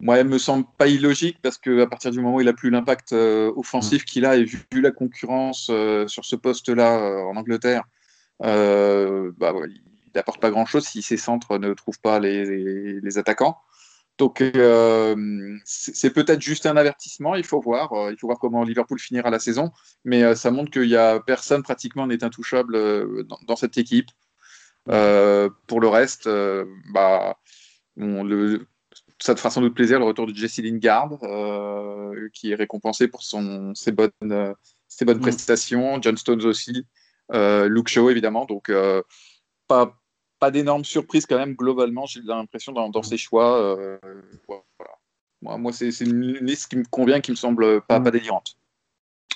moi, 0.00 0.16
elle 0.16 0.28
me 0.28 0.38
semble 0.38 0.64
pas 0.78 0.86
illogique 0.86 1.38
parce 1.42 1.58
que 1.58 1.82
à 1.82 1.86
partir 1.86 2.10
du 2.10 2.20
moment 2.20 2.36
où 2.36 2.40
il 2.40 2.48
a 2.48 2.54
plus 2.54 2.70
l'impact 2.70 3.12
euh, 3.12 3.52
offensif 3.54 4.04
qu'il 4.06 4.24
a 4.24 4.36
et 4.36 4.44
vu, 4.44 4.66
vu 4.72 4.80
la 4.80 4.92
concurrence 4.92 5.68
euh, 5.70 6.08
sur 6.08 6.24
ce 6.24 6.36
poste-là 6.36 6.98
euh, 6.98 7.22
en 7.24 7.36
Angleterre, 7.36 7.84
bah, 8.40 9.52
ouais, 9.52 9.68
il 9.68 9.82
n'apporte 10.14 10.40
pas 10.40 10.50
grand-chose 10.50 10.86
si 10.86 11.02
ses 11.02 11.18
centres 11.18 11.58
ne 11.58 11.74
trouvent 11.74 12.00
pas 12.00 12.18
les, 12.18 12.46
les, 12.46 13.00
les 13.00 13.18
attaquants. 13.18 13.58
Donc 14.16 14.38
c'est 15.64 16.10
peut-être 16.10 16.42
juste 16.42 16.66
un 16.66 16.76
avertissement. 16.76 17.34
Il 17.36 17.44
faut 17.44 17.60
voir. 17.60 17.90
il 18.10 18.18
faut 18.18 18.26
voir 18.26 18.38
comment 18.38 18.64
Liverpool 18.64 18.98
finira 18.98 19.30
la 19.30 19.38
saison, 19.38 19.70
mais 20.04 20.34
ça 20.34 20.50
montre 20.50 20.70
qu'il 20.70 20.88
y 20.88 20.96
a 20.96 21.20
personne 21.20 21.62
pratiquement 21.62 22.06
n'est 22.06 22.22
intouchable 22.22 23.24
dans, 23.24 23.38
dans, 23.46 23.56
cette 23.56 23.78
équipe. 23.78 24.10
pour 24.84 25.80
le 25.80 25.88
reste, 25.88 26.28
bah, 26.92 27.38
bon, 27.96 28.22
le, 28.22 28.66
ça 29.20 29.34
te 29.34 29.40
fera 29.40 29.50
sans 29.50 29.60
doute 29.60 29.74
plaisir 29.74 29.98
le 29.98 30.04
retour 30.04 30.26
de 30.26 30.34
Jesse 30.34 30.58
Lingard, 30.58 31.18
euh, 31.22 32.28
qui 32.32 32.52
est 32.52 32.54
récompensé 32.54 33.08
pour 33.08 33.22
son, 33.22 33.74
ses 33.74 33.92
bonnes, 33.92 34.10
euh, 34.24 34.52
ses 34.88 35.04
bonnes 35.04 35.18
mmh. 35.18 35.22
prestations. 35.22 36.02
John 36.02 36.16
Stones 36.16 36.44
aussi. 36.44 36.86
Euh, 37.32 37.68
Luke 37.68 37.88
Shaw, 37.88 38.10
évidemment. 38.10 38.46
Donc, 38.46 38.72
pas, 39.68 39.94
pas 40.38 40.50
d'énormes 40.50 40.84
surprises 40.84 41.26
quand 41.26 41.38
même, 41.38 41.54
globalement, 41.54 42.06
j'ai 42.06 42.20
l'impression, 42.24 42.72
dans, 42.72 42.88
dans, 42.88 43.02
ses 43.02 43.18
choix. 43.18 43.76
voilà. 44.48 44.92
Moi, 45.42 45.58
moi 45.58 45.72
c'est 45.72 45.88
une 46.00 46.32
liste 46.38 46.70
qui 46.70 46.76
me 46.76 46.84
convient, 46.90 47.20
qui 47.20 47.30
me 47.30 47.36
semble 47.36 47.82
pas, 47.82 48.00
mmh. 48.00 48.04
pas 48.04 48.10
délirante. 48.10 48.56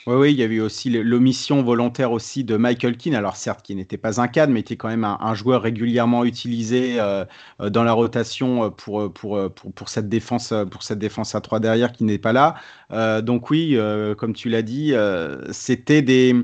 Oui, 0.07 0.15
oui, 0.17 0.33
il 0.33 0.39
y 0.39 0.43
avait 0.43 0.61
aussi 0.61 0.91
l'omission 0.91 1.63
volontaire 1.63 2.13
aussi 2.13 2.45
de 2.45 2.59
Michael 2.59 2.99
Keane, 2.99 3.15
alors 3.15 3.37
certes 3.37 3.63
qui 3.63 3.75
n'était 3.75 3.97
pas 3.97 4.21
un 4.21 4.29
cadre, 4.29 4.53
mais 4.53 4.61
était 4.61 4.77
quand 4.77 4.89
même 4.89 5.05
un, 5.05 5.35
joueur 5.35 5.63
régulièrement 5.63 6.27
utilisé 6.27 7.01
euh, 7.01 7.25
dans 7.71 7.85
la 7.85 7.95
rotation 7.95 8.71
pour, 8.71 9.11
pour, 9.15 9.51
pour, 9.55 9.73
pour, 9.73 9.89
cette 9.89 10.11
défense, 10.11 10.53
pour 10.71 10.83
cette 10.83 10.99
défense 10.99 11.35
à 11.35 11.41
trois 11.41 11.59
derrière 11.59 11.91
qui 11.91 12.05
n'est 12.05 12.19
pas 12.19 12.35
là. 12.35 12.57
Euh, 12.91 13.23
donc 13.23 13.51
oui, 13.51 13.77
euh, 13.77 14.15
comme 14.15 14.35
tu 14.35 14.49
l'as 14.49 14.63
dit, 14.63 14.93
euh, 14.95 15.53
c'était 15.53 16.03
des... 16.03 16.35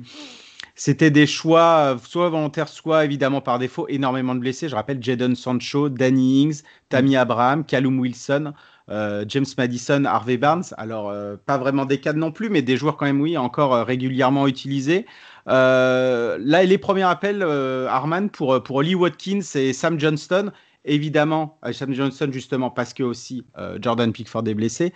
Des 0.87 1.27
choix, 1.27 1.99
soit 2.03 2.31
volontaires, 2.31 2.69
soit 2.69 3.05
évidemment 3.05 3.43
par 3.43 3.59
défaut, 3.59 3.87
énormément 3.89 4.35
de 4.35 4.41
blessés. 4.41 4.67
Je 4.67 4.75
rappelle 4.75 5.03
Jadon 5.03 5.35
Sancho, 5.35 5.91
Danny 5.91 6.45
Ings, 6.45 6.63
Tammy 6.89 7.19
Abraham, 7.19 7.67
Callum 7.67 7.99
Wilson. 7.99 8.55
Euh, 8.91 9.25
James 9.29 9.47
Madison, 9.57 10.05
Harvey 10.05 10.37
Barnes. 10.37 10.65
Alors, 10.77 11.11
euh, 11.11 11.37
pas 11.37 11.59
vraiment 11.59 11.85
des 11.85 12.01
cadres 12.01 12.19
non 12.19 12.33
plus, 12.33 12.51
mais 12.51 12.63
des 12.63 12.77
joueurs 12.77 12.97
quand 12.97 13.07
même, 13.07 13.21
oui, 13.21 13.37
encore 13.37 13.75
euh, 13.75 13.85
régulièrement 13.85 14.47
utilisés. 14.49 15.07
là, 15.47 16.37
les 16.39 16.79
premiers 16.79 17.05
appels, 17.05 17.43
Arman, 17.43 18.31
pour, 18.31 18.63
pour 18.63 18.83
Lee 18.83 18.95
Watkins 18.95 19.41
et 19.55 19.73
Sam 19.73 19.99
Johnston. 19.99 20.53
Évidemment, 20.85 21.59
Sam 21.73 21.93
Johnston, 21.93 22.31
justement, 22.33 22.71
parce 22.71 22.95
que 22.95 23.03
aussi 23.03 23.45
Jordan 23.81 24.13
Pickford 24.13 24.47
est 24.47 24.55
blessé, 24.55 24.93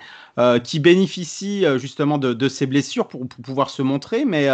qui 0.62 0.80
bénéficie 0.80 1.64
justement 1.78 2.18
de, 2.18 2.32
de, 2.32 2.49
ces 2.49 2.66
blessures 2.66 3.09
pour, 3.09 3.26
pouvoir 3.26 3.68
se 3.68 3.82
montrer, 3.82 4.24
mais 4.24 4.49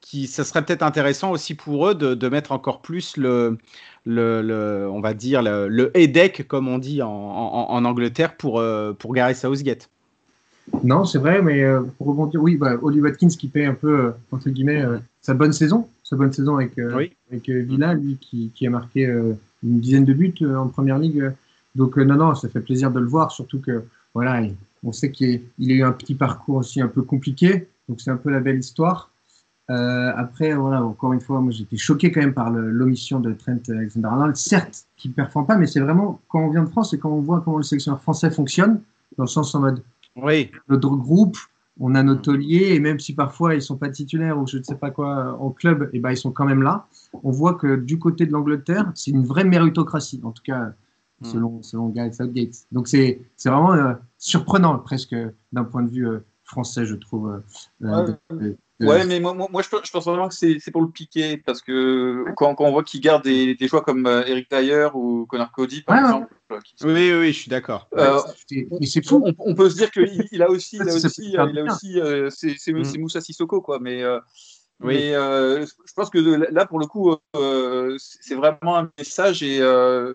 qui, 0.00 0.26
ça 0.26 0.44
serait 0.44 0.64
peut-être 0.64 0.82
intéressant 0.82 1.30
aussi 1.30 1.54
pour 1.54 1.88
eux 1.88 1.94
de 1.94 2.28
mettre 2.28 2.52
encore 2.52 2.82
plus 2.82 3.16
le, 3.16 3.58
le, 4.04 4.42
le, 4.42 4.88
on 4.90 5.00
va 5.00 5.14
dire 5.14 5.42
le, 5.42 5.68
le 5.68 5.96
headache, 5.96 6.42
comme 6.46 6.68
on 6.68 6.78
dit 6.78 7.02
en, 7.02 7.08
en, 7.10 7.70
en 7.70 7.84
Angleterre, 7.84 8.36
pour, 8.36 8.58
euh, 8.60 8.92
pour 8.92 9.14
Gareth 9.14 9.36
Southgate. 9.36 9.88
Non, 10.84 11.04
c'est 11.04 11.18
vrai, 11.18 11.42
mais 11.42 11.62
euh, 11.62 11.82
pour 11.98 12.08
rebondir, 12.08 12.42
oui, 12.42 12.56
bah, 12.56 12.76
Oli 12.82 13.00
Watkins 13.00 13.28
qui 13.28 13.48
paie 13.48 13.66
un 13.66 13.74
peu, 13.74 13.98
euh, 13.98 14.10
entre 14.30 14.48
guillemets, 14.50 14.84
sa 15.20 15.34
bonne 15.34 15.52
saison, 15.52 15.88
sa 16.02 16.16
bonne 16.16 16.32
saison 16.32 16.56
avec, 16.56 16.72
Oui. 16.76 17.12
avec 17.30 17.48
Villa, 17.48 17.94
lui 17.94 18.16
qui, 18.20 18.50
qui 18.54 18.66
a 18.66 18.70
marqué 18.70 19.04
une 19.04 19.80
dizaine 19.80 20.04
de 20.04 20.12
buts 20.12 20.34
en 20.56 20.68
première 20.68 20.98
ligue. 20.98 21.32
Donc, 21.74 21.96
non, 21.96 22.16
non, 22.16 22.34
ça 22.34 22.48
fait 22.48 22.60
plaisir 22.60 22.90
de 22.90 23.00
le 23.00 23.06
voir, 23.06 23.32
surtout 23.32 23.60
que, 23.60 23.84
voilà, 24.14 24.40
il- 24.40 24.54
on 24.84 24.92
sait 24.92 25.10
qu'il 25.12 25.42
a 25.60 25.72
eu 25.72 25.82
un 25.84 25.92
petit 25.92 26.14
parcours 26.14 26.56
aussi 26.56 26.80
un 26.80 26.88
peu 26.88 27.02
compliqué, 27.02 27.68
donc 27.88 28.00
c'est 28.00 28.10
un 28.10 28.16
peu 28.16 28.30
la 28.30 28.40
belle 28.40 28.58
histoire. 28.58 29.10
Euh, 29.70 30.12
après, 30.16 30.54
voilà, 30.54 30.84
encore 30.84 31.12
une 31.12 31.20
fois, 31.20 31.40
moi 31.40 31.52
j'étais 31.52 31.76
choqué 31.76 32.10
quand 32.10 32.20
même 32.20 32.34
par 32.34 32.50
l'omission 32.50 33.20
de 33.20 33.32
Trent 33.32 33.58
Alexander-Arnold. 33.68 34.36
Certes, 34.36 34.86
qui 34.96 35.08
ne 35.08 35.14
performe 35.14 35.46
pas, 35.46 35.56
mais 35.56 35.66
c'est 35.66 35.80
vraiment 35.80 36.20
quand 36.28 36.40
on 36.40 36.50
vient 36.50 36.64
de 36.64 36.68
France 36.68 36.92
et 36.94 36.98
quand 36.98 37.10
on 37.10 37.20
voit 37.20 37.40
comment 37.40 37.58
le 37.58 37.62
sélectionneur 37.62 38.00
français 38.02 38.30
fonctionne, 38.30 38.80
dans 39.16 39.24
le 39.24 39.28
sens 39.28 39.54
en 39.54 39.60
mode 39.60 39.82
Oui, 40.16 40.50
notre 40.68 40.90
groupe, 40.90 41.36
on 41.80 41.94
a 41.94 42.02
nos 42.02 42.16
tauliers, 42.16 42.74
et 42.74 42.80
même 42.80 42.98
si 42.98 43.14
parfois 43.14 43.54
ils 43.54 43.62
sont 43.62 43.76
pas 43.76 43.88
titulaires 43.88 44.38
ou 44.38 44.46
je 44.46 44.58
ne 44.58 44.62
sais 44.62 44.74
pas 44.74 44.90
quoi 44.90 45.38
en 45.40 45.50
club, 45.50 45.88
et 45.92 46.00
ben 46.00 46.10
ils 46.10 46.16
sont 46.18 46.32
quand 46.32 46.44
même 46.44 46.62
là. 46.62 46.86
On 47.22 47.30
voit 47.30 47.54
que 47.54 47.76
du 47.76 47.98
côté 47.98 48.26
de 48.26 48.32
l'Angleterre, 48.32 48.90
c'est 48.94 49.10
une 49.12 49.24
vraie 49.24 49.44
méritocratie, 49.44 50.20
en 50.24 50.32
tout 50.32 50.42
cas 50.42 50.72
selon, 51.24 51.62
selon 51.62 51.88
Gareth 51.88 52.14
Southgate. 52.14 52.66
Donc 52.72 52.88
c'est 52.88 53.20
vraiment 53.44 53.72
euh, 53.74 53.94
surprenant 54.18 54.76
presque 54.80 55.14
d'un 55.52 55.62
point 55.64 55.84
de 55.84 55.88
vue 55.90 56.08
euh, 56.08 56.18
français, 56.44 56.84
je 56.84 56.96
trouve. 56.96 57.40
de- 57.80 58.56
Ouais, 58.88 59.04
mais 59.06 59.20
moi, 59.20 59.34
moi, 59.34 59.48
moi, 59.50 59.62
je, 59.62 59.68
pense, 59.68 59.80
je 59.84 59.90
pense 59.90 60.04
vraiment 60.04 60.28
que 60.28 60.34
c'est 60.34 60.58
c'est 60.60 60.70
pour 60.70 60.82
le 60.82 60.90
piquer, 60.90 61.36
parce 61.38 61.60
que 61.62 62.24
quand, 62.36 62.54
quand 62.54 62.64
on 62.64 62.72
voit 62.72 62.82
qu'il 62.84 63.00
garde 63.00 63.22
des, 63.24 63.54
des 63.54 63.68
joueurs 63.68 63.84
comme 63.84 64.06
euh, 64.06 64.24
Eric 64.26 64.50
Dyer 64.50 64.88
ou 64.94 65.26
Connor 65.26 65.52
Cody, 65.52 65.82
par 65.82 65.98
exemple, 65.98 66.34
qui 66.64 66.74
oui, 66.84 66.92
oui, 66.92 67.12
oui, 67.20 67.32
je 67.32 67.38
suis 67.40 67.48
d'accord. 67.50 67.88
euh, 67.96 68.20
mais 68.50 68.86
c'est 68.86 69.04
fou. 69.06 69.22
on, 69.24 69.34
on 69.38 69.54
peut 69.54 69.70
se 69.70 69.76
dire 69.76 69.90
qu'il 69.90 70.26
il 70.32 70.42
a 70.42 70.50
aussi, 70.50 70.76
il 70.76 70.88
a 70.88 70.94
aussi, 70.94 71.30
il 71.32 71.58
a 71.58 71.64
aussi, 71.64 72.00
euh, 72.00 72.28
c'est 72.30 72.54
c'est- 72.58 72.72
Mm. 72.72 72.84
c'est 72.84 72.98
Moussa 72.98 73.20
Sissoko, 73.20 73.60
quoi. 73.62 73.78
Mais, 73.80 74.02
euh, 74.02 74.18
Oui. 74.80 74.94
mais 74.94 75.14
euh, 75.14 75.64
je 75.64 75.92
pense 75.94 76.10
que 76.10 76.18
là, 76.18 76.66
pour 76.66 76.78
le 76.78 76.86
coup, 76.86 77.14
euh, 77.36 77.96
c'est 77.98 78.34
vraiment 78.34 78.76
un 78.76 78.90
message 78.98 79.42
et 79.42 79.60
euh, 79.60 80.12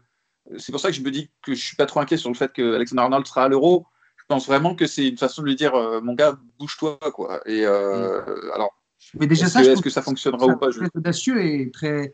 c'est 0.58 0.72
pour 0.72 0.82
ça 0.82 0.90
que 0.90 0.96
je 0.96 1.02
me 1.02 1.12
dis 1.12 1.30
que 1.42 1.54
je 1.54 1.62
suis 1.64 1.76
pas 1.76 1.86
trop 1.86 2.00
inquiet 2.02 2.18
sur 2.18 2.30
le 2.30 2.36
fait 2.36 2.52
que 2.54 2.76
Alexander 2.76 3.02
Arnold 3.04 3.26
sera 3.28 3.46
à 3.46 3.50
l'Euro. 3.50 3.86
Je 4.30 4.36
pense 4.36 4.46
vraiment 4.46 4.76
que 4.76 4.88
c'est 4.88 5.08
une 5.08 5.18
façon 5.18 5.42
de 5.42 5.48
lui 5.48 5.56
dire, 5.56 5.74
euh, 5.74 6.02
mon 6.02 6.14
gars, 6.14 6.38
bouge-toi, 6.60 7.00
quoi. 7.14 7.40
Et 7.46 7.66
euh, 7.66 8.22
alors, 8.54 8.72
Mais 9.18 9.26
déjà 9.26 9.46
est-ce 9.46 9.54
ça, 9.54 9.62
que, 9.64 9.68
est-ce 9.70 9.82
que 9.82 9.90
ça 9.90 10.02
fonctionnera 10.02 10.46
ça 10.46 10.52
ou 10.52 10.58
pas 10.58 10.70
je- 10.70 10.80
très 10.80 10.90
audacieux 10.96 11.42
et 11.46 11.72
très, 11.72 12.14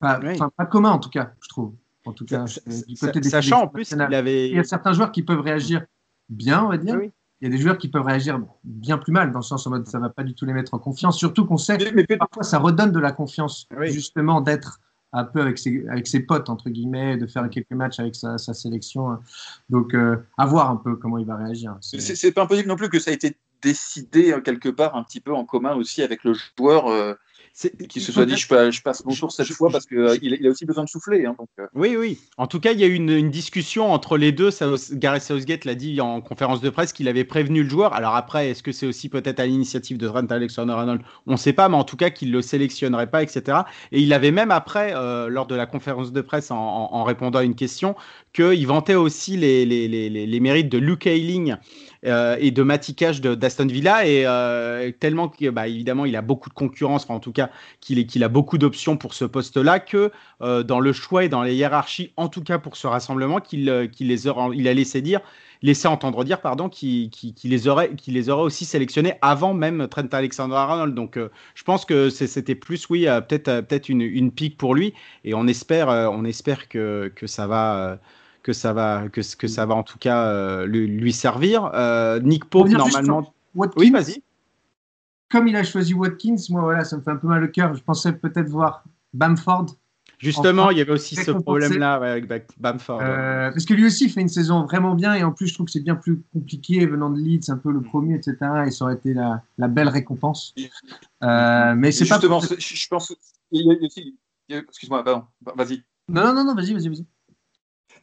pas, 0.00 0.18
Oui. 0.20 0.32
enfin, 0.34 0.50
pas 0.56 0.66
commun 0.66 0.90
en 0.90 0.98
tout 0.98 1.10
cas, 1.10 1.30
je 1.40 1.48
trouve. 1.48 1.74
En 2.06 2.12
tout 2.12 2.24
cas, 2.24 2.44
du 2.88 2.96
côté 2.96 3.20
des 3.20 3.28
Sachant 3.28 3.62
en 3.62 3.68
plus 3.68 3.86
qu'il 3.86 3.98
nationales. 3.98 4.14
avait. 4.18 4.48
Il 4.48 4.56
y 4.56 4.58
a 4.58 4.64
certains 4.64 4.92
joueurs 4.92 5.12
qui 5.12 5.22
peuvent 5.22 5.40
réagir 5.40 5.84
bien, 6.28 6.64
on 6.64 6.70
va 6.70 6.76
dire. 6.78 6.96
Oui. 6.96 7.12
Il 7.40 7.44
y 7.48 7.54
a 7.54 7.56
des 7.56 7.62
joueurs 7.62 7.78
qui 7.78 7.86
peuvent 7.86 8.04
réagir 8.04 8.40
bien 8.64 8.98
plus 8.98 9.12
mal, 9.12 9.30
dans 9.30 9.38
le 9.38 9.44
sens 9.44 9.64
en 9.64 9.70
mode 9.70 9.86
ça 9.86 10.00
va 10.00 10.08
pas 10.08 10.24
du 10.24 10.34
tout 10.34 10.44
les 10.44 10.52
mettre 10.52 10.74
en 10.74 10.80
confiance. 10.80 11.16
Surtout 11.16 11.46
qu'on 11.46 11.56
sait 11.56 11.78
Mais- 11.78 11.92
mais 11.94 12.04
peut- 12.04 12.16
parfois 12.18 12.42
ça 12.42 12.58
redonne 12.58 12.90
de 12.90 12.98
la 12.98 13.12
confiance, 13.12 13.68
Oui. 13.78 13.92
justement, 13.92 14.40
d'être 14.40 14.80
un 15.12 15.24
peu 15.24 15.40
avec 15.40 15.58
ses, 15.58 15.86
avec 15.88 16.06
ses 16.06 16.20
potes, 16.20 16.50
entre 16.50 16.70
guillemets, 16.70 17.16
de 17.16 17.26
faire 17.26 17.48
quelques 17.50 17.72
matchs 17.72 17.98
avec 18.00 18.14
sa, 18.14 18.38
sélection. 18.38 19.18
Donc, 19.70 19.94
euh, 19.94 20.16
à 20.36 20.46
voir 20.46 20.70
un 20.70 20.76
peu 20.76 20.96
comment 20.96 21.18
il 21.18 21.26
va 21.26 21.36
réagir. 21.36 21.76
C'est- 21.80 22.32
pas 22.32 22.42
impossible 22.42 22.68
non 22.68 22.76
plus 22.76 22.88
que 22.88 22.98
ça 22.98 23.10
ait 23.10 23.14
été 23.14 23.36
décidé 23.62 24.32
euh, 24.32 24.40
quelque 24.40 24.68
part 24.68 24.96
un 24.96 25.02
petit 25.02 25.20
peu 25.20 25.34
en 25.34 25.44
commun 25.44 25.74
aussi 25.74 26.02
avec 26.02 26.24
le 26.24 26.34
joueur 26.34 26.88
euh, 26.88 27.14
qui 27.88 28.00
se 28.00 28.12
soit 28.12 28.24
dit 28.26 28.36
je, 28.36 28.46
pa- 28.46 28.70
je 28.70 28.80
passe 28.82 29.04
mon 29.04 29.14
tour 29.14 29.32
cette 29.32 29.46
Je- 29.46 29.52
fois 29.52 29.70
parce 29.70 29.84
qu'il 29.86 29.98
il 30.22 30.34
a 30.34 30.36
il 30.40 30.46
a 30.46 30.50
aussi 30.50 30.64
besoin 30.64 30.84
de 30.84 30.88
souffler. 30.88 31.26
hein, 31.26 31.34
donc, 31.38 31.48
euh. 31.58 31.66
Oui, 31.74 31.96
oui. 31.98 32.18
En 32.36 32.46
tout 32.46 32.60
cas, 32.60 32.72
il 32.72 32.78
y 32.80 32.84
a 32.84 32.86
eu 32.86 32.94
une, 32.94 33.10
une 33.10 33.30
discussion 33.30 33.92
entre 33.92 34.16
les 34.16 34.30
deux. 34.32 34.50
Gareth 34.92 35.22
Southgate 35.22 35.64
l'a 35.64 35.74
dit 35.74 36.00
en 36.00 36.20
conférence 36.20 36.60
de 36.60 36.70
presse 36.70 36.92
qu'il 36.92 37.08
avait 37.08 37.24
prévenu 37.24 37.62
le 37.64 37.68
joueur. 37.68 37.92
Alors 37.94 38.14
après, 38.14 38.50
est-ce 38.50 38.62
que 38.62 38.70
c'est 38.72 38.86
aussi 38.86 39.08
peut-être 39.08 39.40
à 39.40 39.46
l'initiative 39.46 39.98
de 39.98 40.06
Trent 40.06 40.26
Alexander-Arnold? 40.30 41.00
On 41.26 41.32
ne 41.32 41.36
sait 41.36 41.52
pas, 41.52 41.68
mais 41.68 41.76
en 41.76 41.84
tout 41.84 41.96
cas 41.96 42.10
qu'il 42.10 42.30
le 42.30 42.42
sélectionnerait 42.42 43.10
pas, 43.10 43.22
etc. 43.22 43.58
Et 43.92 44.00
il 44.00 44.12
avait 44.12 44.30
même 44.30 44.50
après, 44.50 44.92
euh, 44.94 45.28
lors 45.28 45.46
de 45.46 45.54
la 45.54 45.66
conférence 45.66 46.12
de 46.12 46.20
presse, 46.20 46.50
en, 46.50 46.56
en- 46.56 46.94
en 46.94 47.04
répondant 47.04 47.40
à 47.40 47.44
une 47.44 47.54
question, 47.56 47.96
qu'il 48.32 48.66
vantait 48.66 48.94
aussi 48.94 49.36
les, 49.36 49.64
les, 49.66 49.88
les, 49.88 50.08
les- 50.10 50.26
les 50.26 50.40
mérites 50.40 50.68
de 50.68 50.78
Luke 50.78 51.06
Ayling 51.06 51.56
euh, 52.06 52.36
et 52.38 52.50
de 52.50 52.62
de- 53.20 53.34
d'Aston 53.34 53.66
Villa. 53.66 54.06
Et 54.06 54.24
euh, 54.26 54.90
tellement 54.92 55.28
que, 55.28 55.50
bah, 55.50 55.66
évidemment, 55.68 56.04
il 56.04 56.16
a 56.16 56.22
beaucoup 56.22 56.48
de 56.48 56.54
concurrence, 56.54 57.08
en 57.08 57.20
tout 57.20 57.32
cas, 57.32 57.50
qu'il 57.80 58.24
a 58.24 58.28
beaucoup 58.28 58.58
d'options 58.58 58.96
pour 58.96 59.14
ce 59.14 59.24
poste-là, 59.24 59.80
que 59.80 60.12
euh, 60.42 60.62
dans 60.62 60.80
le 60.80 60.92
choix 60.92 61.24
et 61.24 61.28
dans 61.28 61.42
les 61.42 61.54
hiérarchies, 61.54 62.12
en 62.16 62.28
tout 62.28 62.42
cas 62.42 62.58
pour 62.58 62.76
ce 62.76 62.86
rassemblement, 62.86 63.40
qu'il 63.40 63.64
les 63.64 64.26
il 64.54 64.68
a 64.68 64.74
laissé 64.74 65.00
dire, 65.00 65.20
laissé 65.62 65.88
entendre 65.88 66.24
dire, 66.24 66.40
pardon, 66.40 66.68
qu'il 66.68 67.10
les 67.44 67.68
aurait, 67.68 67.90
les 68.06 68.28
aurait 68.28 68.42
aussi 68.42 68.64
sélectionnés 68.64 69.14
avant 69.22 69.54
même 69.54 69.88
Trent 69.88 70.08
Alexander-Arnold. 70.12 70.94
Donc, 70.94 71.18
je 71.54 71.62
pense 71.64 71.84
que 71.84 72.10
c'était 72.10 72.54
plus, 72.54 72.88
oui, 72.90 73.06
peut-être, 73.28 73.88
une, 73.88 74.30
pique 74.30 74.56
pour 74.56 74.74
lui, 74.74 74.94
et 75.24 75.34
on 75.34 75.46
espère, 75.46 75.88
on 75.88 76.24
espère 76.24 76.68
que 76.68 77.10
ça 77.26 77.46
va. 77.46 77.98
Que 78.48 78.54
ça 78.54 78.72
va, 78.72 79.10
que, 79.10 79.20
que 79.36 79.46
ça 79.46 79.66
va 79.66 79.74
en 79.74 79.82
tout 79.82 79.98
cas 79.98 80.24
euh, 80.24 80.64
lui, 80.64 80.86
lui 80.86 81.12
servir. 81.12 81.70
Euh, 81.74 82.18
Nick 82.20 82.46
Pope, 82.46 82.70
normalement. 82.70 83.34
Watkins, 83.54 83.78
Oui, 83.78 83.90
vas-y. 83.90 84.22
Comme 85.30 85.48
il 85.48 85.56
a 85.56 85.64
choisi 85.64 85.92
Watkins, 85.92 86.36
moi, 86.48 86.62
voilà, 86.62 86.82
ça 86.84 86.96
me 86.96 87.02
fait 87.02 87.10
un 87.10 87.16
peu 87.16 87.26
mal 87.26 87.44
au 87.44 87.48
cœur. 87.48 87.74
Je 87.74 87.82
pensais 87.82 88.10
peut-être 88.14 88.48
voir 88.48 88.84
Bamford. 89.12 89.66
Justement, 90.16 90.62
Enfin, 90.62 90.72
il 90.72 90.78
y 90.78 90.80
avait 90.80 90.92
aussi 90.92 91.14
ce 91.14 91.30
problème-là 91.30 92.00
ouais, 92.00 92.08
avec 92.08 92.26
Bamford. 92.58 93.02
Euh, 93.02 93.50
parce 93.50 93.66
que 93.66 93.74
lui 93.74 93.84
aussi 93.84 94.08
fait 94.08 94.22
une 94.22 94.28
saison 94.28 94.64
vraiment 94.64 94.94
bien 94.94 95.14
et 95.14 95.22
en 95.22 95.32
plus 95.32 95.48
je 95.48 95.54
trouve 95.54 95.66
que 95.66 95.72
c'est 95.72 95.84
bien 95.84 95.94
plus 95.94 96.22
compliqué 96.32 96.86
venant 96.86 97.10
de 97.10 97.20
Leeds, 97.20 97.50
un 97.50 97.58
peu 97.58 97.70
le 97.70 97.82
premier, 97.82 98.14
etc. 98.14 98.36
Et 98.66 98.70
ça 98.70 98.86
aurait 98.86 98.94
été 98.94 99.12
la, 99.12 99.42
la 99.58 99.68
belle 99.68 99.88
récompense. 99.88 100.54
Euh, 101.22 101.74
mais 101.76 101.92
c'est 101.92 102.06
pas. 102.06 102.14
justement, 102.14 102.40
je 102.40 102.88
pense. 102.88 103.14
Excuse-moi, 104.48 105.04
pardon, 105.04 105.24
vas-y. 105.54 105.84
Non, 106.08 106.24
non, 106.24 106.32
non, 106.32 106.44
non, 106.44 106.54
vas-y, 106.54 106.72
vas-y, 106.72 106.88
vas-y. 106.88 107.06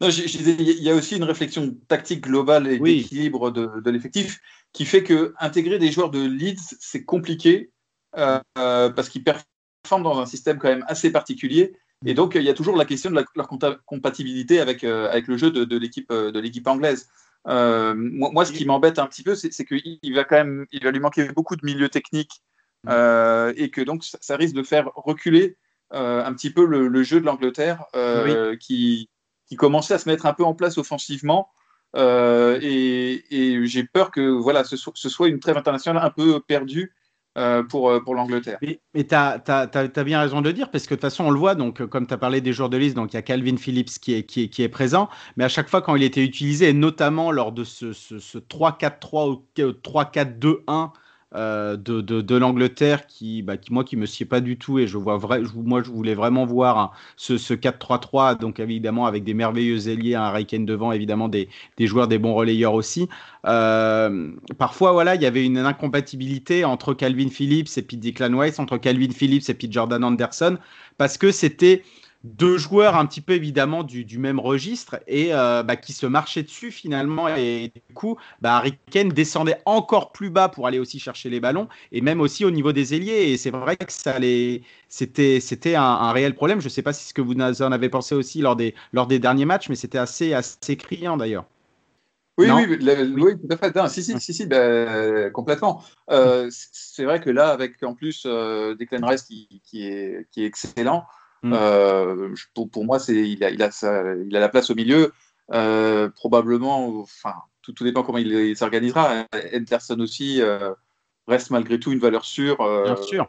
Non, 0.02 0.10
je, 0.10 0.28
je 0.28 0.38
disais, 0.38 0.56
il 0.60 0.84
y 0.84 0.90
a 0.90 0.96
aussi 0.96 1.16
une 1.16 1.24
réflexion 1.24 1.76
tactique 1.88 2.22
globale 2.22 2.68
et 2.68 2.80
Oui. 2.80 3.02
d'équilibre 3.02 3.52
de, 3.52 3.82
de 3.82 3.92
l'effectif 3.92 4.40
qui 4.74 4.86
fait 4.86 5.04
que 5.04 5.34
intégrer 5.40 5.80
des 5.80 5.92
joueurs 5.92 6.10
de 6.12 6.20
Leeds, 6.26 6.76
c'est 6.80 7.06
compliqué 7.06 7.72
euh, 8.18 8.40
parce 8.56 9.10
qu'ils 9.10 9.24
performent 9.24 10.04
dans 10.04 10.20
un 10.20 10.26
système 10.26 10.58
quand 10.58 10.70
même 10.70 10.86
assez 10.88 11.12
particulier. 11.12 11.74
Et 12.06 12.14
donc, 12.14 12.36
il 12.36 12.44
y 12.44 12.50
a 12.50 12.54
toujours 12.54 12.76
la 12.76 12.86
question 12.86 13.10
de 13.10 13.16
la- 13.16 13.24
leur 13.36 13.50
compatibilité 13.86 14.60
avec, 14.60 14.84
euh, 14.84 15.10
avec 15.10 15.28
le 15.28 15.38
jeu 15.38 15.50
de, 15.50 15.64
de 15.64 15.78
l'équipe 15.78 16.12
euh, 16.12 16.32
de 16.32 16.40
l'équipe 16.40 16.68
anglaise. 16.68 17.08
Euh, 17.48 17.94
moi, 17.96 18.32
moi, 18.32 18.46
ce 18.46 18.52
qui 18.52 18.66
m'embête 18.66 19.00
un 19.00 19.08
petit 19.08 19.24
peu, 19.24 19.34
c'est 19.36 19.66
qu'il 19.66 19.98
il 20.02 20.14
va 20.14 20.24
quand 20.24 20.36
même, 20.36 20.66
il 20.72 20.84
va 20.84 20.92
lui 20.92 21.00
manquer 21.00 21.30
beaucoup 21.30 21.56
de 21.56 21.66
milieux 21.66 21.90
techniques 21.90 22.42
euh, 22.90 23.54
et 23.56 23.70
que 23.70 23.82
donc 23.82 24.04
ça, 24.04 24.18
ça 24.22 24.36
risque 24.36 24.56
de 24.56 24.64
faire 24.64 24.90
reculer 24.96 25.58
euh, 25.94 26.24
un 26.24 26.34
petit 26.34 26.52
peu 26.52 26.66
le, 26.66 26.88
le 26.88 27.04
jeu 27.04 27.22
de 27.22 27.26
l'Angleterre 27.26 27.86
qui, 28.60 29.10
qui 29.48 29.56
commençait 29.56 29.94
à 29.94 29.98
se 30.00 30.10
mettre 30.10 30.26
un 30.26 30.34
peu 30.34 30.44
en 30.44 30.54
place 30.54 30.78
offensivement. 30.78 31.50
Euh, 31.96 32.60
et 32.62 33.24
et 33.32 33.66
j'ai 33.68 33.86
peur 33.86 34.12
que 34.12 34.22
voilà, 34.30 34.64
ce, 34.64 34.76
soit- 34.76 34.94
ce 34.96 35.08
soit 35.08 35.30
une 35.30 35.40
trêve 35.40 35.58
internationale 35.58 36.04
un 36.04 36.10
peu 36.10 36.42
perdue 36.42 36.94
euh, 37.38 37.64
pour, 37.64 37.90
euh, 37.90 38.00
pour 38.00 38.16
l'Angleterre. 38.16 38.58
Mais, 38.62 38.80
mais 38.94 39.06
tu 39.06 39.14
as, 39.16 40.04
bien 40.06 40.22
raison 40.22 40.42
de 40.42 40.48
le 40.48 40.54
dire, 40.54 40.72
parce 40.72 40.86
que 40.86 40.92
de 40.94 40.96
toute 40.96 41.02
façon, 41.02 41.26
on 41.26 41.32
le 41.32 41.38
voit, 41.38 41.54
donc, 41.56 41.82
euh, 41.82 41.88
comme 41.88 42.08
tu 42.08 42.14
as 42.14 42.18
parlé 42.18 42.40
des 42.40 42.54
joueurs 42.54 42.70
de 42.70 42.78
liste, 42.78 42.98
il 42.98 43.14
y 43.14 43.18
a 43.18 43.22
Calvin 43.22 43.58
Phillips 43.58 44.00
qui 44.00 44.14
est, 44.14 44.24
qui, 44.24 44.44
est, 44.44 44.50
qui 44.50 44.64
est 44.64 44.70
présent, 44.70 45.10
mais 45.36 45.44
à 45.44 45.50
chaque 45.50 45.70
fois 45.70 45.82
quand 45.82 45.96
il 45.96 46.04
était 46.04 46.24
utilisé, 46.24 46.70
et 46.70 46.74
notamment 46.74 47.32
lors 47.32 47.52
de 47.52 47.66
ce, 47.66 47.92
ce, 47.92 48.20
ce 48.20 48.38
3-4-3 48.38 49.30
ou 49.30 49.46
3-4-2-1 49.58 50.64
euh, 50.70 50.88
de, 51.36 52.02
de, 52.02 52.22
de 52.22 52.36
l'Angleterre, 52.36 53.08
qui, 53.08 53.42
bah, 53.42 53.58
qui, 53.58 53.74
moi, 53.74 53.84
qui 53.84 53.98
me 53.98 54.06
sied 54.06 54.26
pas 54.26 54.42
du 54.42 54.58
tout, 54.58 54.80
et 54.80 54.88
je 54.88 54.98
vois 54.98 55.18
vrai, 55.18 55.44
je, 55.44 55.50
moi, 55.56 55.82
je 55.84 55.90
voulais 55.90 56.16
vraiment 56.16 56.46
voir 56.46 56.78
hein, 56.78 56.92
ce, 57.18 57.38
ce 57.38 57.54
4-3-3, 57.54 58.40
donc 58.40 58.60
évidemment 58.60 59.06
avec 59.06 59.24
des 59.24 59.34
merveilleux 59.34 59.88
ailiers, 59.90 60.16
un 60.16 60.44
Kane 60.44 60.66
devant, 60.66 60.92
évidemment 60.92 61.28
des, 61.28 61.50
des 61.78 61.88
joueurs, 61.88 62.08
des 62.08 62.18
bons 62.18 62.34
relayeurs 62.34 62.74
aussi. 62.74 63.08
Euh, 63.46 64.32
parfois, 64.58 64.92
voilà, 64.92 65.16
il 65.16 65.22
y 65.22 65.26
avait 65.26 65.46
une 65.46 65.58
incompatibilité 65.58 66.66
entre 66.66 66.94
Calvin 66.94 67.30
Phillips 67.30 67.78
et 67.78 67.82
puis 67.82 67.98
Declan 67.98 68.34
entre 68.58 68.78
Calvin 68.78 69.12
Phillips 69.12 69.50
et 69.50 69.54
puis 69.54 69.72
Jordan 69.72 70.04
Anderson, 70.04 70.58
parce 70.98 71.18
que 71.18 71.32
c'était 71.32 71.84
deux 72.26 72.58
joueurs 72.58 72.96
un 72.96 73.06
petit 73.06 73.22
peu 73.22 73.34
évidemment 73.34 73.84
du, 73.84 74.04
du 74.04 74.18
même 74.18 74.40
registre 74.40 75.00
et 75.08 75.34
euh, 75.34 75.62
bah, 75.64 75.76
qui 75.76 75.94
se 75.94 76.06
marchaient 76.06 76.44
dessus 76.44 76.72
finalement. 76.72 77.28
Et 77.30 77.72
du 77.74 77.94
coup 77.94 78.18
bah, 78.42 78.58
Harry 78.58 78.78
Kane 78.90 79.10
descendait 79.10 79.62
encore 79.66 80.12
plus 80.12 80.32
bas 80.32 80.50
pour 80.50 80.66
aller 80.66 80.80
aussi 80.80 81.00
chercher 81.00 81.30
les 81.30 81.40
ballons 81.40 81.68
et 81.92 82.02
même 82.02 82.20
aussi 82.22 82.44
au 82.44 82.52
niveau 82.52 82.72
des 82.72 82.96
ailiers. 82.96 83.32
Et 83.32 83.38
c'est 83.38 83.52
vrai 83.52 83.78
que 83.78 83.94
ça 83.94 84.16
allait 84.16 84.64
c'était 84.90 85.40
c'était 85.40 85.76
un, 85.76 85.84
un, 85.84 86.12
réel 86.12 86.34
problème. 86.34 86.62
Je 86.62 86.70
sais 86.70 86.82
pas 86.82 86.94
si 86.94 87.08
ce 87.08 87.14
que 87.14 87.22
vous 87.22 87.36
en 87.40 87.72
avez 87.72 87.90
pensé 87.90 88.16
aussi 88.16 88.42
lors 88.42 88.56
des 88.56 88.74
lors 88.92 89.08
des 89.08 89.20
derniers 89.20 89.46
matchs 89.46 89.70
mais 89.70 89.76
c'était 89.76 90.00
assez 90.00 90.34
assez 90.34 90.76
criant 90.78 91.18
d'ailleurs. 91.18 91.46
Oui, 92.38 92.50
oui, 92.52 92.66
oui, 93.18 93.40
tout 93.40 93.48
à 93.50 93.56
fait. 93.56 93.90
si, 93.90 94.04
si, 94.04 94.20
si, 94.20 94.34
si 94.34 94.46
ben, 94.46 95.32
complètement. 95.32 95.82
Euh, 96.12 96.50
c'est 96.52 97.06
vrai 97.06 97.22
que 97.22 97.30
là, 97.30 97.50
avec 97.50 97.82
en 97.82 97.94
plus 97.94 98.24
euh, 98.26 98.76
Declan 98.76 99.08
Rice 99.08 99.22
qui, 99.22 99.62
qui, 99.64 99.88
est, 99.88 100.28
qui 100.32 100.44
est 100.44 100.46
excellent, 100.46 101.06
mm. 101.44 101.54
euh, 101.54 102.36
pour, 102.54 102.70
pour, 102.70 102.86
moi, 102.86 102.98
il 103.08 103.44
a, 103.44 103.50
il, 103.50 103.62
a 103.64 103.70
il 104.26 104.36
a 104.36 104.40
la 104.40 104.50
place 104.50 104.70
au 104.70 104.76
milieu. 104.76 105.12
Euh, 105.54 106.10
probablement, 106.10 107.00
enfin, 107.00 107.34
tout, 107.62 107.74
tout, 107.74 107.84
dépend 107.84 108.04
comment 108.04 108.18
il, 108.18 108.56
s'organisera. 108.58 109.26
Anderson 109.54 110.00
aussi 110.00 110.42
reste 111.28 111.52
malgré 111.52 111.80
tout 111.80 111.92
une 111.92 112.00
valeur 112.00 112.26
sûre, 112.26 112.58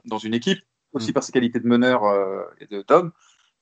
dans 0.05 0.19
une 0.19 0.35
équipe, 0.35 0.61
aussi 0.93 1.11
mm. 1.11 1.15
par 1.15 1.23
ses 1.23 1.33
qualités 1.33 1.61
de 1.61 1.67
meneur 1.67 2.03
et 2.61 2.67
de 2.67 2.83
d'homme. 2.87 3.13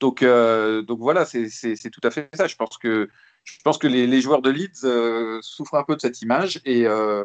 Donc, 0.00 0.24
donc 0.24 0.98
voilà, 0.98 1.24
c'est 1.24 1.90
tout 1.90 2.00
à 2.02 2.10
fait 2.10 2.28
ça. 2.34 2.46
Je 2.46 2.56
pense 2.56 2.78
que 2.78 3.08
je 3.44 3.58
pense 3.62 3.78
que 3.78 3.86
les, 3.86 4.20
joueurs 4.20 4.42
de 4.42 4.50
Leeds 4.50 4.84
euh, 4.84 5.38
souffrent 5.42 5.74
un 5.74 5.84
peu 5.84 5.94
de 5.94 6.00
cette 6.00 6.22
image. 6.22 6.60
Et, 6.64 6.86
euh, 6.86 7.24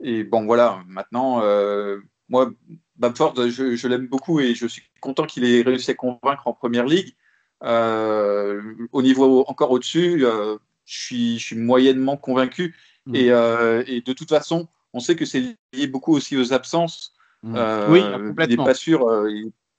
et 0.00 0.24
bon, 0.24 0.44
voilà, 0.44 0.82
maintenant, 0.86 1.40
euh, 1.42 2.00
moi, 2.28 2.50
Bamford, 2.96 3.34
je, 3.48 3.88
l'aime 3.88 4.06
beaucoup 4.06 4.40
et 4.40 4.54
je 4.54 4.66
suis 4.66 4.82
content 5.00 5.24
qu'il 5.24 5.44
ait 5.44 5.62
réussi 5.62 5.90
à 5.90 5.94
convaincre 5.94 6.46
en 6.46 6.52
première 6.52 6.86
ligue. 6.86 7.14
au 7.62 9.02
niveau 9.02 9.44
encore 9.46 9.70
au-dessus, 9.70 10.20
je 10.20 10.58
suis, 10.84 11.38
je, 11.38 11.44
suis, 11.44 11.56
moyennement 11.56 12.16
convaincu. 12.16 12.76
Mmh. 13.06 13.14
Et, 13.14 13.26
et, 13.26 14.00
de 14.02 14.12
toute 14.12 14.28
façon, 14.28 14.68
on 14.92 15.00
sait 15.00 15.16
que 15.16 15.24
c'est 15.24 15.56
lié 15.72 15.86
beaucoup 15.86 16.14
aussi 16.14 16.36
aux 16.36 16.52
absences. 16.52 17.14
Mmh. 17.42 17.56
oui, 17.88 18.02
complètement. 18.02 18.44
Il 18.44 18.58
n'est 18.58 18.64
pas 18.64 18.74
sûr, 18.74 19.06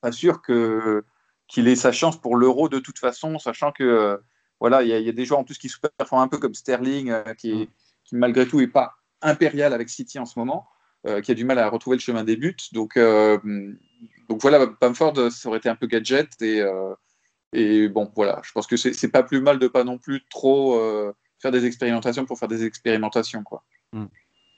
pas 0.01 0.11
sûr 0.11 0.41
que 0.41 1.03
qu'il 1.47 1.67
ait 1.67 1.75
sa 1.75 1.91
chance 1.91 2.19
pour 2.19 2.35
l'euro 2.35 2.67
de 2.67 2.79
toute 2.79 2.97
façon, 2.97 3.37
sachant 3.37 3.71
que 3.71 4.19
voilà, 4.63 4.81
il 4.81 4.87
y, 4.87 5.09
a 5.09 5.11
des 5.11 5.25
joueurs 5.25 5.41
en 5.41 5.43
plus 5.43 5.57
qui 5.57 5.69
performent 5.97 6.21
un 6.21 6.29
peu 6.29 6.37
comme 6.37 6.53
Sterling, 6.53 7.09
euh, 7.09 7.33
qui, 7.33 7.69
malgré 8.13 8.47
tout 8.47 8.61
n'est 8.61 8.67
pas 8.67 8.95
impérial 9.21 9.73
avec 9.73 9.89
City 9.89 10.19
en 10.19 10.25
ce 10.25 10.39
moment, 10.39 10.65
euh, 10.69 10.72
qui 11.23 11.31
a 11.31 11.33
du 11.33 11.45
mal 11.45 11.59
à 11.59 11.69
retrouver 11.69 11.97
le 11.97 12.01
chemin 12.01 12.23
des 12.23 12.37
buts. 12.37 12.55
Donc, 12.71 12.97
euh, 12.97 13.37
voilà, 14.29 14.65
Bamford, 14.79 15.31
ça 15.31 15.49
aurait 15.49 15.57
été 15.57 15.69
un 15.69 15.75
peu 15.75 15.87
gadget. 15.87 16.29
Et, 16.41 16.61
et 17.53 17.89
bon, 17.89 18.11
voilà, 18.15 18.41
je 18.43 18.51
pense 18.51 18.67
que 18.67 18.77
c'est 18.77 19.11
pas 19.11 19.23
plus 19.23 19.41
mal 19.41 19.59
de 19.59 19.67
pas 19.67 19.83
non 19.83 19.97
plus 19.97 20.23
trop 20.29 21.13
faire 21.39 21.51
des 21.51 21.65
expérimentations 21.65 22.25
pour 22.25 22.39
faire 22.39 22.47
des 22.47 22.63
expérimentations. 22.63 23.43
Quoi. 23.43 23.63
Mm. 23.91 24.05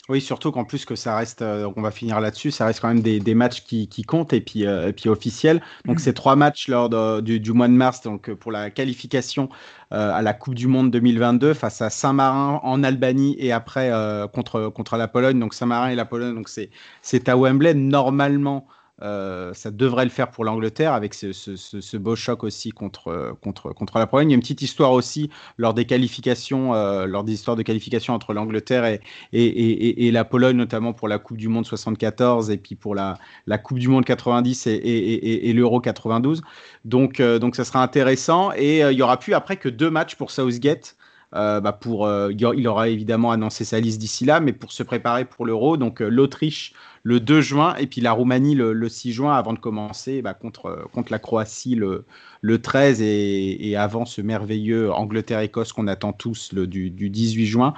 Oui, 0.08 0.22
surtout 0.22 0.52
qu'en 0.52 0.66
plus 0.66 0.86
que 0.86 0.96
ça 0.96 1.18
reste, 1.18 1.42
euh, 1.42 1.72
on 1.76 1.82
va 1.82 1.90
finir 1.90 2.20
là-dessus, 2.20 2.52
ça 2.52 2.68
reste 2.68 2.80
quand 2.80 2.90
même 2.90 3.02
des, 3.02 3.20
des 3.20 3.34
matchs 3.34 3.64
qui, 3.64 3.88
qui, 3.88 4.04
comptent 4.04 4.34
et 4.34 4.42
puis, 4.42 4.68
euh, 4.68 4.90
et 4.90 4.94
puis 4.94 5.10
officiels. 5.10 5.64
Donc, 5.86 5.96
mmh. 5.96 6.00
ces 6.00 6.14
trois 6.14 6.36
matchs 6.36 6.68
lors 6.68 6.90
de, 6.90 7.22
du, 7.22 7.40
du, 7.40 7.54
mois 7.54 7.68
de 7.68 7.74
mars, 7.74 8.02
donc 8.02 8.32
pour 8.36 8.52
la 8.52 8.70
qualification 8.70 9.50
euh, 9.94 10.14
à 10.14 10.22
la 10.22 10.34
Coupe 10.34 10.54
du 10.54 10.68
Monde 10.68 10.92
2022 10.92 11.56
face 11.56 11.82
à 11.82 11.90
Saint-Marin 11.90 12.60
en 12.62 12.84
Albanie 12.84 13.36
et 13.40 13.52
après 13.52 13.92
contre, 14.32 14.70
contre 14.70 14.96
la 14.98 15.08
Pologne. 15.08 15.40
Donc, 15.40 15.56
Saint-Marin 15.56 15.90
et 15.90 15.96
la 15.96 16.06
Pologne, 16.06 16.36
donc 16.36 16.50
c'est 16.50 17.30
à 17.30 17.36
Wembley. 17.36 17.74
Normalement, 17.74 18.68
euh, 19.02 19.54
ça 19.54 19.72
devrait 19.72 20.06
le 20.06 20.10
faire 20.10 20.32
pour 20.32 20.46
l'Angleterre 20.46 20.94
avec 20.94 21.14
ce, 21.14 21.98
beau 21.98 22.16
choc 22.16 22.46
aussi 22.46 22.72
contre, 22.72 23.36
contre, 23.42 24.00
la 24.00 24.08
Pologne. 24.08 24.30
Il 24.30 24.32
y 24.32 24.36
a 24.36 24.36
une 24.36 24.42
petite 24.42 24.62
histoire 24.62 24.94
aussi 24.94 25.30
lors 25.58 25.74
des 25.74 25.86
qualifications, 25.86 26.74
euh, 26.74 27.06
lors 27.06 27.26
des 27.26 27.34
histoires 27.34 27.58
de 27.58 27.62
qualification 27.62 28.14
entre 28.14 28.34
l'Angleterre 28.34 29.00
et, 29.34 30.12
la 30.12 30.24
Pologne, 30.24 30.56
notamment 30.56 30.94
pour 30.94 31.10
la 31.10 31.20
Coupe 31.20 31.38
du 31.38 31.50
Monde 31.50 31.66
74 31.66 32.50
et 32.52 32.58
puis 32.58 32.76
pour 32.76 32.96
la, 32.96 33.18
Coupe 33.64 33.80
du 33.80 33.90
Monde 33.90 34.06
90 34.06 34.68
et, 34.68 35.54
l'Euro 35.54 35.82
92. 35.82 36.42
Donc, 36.86 37.20
euh, 37.20 37.40
ça 37.54 37.66
sera 37.66 37.84
intéressant. 37.84 38.52
Et 38.56 38.80
il 38.80 38.98
y 38.98 39.02
aura 39.02 39.20
plus 39.20 39.34
après 39.34 39.58
que 39.58 39.68
deux 39.68 39.90
matchs 39.90 40.16
pour 40.16 40.32
Southgate. 40.32 40.96
bah 41.34 41.78
pour, 41.80 42.10
il 42.32 42.68
aura 42.68 42.88
évidemment 42.88 43.32
annoncé 43.32 43.66
sa 43.66 43.82
liste 43.82 44.00
d'ici 44.00 44.24
là, 44.24 44.40
mais 44.40 44.54
pour 44.54 44.72
se 44.72 44.84
préparer 44.84 45.26
pour 45.26 45.46
l'Euro, 45.46 45.76
donc 45.76 46.00
l'Autriche 46.00 46.74
le 47.06 47.20
2 47.20 47.40
juin 47.40 47.76
et 47.76 47.86
puis 47.86 48.02
la 48.02 48.12
Roumanie 48.12 48.56
le, 48.56 48.90
6 48.90 49.14
juin 49.14 49.36
avant 49.36 49.54
de 49.54 49.60
commencer 49.60 50.24
bah, 50.24 50.34
contre, 50.34 50.88
contre 50.92 51.12
la 51.12 51.20
Croatie 51.20 51.76
le, 51.76 52.04
le 52.42 52.62
13 52.62 53.00
et, 53.02 53.76
avant 53.78 54.06
ce 54.06 54.22
merveilleux 54.22 54.92
Angleterre-Écosse 54.92 55.72
qu'on 55.72 55.88
attend 55.88 56.14
tous 56.14 56.52
le, 56.52 56.66
du, 56.66 56.90
18 56.90 57.46
juin. 57.46 57.74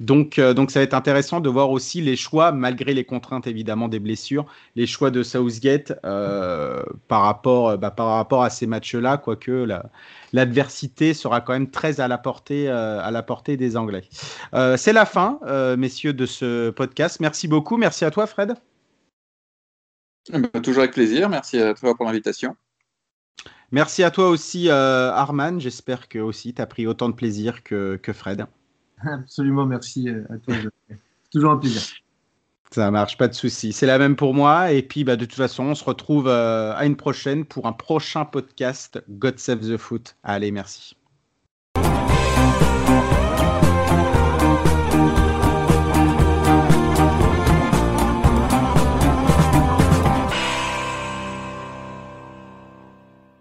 Donc, 0.00 0.38
euh, 0.38 0.54
donc 0.54 0.70
ça 0.70 0.80
va 0.80 0.84
être 0.84 0.94
intéressant 0.94 1.40
de 1.40 1.48
voir 1.50 1.70
aussi 1.70 2.00
les 2.00 2.16
choix, 2.16 2.52
malgré 2.52 2.94
les 2.94 3.04
contraintes 3.04 3.46
évidemment 3.46 3.88
des 3.88 3.98
blessures, 3.98 4.46
les 4.76 4.86
choix 4.86 5.10
de 5.10 5.22
Southgate 5.22 5.92
euh, 6.06 6.82
par, 7.08 7.20
rapport, 7.20 7.76
bah, 7.76 7.90
par 7.90 8.08
rapport 8.08 8.42
à 8.42 8.50
ces 8.50 8.66
matchs-là, 8.66 9.18
quoique 9.18 9.66
l'adversité 10.32 11.12
sera 11.12 11.42
quand 11.42 11.52
même 11.52 11.70
très 11.70 12.00
à 12.00 12.08
la 12.08 12.16
portée, 12.16 12.68
euh, 12.68 12.98
à 13.02 13.10
la 13.10 13.22
portée 13.22 13.58
des 13.58 13.76
Anglais. 13.76 14.04
C'est 14.76 14.94
la 14.94 15.04
fin, 15.04 15.38
messieurs, 15.76 16.14
de 16.14 16.24
ce 16.24 16.70
podcast. 16.70 17.20
Merci 17.20 17.46
beaucoup. 17.46 17.76
Merci 17.76 18.06
à 18.06 18.10
toi, 18.10 18.26
Fred. 18.26 18.54
Bah, 20.32 20.60
toujours 20.60 20.82
avec 20.82 20.92
plaisir. 20.92 21.28
Merci 21.28 21.58
à 21.58 21.74
toi 21.74 21.94
pour 21.94 22.06
l'invitation. 22.06 22.56
Merci 23.72 24.02
à 24.02 24.10
toi 24.10 24.28
aussi, 24.28 24.68
euh, 24.68 25.12
Arman. 25.12 25.60
J'espère 25.60 26.08
que 26.08 26.18
aussi 26.18 26.54
tu 26.54 26.60
as 26.60 26.66
pris 26.66 26.86
autant 26.86 27.08
de 27.08 27.14
plaisir 27.14 27.62
que, 27.62 27.98
que 28.02 28.12
Fred. 28.12 28.46
Absolument, 29.02 29.64
merci 29.64 30.08
euh, 30.08 30.24
à 30.28 30.38
toi. 30.38 30.54
toujours 31.32 31.52
un 31.52 31.56
plaisir. 31.56 31.82
Ça 32.72 32.90
marche, 32.90 33.16
pas 33.16 33.26
de 33.26 33.34
souci. 33.34 33.72
C'est 33.72 33.86
la 33.86 33.98
même 33.98 34.14
pour 34.14 34.32
moi. 34.32 34.72
Et 34.72 34.82
puis, 34.82 35.02
bah, 35.02 35.16
de 35.16 35.24
toute 35.24 35.34
façon, 35.34 35.64
on 35.64 35.74
se 35.74 35.84
retrouve 35.84 36.28
euh, 36.28 36.72
à 36.74 36.86
une 36.86 36.96
prochaine 36.96 37.44
pour 37.44 37.66
un 37.66 37.72
prochain 37.72 38.24
podcast 38.24 39.02
God 39.08 39.38
Save 39.38 39.60
the 39.60 39.76
Foot. 39.76 40.16
Allez, 40.22 40.52
merci. 40.52 40.96